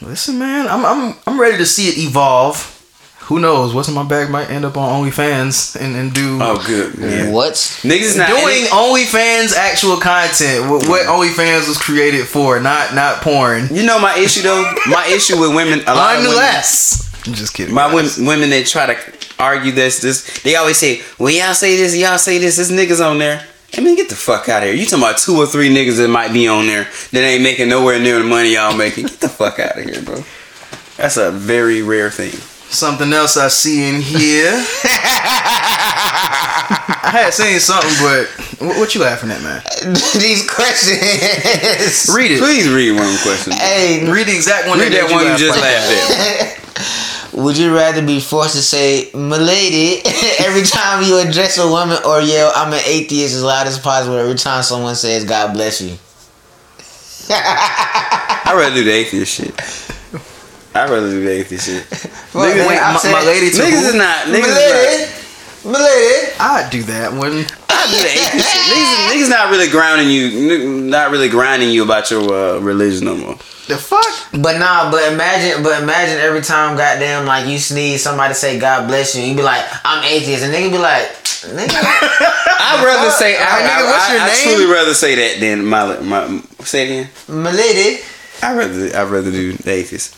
listen, 0.00 0.38
man, 0.38 0.66
I'm 0.68 0.84
I'm 0.84 1.14
I'm 1.26 1.40
ready 1.40 1.58
to 1.58 1.66
see 1.66 1.88
it 1.88 1.98
evolve. 1.98 2.81
Who 3.26 3.38
knows? 3.38 3.72
What's 3.72 3.88
in 3.88 3.94
my 3.94 4.04
bag 4.04 4.30
might 4.30 4.50
end 4.50 4.64
up 4.64 4.76
on 4.76 5.04
OnlyFans 5.04 5.80
and, 5.80 5.94
and 5.96 6.12
do 6.12 6.38
Oh, 6.42 6.62
good. 6.66 6.94
Yeah. 6.98 7.30
What? 7.30 7.54
Niggas 7.54 8.18
not 8.18 8.28
doing 8.28 8.64
OnlyFans 8.66 9.54
actual 9.56 9.96
content. 9.96 10.68
What, 10.70 10.88
what 10.88 11.06
OnlyFans 11.06 11.68
was 11.68 11.78
created 11.78 12.26
for, 12.26 12.60
not 12.60 12.94
not 12.94 13.22
porn. 13.22 13.68
You 13.70 13.84
know 13.86 13.98
my 14.00 14.18
issue 14.18 14.42
though. 14.42 14.62
My 14.88 15.06
issue 15.06 15.38
with 15.40 15.54
women. 15.54 15.80
A 15.86 15.94
lot 15.94 16.16
of 16.16 16.22
women, 16.22 16.32
Unless, 16.32 17.26
I'm 17.26 17.34
just 17.34 17.54
kidding. 17.54 17.74
my 17.74 17.86
guys. 17.88 18.18
women, 18.18 18.26
women 18.26 18.50
that 18.50 18.66
try 18.66 18.86
to 18.92 18.96
argue 19.38 19.72
this, 19.72 20.00
this, 20.02 20.42
they 20.42 20.56
always 20.56 20.76
say, 20.76 21.02
"Well, 21.18 21.32
y'all 21.32 21.54
say 21.54 21.76
this, 21.76 21.96
y'all 21.96 22.18
say 22.18 22.38
this. 22.38 22.56
This 22.56 22.70
niggas 22.70 23.04
on 23.04 23.18
there." 23.18 23.46
I 23.76 23.80
mean, 23.80 23.96
get 23.96 24.10
the 24.10 24.16
fuck 24.16 24.48
out 24.50 24.62
of 24.64 24.68
here. 24.68 24.74
You 24.78 24.84
talking 24.84 25.02
about 25.04 25.16
two 25.18 25.36
or 25.36 25.46
three 25.46 25.70
niggas 25.74 25.96
that 25.96 26.08
might 26.08 26.32
be 26.34 26.46
on 26.48 26.66
there 26.66 26.88
that 27.12 27.20
ain't 27.22 27.42
making 27.42 27.68
nowhere 27.70 27.98
near 27.98 28.18
the 28.18 28.24
money 28.24 28.52
y'all 28.52 28.76
making? 28.76 29.06
Get 29.06 29.20
the 29.20 29.28
fuck 29.30 29.58
out 29.58 29.78
of 29.78 29.84
here, 29.84 30.02
bro. 30.02 30.22
That's 30.98 31.16
a 31.16 31.30
very 31.30 31.80
rare 31.80 32.10
thing. 32.10 32.34
Something 32.72 33.12
else 33.12 33.36
I 33.36 33.48
see 33.48 33.86
in 33.88 34.00
here. 34.00 34.52
I 37.04 37.10
had 37.24 37.34
seen 37.34 37.60
something, 37.60 37.92
but 38.00 38.26
what, 38.66 38.78
what 38.78 38.94
you 38.94 39.02
laughing 39.02 39.30
at, 39.30 39.42
man? 39.42 39.62
These 40.14 40.48
questions. 40.48 42.08
Read 42.16 42.30
it. 42.32 42.40
Please 42.40 42.68
read 42.72 42.92
one 42.92 43.04
of 43.04 43.12
the 43.12 43.20
questions. 43.22 43.56
Hey, 43.56 44.08
Read 44.10 44.26
the 44.26 44.34
exact 44.34 44.68
one. 44.68 44.78
read 44.78 44.92
that 44.92 45.10
one 45.10 45.22
you 45.24 45.28
laughed 45.28 45.40
just 45.40 45.60
laughed 45.60 45.92
at. 47.34 47.34
would 47.44 47.58
you 47.58 47.74
rather 47.74 48.00
be 48.04 48.20
forced 48.20 48.54
to 48.56 48.62
say 48.62 49.10
"milady" 49.14 50.00
every 50.40 50.62
time 50.62 51.02
you 51.04 51.18
address 51.18 51.58
a 51.58 51.68
woman, 51.68 51.98
or 52.06 52.20
yell 52.22 52.50
"I'm 52.54 52.72
an 52.72 52.80
atheist" 52.86 53.34
as 53.34 53.42
loud 53.42 53.66
as 53.66 53.78
possible 53.78 54.16
every 54.16 54.34
time 54.36 54.62
someone 54.62 54.94
says 54.96 55.24
"God 55.24 55.52
bless 55.52 55.80
you"? 55.82 55.96
I'd 57.28 58.54
rather 58.56 58.74
do 58.74 58.84
the 58.84 58.92
atheist 58.92 59.34
shit. 59.34 59.54
I'd 60.74 60.88
rather 60.90 61.10
do 61.10 61.22
the 61.22 61.30
atheist 61.30 61.66
shit. 61.66 62.01
Well, 62.34 62.48
Niggas, 62.48 62.66
wait, 62.68 62.78
I'm 62.78 62.94
my, 62.94 62.98
saying- 63.00 63.14
my 63.14 63.24
lady 63.24 63.50
to 63.50 63.56
niggas 63.62 63.80
who? 63.80 63.86
is 63.88 63.94
not. 63.94 64.16
Niggas 64.26 64.56
is 64.56 64.56
not. 64.56 65.12
Milady, 65.64 65.78
milady. 65.78 66.32
I'd 66.40 66.68
do 66.70 66.82
that 66.84 67.12
one. 67.12 67.44
I 67.68 67.86
do 67.90 67.96
the 68.00 68.08
atheist 68.08 68.52
shit. 68.52 68.72
Niggas, 68.72 69.12
niggas 69.12 69.30
not 69.30 69.50
really 69.50 69.68
grounding 69.68 70.08
you, 70.08 70.80
not 70.88 71.10
really 71.10 71.28
grinding 71.28 71.70
you 71.70 71.82
about 71.84 72.10
your 72.10 72.22
uh, 72.32 72.58
religion 72.60 73.04
no 73.04 73.16
more. 73.16 73.34
The 73.68 73.76
fuck? 73.78 74.04
But 74.42 74.58
nah, 74.58 74.90
but 74.90 75.12
imagine, 75.12 75.62
but 75.62 75.82
imagine 75.82 76.18
every 76.18 76.40
time, 76.40 76.76
goddamn, 76.76 77.26
like 77.26 77.46
you 77.46 77.58
sneeze, 77.58 78.02
somebody 78.02 78.34
say 78.34 78.58
"God 78.58 78.88
bless 78.88 79.14
you," 79.14 79.22
you 79.24 79.36
be 79.36 79.42
like, 79.42 79.62
"I'm 79.84 80.02
atheist," 80.04 80.42
and 80.42 80.52
nigga 80.52 80.70
be 80.72 80.78
like, 80.78 81.02
"Nigga, 81.46 81.70
I'd 82.60 82.82
rather 82.84 83.10
say, 83.10 83.36
I, 83.38 83.44
Alright, 83.44 83.70
nigga, 83.70 83.84
what's 83.86 84.10
I, 84.10 84.12
your 84.14 84.22
I 84.22 84.26
name? 84.26 84.56
truly 84.56 84.72
rather 84.72 84.94
say 84.94 85.14
that 85.14 85.40
than 85.40 85.64
my, 85.64 86.00
my 86.00 86.40
say 86.64 86.82
it 86.88 86.90
again. 87.02 87.10
milady." 87.42 88.00
I 88.42 88.54
rather 88.56 88.96
I'd 88.96 89.10
rather 89.10 89.30
do 89.30 89.56
atheist 89.64 90.16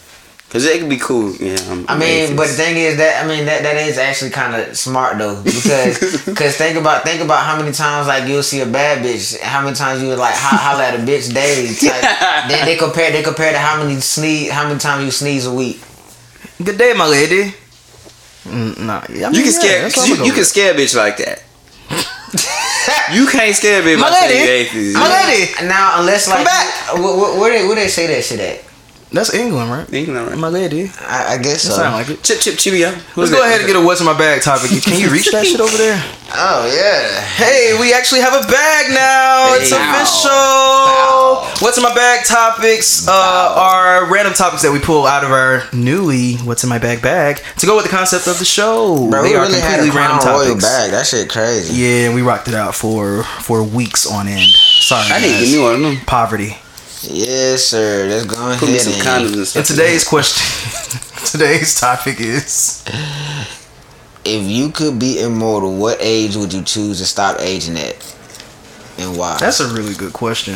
because 0.55 0.67
it 0.67 0.79
could 0.79 0.89
be 0.89 0.99
cool. 0.99 1.35
Yeah, 1.35 1.57
I'm, 1.67 1.85
I 1.89 1.99
mean, 1.99 2.31
atheist. 2.31 2.37
but 2.37 2.47
the 2.47 2.53
thing 2.53 2.77
is 2.77 2.99
that 2.99 3.25
I 3.25 3.27
mean 3.27 3.47
that 3.47 3.65
that 3.65 3.75
is 3.75 3.99
actually 3.99 4.31
kind 4.31 4.55
of 4.55 4.77
smart 4.77 5.19
though 5.19 5.43
because 5.43 5.99
because 6.31 6.57
think 6.57 6.79
about 6.79 7.03
think 7.03 7.21
about 7.21 7.43
how 7.43 7.59
many 7.59 7.73
times 7.73 8.07
like 8.07 8.29
you'll 8.29 8.45
see 8.45 8.61
a 8.61 8.67
bad 8.67 9.05
bitch, 9.05 9.37
how 9.41 9.65
many 9.65 9.75
times 9.75 10.01
you 10.01 10.11
would 10.11 10.19
like 10.21 10.37
ho- 10.37 10.57
holler 10.57 10.85
at 10.85 10.95
a 10.95 11.03
bitch 11.03 11.35
daily. 11.35 11.75
Type. 11.75 12.47
then 12.47 12.67
they 12.67 12.77
compare 12.77 13.11
they 13.11 13.25
compare 13.25 13.51
to 13.51 13.59
how 13.59 13.83
many 13.83 13.99
sneeze 13.99 14.53
how 14.53 14.69
many 14.69 14.79
times 14.79 15.05
you 15.05 15.11
sneeze 15.11 15.45
a 15.45 15.53
week. 15.53 15.83
Good 16.63 16.79
day, 16.79 16.93
my 16.95 17.09
lady. 17.09 17.53
Mm, 18.45 18.79
nah, 18.79 19.03
I 19.03 19.11
mean, 19.11 19.35
you 19.35 19.43
can 19.43 19.59
yeah, 19.59 19.89
scare 19.91 20.07
you, 20.07 20.25
you 20.27 20.33
can 20.33 20.45
scare 20.45 20.73
a 20.73 20.77
bitch 20.77 20.95
like 20.95 21.17
that. 21.17 21.43
you 23.13 23.27
can't 23.27 23.57
scare 23.57 23.83
a 23.83 23.85
bitch 23.85 23.99
My 23.99 24.09
by 24.09 24.29
lady. 24.31 24.95
My 24.95 25.27
lady. 25.27 25.67
Now 25.67 25.99
unless 25.99 26.29
like 26.29 26.45
back. 26.45 26.95
where, 26.95 27.03
where, 27.03 27.41
where 27.41 27.59
they 27.59 27.67
where 27.67 27.75
they 27.75 27.89
say 27.89 28.07
that 28.07 28.23
shit 28.23 28.39
at? 28.39 28.74
That's 29.15 29.33
England, 29.33 29.71
right? 29.71 29.87
England, 29.93 30.27
right? 30.29 30.37
My 30.37 30.49
lady. 30.49 30.91
I, 31.01 31.35
I 31.35 31.39
guess 31.39 31.63
That 31.63 31.71
so. 31.71 31.77
sound 31.77 31.95
like 31.95 32.11
it. 32.11 32.23
Chip 32.25 32.41
chip 32.41 32.55
chibia. 32.55 32.91
Let's 33.17 33.31
go 33.31 33.43
ahead 33.43 33.61
and 33.61 33.67
get 33.69 33.77
a 33.77 33.81
what's 33.81 34.01
in 34.01 34.07
my 34.07 34.19
bag 34.19 34.43
topic. 34.43 34.71
Can 34.83 34.99
you 34.99 35.09
reach 35.11 35.31
that 35.31 35.47
shit 35.47 35.61
over 35.61 35.77
there? 35.77 36.03
oh 36.37 36.67
yeah. 36.67 37.21
Hey, 37.39 37.79
we 37.79 37.95
actually 37.95 38.21
have 38.23 38.35
a 38.35 38.43
bag 38.51 38.91
now. 38.91 39.55
It's 39.55 39.71
Hey. 39.71 39.79
official. 39.79 41.47
What's 41.65 41.77
in 41.79 41.83
my 41.85 41.95
bag 41.95 42.27
topics 42.27 43.07
uh, 43.07 43.13
are 43.57 44.11
random 44.13 44.35
topics 44.35 44.63
that 44.63 44.73
we 44.73 44.81
pull 44.81 45.07
out 45.07 45.23
of 45.25 45.31
our 45.31 45.63
newly 45.73 46.35
What's 46.39 46.65
in 46.65 46.69
my 46.71 46.79
bag 46.79 47.01
bag 47.01 47.41
to 47.59 47.67
go 47.67 47.77
with 47.77 47.85
the 47.85 47.91
concept 47.91 48.27
of 48.27 48.39
the 48.39 48.45
show. 48.45 49.09
Bro, 49.11 49.23
they 49.23 49.31
we 49.31 49.35
are 49.37 49.43
really 49.47 49.61
had 49.61 49.79
a 49.81 49.83
completely 49.85 49.97
random 50.01 50.19
Crown 50.19 50.35
Royal 50.35 50.47
topics. 50.49 50.65
bag. 50.65 50.91
That 50.91 51.07
shit 51.07 51.31
crazy. 51.31 51.81
Yeah, 51.81 52.15
we 52.15 52.23
rocked 52.23 52.49
it 52.49 52.55
out 52.55 52.75
for 52.75 53.23
for 53.47 53.63
weeks 53.63 54.07
on 54.11 54.27
end. 54.29 54.51
Sorry, 54.51 55.07
I 55.11 55.21
need 55.21 55.27
to 55.29 55.33
guys. 55.39 55.51
give 55.51 55.59
me 55.61 55.87
one 55.95 55.97
poverty. 56.07 56.57
Yes, 57.11 57.65
sir. 57.65 58.07
Let's 58.09 58.27
go 58.27 58.37
ahead 58.49 58.59
Put 58.61 58.69
me 58.71 58.79
some 58.79 58.93
and 58.95 59.03
condoms 59.03 59.27
and 59.29 59.37
And 59.39 59.47
stuff. 59.47 59.67
today's 59.67 60.05
question, 60.05 60.45
today's 61.27 61.79
topic 61.79 62.21
is 62.21 62.85
If 64.25 64.49
you 64.51 64.71
could 64.71 64.99
be 64.99 65.21
immortal, 65.21 65.77
what 65.77 65.99
age 66.01 66.37
would 66.37 66.53
you 66.53 66.63
choose 66.63 66.99
to 66.99 67.05
stop 67.07 67.41
aging 67.41 67.77
at, 67.79 67.97
and 68.99 69.17
why? 69.19 69.37
that's 69.39 69.61
a 69.61 69.73
really 69.75 69.95
good 69.95 70.13
question. 70.13 70.55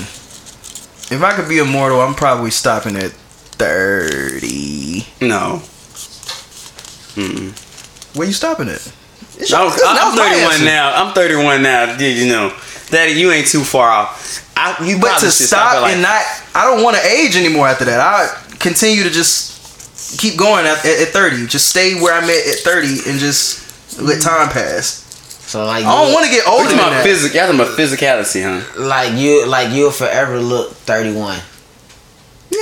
If 1.10 1.22
I 1.22 1.32
could 1.34 1.48
be 1.48 1.58
immortal, 1.58 2.00
I'm 2.00 2.14
probably 2.14 2.50
stopping 2.50 2.96
at 2.96 3.12
thirty. 3.12 5.06
no. 5.20 5.62
Where 8.14 8.26
you 8.26 8.32
stopping 8.32 8.68
at? 8.68 8.92
I'm, 9.54 9.70
I'm 9.70 10.16
31 10.16 10.64
now. 10.64 10.92
I'm 11.04 11.14
31 11.14 11.62
now. 11.62 11.96
Did 11.96 12.16
you 12.16 12.26
know? 12.28 12.52
Daddy, 12.90 13.12
you 13.12 13.30
ain't 13.32 13.46
too 13.48 13.64
far 13.64 13.90
off. 13.90 14.44
I, 14.56 14.76
you 14.84 14.98
But 14.98 15.18
to 15.20 15.30
stop 15.30 15.74
at, 15.74 15.80
like, 15.82 15.92
and 15.94 16.02
not, 16.02 16.22
I 16.54 16.64
don't 16.64 16.82
want 16.82 16.96
to 16.96 17.02
age 17.06 17.36
anymore 17.36 17.68
after 17.68 17.84
that. 17.84 18.00
I 18.00 18.28
continue 18.58 19.04
to 19.04 19.10
just 19.10 20.18
keep 20.18 20.38
going 20.38 20.66
at, 20.66 20.84
at, 20.84 21.00
at 21.02 21.08
30. 21.08 21.46
Just 21.46 21.68
stay 21.68 21.94
where 22.00 22.14
I'm 22.14 22.24
at 22.24 22.46
at 22.48 22.58
30 22.64 23.10
and 23.10 23.18
just 23.20 24.00
let 24.00 24.20
time 24.22 24.48
pass. 24.48 25.04
so 25.46 25.64
like 25.66 25.84
I 25.84 26.04
don't 26.04 26.12
want 26.14 26.26
to 26.26 26.32
get 26.32 26.44
We're 26.46 26.52
older 26.52 26.64
talking 26.64 26.78
than 26.78 26.86
about 26.88 26.90
that. 26.98 27.04
physic. 27.04 27.34
Y'all 27.34 27.46
talking 27.46 27.60
about 27.60 27.76
physicality, 27.78 28.42
huh? 28.42 28.80
like 28.82 29.14
you 29.14 29.46
like 29.46 29.70
you'll 29.72 29.90
forever 29.90 30.38
look 30.40 30.72
31 30.72 31.38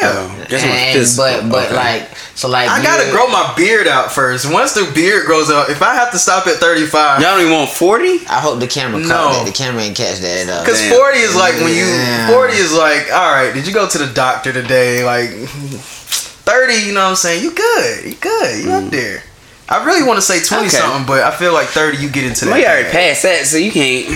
Yeah. 0.01 0.13
Oh, 0.13 0.45
that's 0.51 0.63
my 0.63 0.69
and, 0.69 0.99
physical. 0.99 1.25
but 1.25 1.51
but 1.51 1.67
Okay. 1.67 1.77
like 1.77 2.17
so 2.35 2.49
like 2.49 2.69
I 2.69 2.83
gotta 2.83 3.11
grow 3.11 3.29
my 3.29 3.55
beard 3.57 3.87
out 3.89 4.13
first. 4.13 4.51
Once 4.53 4.75
the 4.75 4.91
beard 4.95 5.25
grows 5.27 5.51
out, 5.51 5.71
if 5.71 5.81
I 5.81 5.95
have 5.95 6.11
to 6.13 6.19
stop 6.19 6.47
at 6.47 6.57
35, 6.57 7.21
Y'all 7.23 7.31
don't 7.33 7.41
even 7.41 7.53
want 7.53 7.71
40? 7.71 8.27
I 8.29 8.41
hope 8.41 8.61
the 8.61 8.67
camera 8.67 9.01
No. 9.01 9.09
caught 9.09 9.33
that. 9.33 9.47
The 9.47 9.53
camera 9.57 9.83
ain't 9.83 9.97
catch 9.97 10.19
that 10.21 10.47
at 10.47 10.51
all. 10.53 10.61
Because 10.65 10.81
Damn. 10.81 10.97
40 10.97 11.19
is 11.19 11.35
like 11.35 11.55
when 11.55 11.75
you, 11.75 11.87
Damn. 11.87 12.33
40 12.33 12.53
is 12.55 12.73
like, 12.75 13.11
all 13.13 13.31
right, 13.33 13.53
did 13.55 13.67
you 13.67 13.73
go 13.73 13.89
to 13.89 13.99
the 13.99 14.07
doctor 14.13 14.53
today? 14.53 15.03
Like, 15.05 15.31
30, 15.31 16.75
you 16.75 16.93
know 16.93 17.01
what 17.05 17.11
I'm 17.11 17.17
saying? 17.17 17.43
You 17.43 17.53
good. 17.53 18.05
You 18.05 18.15
good. 18.15 18.65
You 18.65 18.71
Mm. 18.71 18.85
up 18.87 18.91
there. 18.91 19.23
I 19.69 19.85
really 19.85 20.05
want 20.07 20.19
to 20.19 20.23
say 20.23 20.39
twenty 20.45 20.69
Okay. 20.69 20.77
something, 20.77 21.07
but 21.07 21.25
I 21.25 21.33
feel 21.33 21.53
like 21.53 21.67
thirty. 21.67 21.97
You 21.99 22.09
get 22.09 22.23
into 22.23 22.45
that. 22.45 22.51
Well, 22.53 22.61
you 22.61 22.67
already 22.67 22.89
passed 22.89 23.25
that, 23.25 23.47
so 23.47 23.57
you 23.57 23.73
can't. 23.73 24.07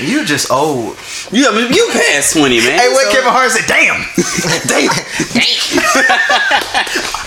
You 0.00 0.24
just 0.24 0.50
old. 0.50 0.96
You, 1.30 1.48
I 1.48 1.52
mean, 1.54 1.72
you 1.72 1.88
passed 1.92 2.32
twenty, 2.36 2.58
man. 2.58 2.78
Hey, 2.78 2.88
what 2.88 3.04
So- 3.06 3.12
Kevin 3.12 3.30
Hart 3.32 3.50
said? 3.50 3.66
Damn. 3.68 4.00
Damn. 4.66 4.90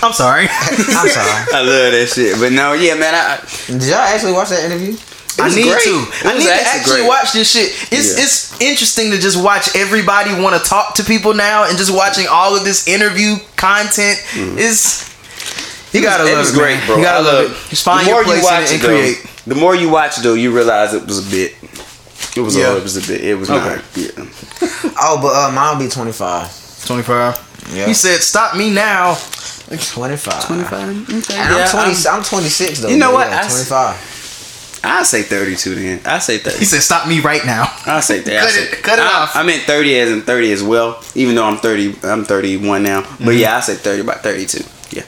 I'm 0.02 0.12
sorry. 0.12 0.48
I'm 0.50 1.08
sorry. 1.08 1.44
I 1.52 1.60
love 1.62 1.92
that 1.92 2.10
shit, 2.14 2.38
but 2.38 2.52
no, 2.52 2.72
yeah, 2.74 2.94
man. 2.94 3.14
I, 3.14 3.40
Did 3.66 3.82
y'all 3.84 3.98
actually 4.04 4.32
watch 4.32 4.50
that 4.50 4.64
interview? 4.64 4.96
I 5.38 5.48
need 5.48 5.64
great. 5.66 5.82
to. 5.82 5.90
It 5.90 6.26
I 6.26 6.38
need 6.38 6.44
to 6.46 6.52
actually 6.52 6.78
actually 6.80 6.96
great. 7.02 7.08
watch 7.08 7.32
this 7.32 7.50
shit. 7.50 7.70
It's 7.90 8.16
Yeah. 8.16 8.22
it's 8.24 8.60
interesting 8.60 9.10
to 9.10 9.18
just 9.18 9.42
watch 9.42 9.74
everybody 9.74 10.30
want 10.40 10.54
to 10.62 10.68
talk 10.68 10.94
to 10.96 11.04
people 11.04 11.34
now, 11.34 11.64
and 11.68 11.76
just 11.78 11.92
watching 11.94 12.26
all 12.28 12.54
of 12.56 12.64
this 12.64 12.86
interview 12.88 13.36
content 13.56 14.18
is. 14.58 15.10
You 15.92 16.02
gotta 16.02 16.24
Mm. 16.24 16.28
it 16.28 16.30
love 16.32 16.38
was 16.40 16.50
it, 16.50 16.58
great, 16.58 16.76
man. 16.78 16.86
bro. 16.86 16.96
You 16.98 17.02
gotta 17.04 17.18
I 17.18 17.22
love 17.32 17.44
love 17.50 17.66
it. 17.66 17.70
Just 17.70 17.84
find 17.84 18.00
the 18.06 18.10
your 18.10 18.22
more 18.24 18.34
you 18.34 18.40
place 18.40 18.46
in 18.50 18.54
watch 18.54 18.64
it 18.64 18.72
and 18.74 18.82
create. 18.82 19.22
though, 19.22 19.54
the 19.54 19.60
more 19.60 19.74
you 19.76 19.88
watch 19.88 20.16
though, 20.16 20.34
you 20.34 20.50
realize 20.54 20.92
it 20.92 21.06
was 21.06 21.18
a 21.26 21.30
bit. 21.30 21.54
It 22.36 22.40
was 22.40 22.56
Yeah. 22.56 22.68
all. 22.68 22.76
It 22.76 22.82
was 22.82 22.96
a 22.96 23.06
bit. 23.12 23.20
It 23.22 23.34
was 23.38 23.50
Okay. 23.50 23.76
not. 23.76 23.84
Yeah. 23.96 24.90
Oh, 25.06 25.18
but 25.20 25.34
uh, 25.34 25.50
mine 25.52 25.76
will 25.78 25.84
be 25.84 25.90
25. 25.90 26.86
Twenty 26.86 27.02
five. 27.02 27.36
Yeah. 27.72 27.86
He 27.86 27.94
said, 27.94 28.20
"Stop 28.20 28.56
me 28.56 28.70
now." 28.70 29.16
25. 29.68 30.46
Twenty-five. 30.46 30.88
Okay. 31.08 31.14
And 31.14 31.28
yeah, 31.30 31.64
I'm 31.64 31.70
20. 31.70 32.06
I'm- 32.06 32.16
I'm, 32.18 32.22
26 32.24 32.80
though. 32.80 32.88
You 32.88 32.96
know 32.98 33.12
what? 33.12 33.28
Yeah, 33.28 33.36
I 33.36 33.40
s- 33.44 33.68
25. 33.68 34.80
I 34.84 35.02
say 35.02 35.22
thirty-two. 35.22 35.74
Then 35.74 36.00
I 36.04 36.18
say 36.18 36.38
30. 36.38 36.58
He 36.58 36.64
said, 36.66 36.82
"Stop 36.82 37.08
me 37.08 37.20
right 37.20 37.44
now." 37.46 37.64
I 37.86 38.00
say 38.00 38.20
that. 38.20 38.36
I 38.36 38.40
Cut 38.40 38.50
say- 38.50 38.62
it- 38.64 38.82
cut 38.82 38.98
it 38.98 39.02
I, 39.04 39.22
off. 39.22 39.34
I 39.36 39.42
meant 39.42 39.62
thirty 39.62 39.98
as 39.98 40.10
in 40.10 40.20
thirty 40.22 40.52
as 40.52 40.62
well. 40.62 41.02
Even 41.14 41.34
though 41.34 41.44
I'm 41.46 41.56
thirty, 41.56 41.96
I'm 42.04 42.24
thirty-one 42.24 42.82
now. 42.82 43.00
Mm-hmm. 43.02 43.24
But 43.24 43.34
yeah, 43.36 43.56
I 43.56 43.60
say 43.60 43.74
thirty 43.76 44.02
by 44.02 44.14
thirty-two. 44.14 44.62
Yeah. 44.96 45.04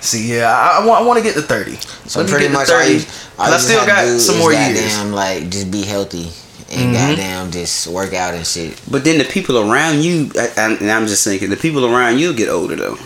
See, 0.00 0.34
yeah, 0.36 0.50
I, 0.50 0.82
I 0.82 0.86
want, 0.86 1.02
I 1.02 1.06
want 1.06 1.18
to 1.18 1.22
get 1.24 1.34
to 1.34 1.42
thirty. 1.42 1.76
So 2.06 2.20
Let 2.20 2.26
me 2.26 2.32
pretty 2.32 2.48
much 2.52 2.68
all 2.70 2.84
you, 2.84 2.98
30, 3.00 3.10
all 3.38 3.46
'cause 3.46 3.52
I 3.52 3.54
you 3.54 3.58
still 3.62 3.76
just 3.86 3.88
have 3.88 4.04
to 4.06 4.12
got 4.12 4.20
some 4.20 4.38
more 4.38 4.52
years. 4.52 4.80
goddamn, 4.96 5.12
like 5.12 5.48
just 5.50 5.70
be 5.70 5.82
healthy 5.82 6.30
and 6.70 6.80
mm-hmm. 6.80 6.92
goddamn 6.94 7.50
just 7.52 7.86
work 7.86 8.12
out 8.14 8.34
and 8.34 8.46
shit. 8.46 8.80
But 8.90 9.04
then 9.04 9.18
the 9.18 9.24
people 9.24 9.58
around 9.58 10.02
you, 10.02 10.30
I, 10.36 10.48
I, 10.56 10.72
and 10.80 10.90
I'm 10.90 11.06
just 11.06 11.24
thinking, 11.24 11.50
the 11.50 11.56
people 11.56 11.84
around 11.86 12.18
you 12.18 12.34
get 12.34 12.48
older 12.48 12.76
though. 12.76 12.96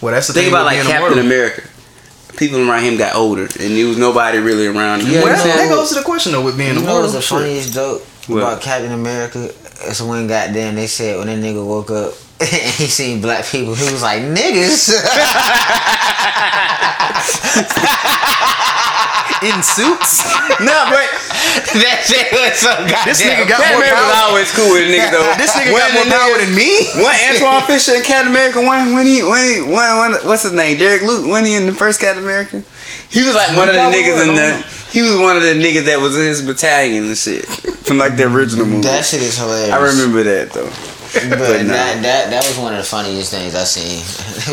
Well, 0.00 0.12
that's 0.12 0.26
the 0.26 0.32
Think 0.32 0.46
thing 0.46 0.52
about 0.52 0.66
like 0.66 0.76
Captain 0.78 0.96
immortal. 0.96 1.18
America. 1.18 1.62
People 2.36 2.68
around 2.68 2.84
him 2.84 2.96
got 2.96 3.14
older, 3.14 3.42
and 3.42 3.76
there 3.76 3.86
was 3.86 3.98
nobody 3.98 4.38
really 4.38 4.66
around. 4.66 5.02
Yeah, 5.02 5.20
Well, 5.22 5.28
understand? 5.28 5.58
that 5.60 5.68
goes 5.68 5.88
to 5.90 5.96
the 5.96 6.02
question 6.02 6.32
though 6.32 6.42
with 6.44 6.56
being 6.56 6.70
You 6.70 6.74
know 6.76 6.80
immortal. 6.82 7.02
what's 7.02 7.14
the 7.14 7.22
funniest 7.22 7.74
joke 7.74 8.02
What? 8.28 8.38
about 8.38 8.62
Captain 8.62 8.92
America? 8.92 9.50
It's 9.82 10.00
when 10.00 10.26
goddamn 10.26 10.74
they 10.74 10.86
said 10.86 11.18
when 11.18 11.26
that 11.26 11.38
nigga 11.38 11.64
woke 11.66 11.90
up 11.90 12.14
and 12.40 12.48
he 12.80 12.86
seen 12.86 13.20
black 13.20 13.44
people, 13.44 13.74
he 13.74 13.92
was 13.92 14.02
like 14.02 14.22
niggas. 14.22 14.88
in 19.40 19.56
suits. 19.64 20.20
no, 20.60 20.76
but 20.92 21.08
that 21.80 22.04
shit 22.04 22.28
was 22.32 22.60
so 22.60 22.68
goddamn. 22.84 23.08
This 23.08 23.24
nigga 23.24 23.48
got 23.48 23.64
Captain 23.64 23.80
more 23.80 23.88
America 23.88 24.04
was 24.04 24.20
always 24.20 24.48
cool 24.52 24.68
with 24.76 24.84
the 24.84 24.92
nigga 24.92 25.08
though. 25.12 25.24
This 25.40 25.52
nigga 25.56 25.72
When 25.72 25.80
got 25.80 25.92
more 25.96 26.04
the 26.04 26.12
power 26.12 26.36
than 26.36 26.52
me. 26.52 26.84
When 27.00 27.14
Antwone 27.28 27.64
Fisher 27.68 27.96
in 27.96 28.04
Captain 28.04 28.28
America, 28.32 28.60
when 28.60 28.92
when 28.92 29.06
he 29.08 29.24
when 29.24 29.40
he 29.48 29.60
when, 29.64 29.88
when 30.00 30.10
what's 30.28 30.44
his 30.44 30.52
name? 30.52 30.76
Derek 30.76 31.02
Luke. 31.02 31.24
When 31.28 31.44
he 31.44 31.56
in 31.56 31.64
the 31.66 31.72
first 31.76 32.00
Captain 32.00 32.22
America, 32.24 32.62
he 33.08 33.24
was 33.24 33.34
like 33.34 33.56
one 33.56 33.68
of 33.68 33.74
the 33.74 33.80
niggas 33.88 34.20
in 34.24 34.30
I 34.36 34.36
the. 34.36 34.48
don't 34.60 34.64
He 34.92 35.00
was 35.02 35.16
one 35.16 35.36
of 35.36 35.42
the 35.42 35.56
niggas 35.56 35.84
that 35.88 36.00
was 36.00 36.16
in 36.16 36.26
his 36.26 36.42
battalion 36.44 37.04
and 37.08 37.16
shit 37.16 37.46
from 37.84 37.96
like 37.96 38.16
the 38.16 38.24
original 38.28 38.66
movie. 38.66 38.82
That 38.84 39.04
shit 39.04 39.22
is 39.22 39.38
hilarious. 39.38 39.72
I 39.72 39.80
remember 39.80 40.22
that 40.24 40.52
though. 40.52 40.68
But 41.12 41.30
But 41.30 41.38
no. 41.66 41.74
that, 41.74 42.02
that 42.02 42.30
that 42.30 42.42
was 42.46 42.56
one 42.58 42.72
of 42.72 42.78
the 42.78 42.84
funniest 42.84 43.30
things 43.32 43.54
I 43.54 43.64
seen. 43.64 43.98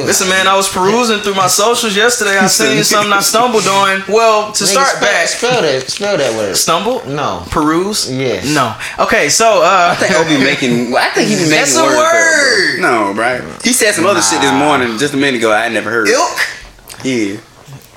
Listen, 0.06 0.28
man, 0.30 0.48
I 0.48 0.56
was 0.56 0.68
perusing 0.68 1.20
through 1.20 1.36
my 1.36 1.46
socials 1.48 1.96
yesterday. 1.96 2.38
I 2.38 2.48
seen 2.48 2.84
something 2.88 3.14
I 3.14 3.20
stumbled 3.22 3.68
on. 3.68 4.02
Well, 4.08 4.52
to 4.52 4.64
Nigga, 4.64 4.68
start 4.68 4.88
spell, 4.88 5.02
back, 5.02 5.28
spell 5.28 5.62
that 5.62 5.90
spell 5.90 6.18
that 6.18 6.34
word. 6.34 6.56
stumble, 6.58 7.06
No. 7.06 7.46
peruse. 7.52 8.10
Yes. 8.12 8.46
No. 8.54 8.74
Okay, 9.06 9.30
so 9.30 9.62
uh, 9.62 9.94
I 9.94 9.96
think 10.02 10.14
Obi 10.18 10.38
making. 10.44 10.92
well, 10.92 11.06
I 11.06 11.14
think 11.14 11.30
he 11.30 11.36
be 11.36 11.42
making 11.46 11.58
That's 11.62 11.78
a 11.78 11.84
words 11.84 11.96
word. 11.98 12.82
No, 12.82 13.14
right? 13.14 13.42
He 13.64 13.74
said 13.74 13.94
some 13.94 14.06
other 14.06 14.22
shit 14.22 14.42
this 14.42 14.52
morning 14.54 14.98
just 14.98 15.14
a 15.14 15.18
minute 15.18 15.38
ago. 15.38 15.52
I 15.54 15.64
had 15.70 15.74
never 15.74 15.90
heard. 15.92 16.08
It. 16.08 16.14
Ilk. 16.18 16.38
Yeah. 17.06 17.38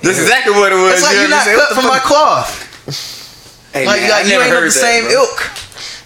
That's 0.04 0.20
exactly 0.20 0.52
what 0.52 0.72
it 0.72 0.76
was. 0.76 0.94
It's 0.94 1.02
like 1.02 1.14
you 1.16 1.20
you're 1.24 1.30
not 1.32 1.46
what 1.46 1.68
cut 1.68 1.76
from 1.76 1.86
my 1.88 1.98
cloth. 2.00 2.68
Hey, 3.72 3.86
Like, 3.86 4.00
man, 4.00 4.10
like 4.10 4.26
you 4.26 4.32
ain't 4.36 4.42
of 4.42 4.48
heard 4.48 4.68
the 4.68 4.74
that, 4.74 4.84
same 4.84 5.04
bro. 5.04 5.12
ilk. 5.24 5.38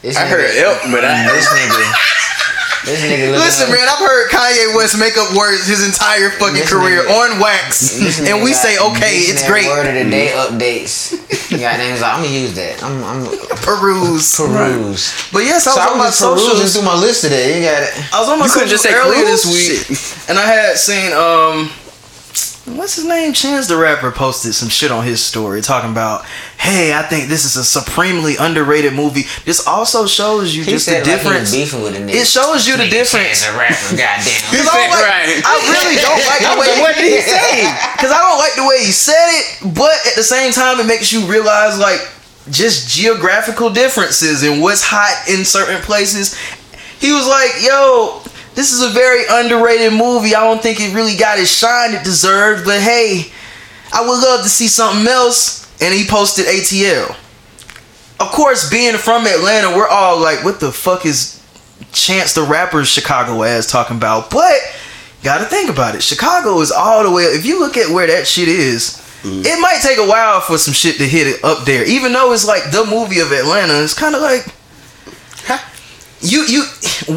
This 0.02 0.16
I 0.18 0.26
nigga- 0.26 0.28
heard 0.28 0.50
ilk, 0.54 0.78
but 0.92 1.02
I 1.04 1.24
This 1.32 1.48
nigga. 1.48 1.86
This 2.84 3.00
nigga 3.00 3.32
Listen, 3.32 3.70
man, 3.72 3.88
I've 3.88 3.98
heard 3.98 4.28
Kanye 4.30 4.76
West 4.76 4.98
make 4.98 5.16
up 5.16 5.32
words 5.34 5.66
his 5.66 5.84
entire 5.86 6.30
fucking 6.30 6.54
This 6.54 6.70
career 6.70 7.02
nigga- 7.04 7.32
on 7.34 7.40
wax, 7.40 8.20
and 8.20 8.42
we 8.44 8.52
got 8.52 8.60
say, 8.62 8.78
okay, 8.78 9.24
it's 9.24 9.40
dictionary 9.40 9.62
great. 9.64 9.66
Word 9.72 9.86
of 9.88 9.94
the 9.94 10.10
day 10.10 10.28
updates. 10.36 11.16
Goddamn, 11.50 11.90
he's 11.92 12.00
like, 12.02 12.12
I'm 12.14 12.22
gonna 12.24 12.34
use 12.34 12.54
that. 12.54 12.82
I'm, 12.82 13.04
I'm 13.04 13.24
Peruse. 13.64 14.36
peruse. 14.36 15.30
But 15.32 15.44
yes, 15.44 15.66
I 15.66 15.70
So 15.72 15.80
was 15.80 15.88
I 15.88 15.92
on 15.92 15.98
my 15.98 16.04
was 16.06 16.18
just 16.18 16.22
perusing 16.28 16.50
socials. 16.50 16.72
through 16.76 16.84
my 16.84 16.94
list 16.98 17.20
today. 17.22 17.56
You 17.56 17.64
got 17.64 17.82
it. 17.82 17.92
I 18.12 18.20
was 18.20 18.28
on 18.28 18.38
my 18.38 18.46
You 18.46 18.52
couldn't 18.52 18.68
socials 18.68 18.70
just 18.70 18.84
say 18.84 18.92
earlier 18.94 19.24
this 19.24 19.44
week, 19.48 20.28
and 20.28 20.38
I 20.38 20.44
had 20.44 20.76
seen 20.76 21.12
um, 21.12 21.70
what's 22.66 22.96
his 22.96 23.04
name? 23.04 23.32
Chance 23.32 23.68
the 23.68 23.76
rapper 23.76 24.10
posted 24.10 24.54
some 24.54 24.68
shit 24.68 24.90
on 24.90 25.04
his 25.04 25.22
story 25.22 25.60
talking 25.60 25.90
about, 25.90 26.24
hey, 26.56 26.94
I 26.94 27.02
think 27.02 27.28
this 27.28 27.44
is 27.44 27.56
a 27.56 27.64
supremely 27.64 28.36
underrated 28.40 28.94
movie. 28.94 29.24
This 29.44 29.66
also 29.66 30.06
shows 30.06 30.56
you 30.56 30.64
He 30.64 30.70
just 30.72 30.86
the 30.86 30.92
said 30.92 31.06
like 31.06 31.06
he 31.06 31.12
was 31.12 31.22
difference. 31.22 31.50
beefing 31.52 31.82
with. 31.82 31.94
It 32.08 32.26
shows 32.26 32.66
you 32.66 32.76
the 32.76 32.88
difference. 32.88 33.44
As 33.44 33.54
a 33.54 33.58
rapper, 33.58 33.96
goddamn. 33.96 34.40
Cause 34.56 34.68
I, 34.68 34.88
like, 34.88 35.04
Right. 35.04 35.42
I 35.44 35.54
really 35.76 35.96
don't 36.00 36.24
like 36.24 36.40
the 36.40 36.56
way 36.60 36.80
What 36.82 36.94
did 36.96 37.12
he 37.12 37.20
say? 37.20 37.68
Cause 38.00 38.10
I 38.10 38.18
don't 38.24 38.38
like 38.38 38.54
the 38.56 38.66
way 38.66 38.78
he 38.84 38.92
said 38.92 39.28
it, 39.28 39.74
but 39.76 39.92
at 40.06 40.16
the 40.16 40.24
same 40.24 40.52
time, 40.52 40.80
it 40.80 40.86
makes 40.86 41.12
you 41.12 41.26
realize 41.26 41.78
like 41.78 42.00
just 42.50 42.88
geographical 42.88 43.70
differences 43.70 44.42
and 44.42 44.60
what's 44.62 44.82
hot 44.82 45.28
in 45.28 45.44
certain 45.44 45.80
places. 45.82 46.34
He 47.00 47.12
was 47.12 47.26
like, 47.28 47.50
"Yo, 47.60 48.20
this 48.54 48.72
is 48.72 48.82
a 48.82 48.88
very 48.90 49.24
underrated 49.28 49.92
movie. 49.92 50.34
I 50.34 50.44
don't 50.44 50.62
think 50.62 50.80
it 50.80 50.94
really 50.94 51.16
got 51.16 51.38
its 51.38 51.50
shine 51.50 51.94
it 51.94 52.04
deserved, 52.04 52.64
but 52.64 52.80
hey, 52.80 53.32
I 53.92 54.00
would 54.00 54.20
love 54.20 54.42
to 54.42 54.48
see 54.48 54.68
something 54.68 55.06
else." 55.06 55.66
And 55.80 55.92
he 55.92 56.06
posted 56.06 56.46
ATL. 56.46 57.16
Of 58.20 58.30
course, 58.30 58.70
being 58.70 58.96
from 58.96 59.26
Atlanta, 59.26 59.76
we're 59.76 59.88
all 59.88 60.18
like, 60.18 60.44
"What 60.44 60.60
the 60.60 60.72
fuck 60.72 61.04
is 61.04 61.40
Chance 61.92 62.34
the 62.34 62.42
Rapper's 62.42 62.88
Chicago 62.88 63.42
ass 63.42 63.66
talking 63.66 63.96
about?" 63.96 64.30
But 64.30 64.60
gotta 65.24 65.46
think 65.46 65.68
about 65.68 65.94
it. 65.94 66.02
Chicago 66.02 66.60
is 66.60 66.70
all 66.70 67.02
the 67.02 67.10
way. 67.10 67.24
If 67.24 67.44
you 67.44 67.58
look 67.58 67.76
at 67.76 67.90
where 67.90 68.06
that 68.06 68.28
shit 68.28 68.48
is, 68.48 69.02
mm. 69.22 69.44
it 69.44 69.60
might 69.60 69.80
take 69.82 69.98
a 69.98 70.06
while 70.06 70.40
for 70.40 70.58
some 70.58 70.74
shit 70.74 70.98
to 70.98 71.08
hit 71.08 71.26
it 71.26 71.44
up 71.44 71.64
there. 71.64 71.84
Even 71.84 72.12
though 72.12 72.32
it's 72.32 72.46
like 72.46 72.70
the 72.70 72.84
movie 72.84 73.18
of 73.18 73.32
Atlanta, 73.32 73.82
it's 73.82 73.94
kind 73.94 74.14
of 74.14 74.22
like 74.22 74.46
you 76.24 76.44
you 76.46 76.64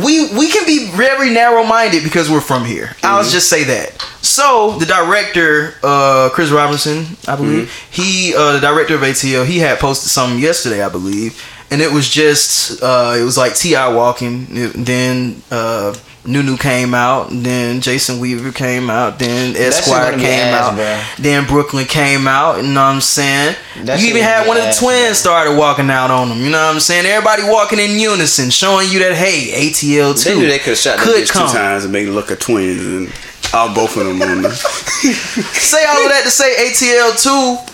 we 0.03 0.29
we 0.37 0.49
can 0.51 0.65
be 0.65 0.89
very 0.91 1.29
narrow 1.29 1.63
minded 1.63 2.03
because 2.03 2.29
we're 2.29 2.41
from 2.41 2.65
here. 2.65 2.91
I'll 3.03 3.23
just 3.23 3.49
say 3.49 3.63
that. 3.63 3.93
So 4.21 4.77
the 4.77 4.85
director, 4.85 5.75
uh, 5.83 6.29
Chris 6.33 6.51
Robinson, 6.51 7.05
I 7.27 7.35
believe, 7.35 7.71
he 7.89 8.35
uh, 8.35 8.53
the 8.53 8.59
director 8.59 8.95
of 8.95 9.01
ATL, 9.01 9.45
he 9.45 9.59
had 9.59 9.79
posted 9.79 10.09
something 10.09 10.39
yesterday, 10.39 10.83
I 10.83 10.89
believe, 10.89 11.41
and 11.71 11.81
it 11.81 11.91
was 11.91 12.07
just 12.09 12.81
uh, 12.83 13.15
it 13.17 13.23
was 13.23 13.37
like 13.37 13.55
T.I. 13.55 13.93
walking, 13.93 14.47
it- 14.51 14.73
then 14.73 15.41
uh, 15.51 15.93
Nunu 16.25 16.57
came 16.57 16.93
out, 16.93 17.29
then 17.31 17.79
Jason 17.79 18.19
Weaver 18.19 18.51
came 18.51 18.89
out, 18.89 19.17
then 19.17 19.55
Esquire 19.55 20.11
came 20.11 20.23
ass, 20.53 20.61
out, 20.73 20.73
bruh. 20.77 21.17
then 21.23 21.45
Brooklyn 21.47 21.85
came 21.85 22.27
out. 22.27 22.57
You 22.57 22.63
know 22.73 22.81
what 22.83 22.95
I'm 22.95 23.01
saying? 23.01 23.55
That 23.85 24.01
you 24.01 24.07
even 24.09 24.23
had 24.23 24.45
one 24.45 24.57
of 24.57 24.63
the 24.63 24.73
twins 24.73 25.17
started 25.17 25.57
walking 25.57 25.89
out 25.89 26.11
on 26.11 26.27
them. 26.29 26.39
You 26.39 26.49
know 26.49 26.57
what 26.67 26.73
I'm 26.75 26.79
saying? 26.81 27.05
Everybody 27.05 27.43
walking 27.43 27.79
in 27.79 27.97
unison, 27.99 28.49
showing 28.49 28.89
you 28.91 28.99
that 28.99 29.13
hey, 29.15 29.69
ATL 29.69 30.21
two 30.21 30.29
They 30.31 30.35
knew 30.39 30.47
they 30.47 30.57
could 30.59 30.71
have 30.71 30.77
shot 30.77 30.99
could 30.99 31.29
come. 31.29 31.47
two 31.49 31.53
times 31.57 31.83
and 31.85 31.93
make 31.93 32.07
it 32.07 32.11
look 32.11 32.29
a 32.29 32.35
twins 32.35 32.85
and 32.85 33.13
all 33.53 33.73
both 33.73 33.95
of 33.95 34.05
them 34.05 34.21
on 34.21 34.41
the. 34.41 34.51
Say 34.51 35.85
all 35.85 36.03
of 36.03 36.09
that 36.11 36.23
to 36.25 36.29
say 36.31 36.69
ATL 36.69 37.15
two 37.21 37.71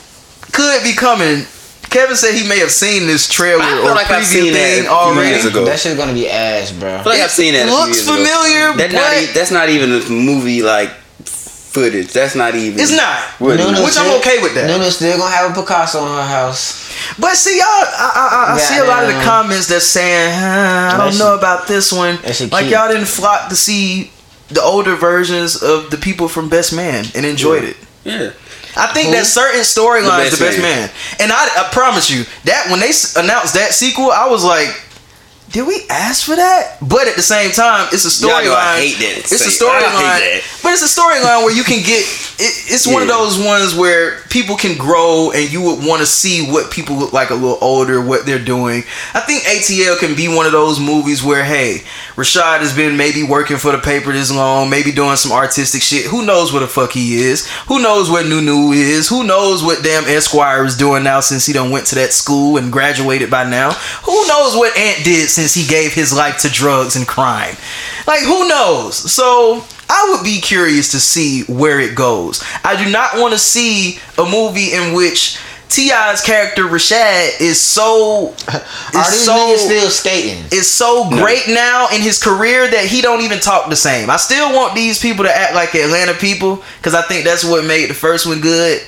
could 0.52 0.84
be 0.84 0.94
coming. 0.94 1.46
Kevin 1.90 2.16
said 2.16 2.34
he 2.34 2.48
may 2.48 2.60
have 2.60 2.72
seen 2.72 3.06
this 3.06 3.28
trailer 3.30 3.62
I 3.64 3.70
feel 3.70 3.92
or 3.92 3.96
like 3.96 4.10
I've 4.10 4.24
preview 4.24 4.50
seen 4.50 4.54
thing 4.54 4.80
a 4.80 4.84
few 4.84 4.90
already. 4.92 5.30
years 5.30 5.46
ago. 5.46 5.66
That 5.66 5.80
shit's 5.80 5.98
gonna 5.98 6.14
be 6.14 6.28
ass, 6.30 6.72
bro. 6.72 6.96
I 6.96 7.04
feel 7.04 7.12
like 7.12 7.22
I've 7.22 7.32
seen 7.32 7.54
that. 7.54 7.68
looks 7.70 7.98
years 7.98 8.10
familiar, 8.10 8.74
That's 8.78 8.94
not. 8.94 9.12
but- 9.14 9.22
e- 9.24 9.34
That's 9.34 9.52
not 9.52 9.70
even 9.70 9.92
a 9.94 10.10
movie 10.10 10.64
like 10.64 10.90
footage. 11.26 12.12
That's 12.14 12.36
not 12.36 12.56
even. 12.56 12.80
It's 12.80 12.92
not. 12.96 13.20
What- 13.40 13.58
Nunu 13.58 13.84
Which 13.84 13.98
I'm 13.98 14.12
okay 14.20 14.42
with 14.42 14.54
that. 14.56 14.68
Nunu's 14.68 14.96
still 14.96 15.18
gonna 15.18 15.36
have 15.36 15.52
a 15.52 15.62
Picasso 15.62 16.06
in 16.06 16.12
her 16.14 16.26
house. 16.26 16.82
But 17.20 17.36
see, 17.36 17.58
y'all, 17.58 17.66
I, 17.68 18.12
I, 18.16 18.52
I- 18.52 18.56
I 18.56 18.58
see 18.60 18.78
a 18.80 18.86
lot 18.86 19.04
of 19.04 19.14
the 19.14 19.22
comments 19.24 19.68
that's 19.68 19.86
saying, 19.86 20.34
huh, 20.34 20.92
I 20.94 20.98
don't 20.98 21.12
shit- 21.12 21.20
know 21.20 21.36
about 21.36 21.68
this 21.68 21.92
one. 21.92 22.18
Like 22.52 22.70
y'all 22.70 22.88
didn't 22.88 23.06
flock 23.08 23.50
to 23.50 23.56
see 23.56 24.12
the 24.50 24.62
older 24.62 24.96
versions 24.96 25.62
of 25.62 25.90
the 25.90 25.98
people 25.98 26.28
from 26.28 26.50
Best 26.50 26.74
Man 26.74 27.06
and 27.16 27.26
enjoyed 27.26 27.64
it. 27.64 27.78
Yeah. 28.04 28.32
I 28.76 28.88
think 28.94 29.08
Who? 29.10 29.14
that 29.16 29.26
certain 29.26 29.62
storylines, 29.62 30.32
the 30.32 30.38
The 30.38 30.46
best 30.46 30.58
Best 30.58 30.62
man. 30.62 30.90
and 31.20 31.32
I, 31.32 31.46
I 31.66 31.70
promise 31.72 32.10
you 32.10 32.26
that 32.46 32.68
when 32.70 32.80
they 32.80 32.90
s- 32.90 33.16
announced 33.16 33.54
that 33.54 33.74
sequel, 33.74 34.10
I 34.12 34.28
was 34.28 34.44
like, 34.44 34.70
did 35.54 35.66
we 35.68 35.82
ask 35.90 36.26
for 36.26 36.36
that? 36.36 36.78
But 36.82 37.08
at 37.08 37.16
the 37.16 37.22
same 37.22 37.52
time, 37.52 37.88
it's 37.92 38.04
a 38.04 38.26
Y'all 38.28 38.36
I 38.36 38.44
storyline. 38.44 38.78
hate 38.80 38.98
that. 38.98 39.18
It's 39.20 39.32
a 39.32 39.38
Say- 39.38 39.66
I 39.66 39.82
storyline, 39.84 40.64
but 40.64 40.74
it's 40.74 40.82
a 40.82 41.00
storyline 41.02 41.44
where 41.46 41.54
you 41.56 41.64
can 41.64 41.82
get. 41.84 42.04
It, 42.40 42.74
it's 42.74 42.88
one 42.88 43.04
of 43.04 43.08
those 43.08 43.38
ones 43.40 43.76
where 43.76 44.22
people 44.30 44.56
can 44.58 44.76
grow, 44.78 45.30
and 45.32 45.52
you 45.54 45.62
would 45.62 45.86
want 45.86 46.00
to 46.02 46.08
see 46.08 46.50
what 46.52 46.72
people 46.72 46.96
look 46.98 47.14
like 47.14 47.30
a 47.30 47.36
little 47.36 47.60
older, 47.62 48.02
what 48.02 48.26
they're 48.26 48.44
doing. 48.44 48.84
I 49.14 49.20
think 49.22 49.44
ATL 49.44 50.00
can 50.00 50.16
be 50.16 50.28
one 50.28 50.48
of 50.48 50.52
those 50.52 50.80
movies 50.80 51.24
where, 51.24 51.44
hey, 51.44 51.84
Rashad 52.16 52.60
has 52.60 52.76
been 52.76 52.98
maybe 52.98 53.22
working 53.22 53.58
for 53.58 53.72
the 53.72 53.78
paper 53.78 54.12
this 54.12 54.32
long, 54.36 54.72
maybe 54.72 54.92
doing 54.92 55.16
some 55.18 55.32
artistic 55.32 55.84
shit. 55.84 56.08
Who 56.08 56.26
knows 56.26 56.52
what 56.52 56.60
the 56.62 56.68
fuck 56.68 56.92
he 56.94 57.18
is? 57.22 57.48
Who 57.68 57.80
knows 57.80 58.10
what 58.10 58.26
Nunu 58.26 58.72
is? 58.72 59.08
Who 59.10 59.24
knows 59.24 59.64
what 59.64 59.84
damn 59.84 60.06
Esquire 60.06 60.66
is 60.66 60.76
doing 60.76 61.04
now 61.04 61.20
since 61.20 61.46
he 61.46 61.54
done 61.54 61.70
went 61.70 61.86
to 61.88 61.96
that 61.96 62.14
school 62.14 62.58
and 62.58 62.72
graduated 62.72 63.30
by 63.30 63.44
now? 63.48 63.72
Who 64.06 64.28
knows 64.28 64.56
what 64.56 64.76
Ant 64.76 65.06
did 65.06 65.30
since 65.30 65.43
he 65.52 65.68
gave 65.68 65.94
his 65.94 66.14
life 66.16 66.38
to 66.42 66.50
drugs 66.50 66.96
and 66.96 67.08
crime? 67.08 67.56
Like, 68.08 68.22
who 68.22 68.48
knows? 68.48 68.96
So, 69.12 69.64
I 69.90 70.12
would 70.16 70.24
be 70.24 70.40
curious 70.42 70.92
to 70.92 71.00
see 71.00 71.44
where 71.52 71.80
it 71.80 71.96
goes. 71.96 72.44
I 72.64 72.82
do 72.84 72.90
not 72.92 73.18
want 73.18 73.34
to 73.34 73.40
see 73.40 74.00
a 74.18 74.24
movie 74.26 74.74
in 74.74 74.94
which 74.94 75.38
T.I.'s 75.70 76.22
character 76.22 76.64
Rashad 76.66 77.42
is 77.42 77.60
so 77.60 78.34
Are 78.48 78.62
is 79.02 79.12
these 79.12 79.26
so 79.26 79.34
niggas 79.36 79.58
still 79.58 79.90
skating? 79.90 80.44
is 80.52 80.70
so 80.72 81.10
great 81.10 81.44
now 81.48 81.88
in 81.94 82.02
his 82.02 82.22
career 82.22 82.70
that 82.70 82.86
he 82.86 83.02
don't 83.02 83.22
even 83.22 83.40
talk 83.40 83.70
the 83.70 83.76
same. 83.76 84.10
I 84.10 84.18
still 84.18 84.54
want 84.54 84.76
these 84.76 85.00
people 85.02 85.26
to 85.26 85.36
act 85.36 85.56
like 85.56 85.74
Atlanta 85.76 86.14
people 86.14 86.64
because 86.78 86.94
I 86.94 87.02
think 87.04 87.26
that's 87.26 87.44
what 87.44 87.66
made 87.66 87.90
the 87.90 87.96
first 87.96 88.28
one 88.28 88.40
good. 88.40 88.82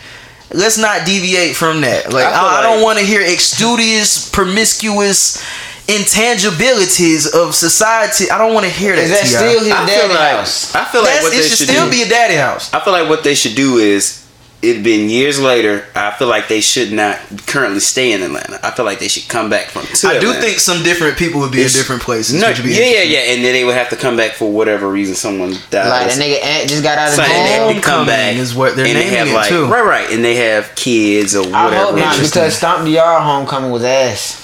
Let's 0.53 0.78
not 0.78 1.06
deviate 1.08 1.56
from 1.56 1.82
that. 1.82 2.14
Like 2.14 2.26
I 2.26 2.30
feel 2.32 2.39
I, 2.49 2.60
I 2.60 2.62
don't 2.64 2.76
like- 2.78 2.86
want 2.86 2.99
to 2.99 3.06
hear 3.06 3.22
extudious, 3.22 4.30
promiscuous 4.30 5.43
intangibilities 5.88 7.28
of 7.34 7.56
society. 7.56 8.30
I 8.32 8.38
don't 8.38 8.54
want 8.54 8.66
to 8.66 8.72
hear 8.72 8.96
that. 8.96 9.04
Is 9.04 9.10
that 9.12 9.28
T.I. 9.28 9.40
still 9.52 9.64
his 9.64 9.72
I 9.74 9.86
feel 9.86 10.08
daddy 10.08 10.14
like 10.14 10.30
house? 10.38 10.76
I 10.76 10.86
feel 10.86 11.02
like 11.02 11.10
That's- 11.14 11.24
what 11.24 11.34
it 11.34 11.38
they 11.38 11.48
should 11.50 11.58
should 11.58 11.70
still 11.70 11.86
do. 11.86 11.92
be 11.92 12.02
a 12.04 12.10
daddy 12.10 12.36
house. 12.36 12.74
I 12.74 12.80
feel 12.80 12.94
like 12.94 13.10
what 13.10 13.24
they 13.24 13.36
should 13.36 13.56
do 13.56 13.78
is 13.78 14.22
it 14.62 14.82
been 14.82 15.10
years 15.10 15.40
later. 15.40 15.86
I 15.94 16.10
feel 16.12 16.28
like 16.28 16.48
they 16.48 16.62
should 16.62 16.92
not 16.92 17.20
currently 17.46 17.80
stay 17.82 18.14
in 18.14 18.24
Atlanta. 18.24 18.60
I 18.64 18.72
feel 18.72 18.86
like 18.86 18.98
they 19.00 19.08
should 19.10 19.28
come 19.28 19.48
back 19.48 19.68
from. 19.68 19.86
To 19.86 20.08
I 20.08 20.18
do 20.20 20.34
think 20.34 20.58
some 20.60 20.82
different 20.82 21.18
people 21.20 21.40
would 21.42 21.52
be 21.52 21.60
It's- 21.60 21.76
in 21.76 21.82
different 21.82 22.02
places. 22.02 22.42
No, 22.42 22.48
which 22.48 22.58
would 22.58 22.66
be 22.66 22.74
yeah, 22.74 22.86
yeah, 22.86 23.02
yeah, 23.04 23.20
and 23.34 23.46
then 23.46 23.54
they 23.54 23.64
would 23.64 23.76
have 23.76 23.90
to 23.90 23.96
come 23.96 24.18
back 24.18 24.32
for 24.34 24.50
whatever 24.52 24.90
reason. 24.90 25.14
Someone 25.14 25.52
died. 25.70 25.90
Like 25.90 26.08
or 26.08 26.10
that 26.10 26.18
nigga 26.18 26.44
Ant 26.44 26.70
just 26.70 26.82
got 26.82 26.98
out 26.98 27.10
of 27.10 27.14
something. 27.16 27.32
jail. 27.34 27.70
And 27.70 27.78
they 27.78 27.82
come 27.82 27.94
Homecoming 28.06 28.08
back 28.08 28.36
is 28.38 28.56
what 28.56 28.76
they're 28.76 28.88
and 28.88 28.96
they 28.98 29.10
have 29.10 29.28
it, 29.28 29.34
like, 29.36 29.50
too. 29.50 29.68
Right, 29.68 29.86
right, 29.86 30.10
and 30.10 30.26
they 30.26 30.36
have 30.36 30.74
kids 30.74 31.36
or 31.36 31.46
I 31.54 31.66
whatever. 31.66 31.86
hope 31.86 31.96
not 31.98 32.20
because 32.20 32.58
Stomp 32.58 32.86
the 32.86 32.92
Yard 32.92 33.22
Homecoming 33.22 33.70
was 33.70 33.84
ass. 33.84 34.42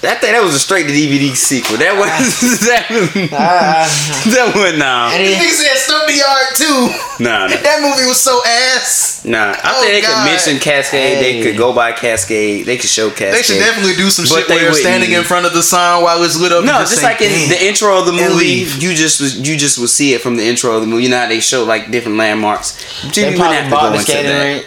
I 0.00 0.14
think 0.14 0.30
that 0.30 0.42
was 0.46 0.54
a 0.54 0.60
straight 0.62 0.86
to 0.86 0.92
DVD 0.94 1.34
sequel. 1.34 1.76
That 1.76 1.98
was 1.98 2.06
that 2.70 2.86
was 2.86 3.10
Ah, 3.34 3.82
that 4.30 4.54
was 4.54 4.78
nah 4.78 5.10
and 5.10 5.26
then, 5.26 5.42
said 5.50 5.74
Stomp 5.74 6.06
the 6.06 6.14
Yard 6.14 6.54
too. 6.54 6.78
nah 7.18 7.50
nah. 7.50 7.56
That 7.66 7.82
movie 7.82 8.06
was 8.06 8.20
so 8.22 8.38
ass. 8.46 9.24
Nah, 9.26 9.58
I 9.58 9.74
Oh, 9.74 9.82
think 9.82 9.98
they 9.98 10.02
God. 10.06 10.14
could 10.22 10.30
mention 10.30 10.62
Cascade. 10.62 11.18
They 11.18 11.42
could 11.42 11.58
go 11.58 11.74
by 11.74 11.90
Cascade. 11.90 12.64
They 12.64 12.76
could 12.78 12.88
show 12.88 13.10
Cascade. 13.10 13.34
They 13.34 13.42
should 13.42 13.58
definitely 13.58 13.94
do 13.98 14.08
some 14.10 14.22
But 14.30 14.46
shit 14.46 14.48
they 14.48 14.54
where 14.62 14.70
they're 14.70 14.78
standing 14.86 15.10
in 15.10 15.24
front 15.24 15.46
of 15.46 15.52
the 15.52 15.62
sign 15.66 16.00
while 16.06 16.22
it's 16.22 16.38
lit 16.38 16.52
up. 16.52 16.62
No, 16.64 16.78
and 16.78 16.88
just 16.88 17.02
like 17.02 17.20
in 17.20 17.48
the 17.50 17.58
intro 17.58 17.98
of 17.98 18.06
the 18.06 18.14
movie, 18.14 18.70
you 18.78 18.94
just 18.94 19.18
was 19.20 19.34
you 19.34 19.58
just 19.58 19.78
will 19.82 19.90
see 19.90 20.14
it 20.14 20.20
from 20.22 20.36
the 20.38 20.46
intro 20.46 20.76
of 20.78 20.80
the 20.80 20.86
movie. 20.86 21.04
You 21.04 21.10
know 21.10 21.18
how 21.18 21.28
they 21.28 21.40
show 21.40 21.64
like 21.64 21.90
different 21.90 22.16
landmarks. 22.18 22.78
You 23.02 23.10
they 23.10 23.34
wouldn't 23.34 23.40
probably 23.42 23.70
bought 23.70 23.92
the 23.92 23.98
skating 24.06 24.30
that. 24.30 24.44
rink. 24.46 24.66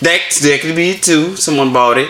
That 0.00 0.20
that 0.46 0.58
could 0.62 0.76
be 0.76 0.90
it 0.96 1.02
too. 1.02 1.36
Someone 1.36 1.72
bought 1.74 1.98
it, 1.98 2.08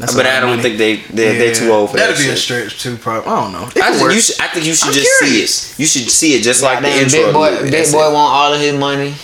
That's 0.00 0.14
but 0.14 0.26
I 0.26 0.40
don't 0.40 0.50
money. 0.50 0.62
think 0.62 0.78
they 0.78 0.96
they're, 1.14 1.34
they're 1.38 1.54
too 1.54 1.70
old 1.70 1.90
for 1.90 1.96
That'd 1.98 2.16
that. 2.16 2.22
be 2.22 2.30
a 2.30 2.36
stretch 2.36 2.80
too. 2.82 2.96
Probably. 2.96 3.30
I 3.30 3.40
don't 3.42 3.52
know. 3.52 3.64
I, 3.64 3.70
could 3.70 3.74
think 4.00 4.12
you 4.14 4.20
should, 4.20 4.40
I 4.40 4.46
think 4.48 4.66
you 4.66 4.74
should 4.74 4.88
I'm 4.88 4.94
just 4.94 5.18
curious. 5.20 5.50
see 5.54 5.72
it. 5.74 5.78
You 5.78 5.86
should 5.86 6.10
see 6.10 6.34
it 6.34 6.42
just 6.42 6.62
like 6.62 6.78
the 6.80 6.88
Goddamn, 6.88 7.04
intro. 7.04 7.20
Big 7.26 7.34
Boy, 7.34 7.50
movie. 7.50 7.62
Big 7.64 7.72
That's 7.72 7.92
Boy 7.92 8.08
it. 8.08 8.12
want 8.14 8.32
all 8.34 8.52
of 8.54 8.60
his 8.60 8.74
money. 8.78 9.14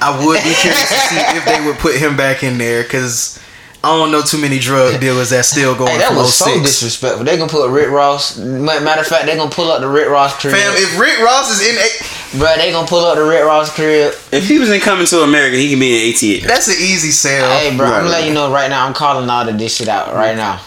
I 0.00 0.24
would 0.24 0.42
be 0.42 0.54
curious 0.54 0.88
to 0.88 0.94
see 1.08 1.16
if 1.36 1.44
they 1.44 1.64
would 1.66 1.76
put 1.76 1.94
him 1.96 2.16
back 2.16 2.42
in 2.42 2.58
there 2.58 2.82
because 2.82 3.38
I 3.84 3.96
don't 3.96 4.10
know 4.10 4.22
too 4.22 4.38
many 4.40 4.58
drug 4.58 4.98
dealers 5.04 5.30
that 5.30 5.44
still 5.44 5.74
going 5.76 5.92
Hey, 5.92 5.98
that 5.98 6.16
was 6.16 6.34
so 6.34 6.46
06. 6.46 6.60
disrespectful. 6.62 7.24
They 7.24 7.36
gonna 7.36 7.50
put 7.50 7.70
Rick 7.70 7.90
Ross. 7.90 8.36
Matter 8.38 9.00
of 9.02 9.06
fact, 9.06 9.26
they 9.26 9.36
gonna 9.36 9.50
pull 9.50 9.70
up 9.70 9.80
the 9.80 9.88
Rick 9.88 10.08
Ross 10.08 10.38
crib. 10.40 10.54
Fam, 10.54 10.72
if 10.76 10.98
Rick 10.98 11.18
Ross 11.20 11.50
is 11.50 11.60
in, 11.68 11.76
a- 11.76 12.40
Bruh, 12.42 12.56
they 12.56 12.72
gonna 12.72 12.86
pull 12.88 13.04
up 13.04 13.16
the 13.16 13.24
Rick 13.24 13.44
Ross 13.44 13.72
crib. 13.74 14.12
If 14.32 14.48
he 14.48 14.58
was 14.58 14.70
in 14.70 14.80
Coming 14.80 15.06
to 15.06 15.20
America, 15.22 15.56
he 15.56 15.70
can 15.70 15.78
be 15.78 16.08
in 16.08 16.12
ATL. 16.14 16.46
that's 16.48 16.66
an 16.68 16.74
easy 16.78 17.10
sell. 17.10 17.48
Hey, 17.58 17.76
bro, 17.76 17.86
Right, 17.86 17.94
I'm 17.98 18.02
right. 18.04 18.10
letting 18.10 18.28
you 18.28 18.34
know 18.34 18.50
right 18.52 18.68
now. 18.70 18.86
I'm 18.86 18.94
calling 18.94 19.28
all 19.30 19.48
of 19.48 19.58
this 19.58 19.76
shit 19.76 19.88
out 19.88 20.14
right 20.14 20.36
now. 20.36 20.60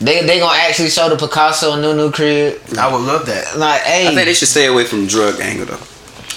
They 0.00 0.24
they 0.26 0.38
gonna 0.40 0.58
actually 0.58 0.88
show 0.90 1.08
the 1.08 1.16
Picasso 1.16 1.80
new 1.80 1.94
new 1.94 2.10
crib. 2.10 2.60
I 2.78 2.92
would 2.92 3.02
love 3.02 3.26
that. 3.26 3.56
Like, 3.56 3.82
hey, 3.82 4.08
I 4.08 4.14
think 4.14 4.26
they 4.26 4.34
should 4.34 4.48
stay 4.48 4.66
away 4.66 4.84
from 4.84 5.06
drug 5.06 5.40
angle 5.40 5.66
though. 5.66 5.78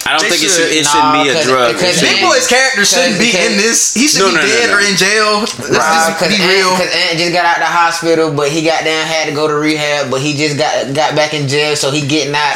I 0.06 0.14
don't 0.14 0.22
They 0.22 0.30
think 0.38 0.46
it 0.46 0.54
should. 0.54 0.70
should. 0.70 0.78
It 0.78 0.84
Nah, 0.86 0.90
shouldn't 0.94 1.14
be 1.18 1.28
a 1.34 1.42
drug. 1.42 1.74
because 1.74 1.98
It 1.98 2.06
Big 2.06 2.22
Boy's 2.22 2.46
character 2.46 2.84
shouldn't 2.86 3.18
be 3.18 3.34
in 3.34 3.58
this. 3.58 3.92
He 3.92 4.06
should 4.06 4.20
No, 4.22 4.28
be 4.30 4.34
no, 4.38 4.40
no, 4.40 4.46
dead 4.46 4.70
no. 4.70 4.76
or 4.78 4.80
in 4.86 4.94
jail. 4.96 5.30
Let's 5.40 5.58
Right, 5.66 6.06
just 6.06 6.18
cause 6.22 6.28
be 6.30 6.38
Ant, 6.38 6.46
real. 6.46 6.70
Cause 6.78 6.88
Ant 6.94 7.18
just 7.18 7.32
got 7.34 7.44
out 7.44 7.58
of 7.58 7.66
the 7.66 7.72
hospital, 7.74 8.30
but 8.30 8.48
he 8.54 8.62
got 8.62 8.84
down 8.86 9.04
had 9.06 9.26
to 9.26 9.34
go 9.34 9.48
to 9.50 9.54
rehab, 9.54 10.08
but 10.10 10.20
he 10.22 10.34
just 10.38 10.56
got 10.56 10.94
got 10.94 11.14
back 11.18 11.34
in 11.34 11.48
jail, 11.48 11.74
so 11.74 11.90
he 11.90 12.06
getting 12.06 12.34
out. 12.34 12.54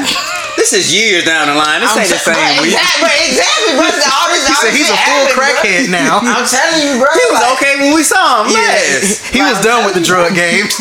This 0.57 0.73
is 0.73 0.93
years 0.95 1.25
down 1.25 1.49
the 1.49 1.55
line. 1.57 1.81
This 1.81 1.91
I'm 1.93 2.05
ain't 2.05 2.13
the 2.13 2.21
same 2.21 2.37
bro, 2.37 2.63
week. 2.63 2.73
exactly, 2.77 3.01
bro, 3.03 3.13
exactly, 3.27 3.73
bro. 3.81 3.87
All 3.91 4.29
this, 4.31 4.45
He 4.47 4.55
said 4.61 4.73
he's 4.77 4.91
a 4.93 4.95
full 4.95 5.25
happened, 5.27 5.35
bro. 5.35 5.47
crackhead 5.51 5.85
now. 5.91 6.21
I'm 6.37 6.45
telling 6.47 6.81
you, 6.85 6.93
bro. 7.01 7.09
He 7.11 7.25
was 7.33 7.41
like- 7.41 7.55
okay 7.59 7.73
when 7.81 7.91
we 7.97 8.03
saw 8.05 8.45
him. 8.45 8.53
Yeah, 8.55 8.61
last. 8.71 9.25
he 9.35 9.41
was 9.41 9.57
Like, 9.59 9.65
done 9.65 9.81
with 9.89 9.95
the 9.97 10.05
drug 10.05 10.35
game. 10.35 10.67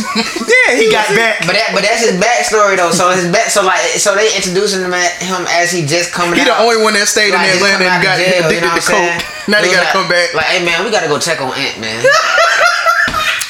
Yeah, 0.50 0.76
he 0.76 0.90
got 0.92 1.06
back. 1.14 1.46
But 1.46 1.54
that, 1.54 1.70
but 1.78 1.82
that's 1.86 2.02
his 2.06 2.18
backstory 2.18 2.74
though. 2.78 2.90
So 2.92 3.10
his 3.14 3.30
back, 3.30 3.50
so 3.54 3.62
like, 3.66 3.82
so 4.02 4.14
they 4.18 4.34
introducing 4.36 4.82
him, 4.82 4.94
at, 4.94 5.14
him 5.22 5.46
as 5.50 5.70
he 5.72 5.86
just 5.86 6.12
coming 6.12 6.36
He 6.36 6.42
out. 6.42 6.58
the 6.58 6.58
only 6.66 6.82
one 6.82 6.94
that 6.98 7.06
stayed 7.08 7.34
Like, 7.34 7.50
in 7.54 7.58
Atlanta 7.62 7.86
and 7.86 8.02
got 8.04 8.18
jail, 8.18 8.50
you 8.50 8.58
addicted 8.58 8.66
know 8.66 8.74
to 8.76 8.82
coke. 8.82 9.22
Now 9.48 9.62
they 9.62 9.70
gotta 9.70 9.86
like- 9.90 9.94
come 9.94 10.10
back. 10.10 10.34
Like, 10.34 10.50
hey 10.50 10.66
man, 10.66 10.82
we 10.86 10.90
gotta 10.92 11.08
go 11.08 11.18
check 11.22 11.38
on 11.42 11.54
Ant, 11.54 11.78
man. 11.82 12.02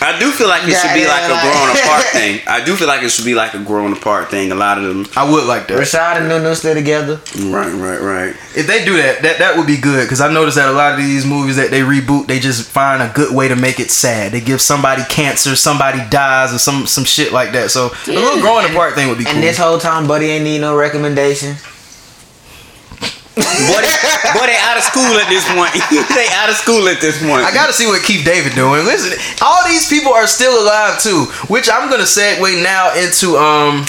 I 0.01 0.17
do 0.17 0.31
feel 0.31 0.47
like 0.47 0.63
it 0.67 0.75
should 0.75 0.93
be 0.93 1.05
like 1.07 1.29
a 1.29 1.33
like- 1.33 1.43
growing 1.43 1.77
apart 1.77 2.03
thing. 2.13 2.39
I 2.47 2.63
do 2.63 2.75
feel 2.75 2.87
like 2.87 3.03
it 3.03 3.09
should 3.09 3.25
be 3.25 3.35
like 3.35 3.53
a 3.53 3.59
growing 3.59 3.91
apart 3.93 4.29
thing. 4.29 4.51
A 4.51 4.55
lot 4.55 4.77
of 4.77 4.83
them. 4.85 5.05
I 5.15 5.29
would 5.29 5.45
like 5.45 5.67
that. 5.67 5.77
Rashad 5.77 6.17
and 6.17 6.29
Nunu 6.29 6.55
still 6.55 6.73
together. 6.73 7.19
Right, 7.37 7.73
right, 7.73 7.99
right. 8.01 8.35
If 8.55 8.67
they 8.67 8.85
do 8.85 8.95
that, 8.97 9.21
that 9.23 9.39
that 9.39 9.57
would 9.57 9.67
be 9.67 9.77
good 9.77 10.05
because 10.05 10.21
I 10.21 10.31
noticed 10.31 10.55
that 10.57 10.69
a 10.69 10.71
lot 10.71 10.93
of 10.93 10.97
these 10.99 11.25
movies 11.25 11.57
that 11.57 11.69
they 11.71 11.81
reboot, 11.81 12.27
they 12.27 12.39
just 12.39 12.69
find 12.69 13.01
a 13.03 13.11
good 13.13 13.35
way 13.35 13.47
to 13.49 13.55
make 13.55 13.79
it 13.79 13.91
sad. 13.91 14.31
They 14.31 14.41
give 14.41 14.61
somebody 14.61 15.03
cancer, 15.09 15.55
somebody 15.55 15.99
dies, 16.09 16.53
or 16.53 16.59
some 16.59 16.87
some 16.87 17.03
shit 17.03 17.33
like 17.33 17.51
that. 17.51 17.69
So 17.71 17.91
a 18.07 18.11
little 18.11 18.39
growing 18.41 18.65
apart 18.71 18.93
thing 18.95 19.09
would 19.09 19.17
be 19.17 19.25
cool. 19.25 19.33
And 19.35 19.43
this 19.43 19.57
whole 19.57 19.79
time, 19.79 20.07
Buddy 20.07 20.27
ain't 20.27 20.43
need 20.45 20.59
no 20.61 20.75
recommendation. 20.77 21.55
Boy, 23.39 23.81
they, 23.81 23.95
boy, 24.35 24.45
they 24.47 24.57
out 24.59 24.77
of 24.77 24.83
school 24.83 25.15
at 25.17 25.27
this 25.29 25.45
point. 25.51 25.71
they 26.15 26.27
out 26.35 26.49
of 26.49 26.55
school 26.55 26.87
at 26.87 26.99
this 27.01 27.19
point. 27.21 27.43
I 27.43 27.53
gotta 27.53 27.73
see 27.73 27.87
what 27.87 28.03
Keith 28.03 28.25
David 28.25 28.53
doing. 28.55 28.85
Listen, 28.85 29.17
all 29.41 29.63
these 29.67 29.87
people 29.89 30.11
are 30.13 30.27
still 30.27 30.61
alive 30.61 30.99
too, 31.01 31.25
which 31.47 31.69
I'm 31.71 31.89
gonna 31.89 32.03
segue 32.03 32.63
now 32.63 32.93
into. 32.95 33.37
Um, 33.37 33.85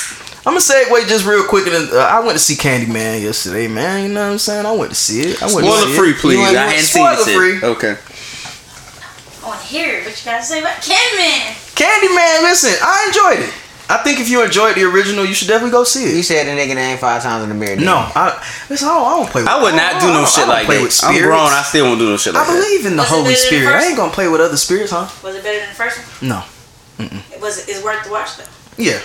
I'm 0.46 0.56
gonna 0.56 0.60
segue 0.60 1.06
just 1.08 1.26
real 1.26 1.44
quick. 1.44 1.66
And 1.66 1.90
uh, 1.92 1.98
I 1.98 2.20
went 2.20 2.32
to 2.38 2.42
see 2.42 2.54
Candyman 2.54 3.22
yesterday, 3.22 3.68
man. 3.68 4.08
You 4.08 4.14
know 4.14 4.26
what 4.26 4.32
I'm 4.32 4.38
saying? 4.38 4.66
I 4.66 4.72
went 4.72 4.90
to 4.90 4.96
see 4.96 5.20
it. 5.20 5.42
I 5.42 5.46
went 5.52 5.66
to 5.66 5.72
Spoiler 5.72 5.86
see 5.88 5.96
free, 5.98 6.10
it. 6.10 6.16
please. 6.16 6.38
You 6.38 6.44
I 6.44 6.48
ain't- 6.48 6.58
hadn't 6.58 6.84
seen 6.84 7.06
it. 7.06 7.36
free. 7.36 7.68
Okay. 7.70 7.96
I 9.42 9.46
want 9.48 9.60
to 9.60 9.66
hear 9.66 9.98
it, 9.98 10.04
what 10.06 10.16
you 10.18 10.24
gotta 10.30 10.44
say 10.44 10.60
about 10.60 10.76
Candyman. 10.78 11.56
Candyman, 11.74 12.42
listen, 12.42 12.72
I 12.82 13.04
enjoyed 13.08 13.48
it. 13.48 13.54
I 13.90 13.98
think 14.04 14.20
if 14.20 14.28
you 14.28 14.42
enjoyed 14.44 14.76
the 14.76 14.84
original, 14.84 15.24
you 15.24 15.34
should 15.34 15.48
definitely 15.48 15.72
go 15.72 15.82
see 15.84 16.04
it. 16.04 16.14
You 16.14 16.22
said 16.22 16.46
the 16.46 16.52
nigga 16.52 16.74
name 16.76 16.96
five 16.98 17.22
times 17.22 17.42
in 17.42 17.48
the 17.48 17.54
mirror. 17.56 17.74
didn't 17.74 17.86
No, 17.86 17.98
you? 18.06 18.12
I 18.14 18.46
listen. 18.70 18.88
I 18.88 18.94
don't, 18.94 19.06
I 19.06 19.10
don't 19.18 19.30
play. 19.30 19.42
With, 19.42 19.50
I 19.50 19.62
would 19.62 19.74
not 19.74 19.92
do 20.00 20.06
don't- 20.06 20.22
no 20.22 20.26
shit 20.26 20.46
like 20.48 20.66
that. 20.68 21.02
I'm 21.04 21.22
grown. 21.22 21.50
I 21.50 21.62
still 21.62 21.86
won't 21.86 21.98
do 21.98 22.08
no 22.08 22.16
shit 22.16 22.34
like 22.34 22.46
that. 22.46 22.52
I 22.52 22.60
believe 22.60 22.86
in 22.86 22.92
the 22.96 23.02
Was 23.02 23.08
Holy 23.10 23.22
better 23.34 23.34
than 23.34 23.50
the 23.50 23.66
Spirit. 23.66 23.74
I 23.74 23.86
ain't 23.88 23.96
gonna 23.96 24.12
play 24.12 24.28
with 24.28 24.40
other 24.40 24.56
spirits, 24.56 24.92
huh? 24.92 25.08
Was 25.26 25.34
it 25.34 25.42
better 25.42 25.58
than 25.58 25.68
the 25.70 25.74
first 25.74 25.98
one? 25.98 26.28
No. 26.30 26.44
It 27.34 27.40
was. 27.40 27.66
It's 27.68 27.82
worth 27.82 28.04
the 28.04 28.10
watch 28.10 28.36
though. 28.36 28.44
Yeah. 28.78 29.00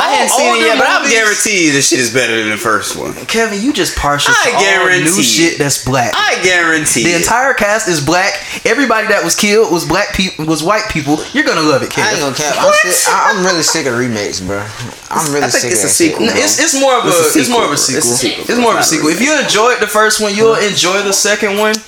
That. 0.00 0.08
I 0.08 0.10
hadn't 0.16 0.32
oh, 0.32 0.38
seen 0.40 0.46
it 0.48 0.50
older 0.56 0.66
yet, 0.66 0.78
but 0.80 0.88
I 0.88 0.98
movies- 1.04 1.12
guarantee 1.12 1.58
you 1.66 1.72
this 1.76 1.88
shit 1.92 2.00
is 2.00 2.12
better 2.12 2.34
than 2.40 2.48
the 2.50 2.56
first 2.56 2.96
one. 2.96 3.12
Kevin, 3.28 3.60
you 3.60 3.72
just 3.72 3.96
partial 3.96 4.32
I 4.32 4.50
to 4.50 4.56
all 4.56 4.60
guarantee 4.64 5.04
new 5.12 5.20
it. 5.20 5.24
shit 5.28 5.58
that's 5.58 5.84
black. 5.84 6.12
I 6.16 6.40
guarantee. 6.42 7.04
the 7.04 7.12
it. 7.12 7.22
entire 7.22 7.52
cast 7.54 7.86
is 7.88 8.00
black. 8.04 8.32
Everybody 8.64 9.06
that 9.08 9.22
was 9.22 9.36
killed 9.36 9.72
was 9.72 9.84
black 9.84 10.14
people. 10.16 10.46
Was 10.46 10.62
white 10.64 10.88
people. 10.90 11.18
You're 11.32 11.44
gonna 11.44 11.62
love 11.68 11.82
it, 11.84 11.92
I 11.98 12.16
ain't 12.16 12.18
Kevin. 12.18 12.20
gonna 12.32 12.36
cap. 12.36 12.56
I'm, 12.58 12.72
sick, 12.72 13.12
I, 13.12 13.32
I'm 13.36 13.44
really 13.44 13.62
sick 13.62 13.86
of 13.86 13.98
remakes, 13.98 14.40
bro. 14.40 14.64
I'm 15.10 15.26
really 15.32 15.46
I 15.46 15.50
think 15.52 15.62
sick 15.68 15.72
it's 15.72 15.84
of 15.84 15.90
a 15.90 15.92
that 15.92 15.94
shit. 15.94 16.16
sequel. 16.16 16.26
It's, 16.32 16.56
it's 16.60 16.80
more 16.80 16.96
of 16.98 17.04
a, 17.04 17.08
It's 17.10 17.36
a 17.36 17.38
it's 17.40 17.50
more 17.50 17.64
of 17.64 17.72
a 17.72 17.76
sequel. 17.76 18.00
sequel. 18.00 18.00
It's 18.00 18.06
a 18.06 18.16
sequel. 18.16 18.44
It's 18.48 18.60
more 18.62 18.72
of 18.72 18.76
a 18.76 18.80
It's 18.80 18.92
not 18.92 18.98
a 18.98 19.02
sequel. 19.02 19.10
If 19.10 19.20
you 19.20 19.30
enjoyed 19.38 19.78
the 19.80 19.86
first 19.90 20.20
one, 20.20 20.34
you'll 20.34 20.54
enjoy 20.56 21.02
the 21.02 21.12
second 21.12 21.58
one. 21.58 21.74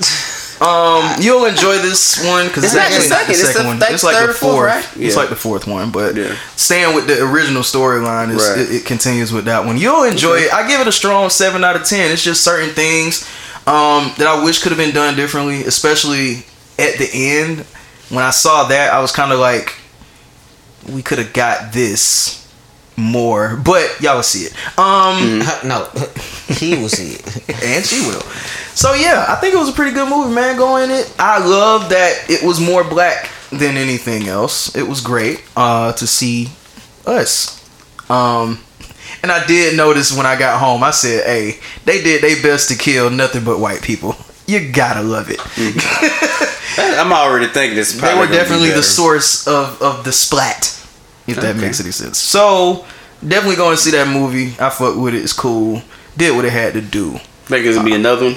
Um, 0.63 1.21
you'll 1.21 1.45
enjoy 1.47 1.79
this 1.79 2.25
one 2.25 2.47
because 2.47 2.65
It's 2.65 2.75
it's, 2.75 2.83
actually 2.83 3.09
not 3.09 3.27
the 3.27 3.35
second, 3.35 3.49
it's 3.51 3.59
the- 3.59 3.65
one. 3.65 3.95
It's 3.95 4.05
like 4.05 4.17
third 4.17 4.31
the 4.31 4.35
fourth, 4.35 4.67
right? 4.67 4.85
It's 4.97 5.15
Yeah. 5.15 5.21
like 5.21 5.29
the 5.31 5.37
fourth 5.37 5.67
one, 5.67 5.91
but 5.91 6.15
Yeah. 6.17 6.35
staying 6.57 6.95
with 6.95 7.07
the 7.09 7.21
original 7.23 7.63
storyline, 7.63 8.37
Right. 8.39 8.59
it, 8.59 8.71
it 8.71 8.85
continues 8.85 9.33
with 9.33 9.47
that 9.47 9.65
one. 9.65 9.77
You'll 9.79 10.05
enjoy 10.05 10.37
it. 10.43 10.55
I 10.55 10.69
give 10.69 10.81
it 10.81 10.87
a 10.87 10.93
strong 10.93 11.31
seven 11.31 11.65
out 11.65 11.75
of 11.75 11.85
ten. 11.85 12.11
It's 12.13 12.23
just 12.23 12.45
certain 12.45 12.71
things 12.75 13.25
um, 13.67 14.13
that 14.19 14.27
I 14.27 14.43
wish 14.45 14.59
could 14.61 14.73
have 14.73 14.79
been 14.79 14.93
done 14.95 15.15
differently, 15.17 15.65
especially 15.65 16.45
at 16.79 16.99
the 16.99 17.09
end. 17.13 17.65
When 18.09 18.25
I 18.25 18.31
saw 18.31 18.65
that, 18.65 18.93
I 18.93 19.01
was 19.01 19.13
kind 19.13 19.33
of 19.33 19.39
like, 19.39 19.75
we 20.89 21.01
could 21.03 21.19
have 21.19 21.33
got 21.33 21.73
this 21.73 22.42
more, 22.97 23.57
but 23.57 24.01
y'all 24.01 24.17
will 24.17 24.23
see 24.23 24.47
it. 24.47 24.79
Um, 24.79 25.41
no, 25.69 25.89
he 26.49 26.75
will 26.77 26.89
see 26.89 27.15
it. 27.15 27.49
and 27.65 27.85
she 27.85 28.01
will. 28.07 28.23
So 28.75 28.95
yeah, 28.95 29.27
I 29.29 29.37
think 29.37 29.55
it 29.55 29.59
was 29.59 29.69
a 29.69 29.73
pretty 29.73 29.93
good 29.93 30.09
movie, 30.09 30.35
man. 30.35 30.57
Going 30.57 30.91
it, 30.91 31.15
I 31.19 31.45
love 31.45 31.91
that 31.91 32.31
it 32.31 32.43
was 32.47 32.61
more 32.61 32.85
black 32.85 33.31
than 33.51 33.77
anything 33.77 34.29
else. 34.29 34.75
It 34.75 34.85
was 34.85 35.01
great 35.01 35.43
uh, 35.57 35.93
to 35.93 36.07
see 36.07 36.49
us. 37.07 37.59
Um, 38.09 38.61
and 39.23 39.31
I 39.31 39.47
did 39.47 39.77
notice 39.77 40.17
when 40.17 40.27
I 40.27 40.39
got 40.39 40.59
home, 40.59 40.83
I 40.83 40.91
said, 40.91 41.25
"Hey, 41.27 41.61
they 41.85 42.03
did 42.03 42.23
their 42.23 42.43
best 42.43 42.69
to 42.69 42.77
kill 42.77 43.11
nothing 43.11 43.45
but 43.45 43.59
white 43.59 43.83
people." 43.83 44.17
You 44.47 44.73
gotta 44.73 45.03
love 45.03 45.31
it. 45.31 45.41
I'm 46.79 47.13
already 47.13 47.47
thinking 47.47 47.77
this. 47.77 47.95
is 47.95 48.01
they 48.01 48.09
were 48.09 48.25
gonna 48.25 48.31
be 48.31 48.37
definitely 48.37 48.71
the 48.71 48.83
source 48.83 49.47
of 49.47 49.81
of 49.81 50.05
the 50.05 50.13
splat, 50.13 50.82
if 51.33 51.41
that 51.41 51.57
Okay. 51.57 51.61
makes 51.67 51.81
any 51.81 51.91
sense. 51.91 52.19
So 52.19 52.85
definitely 53.27 53.57
going 53.57 53.77
to 53.77 53.83
see 53.83 53.91
that 53.93 54.09
movie. 54.09 54.55
I 54.59 54.71
fuck 54.71 54.97
with 54.97 55.15
it. 55.15 55.23
It's 55.23 55.33
cool. 55.33 55.83
Did 56.17 56.35
what 56.37 56.45
it 56.45 56.53
had 56.53 56.75
to 56.75 56.81
do. 56.81 57.19
Think 57.47 57.67
it's 57.67 57.77
gonna 57.77 57.89
be 57.89 57.95
another 57.95 58.27
one? 58.27 58.37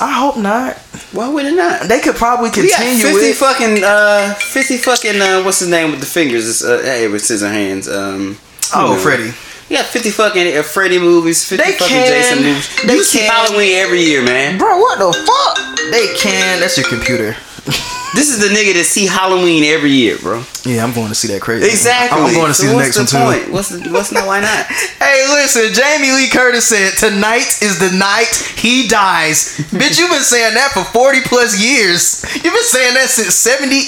I 0.00 0.10
hope 0.10 0.36
not. 0.36 0.76
Why 1.12 1.28
would 1.28 1.44
it 1.44 1.54
not? 1.54 1.82
They 1.82 2.00
could 2.00 2.16
probably 2.16 2.50
We 2.50 2.68
got 2.70 2.80
continue 2.80 3.04
50 3.06 3.26
it. 3.26 3.36
fucking, 3.36 3.84
uh, 3.84 4.34
50 4.34 4.76
fucking, 4.78 5.20
uh, 5.22 5.42
what's 5.42 5.60
his 5.60 5.68
name 5.68 5.90
with 5.92 6.00
the 6.00 6.06
fingers? 6.06 6.48
It's, 6.48 6.64
uh, 6.64 6.80
hey, 6.82 7.06
with 7.08 7.24
scissor 7.24 7.48
hands. 7.48 7.88
Um, 7.88 8.38
Oh. 8.74 8.96
Freddy. 8.96 9.32
Yeah, 9.68 9.82
50 9.84 10.10
fucking 10.10 10.56
uh, 10.56 10.62
Freddy 10.62 10.98
movies, 10.98 11.44
50 11.44 11.62
They 11.64 11.72
fucking 11.78 11.94
can. 11.96 12.06
Jason 12.08 12.42
movies. 12.42 12.68
They 12.86 12.94
you 12.96 13.04
see 13.04 13.18
can. 13.20 13.30
Halloween 13.30 13.74
every 13.76 14.02
year, 14.02 14.22
man. 14.22 14.58
Bro, 14.58 14.78
what 14.78 14.98
the 14.98 15.12
fuck? 15.12 15.76
They 15.90 16.14
can. 16.16 16.60
That's 16.60 16.76
your 16.78 16.88
computer. 16.88 17.36
This 18.14 18.28
is 18.28 18.40
the 18.40 18.52
nigga 18.52 18.74
that 18.76 18.84
see 18.84 19.06
Halloween 19.06 19.64
every 19.64 19.90
year, 19.90 20.18
bro. 20.20 20.44
Yeah, 20.68 20.84
I'm 20.84 20.92
going 20.92 21.08
to 21.08 21.14
see 21.14 21.28
that 21.32 21.40
crazy. 21.40 21.64
Exactly. 21.64 22.20
I'm 22.20 22.34
going 22.34 22.48
to 22.48 22.54
So 22.54 22.64
see 22.64 22.68
the 22.68 22.74
what's 22.76 22.92
next 22.92 22.96
one 23.00 23.06
the 23.08 23.12
too. 23.12 23.40
point? 23.40 23.52
What's 23.52 23.68
the, 23.72 23.78
what's 23.90 24.12
not? 24.12 24.26
Why 24.26 24.40
not? 24.40 24.66
Hey, 25.02 25.26
listen, 25.28 25.72
Jamie 25.74 26.12
Lee 26.12 26.28
Curtis 26.30 26.68
said 26.68 26.92
tonight 26.96 27.58
is 27.60 27.78
the 27.78 27.90
night 27.96 28.32
he 28.56 28.86
dies. 28.88 29.58
Bitch, 29.74 29.98
you've 29.98 30.10
been 30.10 30.22
saying 30.22 30.54
that 30.54 30.70
for 30.72 30.84
40 30.84 31.20
plus 31.28 31.60
years. 31.60 32.22
You've 32.36 32.54
been 32.54 32.62
saying 32.70 32.94
that 32.94 33.08
since 33.10 33.34
78. 33.34 33.84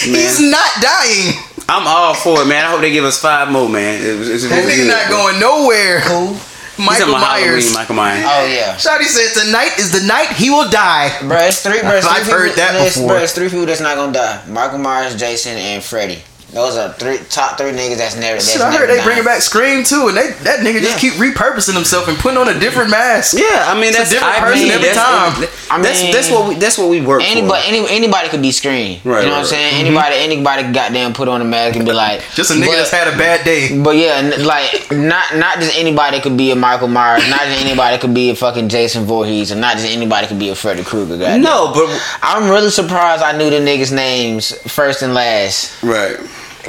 He's 0.00 0.40
not 0.40 0.68
dying. 0.80 1.34
I'm 1.68 1.86
all 1.86 2.14
for 2.14 2.42
it, 2.42 2.46
man. 2.46 2.64
I 2.64 2.70
hope 2.70 2.80
they 2.80 2.92
give 2.92 3.04
us 3.04 3.20
five 3.20 3.50
more, 3.50 3.68
man. 3.68 4.00
It 4.04 4.16
was, 4.18 4.28
it 4.28 4.32
was 4.34 4.48
That 4.48 4.64
really 4.64 4.72
nigga 4.72 4.76
good, 4.84 4.88
not 4.88 5.06
bro. 5.08 5.16
going 5.16 5.40
nowhere. 5.40 6.00
Who? 6.00 6.38
He's 6.76 6.86
Michael 6.86 7.12
Myers. 7.12 7.64
Halloween, 7.64 7.72
Michael 7.72 7.94
Myers. 7.94 8.24
Oh 8.26 8.46
yeah. 8.46 8.76
Shotty 8.76 9.04
said 9.04 9.44
tonight 9.44 9.78
is 9.78 9.92
the 9.92 10.06
night 10.06 10.28
he 10.36 10.50
will 10.50 10.68
die. 10.68 11.16
Bro, 11.20 11.38
it's 11.38 11.62
three. 11.62 11.80
Bro, 11.80 11.96
it's 11.96 12.06
I've 12.06 12.24
three 12.24 12.32
heard 12.32 12.50
people, 12.50 12.56
that 12.56 12.86
it's, 12.86 12.96
before. 12.96 13.08
Bro, 13.08 13.22
it's 13.22 13.32
three 13.32 13.48
people 13.48 13.64
that's 13.66 13.80
not 13.80 13.96
gonna 13.96 14.12
die: 14.12 14.44
Michael 14.46 14.78
Myers, 14.78 15.16
Jason, 15.16 15.56
and 15.56 15.82
Freddy. 15.82 16.22
Those 16.56 16.78
are 16.78 16.88
three 16.94 17.18
top 17.28 17.58
three 17.58 17.70
niggas 17.70 17.98
that's 17.98 18.16
never. 18.16 18.40
That's 18.40 18.50
Shit, 18.50 18.62
I 18.62 18.72
heard 18.74 18.88
they 18.88 18.96
died. 18.96 19.04
bringing 19.04 19.24
back 19.24 19.42
Scream 19.42 19.84
too, 19.84 20.08
and 20.08 20.16
they 20.16 20.32
that 20.48 20.60
nigga 20.60 20.80
just 20.80 20.96
Yeah. 21.02 21.10
keep 21.10 21.20
repurposing 21.20 21.74
himself 21.74 22.08
and 22.08 22.16
putting 22.16 22.38
on 22.38 22.48
a 22.48 22.58
different 22.58 22.88
mask. 22.88 23.36
Yeah, 23.36 23.68
I 23.68 23.74
mean 23.74 23.90
It's 23.92 23.96
a 23.96 23.98
that's 24.00 24.10
different 24.10 24.34
I 24.36 24.40
person 24.40 24.62
mean, 24.64 24.72
every 24.72 24.88
that's, 24.88 24.96
time. 24.96 25.48
I 25.70 25.82
that's 25.82 26.02
mean- 26.02 26.12
that's 26.12 26.30
what 26.30 26.48
we 26.48 26.54
that's 26.54 26.78
what 26.78 26.88
we 26.88 27.02
work 27.02 27.22
Anybody, 27.22 27.60
for. 27.62 27.68
any, 27.68 27.86
anybody 27.90 28.28
could 28.30 28.40
be 28.40 28.52
Scream. 28.52 29.00
Right, 29.04 29.20
you 29.24 29.28
know 29.28 29.36
what 29.36 29.36
I'm 29.36 29.40
right. 29.42 29.46
saying? 29.46 29.74
Mm-hmm. 29.74 29.86
Anybody, 29.86 30.16
anybody 30.16 30.62
could 30.64 30.74
goddamn 30.74 31.12
put 31.12 31.28
on 31.28 31.42
a 31.42 31.44
mask 31.44 31.76
and 31.76 31.84
be 31.84 31.92
like, 32.06 32.22
Just 32.34 32.50
a 32.50 32.54
nigga 32.54 32.66
but, 32.68 32.76
that's 32.76 32.90
had 32.90 33.08
a 33.08 33.16
bad 33.18 33.44
day. 33.44 33.76
But 33.78 33.96
yeah, 33.96 34.22
like 34.40 34.90
not 34.90 35.36
not 35.36 35.58
just 35.60 35.76
anybody 35.76 36.20
could 36.20 36.38
be 36.38 36.50
a 36.52 36.56
Michael 36.56 36.88
Myers, 36.88 37.28
not 37.28 37.42
just 37.42 37.60
anybody 37.62 37.98
could 37.98 38.14
be 38.14 38.30
a 38.30 38.34
fucking 38.34 38.70
Jason 38.70 39.04
Voorhees, 39.04 39.50
and 39.50 39.60
not 39.60 39.76
just 39.76 39.88
anybody 39.92 40.26
could 40.26 40.38
be 40.38 40.48
a 40.48 40.54
Freddy 40.54 40.82
Krueger. 40.84 41.18
Goddamn. 41.18 41.42
No, 41.42 41.72
but 41.74 41.86
I'm 42.22 42.48
really 42.48 42.70
surprised 42.70 43.22
I 43.22 43.36
knew 43.36 43.50
the 43.50 43.56
niggas' 43.60 43.92
names 43.92 44.52
first 44.72 45.02
and 45.02 45.12
last. 45.12 45.82
right. 45.82 46.16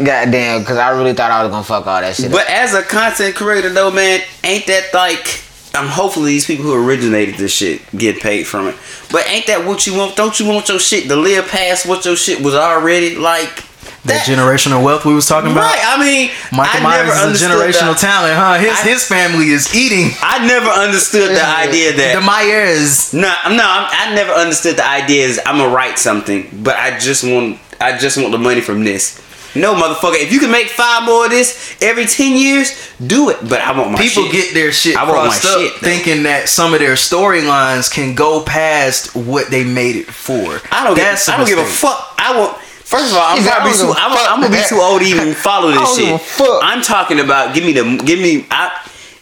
Goddamn, 0.03 0.61
because 0.61 0.77
I 0.77 0.89
really 0.91 1.13
thought 1.13 1.31
I 1.31 1.43
was 1.43 1.51
gonna 1.51 1.63
fuck 1.63 1.87
all 1.87 2.01
that 2.01 2.15
shit. 2.15 2.25
up. 2.27 2.31
But 2.31 2.47
as 2.49 2.73
a 2.73 2.83
content 2.83 3.35
creator, 3.35 3.69
though, 3.69 3.91
man, 3.91 4.21
ain't 4.43 4.67
that 4.67 4.93
like? 4.93 5.41
I'm 5.73 5.87
hopefully 5.87 6.31
these 6.31 6.45
people 6.47 6.65
who 6.65 6.73
originated 6.73 7.35
this 7.35 7.51
shit 7.51 7.81
get 7.95 8.19
paid 8.19 8.45
from 8.47 8.67
it. 8.67 8.75
But 9.11 9.27
ain't 9.27 9.47
that 9.47 9.65
what 9.65 9.85
you 9.85 9.95
want? 9.95 10.15
Don't 10.15 10.39
you 10.39 10.47
want 10.47 10.69
your 10.69 10.79
shit 10.79 11.07
to 11.09 11.15
live 11.15 11.47
past 11.47 11.85
what 11.85 12.05
your 12.05 12.15
shit 12.15 12.43
was 12.43 12.55
already 12.55 13.15
like? 13.15 13.63
That 14.05 14.25
generational 14.25 14.83
wealth 14.83 15.03
we 15.03 15.13
was 15.13 15.27
talking 15.27 15.51
about. 15.51 15.63
Right. 15.63 15.79
I 15.83 15.99
mean, 15.99 16.31
Michael 16.53 16.79
I 16.79 16.83
Myers 16.83 17.07
never 17.07 17.31
is 17.31 17.41
a 17.41 17.45
generational 17.45 17.93
the, 17.93 17.99
talent, 17.99 18.35
huh? 18.35 18.53
His 18.57 18.71
I- 18.71 18.83
his 18.83 19.03
family 19.03 19.49
is 19.49 19.75
eating 19.75 20.11
I 20.21 20.45
never 20.47 20.69
understood 20.69 21.31
the 21.35 21.45
idea 21.45 21.91
that 21.93 22.15
the 22.15 22.21
Myers. 22.21 23.13
No, 23.13 23.27
no, 23.49 23.63
I'm, 23.67 23.89
I 23.91 24.15
never 24.15 24.31
understood 24.31 24.77
the 24.77 24.87
idea 24.87 25.25
is 25.25 25.41
I'm 25.45 25.57
gonna 25.57 25.73
write 25.75 25.99
something, 25.99 26.47
but 26.63 26.75
I 26.77 26.97
just 26.97 27.23
want 27.23 27.59
I 27.81 27.97
just 27.97 28.17
want 28.17 28.31
the 28.31 28.37
money 28.37 28.61
from 28.61 28.83
this. 28.83 29.21
No, 29.59 29.75
motherfucker, 29.75 30.15
if 30.21 30.31
you 30.31 30.39
can 30.39 30.51
make 30.51 30.67
five 30.67 31.03
more 31.03 31.25
of 31.25 31.31
this 31.31 31.75
every 31.81 32.05
ten 32.05 32.37
years, 32.37 32.89
do 33.05 33.29
it. 33.29 33.37
But 33.47 33.61
I 33.61 33.77
want 33.77 33.91
my 33.91 33.99
People 34.01 34.23
shit. 34.23 34.31
get 34.31 34.53
their 34.53 34.71
shit 34.71 34.95
I 34.95 35.03
want 35.03 35.15
my 35.17 35.23
crossed 35.25 35.45
up 35.45 35.59
shit, 35.59 35.73
though. 35.81 35.87
thinking 35.87 36.23
that 36.23 36.49
some 36.49 36.73
of 36.73 36.79
their 36.79 36.93
storylines 36.93 37.91
can 37.91 38.15
go 38.15 38.43
past 38.43 39.15
what 39.15 39.49
they 39.51 39.63
made 39.63 39.95
it 39.95 40.07
for. 40.07 40.61
I 40.71 40.83
don't. 40.85 40.95
That's 40.95 41.25
Give, 41.25 41.35
I 41.35 41.37
don't 41.37 41.47
give 41.47 41.59
a 41.59 41.65
fuck. 41.65 42.13
I 42.17 42.37
want. 42.39 42.57
First 42.87 43.11
of 43.11 43.17
all, 43.17 43.23
I'm 43.23 43.37
He 43.37 43.43
said, 43.43 43.51
probably 43.53 43.71
too. 43.73 43.77
don't 43.79 43.87
give 43.87 43.97
a 43.97 44.01
I'm. 44.01 44.33
I'm 44.35 44.41
gonna 44.41 44.55
be 44.55 44.63
too 44.67 44.79
old 44.79 45.01
to 45.01 45.07
even 45.07 45.33
follow 45.33 45.69
I 45.69 45.79
this 45.79 45.97
don't 45.97 46.05
give 46.05 46.15
a 46.15 46.17
shit. 46.19 46.27
fuck. 46.27 46.59
I'm 46.63 46.81
talking 46.81 47.19
about. 47.19 47.53
Give 47.53 47.63
me 47.65 47.73
the. 47.73 48.01
Give 48.05 48.19
me. 48.19 48.45
I. 48.49 48.71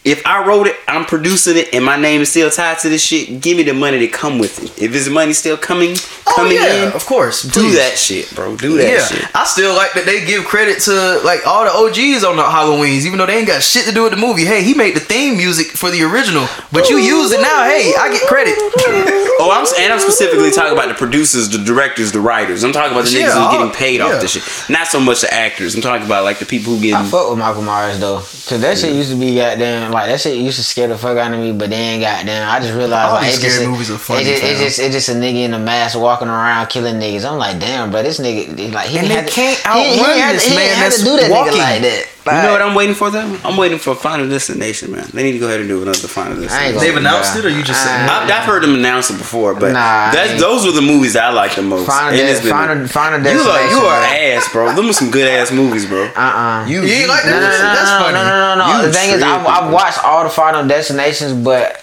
If 0.06 0.26
I 0.26 0.46
wrote 0.46 0.68
it, 0.68 0.76
I'm 0.88 1.04
producing 1.04 1.58
it, 1.58 1.74
and 1.74 1.84
my 1.84 1.98
name 1.98 2.22
is 2.22 2.30
still 2.30 2.52
tied 2.52 2.78
to 2.80 2.90
this 2.90 3.04
shit. 3.04 3.42
Give 3.42 3.58
me 3.58 3.64
the 3.64 3.74
money 3.74 3.98
to 4.00 4.08
come 4.08 4.38
with 4.38 4.62
it. 4.64 4.82
If 4.82 4.94
it's 4.96 5.10
money 5.10 5.34
still 5.34 5.58
coming, 5.58 5.96
Oh, 6.28 6.34
coming 6.36 6.54
yeah, 6.58 6.88
in, 6.90 6.94
of 6.94 7.06
course. 7.06 7.42
do 7.44 7.62
please. 7.62 7.76
that 7.76 7.98
shit, 7.98 8.34
bro. 8.36 8.56
Do 8.56 8.78
that 8.78 8.88
yeah, 8.88 9.06
shit. 9.06 9.36
I 9.36 9.44
still 9.46 9.74
like 9.76 9.94
that 9.94 10.06
they 10.06 10.24
give 10.26 10.46
credit 10.46 10.80
to 10.82 11.22
like 11.26 11.46
all 11.48 11.66
the 11.66 11.72
OGs 11.74 12.24
on 12.24 12.36
the 12.38 12.44
Halloweens, 12.44 13.06
even 13.06 13.18
though 13.18 13.26
they 13.26 13.38
ain't 13.40 13.48
got 13.48 13.62
shit 13.64 13.86
to 13.86 13.92
do 13.94 14.04
with 14.04 14.12
the 14.14 14.18
movie. 14.20 14.46
Hey, 14.46 14.64
he 14.64 14.74
made 14.76 14.96
the 14.96 15.00
theme 15.00 15.38
music 15.38 15.68
for 15.68 15.90
the 15.90 16.04
original, 16.04 16.48
but 16.72 16.90
you 16.90 16.98
use 16.98 17.32
it 17.32 17.42
now. 17.42 17.66
Hey, 17.66 17.94
I 17.98 18.10
get 18.14 18.22
credit. 18.28 18.56
Oh, 19.46 19.52
I'm 19.52 19.66
and 19.84 19.94
I'm 19.94 20.00
specifically 20.00 20.50
talking 20.52 20.74
about 20.74 20.88
the 20.88 20.96
producers, 20.96 21.50
the 21.50 21.60
directors, 21.60 22.12
the 22.12 22.20
writers. 22.20 22.64
I'm 22.64 22.72
talking 22.74 22.92
about 22.92 23.06
the 23.06 23.12
Yeah, 23.12 23.28
niggas 23.30 23.38
who's 23.44 23.52
getting 23.54 23.70
uh, 23.70 23.74
paid 23.74 23.98
yeah. 24.00 24.06
off 24.06 24.22
this 24.22 24.32
shit. 24.32 24.70
Not 24.70 24.88
so 24.88 25.00
much 25.00 25.22
the 25.22 25.32
actors. 25.34 25.76
I'm 25.76 25.82
talking 25.82 26.06
about 26.06 26.24
like 26.24 26.40
the 26.40 26.46
people 26.46 26.76
who 26.76 26.82
get. 26.82 26.94
I 26.96 26.98
getting. 26.98 27.12
fuck 27.12 27.30
with 27.30 27.38
Michael 27.40 27.62
Myers 27.62 28.00
though, 28.00 28.18
cause 28.18 28.62
that 28.62 28.78
shit 28.78 28.94
used 28.96 29.12
to 29.12 29.16
be 29.20 29.36
goddamn 29.36 29.92
like 29.92 30.08
that 30.08 30.20
shit 30.20 30.38
used 30.38 30.58
to 30.58 30.64
scare 30.64 30.88
the 30.88 30.98
fuck 30.98 31.18
out 31.18 31.34
of 31.34 31.40
me. 31.40 31.52
But 31.52 31.70
then 31.70 32.00
goddamn, 32.02 32.50
I 32.50 32.60
just 32.60 32.74
realized 32.74 33.10
All 33.10 33.14
like 33.16 33.28
it's 33.30 33.40
just 33.42 33.56
scary 33.56 33.68
a- 33.68 33.72
movies 33.72 33.92
are 33.92 33.98
funny, 33.98 34.22
It's 34.24 34.40
just, 34.42 34.44
it's 34.52 34.60
just 34.62 34.80
it's 34.80 34.96
just 34.96 35.10
a 35.10 35.14
nigga 35.20 35.46
in 35.46 35.54
a 35.54 35.60
mask 35.60 36.00
walking 36.00 36.28
around 36.28 36.68
killing 36.68 36.96
niggas. 36.96 37.30
I'm 37.30 37.38
like, 37.38 37.60
damn, 37.60 37.92
bro, 37.92 38.02
this 38.04 38.20
nigga 38.20 38.74
like 38.74 38.88
he 38.90 38.98
And 38.98 39.08
didn't 39.08 39.10
they 39.10 39.16
have 39.16 39.26
to- 39.28 39.32
can't 39.32 39.58
he- 39.58 39.96
he 39.96 40.00
outrun 40.00 40.10
ain't 40.16 40.20
had 40.22 40.28
to- 40.30 40.34
this 40.36 40.46
he 40.48 40.52
ain't 40.54 40.58
man 40.60 40.76
had 40.76 40.92
to 40.92 40.98
that's 40.98 41.04
do 41.04 41.18
that 41.18 41.30
walking. 41.32 41.54
nigga 41.54 41.58
like 41.60 41.82
that. 41.82 42.08
You 42.26 42.32
know 42.42 42.52
what 42.54 42.62
I'm 42.64 42.74
waiting 42.74 42.96
for 42.96 43.12
them? 43.12 43.40
I'm 43.44 43.56
waiting 43.56 43.78
for 43.78 43.94
Final 43.94 44.28
Destination, 44.28 44.92
man. 44.92 45.08
They 45.14 45.22
need 45.22 45.34
to 45.34 45.40
go 45.40 45.46
ahead 45.48 45.60
and 45.60 45.70
do 45.70 45.82
another 45.84 46.08
Final 46.08 46.42
Destination. 46.42 46.80
They've 46.80 46.96
announced 46.98 47.34
Bruh. 47.34 47.40
it, 47.40 47.46
or 47.46 47.50
you 47.50 47.62
just 47.64 47.80
I- 47.86 47.86
saying? 47.86 48.10
I've, 48.10 48.32
I've 48.32 48.46
heard 48.46 48.64
them 48.64 48.74
announce 48.74 49.12
it 49.12 49.18
before, 49.20 49.54
but 49.54 49.74
Nah, 49.74 50.10
I 50.12 50.36
those 50.40 50.66
were 50.66 50.72
the 50.72 50.82
movies 50.82 51.14
that 51.14 51.26
I 51.26 51.30
like 51.34 51.54
the 51.54 51.62
most. 51.62 51.86
Final 51.86 52.08
And 52.10 52.18
Des- 52.18 52.32
it's 52.32 52.42
been- 52.42 52.50
Final- 52.50 52.88
Final 52.88 53.20
you 53.22 53.40
are, 53.42 53.70
you 53.70 53.78
are 53.78 54.00
bro. 54.02 54.18
ass, 54.18 54.52
bro. 54.52 54.74
Them 54.76 54.90
are 54.90 54.94
some 54.94 55.12
good 55.12 55.28
ass 55.28 55.52
movies, 55.52 55.86
bro. 55.86 56.06
uh-uh. 56.16 56.66
You, 56.68 56.82
ain't 56.82 57.08
like 57.08 57.24
that? 57.24 57.30
No, 57.30 57.40
no, 57.40 57.46
no, 57.46 57.58
no, 57.62 57.76
That's 57.78 57.92
no, 57.92 58.00
funny. 58.00 58.14
no, 58.18 58.24
no, 58.26 58.56
no, 58.56 58.74
no. 58.74 58.82
You 58.82 58.88
The 58.88 58.94
thing 58.94 59.10
is, 59.12 59.22
I've, 59.22 59.46
I've 59.46 59.72
watched 59.72 60.04
all 60.04 60.24
the 60.24 60.30
Final 60.32 60.68
Destinations, 60.68 61.34
but 61.44 61.82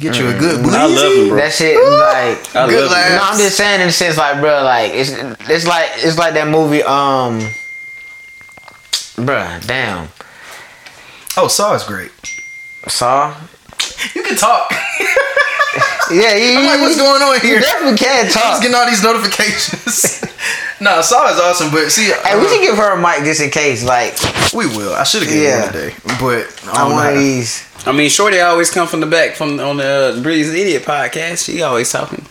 Get 0.00 0.18
you 0.18 0.26
a 0.26 0.32
good 0.36 0.58
I 0.74 0.86
love 0.86 0.98
them, 0.98 1.28
bro. 1.28 1.36
that 1.36 1.52
shit 1.52 1.76
like. 1.76 2.56
I 2.56 2.66
Good 2.68 2.82
love 2.82 2.90
laugh. 2.90 3.10
No, 3.12 3.28
I'm 3.30 3.38
just 3.38 3.56
saying 3.56 3.80
in 3.80 3.86
the 3.86 3.92
sense 3.92 4.16
like, 4.18 4.40
bro, 4.40 4.64
like 4.64 4.90
it's 4.92 5.10
it's 5.48 5.66
like 5.68 5.88
it's 5.98 6.18
like 6.18 6.34
that 6.34 6.48
movie, 6.48 6.82
um, 6.82 7.38
bruh, 9.16 9.66
damn, 9.66 10.08
Oh, 11.36 11.48
Saw 11.48 11.74
is 11.74 11.82
great. 11.82 12.12
Saw. 12.86 13.34
You 14.14 14.22
can 14.22 14.36
talk. 14.36 14.72
Yeah, 16.12 16.36
you, 16.36 16.58
I'm 16.58 16.66
like, 16.66 16.80
what's 16.82 16.96
going 16.98 17.22
on 17.22 17.34
You 17.36 17.40
here? 17.40 17.60
definitely 17.60 17.96
can 17.96 18.20
I 18.20 18.24
was 18.26 18.34
talk. 18.34 18.60
getting 18.60 18.76
all 18.76 18.86
these 18.86 19.02
notifications. 19.02 20.22
nah, 20.80 21.00
Saw 21.00 21.32
is 21.32 21.40
awesome, 21.40 21.70
but 21.72 21.88
see, 21.90 22.12
Hey, 22.12 22.36
we 22.38 22.44
uh, 22.44 22.48
should 22.48 22.60
give 22.60 22.76
her 22.76 22.92
a 22.92 23.00
mic 23.00 23.24
just 23.24 23.40
in 23.40 23.50
case. 23.50 23.82
Like, 23.82 24.12
we 24.52 24.66
will. 24.66 24.92
I 24.94 25.02
should 25.04 25.22
have 25.22 25.30
given 25.32 25.44
Yeah. 25.48 25.64
one 25.64 25.72
today, 25.72 25.94
but 26.20 26.68
I 26.68 26.72
I 26.72 26.78
don't 26.78 26.88
know 26.90 26.94
want 26.96 27.04
how. 27.06 27.14
these. 27.14 27.64
I 27.86 27.92
mean, 27.92 28.10
Shorty 28.10 28.38
always 28.40 28.70
come 28.70 28.86
from 28.86 29.00
the 29.00 29.06
back 29.06 29.34
from 29.34 29.58
on 29.58 29.78
the 29.78 30.14
uh, 30.14 30.22
Breeze 30.22 30.52
Idiot 30.52 30.82
podcast. 30.82 31.46
She 31.46 31.62
always 31.62 31.90
talking. 31.90 32.22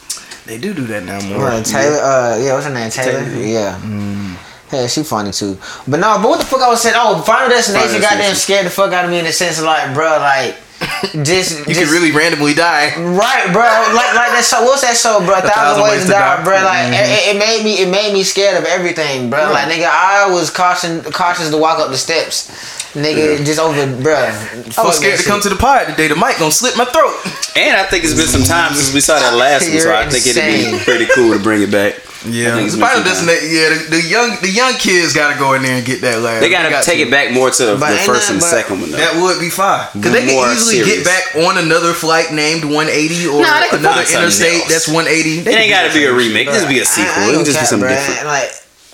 They 0.46 0.60
do 0.60 0.74
do 0.74 0.86
that 0.88 1.04
now 1.04 1.20
more. 1.28 1.48
Uh, 1.50 1.64
Taylor, 1.64 1.98
uh, 1.98 2.38
yeah, 2.40 2.54
what's 2.54 2.68
her 2.68 2.74
name? 2.74 2.92
Taylor. 2.92 3.26
Taylor. 3.26 3.44
Yeah. 3.44 3.80
Mm. 3.82 4.38
Yeah, 4.74 4.88
she 4.88 5.04
funny 5.04 5.32
too. 5.32 5.58
But 5.88 6.00
no, 6.00 6.18
but 6.18 6.30
what 6.30 6.40
the 6.40 6.46
fuck 6.46 6.62
I 6.62 6.70
was 6.70 6.82
saying? 6.82 6.96
Oh, 6.98 7.22
Final 7.22 7.50
Destination 7.50 7.88
Final 7.88 8.02
goddamn 8.02 8.18
Destination. 8.34 8.36
scared 8.36 8.66
the 8.66 8.70
fuck 8.72 8.92
out 8.92 9.06
of 9.06 9.12
me 9.12 9.20
in 9.20 9.26
the 9.26 9.32
sense 9.32 9.60
of 9.60 9.66
like, 9.66 9.94
bro, 9.94 10.18
like, 10.20 10.58
just, 11.24 11.60
You 11.64 11.74
just 11.74 11.80
could 11.80 11.90
really 11.94 12.12
randomly 12.12 12.54
die. 12.54 12.92
Right, 13.00 13.48
bro. 13.54 13.64
Like, 13.96 14.12
like 14.18 14.34
that 14.36 14.44
show. 14.44 14.64
What's 14.66 14.82
that 14.82 14.98
show, 14.98 15.24
bro? 15.24 15.38
A 15.38 15.42
thousand, 15.42 15.84
ways 15.84 16.04
to 16.06 16.12
die, 16.12 16.44
bro. 16.44 16.60
Like, 16.60 16.92
Mm-hmm. 16.92 17.30
it, 17.32 17.36
it 17.36 17.40
made 17.40 17.64
me, 17.64 17.80
it 17.80 17.88
made 17.90 18.12
me 18.12 18.24
scared 18.24 18.58
of 18.58 18.66
everything, 18.66 19.30
bro. 19.30 19.52
Like, 19.54 19.70
nigga, 19.72 19.88
I 19.88 20.28
was 20.30 20.50
caution, 20.50 21.02
cautious 21.04 21.50
to 21.52 21.58
walk 21.58 21.80
up 21.80 21.90
the 21.90 21.98
steps, 21.98 22.50
nigga. 22.98 23.46
Just 23.46 23.60
over, 23.60 23.80
bro. 24.02 24.16
I 24.18 24.84
was 24.84 24.98
scared 24.98 25.20
to 25.20 25.26
come 25.26 25.40
to 25.42 25.50
the 25.50 25.56
pod 25.56 25.88
today. 25.88 26.08
The 26.10 26.16
mic 26.20 26.36
gonna 26.40 26.52
slit 26.52 26.76
my 26.76 26.86
throat. 26.86 27.16
And 27.56 27.78
I 27.78 27.86
think 27.88 28.04
it's 28.04 28.16
been 28.18 28.28
some 28.28 28.44
time 28.44 28.74
since 28.74 28.92
we 28.94 29.00
saw 29.00 29.20
that 29.20 29.38
last 29.38 29.70
one, 29.70 29.80
so 29.80 29.94
I 29.96 30.10
think 30.10 30.26
it'd 30.28 30.42
be 30.44 30.84
pretty 30.84 31.06
cool 31.16 31.32
to 31.32 31.40
bring 31.40 31.62
it 31.62 31.72
back. 31.72 31.96
Yeah, 32.26 32.56
think 32.56 32.68
it's 32.72 32.76
it's 32.76 32.82
Final. 32.84 33.04
Destination. 33.04 33.50
Yeah, 33.52 33.70
the, 33.76 34.00
the 34.00 34.02
young 34.08 34.30
the 34.42 34.50
young 34.50 34.74
kids 34.80 35.12
got 35.14 35.34
to 35.34 35.40
go 35.40 35.54
in 35.54 35.62
there 35.62 35.76
and 35.76 35.86
get 35.86 36.00
that 36.02 36.20
last. 36.22 36.40
They 36.40 36.50
gotta 36.50 36.80
take 36.84 37.00
it 37.00 37.12
back 37.12 37.34
more 37.34 37.52
to 37.52 37.66
the, 37.66 37.76
But 37.76 37.92
the 37.92 37.98
first 38.08 38.32
and 38.32 38.40
the 38.40 38.46
nothing 38.46 38.48
but- 38.48 38.64
second 38.64 38.76
one 38.82 38.92
though. 38.92 38.98
That 39.04 39.20
would 39.22 39.40
be 39.44 39.50
fine 39.50 39.88
because 39.92 40.12
they 40.14 40.24
can 40.26 40.32
easily 40.56 40.84
serious. 40.84 41.04
get 41.04 41.06
back 41.06 41.24
on 41.44 41.58
another 41.58 41.92
flight 41.92 42.32
named 42.32 42.64
180 42.64 43.28
or 43.28 43.42
Nah, 43.44 43.68
another 43.76 44.08
interstate 44.08 44.64
that's 44.72 44.88
180. 44.88 45.44
it 45.44 45.48
ain't 45.52 45.70
gotta 45.70 45.92
be 45.94 46.06
a 46.06 46.14
remake. 46.14 46.48
Just 46.48 46.68
be 46.72 46.80
a 46.80 46.86
sequel. 46.86 47.12
It 47.28 47.36
can 47.36 47.44
gonna 47.44 47.46
just 47.46 47.58
be 47.58 47.60
cap, 47.60 47.68
something 47.68 47.90
bruh. 47.90 48.00
different. 48.08 48.28
Like 48.28 48.52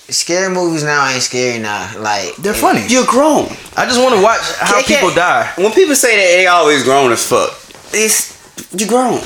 scary 0.09 0.49
movies 0.49 0.83
now 0.83 1.05
ain't 1.07 1.21
scary 1.21 1.59
now. 1.59 1.85
Like 2.01 2.35
They're 2.37 2.53
funny. 2.57 2.81
You're 2.89 3.05
grown. 3.05 3.45
I 3.77 3.85
just 3.85 4.01
want 4.01 4.15
to 4.17 4.21
watch 4.25 4.41
how 4.57 4.81
people 4.81 5.13
die. 5.13 5.53
When 5.55 5.71
people 5.71 5.93
say 5.93 6.15
that 6.17 6.29
they 6.37 6.47
always 6.47 6.83
grown 6.83 7.11
as 7.11 7.21
fuck, 7.25 7.53
it's 7.93 8.33
you 8.73 8.87
grown. 8.87 9.21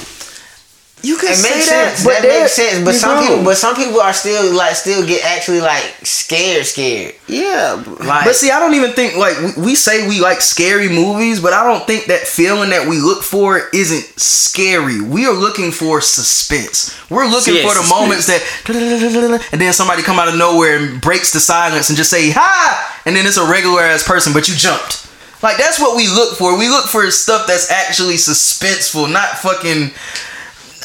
You 1.05 1.17
can 1.17 1.31
It 1.31 1.35
say 1.35 1.49
makes 1.55 1.69
that, 1.69 1.97
sense. 1.97 2.05
but 2.05 2.21
that 2.21 2.39
makes 2.41 2.53
sense. 2.53 2.85
But 2.85 2.95
some 2.95 3.17
grown. 3.17 3.27
people, 3.27 3.43
but 3.43 3.57
some 3.57 3.75
people 3.75 3.99
are 3.99 4.13
still 4.13 4.55
like 4.55 4.73
still 4.75 5.05
get 5.05 5.23
actually 5.25 5.59
like 5.59 5.83
scared, 6.03 6.65
scared. 6.65 7.13
Yeah, 7.27 7.83
Like, 7.99 8.23
But 8.23 8.35
see, 8.37 8.51
I 8.51 8.59
don't 8.59 8.73
even 8.75 8.93
think 8.93 9.17
like 9.17 9.35
we, 9.57 9.63
we 9.63 9.75
say 9.75 10.07
we 10.07 10.21
like 10.21 10.39
scary 10.39 10.87
movies, 10.87 11.41
but 11.41 11.51
I 11.51 11.63
don't 11.63 11.85
think 11.85 12.05
that 12.05 12.21
feeling 12.21 12.69
that 12.69 12.87
we 12.87 12.99
look 12.99 13.21
for 13.21 13.67
isn't 13.73 14.05
scary. 14.17 15.01
We 15.01 15.25
are 15.27 15.33
looking 15.33 15.71
for 15.71 15.99
suspense. 15.99 16.95
We're 17.09 17.27
looking 17.27 17.55
Yeah, 17.55 17.67
for 17.67 17.75
the 17.75 17.83
suspense. 17.83 17.99
moments 17.99 18.27
that 18.27 19.49
and 19.51 19.59
then 19.61 19.73
somebody 19.73 20.03
come 20.03 20.19
out 20.19 20.29
of 20.29 20.35
nowhere 20.37 20.77
and 20.77 21.01
breaks 21.01 21.33
the 21.33 21.39
silence 21.41 21.89
and 21.89 21.97
just 21.97 22.09
say 22.11 22.31
hi, 22.31 22.91
and 23.05 23.13
then 23.15 23.25
it's 23.25 23.37
a 23.37 23.45
regular 23.49 23.81
ass 23.81 24.07
person, 24.07 24.31
but 24.31 24.47
you 24.47 24.55
jumped. 24.55 25.05
Like 25.43 25.57
that's 25.57 25.79
what 25.79 25.97
we 25.97 26.07
look 26.07 26.37
for. 26.37 26.57
We 26.57 26.69
look 26.69 26.85
for 26.85 27.09
stuff 27.11 27.45
that's 27.45 27.69
actually 27.69 28.15
suspenseful, 28.15 29.11
not 29.11 29.37
fucking. 29.39 29.91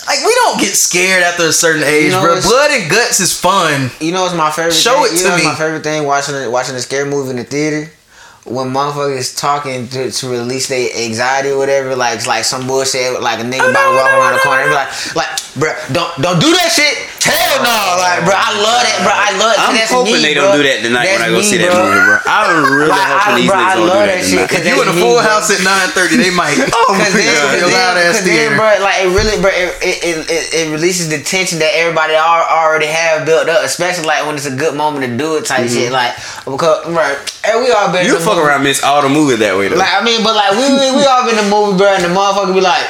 Like 0.09 0.25
we 0.25 0.35
don't 0.37 0.59
get 0.59 0.75
scared 0.75 1.23
after 1.23 1.45
a 1.45 1.53
certain 1.53 1.85
age, 1.85 2.13
know, 2.13 2.23
bro. 2.23 2.41
Blood 2.41 2.71
and 2.71 2.91
guts 2.91 3.21
is 3.21 3.39
fun. 3.39 3.91
you 4.01 4.11
know 4.11 4.23
what's 4.23 4.35
my 4.35 4.51
favorite? 4.51 4.73
Show 4.73 5.05
thing? 5.05 5.05
it 5.05 5.13
you 5.13 5.19
to 5.19 5.25
know 5.25 5.31
what's 5.33 5.45
me. 5.45 5.51
My 5.51 5.55
favorite 5.55 5.85
thing 5.85 6.07
watching 6.07 6.35
a, 6.35 6.51
watching 6.51 6.75
a 6.77 6.81
scary 6.81 7.11
movie 7.11 7.31
in 7.31 7.37
the 7.37 7.45
theater. 7.45 7.93
When 8.47 8.73
motherfuckers 8.73 9.37
talking 9.37 9.89
to, 9.89 10.11
to 10.11 10.31
release 10.31 10.69
their 10.69 10.89
anxiety 10.97 11.51
or 11.51 11.59
whatever, 11.59 11.95
like 11.95 12.27
like 12.27 12.45
some 12.45 12.67
bullshit, 12.67 13.21
like 13.21 13.41
a 13.41 13.43
nigga 13.43 13.61
oh, 13.61 13.71
about 13.71 13.91
to 13.91 13.97
walk 14.01 14.13
around 14.17 14.33
the 14.33 14.39
corner, 14.41 14.63
and 14.63 14.71
be 14.71 14.75
like, 14.75 14.89
like, 15.15 15.29
bro, 15.61 15.77
don't 15.93 16.09
don't 16.23 16.41
do 16.41 16.49
that 16.57 16.73
shit. 16.73 16.97
Hell 17.29 17.61
no, 17.61 17.77
like, 18.01 18.25
bro, 18.25 18.33
I 18.33 18.51
love 18.57 18.81
that, 18.83 18.99
bro. 19.05 19.13
I 19.13 19.31
love. 19.37 19.53
It. 19.53 19.61
I'm 19.61 19.75
that's 19.77 19.93
hoping 19.93 20.17
me, 20.17 20.25
they 20.25 20.33
bro. 20.35 20.49
don't 20.49 20.57
do 20.57 20.63
that 20.65 20.79
tonight 20.81 21.05
That's 21.05 21.21
when 21.21 21.29
I 21.29 21.31
go 21.31 21.39
me, 21.39 21.45
see 21.45 21.59
that 21.61 21.71
bro. 21.71 21.85
movie, 21.85 22.01
bro. 22.09 22.17
I'm 22.25 22.49
really 22.73 22.89
Like, 22.89 23.09
hoping 23.13 23.29
I- 23.29 23.39
these 23.39 23.51
bro, 23.53 23.59
I 23.59 23.63
niggas 23.63 23.77
don't 23.77 23.85
do 23.85 23.93
that 23.93 24.09
that 24.09 24.25
shit, 24.25 24.49
tonight. 24.49 24.59
If 24.59 24.65
you 24.65 24.77
in 24.81 24.89
a 24.89 24.97
me, 24.97 25.03
full 25.05 25.19
bro. 25.21 25.29
house 25.29 25.47
at 25.53 25.61
9:30, 25.61 26.17
they 26.17 26.33
might. 26.33 26.57
Oh 26.89 26.97
my 26.97 27.05
Cause 27.05 27.13
then, 27.13 27.29
god, 27.29 27.53
cause 27.53 27.69
a 27.69 27.75
loud 27.75 27.95
then, 28.01 28.07
ass 28.09 28.17
cause 28.17 28.25
then, 28.25 28.49
bro, 28.57 28.69
like 28.81 28.99
it 29.05 29.11
really, 29.13 29.37
bro, 29.45 29.51
it, 29.53 29.69
it, 29.85 29.97
it, 30.01 30.17
it, 30.31 30.45
it 30.57 30.67
releases 30.73 31.13
the 31.13 31.21
tension 31.21 31.59
that 31.61 31.69
everybody 31.77 32.15
al- 32.17 32.49
already 32.49 32.89
have 32.89 33.27
built 33.29 33.45
up, 33.49 33.61
especially 33.61 34.07
like 34.09 34.25
when 34.25 34.37
it's 34.41 34.49
a 34.49 34.57
good 34.57 34.73
moment 34.73 35.05
to 35.05 35.13
do 35.13 35.37
it 35.37 35.45
type 35.45 35.69
mm-hmm. 35.69 35.93
shit. 35.93 35.93
Like 35.93 36.17
because, 36.49 36.89
bro, 36.89 37.05
and 37.45 37.61
we 37.61 37.69
all 37.77 37.93
been. 37.93 38.07
You 38.09 38.17
fuck 38.19 38.41
movie. 38.41 38.49
around, 38.49 38.63
miss 38.65 38.81
all 38.83 39.03
the 39.05 39.13
movie 39.13 39.37
that 39.37 39.53
way 39.57 39.69
though. 39.69 39.77
Like 39.77 39.93
I 39.93 40.01
mean, 40.01 40.25
but 40.25 40.33
like 40.33 40.57
we 40.57 40.65
we, 40.73 40.97
we 40.97 41.05
all 41.05 41.29
been 41.29 41.37
in 41.37 41.45
the 41.45 41.51
movie, 41.53 41.77
bro, 41.77 41.93
and 41.93 42.05
the 42.05 42.13
motherfucker 42.13 42.55
be 42.57 42.65
like. 42.65 42.89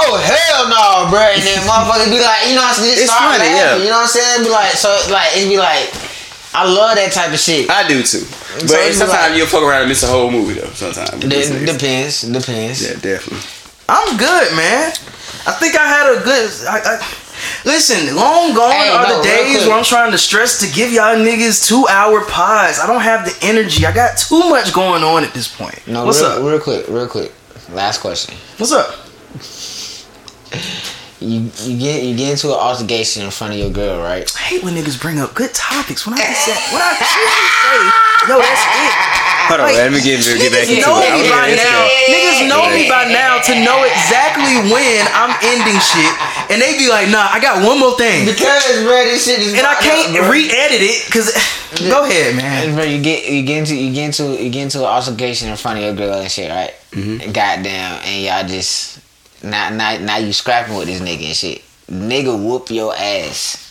Oh 0.00 0.14
hell 0.16 0.68
no, 0.70 1.10
bro! 1.10 1.20
And 1.20 1.42
then 1.42 1.58
motherfucker 1.68 2.08
be 2.10 2.20
like, 2.22 2.46
you 2.48 2.54
know, 2.54 2.62
what 2.62 2.78
I'm 2.78 2.82
saying, 2.82 2.92
It's 2.92 3.02
just 3.02 3.12
start 3.14 3.34
funny, 3.36 3.50
laughing, 3.50 3.58
yeah. 3.58 3.76
You 3.82 3.90
know 3.90 3.98
what 3.98 4.10
I'm 4.10 4.14
saying? 4.14 4.44
Be 4.44 4.50
like, 4.50 4.72
so 4.78 4.88
like 5.10 5.36
it'd 5.36 5.48
be 5.50 5.58
like, 5.58 5.90
I 6.54 6.64
love 6.64 6.96
that 6.96 7.12
type 7.12 7.32
of 7.32 7.40
shit. 7.40 7.68
I 7.70 7.86
do 7.88 8.02
too. 8.02 8.22
But 8.64 8.68
So 8.70 8.92
sometimes 9.06 9.30
like- 9.30 9.36
you'll 9.36 9.46
fuck 9.50 9.62
around 9.62 9.82
and 9.84 9.88
miss 9.90 10.02
a 10.02 10.08
whole 10.08 10.30
movie 10.30 10.54
though. 10.60 10.70
Sometimes. 10.72 11.20
D- 11.20 11.64
depends, 11.66 12.22
depends. 12.22 12.82
Yeah, 12.82 12.94
definitely. 12.98 13.42
I'm 13.88 14.16
good, 14.16 14.54
man. 14.56 14.92
I 15.46 15.52
think 15.52 15.76
I 15.76 15.86
had 15.88 16.06
a 16.12 16.22
good. 16.22 16.50
I, 16.68 16.76
I, 17.00 17.16
listen, 17.64 18.14
long 18.16 18.52
gone 18.54 18.72
Hey, 18.72 18.88
are 18.90 19.06
no, 19.08 19.16
the 19.18 19.22
days 19.24 19.66
where 19.66 19.76
I'm 19.76 19.84
trying 19.84 20.12
to 20.12 20.18
stress 20.18 20.60
to 20.60 20.74
give 20.74 20.92
y'all 20.92 21.16
niggas 21.16 21.66
two 21.66 21.86
hour 21.88 22.24
pods. 22.24 22.78
I 22.78 22.86
don't 22.86 23.00
have 23.00 23.24
the 23.24 23.34
energy. 23.46 23.86
I 23.86 23.92
got 23.94 24.18
too 24.18 24.40
much 24.50 24.72
going 24.72 25.02
on 25.02 25.24
at 25.24 25.32
this 25.32 25.48
point. 25.48 25.80
No, 25.86 26.04
What's 26.04 26.20
real, 26.20 26.30
up? 26.30 26.42
real 26.42 26.60
quick, 26.60 26.86
real 26.88 27.08
quick. 27.08 27.32
Last 27.72 28.00
question. 28.00 28.34
What's 28.58 28.72
up? 28.72 28.94
You 31.18 31.50
you 31.66 31.74
get 31.78 32.04
you 32.06 32.14
get 32.14 32.30
into 32.38 32.54
an 32.54 32.62
altercation 32.62 33.24
in 33.26 33.30
front 33.34 33.52
of 33.52 33.58
your 33.58 33.70
girl, 33.74 33.98
right? 33.98 34.22
I 34.38 34.54
hate 34.54 34.62
when 34.62 34.74
niggas 34.78 35.00
bring 35.02 35.18
up 35.18 35.34
good 35.34 35.50
topics. 35.52 36.06
When 36.06 36.14
I 36.14 36.22
just 36.22 36.46
say, 36.46 36.54
when 36.70 36.78
I 36.78 36.94
truly 36.94 37.42
say, 37.58 37.78
yo, 38.30 38.34
that's 38.38 38.62
it. 38.62 38.94
Hold 39.50 39.60
on, 39.66 39.72
let 39.74 39.90
me 39.90 39.98
get, 40.04 40.20
get 40.22 40.52
back 40.52 40.68
Niggas 40.68 40.78
into 40.78 40.86
know 40.86 41.00
it. 41.02 41.10
me 41.18 41.26
by 41.26 41.56
now. 41.58 41.74
go. 41.74 42.12
Niggas 42.12 42.40
know 42.46 42.62
me 42.70 42.82
by 42.86 43.04
now 43.10 43.40
to 43.42 43.52
know 43.66 43.82
exactly 43.82 44.54
when 44.70 45.02
I'm 45.10 45.34
ending 45.42 45.80
shit, 45.82 46.12
and 46.54 46.62
they 46.62 46.78
be 46.78 46.86
like, 46.86 47.08
"Nah, 47.10 47.26
I 47.34 47.40
got 47.42 47.66
one 47.66 47.80
more 47.80 47.96
thing," 47.98 48.22
Because 48.28 48.62
bro, 48.86 49.02
this 49.08 49.24
shit 49.26 49.40
is 49.40 49.58
and 49.58 49.66
I 49.66 49.74
can't 49.82 50.30
re-edit 50.30 50.78
it 50.86 51.02
because. 51.10 51.34
Go 51.90 52.04
ahead, 52.04 52.36
man. 52.36 52.68
And 52.68 52.74
bro, 52.76 52.84
you 52.84 53.02
get 53.02 53.26
you 53.28 53.42
get 53.42 53.58
into 53.58 53.74
you 53.74 53.92
get 53.92 54.06
into 54.06 54.38
you 54.42 54.50
get 54.50 54.62
into 54.70 54.78
an 54.80 54.84
altercation 54.86 55.48
in 55.50 55.56
front 55.56 55.78
of 55.78 55.84
your 55.84 55.94
girl 55.94 56.14
and 56.20 56.30
shit, 56.30 56.48
right? 56.50 56.72
Mm-hmm. 56.92 57.32
Goddamn, 57.32 58.00
and 58.06 58.22
y'all 58.24 58.46
just 58.48 59.00
now 59.42 59.70
now 59.70 59.98
now 59.98 60.16
you 60.18 60.32
scrapping 60.32 60.76
with 60.76 60.86
this 60.86 61.00
nigga 61.00 61.26
and 61.26 61.36
shit. 61.36 61.62
Nigga 61.90 62.36
whoop 62.42 62.70
your 62.70 62.94
ass. 62.96 63.64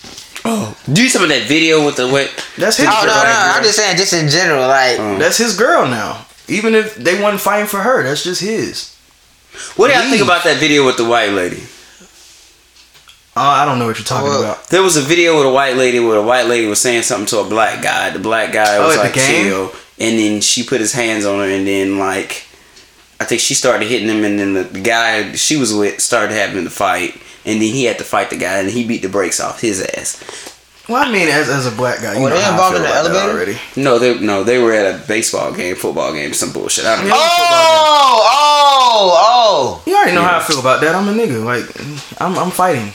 Oh, 0.46 0.76
Do 0.92 1.04
you 1.04 1.10
talking 1.10 1.28
about 1.28 1.40
that 1.40 1.48
video 1.48 1.86
with 1.86 1.98
the 1.98 2.08
what? 2.08 2.28
That's 2.58 2.78
his 2.78 2.88
Oh 2.88 2.92
no, 2.92 3.02
girl. 3.02 3.24
no, 3.24 3.52
I'm 3.56 3.64
just 3.64 3.78
saying, 3.78 3.98
just 3.98 4.14
in 4.14 4.30
general, 4.30 4.68
like 4.68 4.98
oh. 5.00 5.18
That's 5.20 5.38
his 5.38 5.58
girl 5.58 5.88
now. 5.88 6.26
Even 6.48 6.74
if 6.74 6.96
they 6.96 7.22
wasn't 7.22 7.42
fighting 7.42 7.68
for 7.68 7.80
her, 7.80 8.04
that's 8.04 8.24
just 8.24 8.42
his. 8.42 8.96
What 9.76 9.88
do 9.88 9.94
y'all 9.94 10.10
think 10.10 10.24
about 10.24 10.44
that 10.46 10.58
video 10.58 10.86
with 10.86 10.98
the 10.98 11.06
white 11.06 11.32
lady? 11.32 11.62
Oh, 13.36 13.42
I 13.42 13.66
don't 13.66 13.78
know 13.78 13.86
what 13.86 13.98
you're 14.00 14.06
talking 14.06 14.30
Well, 14.30 14.44
about. 14.44 14.68
There 14.70 14.82
was 14.82 14.98
a 14.98 15.02
video 15.02 15.38
with 15.38 15.46
a 15.46 15.52
white 15.52 15.76
lady 15.76 16.00
where 16.00 16.18
a 16.18 16.24
white 16.24 16.48
lady 16.48 16.66
was 16.66 16.82
saying 16.82 17.04
something 17.04 17.28
to 17.28 17.40
a 17.40 17.44
black 17.50 17.84
guy. 17.84 18.10
The 18.10 18.18
black 18.20 18.52
guy 18.52 18.78
Oh, 18.78 18.88
was 18.88 18.98
at 18.98 19.14
the 19.14 19.20
like 19.20 19.28
chill, 19.28 19.72
and 20.00 20.18
then 20.18 20.42
she 20.42 20.64
put 20.64 20.80
his 20.80 20.94
hands 20.94 21.26
on 21.26 21.40
her, 21.40 21.46
and 21.46 21.68
then 21.68 22.00
like 22.00 22.47
I 23.20 23.26
think 23.26 23.42
she 23.42 23.54
started 23.56 23.88
hitting 23.88 24.08
him, 24.10 24.24
and 24.24 24.40
then 24.40 24.54
the, 24.54 24.64
the 24.64 24.82
guy 24.82 25.34
she 25.34 25.58
was 25.58 25.74
with 25.74 26.00
started 26.00 26.34
having 26.34 26.64
the 26.64 26.70
fight, 26.70 27.16
and 27.46 27.62
then 27.62 27.74
he 27.74 27.86
had 27.86 27.98
to 27.98 28.04
fight 28.04 28.30
the 28.30 28.38
guy, 28.38 28.60
and 28.60 28.70
he 28.70 28.88
beat 28.88 29.02
the 29.02 29.10
brakes 29.10 29.40
off 29.40 29.62
his 29.62 29.82
ass. 29.82 30.54
Well, 30.88 31.06
I 31.06 31.12
mean, 31.12 31.28
as, 31.28 31.50
as 31.50 31.66
a 31.66 31.72
black 31.76 32.02
guy, 32.02 32.16
you 32.16 32.22
Were 32.24 32.30
know 32.30 32.36
they 32.36 32.42
how 32.44 32.50
I 32.50 32.54
involved 32.54 32.76
feel 32.76 32.84
in 32.86 32.90
the 32.90 32.90
about 32.90 33.04
that 33.04 33.12
elevator? 33.12 33.38
already. 33.38 33.58
No, 33.76 34.00
they 34.00 34.20
no, 34.20 34.44
they 34.44 34.58
were 34.58 34.72
at 34.72 34.96
a 34.96 35.06
baseball 35.08 35.52
game, 35.54 35.76
football 35.76 36.14
game, 36.14 36.34
some 36.34 36.54
bullshit. 36.54 36.86
I 36.86 36.96
don't 36.96 37.08
know. 37.08 37.14
Oh, 37.16 38.30
oh, 38.32 39.82
oh. 39.84 39.84
You 39.86 39.96
already 39.98 40.14
know 40.14 40.22
how 40.24 40.38
I 40.38 40.44
feel 40.44 40.60
about 40.60 40.80
that. 40.82 40.96
I'm 40.96 41.08
a 41.10 41.14
nigga. 41.14 41.44
Like, 41.44 42.22
I'm, 42.22 42.38
I'm 42.38 42.52
fighting. 42.52 42.94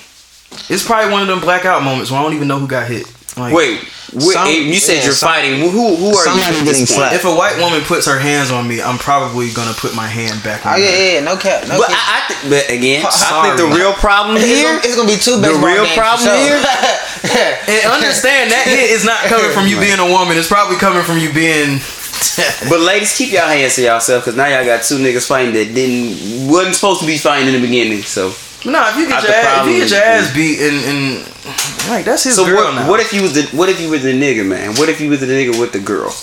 It's 0.71 0.85
probably 0.87 1.11
one 1.13 1.23
of 1.23 1.29
them 1.29 1.41
blackout 1.41 1.83
moments 1.83 2.11
where 2.11 2.21
I 2.21 2.23
don't 2.23 2.35
even 2.35 2.49
know 2.49 2.59
who 2.59 2.67
got 2.67 2.89
hit. 2.89 3.07
Like, 3.35 3.55
Wait, 3.55 3.81
wait 4.13 4.35
Some- 4.37 4.47
you 4.49 4.77
said 4.77 4.97
yeah, 5.01 5.05
you're 5.09 5.17
some- 5.17 5.29
fighting. 5.33 5.57
Who 5.61 5.71
who 5.97 6.13
are 6.13 6.27
you 6.37 6.65
getting 6.69 6.85
slapped. 6.85 7.15
if 7.17 7.25
a 7.25 7.33
white 7.35 7.57
woman 7.59 7.81
puts 7.81 8.05
her 8.05 8.19
hands 8.19 8.51
on 8.51 8.69
me, 8.69 8.83
I'm 8.83 8.99
probably 8.99 9.49
gonna 9.51 9.73
put 9.73 9.95
my 9.95 10.07
hand 10.07 10.43
back. 10.43 10.67
Oh 10.67 10.71
on 10.71 10.81
yeah, 10.81 10.85
her. 10.85 10.93
yeah, 10.93 11.13
yeah, 11.17 11.21
no 11.25 11.37
cap, 11.39 11.67
no 11.67 11.79
But 11.79 11.89
cap. 11.89 11.97
I, 11.97 12.13
I 12.13 12.21
think, 12.29 12.51
but 12.53 12.65
again, 12.69 13.01
I 13.09 13.43
think 13.49 13.57
the 13.57 13.75
real 13.75 13.95
problem 13.95 14.37
It's 14.37 14.45
here. 14.45 14.69
gonna, 14.77 14.85
it's 14.85 14.97
gonna 14.97 15.09
be 15.09 15.17
two 15.17 15.41
The 15.41 15.57
real 15.65 15.87
problem 15.97 16.29
for 16.29 16.37
sure. 16.45 16.61
And 17.73 17.81
understand 17.89 18.51
that 18.53 18.65
hit 18.69 18.91
is 18.91 19.05
not 19.05 19.25
coming 19.33 19.51
from 19.53 19.67
you 19.67 19.81
being 19.87 19.99
a 19.99 20.07
woman. 20.13 20.37
It's 20.37 20.49
probably 20.49 20.77
coming 20.77 21.03
from 21.03 21.17
you 21.19 21.33
being. 21.33 21.81
But 22.69 22.81
ladies, 22.81 23.17
keep 23.17 23.33
y'all 23.33 23.49
hands 23.49 23.75
to 23.77 23.83
yourself, 23.83 24.25
cause 24.25 24.37
now 24.37 24.47
y'all 24.47 24.65
got 24.65 24.85
two 24.85 24.97
niggas 24.99 25.27
fighting 25.27 25.53
that 25.55 25.75
didn't 25.75 26.49
wasn't 26.49 26.75
supposed 26.77 27.01
to 27.01 27.07
be 27.07 27.19
fighting 27.19 27.49
in 27.49 27.55
the 27.61 27.61
beginning. 27.67 28.03
So, 28.03 28.33
No, 28.65 28.89
if 28.89 28.97
you 28.97 29.09
get 29.09 29.23
your 29.23 29.33
ass, 29.33 29.67
if 29.67 29.73
you 29.73 29.81
get 29.81 29.91
your 29.91 30.01
ass 30.03 30.35
beat 30.35 30.61
and, 30.61 30.77
and 30.87 31.89
like 31.91 32.05
that's 32.05 32.23
his 32.25 32.37
so 32.37 32.45
girl 32.47 32.65
what? 32.65 32.75
now. 32.75 32.89
What 32.89 33.01
if 33.01 33.13
you 33.13 33.23
was 33.23 33.35
the 33.35 33.43
What 33.57 33.69
if 33.69 33.81
you 33.81 33.91
was 33.91 34.03
the 34.03 34.13
nigga, 34.13 34.47
man? 34.47 34.75
What 34.77 34.89
if 34.89 35.01
you 35.01 35.11
was 35.11 35.21
the 35.21 35.27
nigga 35.27 35.59
with 35.59 35.73
the 35.73 35.81
girl? 35.81 36.15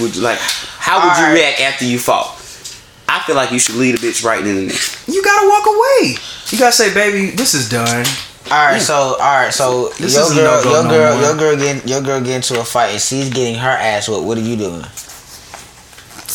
Would 0.00 0.14
you 0.16 0.22
like? 0.22 0.38
How 0.78 0.96
would 0.98 1.16
you 1.16 1.24
Alright. 1.24 1.34
react 1.34 1.60
after 1.60 1.84
you 1.86 1.98
fought? 1.98 2.34
I 3.08 3.20
feel 3.20 3.36
like 3.36 3.50
you 3.52 3.58
should 3.58 3.76
lead 3.76 3.94
a 3.94 3.98
bitch 3.98 4.22
right 4.22 4.44
in 4.44 4.54
the 4.54 4.66
neck. 4.66 4.80
you 5.06 5.22
gotta 5.24 5.48
walk 5.48 5.64
away. 5.66 6.16
You 6.50 6.58
gotta 6.58 6.72
say, 6.76 6.92
baby, 6.92 7.30
this 7.34 7.54
is 7.54 7.68
done. 7.70 8.04
All 8.50 8.66
right, 8.66 8.80
so 8.80 8.94
all 8.94 9.16
right, 9.18 9.52
so 9.52 9.88
This 9.98 10.14
your 10.14 10.28
girl, 10.28 10.62
no-go 10.62 10.72
your 10.72 10.82
girl, 10.90 11.14
more. 11.14 11.22
your 11.24 11.36
girl 11.36 11.56
get 11.56 11.88
your 11.88 12.00
girl 12.02 12.20
get 12.20 12.36
into 12.36 12.60
a 12.60 12.64
fight 12.64 12.88
and 12.92 13.00
she's 13.00 13.28
getting 13.30 13.54
her 13.56 13.68
ass 13.70 14.08
whooped. 14.08 14.26
What 14.26 14.36
are 14.38 14.42
you 14.42 14.56
doing? 14.56 14.84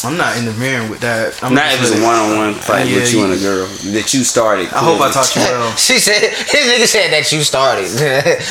I'm 0.04 0.18
not 0.18 0.36
interfering 0.38 0.90
with 0.90 1.00
that. 1.02 1.38
I'm 1.44 1.54
Not 1.54 1.72
if 1.74 1.80
it's 1.82 1.90
just 1.92 2.02
a 2.02 2.04
one 2.04 2.16
on 2.18 2.38
one 2.38 2.54
fight 2.56 2.88
Yeah, 2.90 2.96
with 3.06 3.12
you 3.14 3.20
you- 3.20 3.26
and 3.30 3.34
a 3.34 3.38
girl 3.38 3.68
that 3.94 4.12
you 4.14 4.24
started. 4.26 4.70
I 4.74 4.80
hope 4.82 4.98
I 5.00 5.10
clearly. 5.10 5.14
taught 5.14 5.36
you 5.36 5.42
well. 5.46 5.76
She 5.88 6.00
said 6.00 6.34
his 6.34 6.66
nigga 6.66 6.88
said 6.90 7.12
that 7.14 7.32
you 7.32 7.44
started. 7.46 7.88
That- 7.98 8.42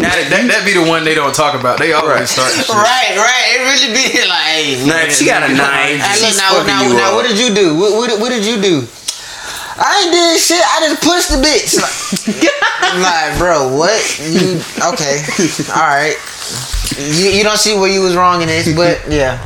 Now 0.00 0.08
that, 0.14 0.30
That, 0.30 0.46
that 0.48 0.62
be 0.64 0.72
the 0.72 0.82
one 0.88 1.04
they 1.04 1.14
don't 1.14 1.34
talk 1.34 1.54
about. 1.58 1.78
They 1.78 1.92
always 1.92 2.14
Right. 2.16 2.28
start. 2.28 2.52
shit. 2.54 2.68
right, 2.70 3.14
right. 3.18 3.44
It 3.52 3.60
really 3.66 3.92
be 3.92 4.06
like, 4.24 4.46
hey, 4.48 4.80
now 4.86 5.02
if 5.04 5.12
she 5.18 5.26
got 5.26 5.42
a 5.44 5.48
knife, 5.52 6.00
Hey, 6.00 6.16
she's 6.30 6.38
now, 6.38 6.62
now, 6.64 6.82
you 6.86 6.94
now, 6.96 7.10
up. 7.12 7.16
what 7.20 7.26
did 7.28 7.36
you 7.38 7.52
do? 7.54 7.74
What, 7.76 7.92
what, 7.98 8.08
did- 8.10 8.20
what 8.22 8.30
did 8.30 8.46
you 8.46 8.56
do? 8.62 8.86
I 9.82 10.02
ain't 10.04 10.12
did 10.12 10.38
shit. 10.40 10.60
I 10.60 10.80
just 10.88 11.00
pushed 11.00 11.30
the 11.32 11.40
bitch. 11.40 11.72
Like, 11.80 12.52
I'm 12.84 13.00
like, 13.00 13.32
bro, 13.38 13.72
what? 13.76 13.96
You 14.20 14.60
okay? 14.92 15.24
All 15.72 15.88
right. 15.88 16.16
You, 16.98 17.30
you 17.30 17.42
don't 17.44 17.58
see 17.58 17.74
where 17.78 17.90
you 17.90 18.02
was 18.02 18.14
wrong 18.16 18.42
in 18.42 18.48
this, 18.48 18.74
but 18.74 19.00
yeah. 19.08 19.38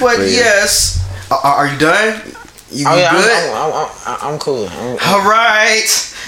But 0.00 0.18
yes, 0.30 0.98
are, 1.30 1.38
are 1.38 1.68
you 1.68 1.78
done? 1.78 2.22
You 2.70 2.86
Oh 2.88 2.96
yeah, 2.96 3.12
good? 3.12 3.50
I'm, 3.52 3.52
I'm, 3.52 3.72
I'm, 3.72 3.90
I'm, 4.06 4.34
I'm 4.34 4.38
cool. 4.38 4.66
I'm- 4.68 4.98
All 5.06 5.28
right. 5.28 5.84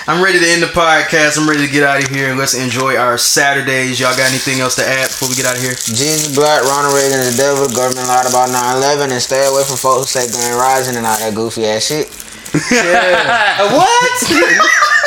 I'm 0.06 0.22
ready 0.22 0.38
to 0.38 0.44
end 0.46 0.62
the 0.62 0.66
podcast. 0.68 1.40
I'm 1.40 1.48
ready 1.48 1.64
to 1.66 1.72
get 1.72 1.82
out 1.82 2.04
of 2.04 2.10
here 2.10 2.28
and 2.28 2.38
let's 2.38 2.52
enjoy 2.52 2.96
our 2.96 3.16
Saturdays. 3.16 3.98
Y'all 3.98 4.12
got 4.14 4.28
anything 4.28 4.60
else 4.60 4.76
to 4.76 4.84
add 4.84 5.08
before 5.08 5.30
we 5.30 5.34
get 5.34 5.46
out 5.46 5.56
of 5.56 5.62
here? 5.62 5.72
Jesus 5.72 6.34
Black, 6.36 6.60
Ronald 6.64 6.92
Reagan, 6.92 7.24
the 7.24 7.32
devil. 7.40 7.64
Government 7.72 8.08
lied 8.08 8.28
about 8.28 8.50
9/11, 8.52 9.12
and 9.16 9.22
stay 9.22 9.46
away 9.48 9.64
from 9.64 9.76
folks 9.80 10.12
who 10.12 10.20
say 10.20 10.28
Grand 10.30 10.56
Rising 10.60 10.96
and 11.00 11.06
all 11.06 11.16
that 11.16 11.32
goofy 11.34 11.64
ass 11.64 11.88
shit. 11.88 12.12
what? 13.72 14.14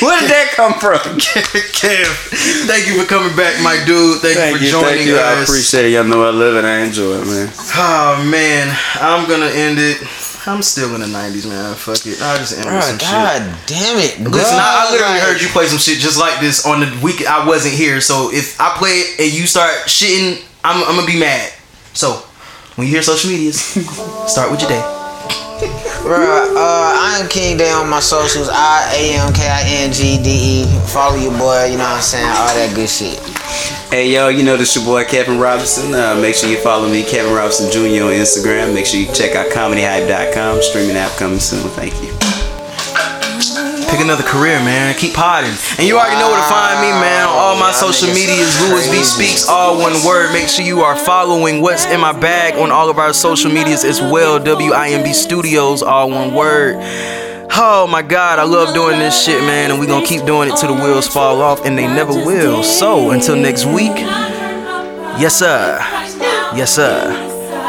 Where 0.00 0.18
did 0.20 0.30
that 0.30 0.52
come 0.56 0.74
from? 0.80 0.98
Kev, 1.74 2.06
thank 2.66 2.86
you 2.88 3.00
for 3.00 3.06
coming 3.06 3.34
back, 3.36 3.62
my 3.62 3.78
dude. 3.86 4.20
Thank, 4.20 4.36
Thank 4.36 4.60
you 4.60 4.66
you, 4.66 4.72
for 4.72 4.80
joining 4.82 5.06
thank 5.06 5.08
you. 5.08 5.16
I 5.16 5.42
appreciate 5.42 5.86
it. 5.86 5.90
Y'all 5.92 6.04
know 6.04 6.24
I 6.24 6.30
love 6.30 6.56
it. 6.56 6.64
I 6.64 6.80
enjoy 6.80 7.20
it, 7.22 7.26
man. 7.26 7.48
Oh 7.76 8.26
man, 8.30 8.76
I'm 9.00 9.28
gonna 9.28 9.50
end 9.52 9.78
it. 9.78 9.98
I'm 10.46 10.62
still 10.62 10.94
in 10.94 11.00
the 11.00 11.06
'90s, 11.06 11.48
man. 11.48 11.74
Fuck 11.74 12.04
it. 12.06 12.20
I 12.20 12.36
just 12.38 12.52
end 12.56 12.64
with 12.66 12.74
Bro, 12.74 12.80
some 12.80 12.98
God 12.98 13.40
shit. 13.42 13.66
damn 13.78 13.98
it. 13.98 14.20
Listen, 14.20 14.58
I, 14.58 14.88
I 14.88 14.92
literally 14.92 15.20
heard 15.20 15.40
you 15.40 15.48
play 15.48 15.66
some 15.66 15.78
shit 15.78 15.98
just 15.98 16.18
like 16.18 16.40
this 16.40 16.66
on 16.66 16.80
the 16.80 16.88
week 17.02 17.24
I 17.26 17.46
wasn't 17.46 17.74
here. 17.74 18.00
So 18.00 18.30
if 18.32 18.60
I 18.60 18.76
play 18.76 18.90
it 18.90 19.20
and 19.20 19.32
you 19.32 19.46
start 19.46 19.72
shitting, 19.86 20.42
I'm, 20.64 20.82
I'm 20.84 20.96
gonna 20.96 21.06
be 21.06 21.18
mad. 21.18 21.52
So 21.94 22.24
when 22.76 22.86
you 22.86 22.92
hear 22.92 23.02
social 23.02 23.30
medias, 23.30 23.60
start 24.26 24.50
with 24.50 24.60
your 24.60 24.70
day. 24.70 25.03
Bruh, 26.04 26.54
uh, 26.54 27.00
I 27.00 27.18
am 27.22 27.30
King 27.30 27.56
Day 27.56 27.70
on 27.70 27.88
my 27.88 27.98
socials. 28.00 28.50
I 28.52 28.92
A 28.94 29.26
M 29.26 29.32
K 29.32 29.48
I 29.48 29.62
N 29.64 29.90
G 29.90 30.22
D 30.22 30.28
E. 30.62 30.78
Follow 30.88 31.16
your 31.16 31.32
boy, 31.38 31.64
you 31.64 31.78
know 31.78 31.84
what 31.84 31.96
I'm 31.96 32.02
saying? 32.02 32.28
All 32.28 32.54
that 32.54 32.72
good 32.74 32.90
shit. 32.90 33.18
Hey 33.90 34.12
yo, 34.12 34.28
you 34.28 34.42
know 34.42 34.58
this 34.58 34.76
your 34.76 34.84
boy 34.84 35.04
Kevin 35.04 35.38
Robinson. 35.38 35.94
Uh, 35.94 36.14
make 36.20 36.34
sure 36.34 36.50
you 36.50 36.58
follow 36.58 36.90
me, 36.90 37.04
Kevin 37.04 37.32
Robinson 37.32 37.70
Jr. 37.72 38.04
on 38.04 38.12
Instagram. 38.12 38.74
Make 38.74 38.84
sure 38.84 39.00
you 39.00 39.10
check 39.14 39.34
out 39.34 39.50
comedyhype.com. 39.50 40.62
Streaming 40.62 40.96
app 40.96 41.12
coming 41.16 41.40
soon. 41.40 41.66
Thank 41.70 41.94
you. 42.02 42.13
Pick 43.94 44.02
another 44.02 44.24
career, 44.24 44.58
man. 44.58 44.92
Keep 44.96 45.14
potting. 45.14 45.54
And 45.78 45.86
you 45.86 45.96
already 45.96 46.18
know 46.18 46.26
where 46.26 46.42
to 46.42 46.48
find 46.50 46.80
me, 46.80 46.90
man. 46.98 47.28
On 47.28 47.36
all 47.36 47.56
my 47.56 47.70
social 47.70 48.08
medias, 48.08 48.60
Louis 48.62 48.90
V. 48.90 49.04
Speaks, 49.04 49.48
all 49.48 49.78
one 49.78 49.92
word. 50.04 50.32
Make 50.32 50.48
sure 50.48 50.64
you 50.64 50.80
are 50.80 50.96
following 50.96 51.62
What's 51.62 51.86
in 51.86 52.00
My 52.00 52.10
Bag 52.10 52.56
on 52.56 52.72
all 52.72 52.90
of 52.90 52.98
our 52.98 53.12
social 53.12 53.52
medias 53.52 53.84
as 53.84 54.00
well. 54.00 54.40
WIMB 54.40 55.14
Studios, 55.14 55.80
all 55.84 56.10
one 56.10 56.34
word. 56.34 56.74
Oh 57.52 57.86
my 57.88 58.02
God, 58.02 58.40
I 58.40 58.42
love 58.42 58.74
doing 58.74 58.98
this 58.98 59.24
shit, 59.24 59.40
man. 59.42 59.70
And 59.70 59.78
we 59.78 59.86
gonna 59.86 60.04
keep 60.04 60.26
doing 60.26 60.50
it 60.50 60.56
till 60.56 60.74
the 60.74 60.82
wheels 60.82 61.06
fall 61.06 61.40
off, 61.40 61.64
and 61.64 61.78
they 61.78 61.86
never 61.86 62.14
will. 62.14 62.64
So 62.64 63.12
until 63.12 63.36
next 63.36 63.64
week, 63.64 63.94
yes 65.22 65.38
sir, 65.38 65.78
yes 66.56 66.74
sir, 66.74 67.12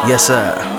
yes 0.07 0.25
sir. 0.25 0.74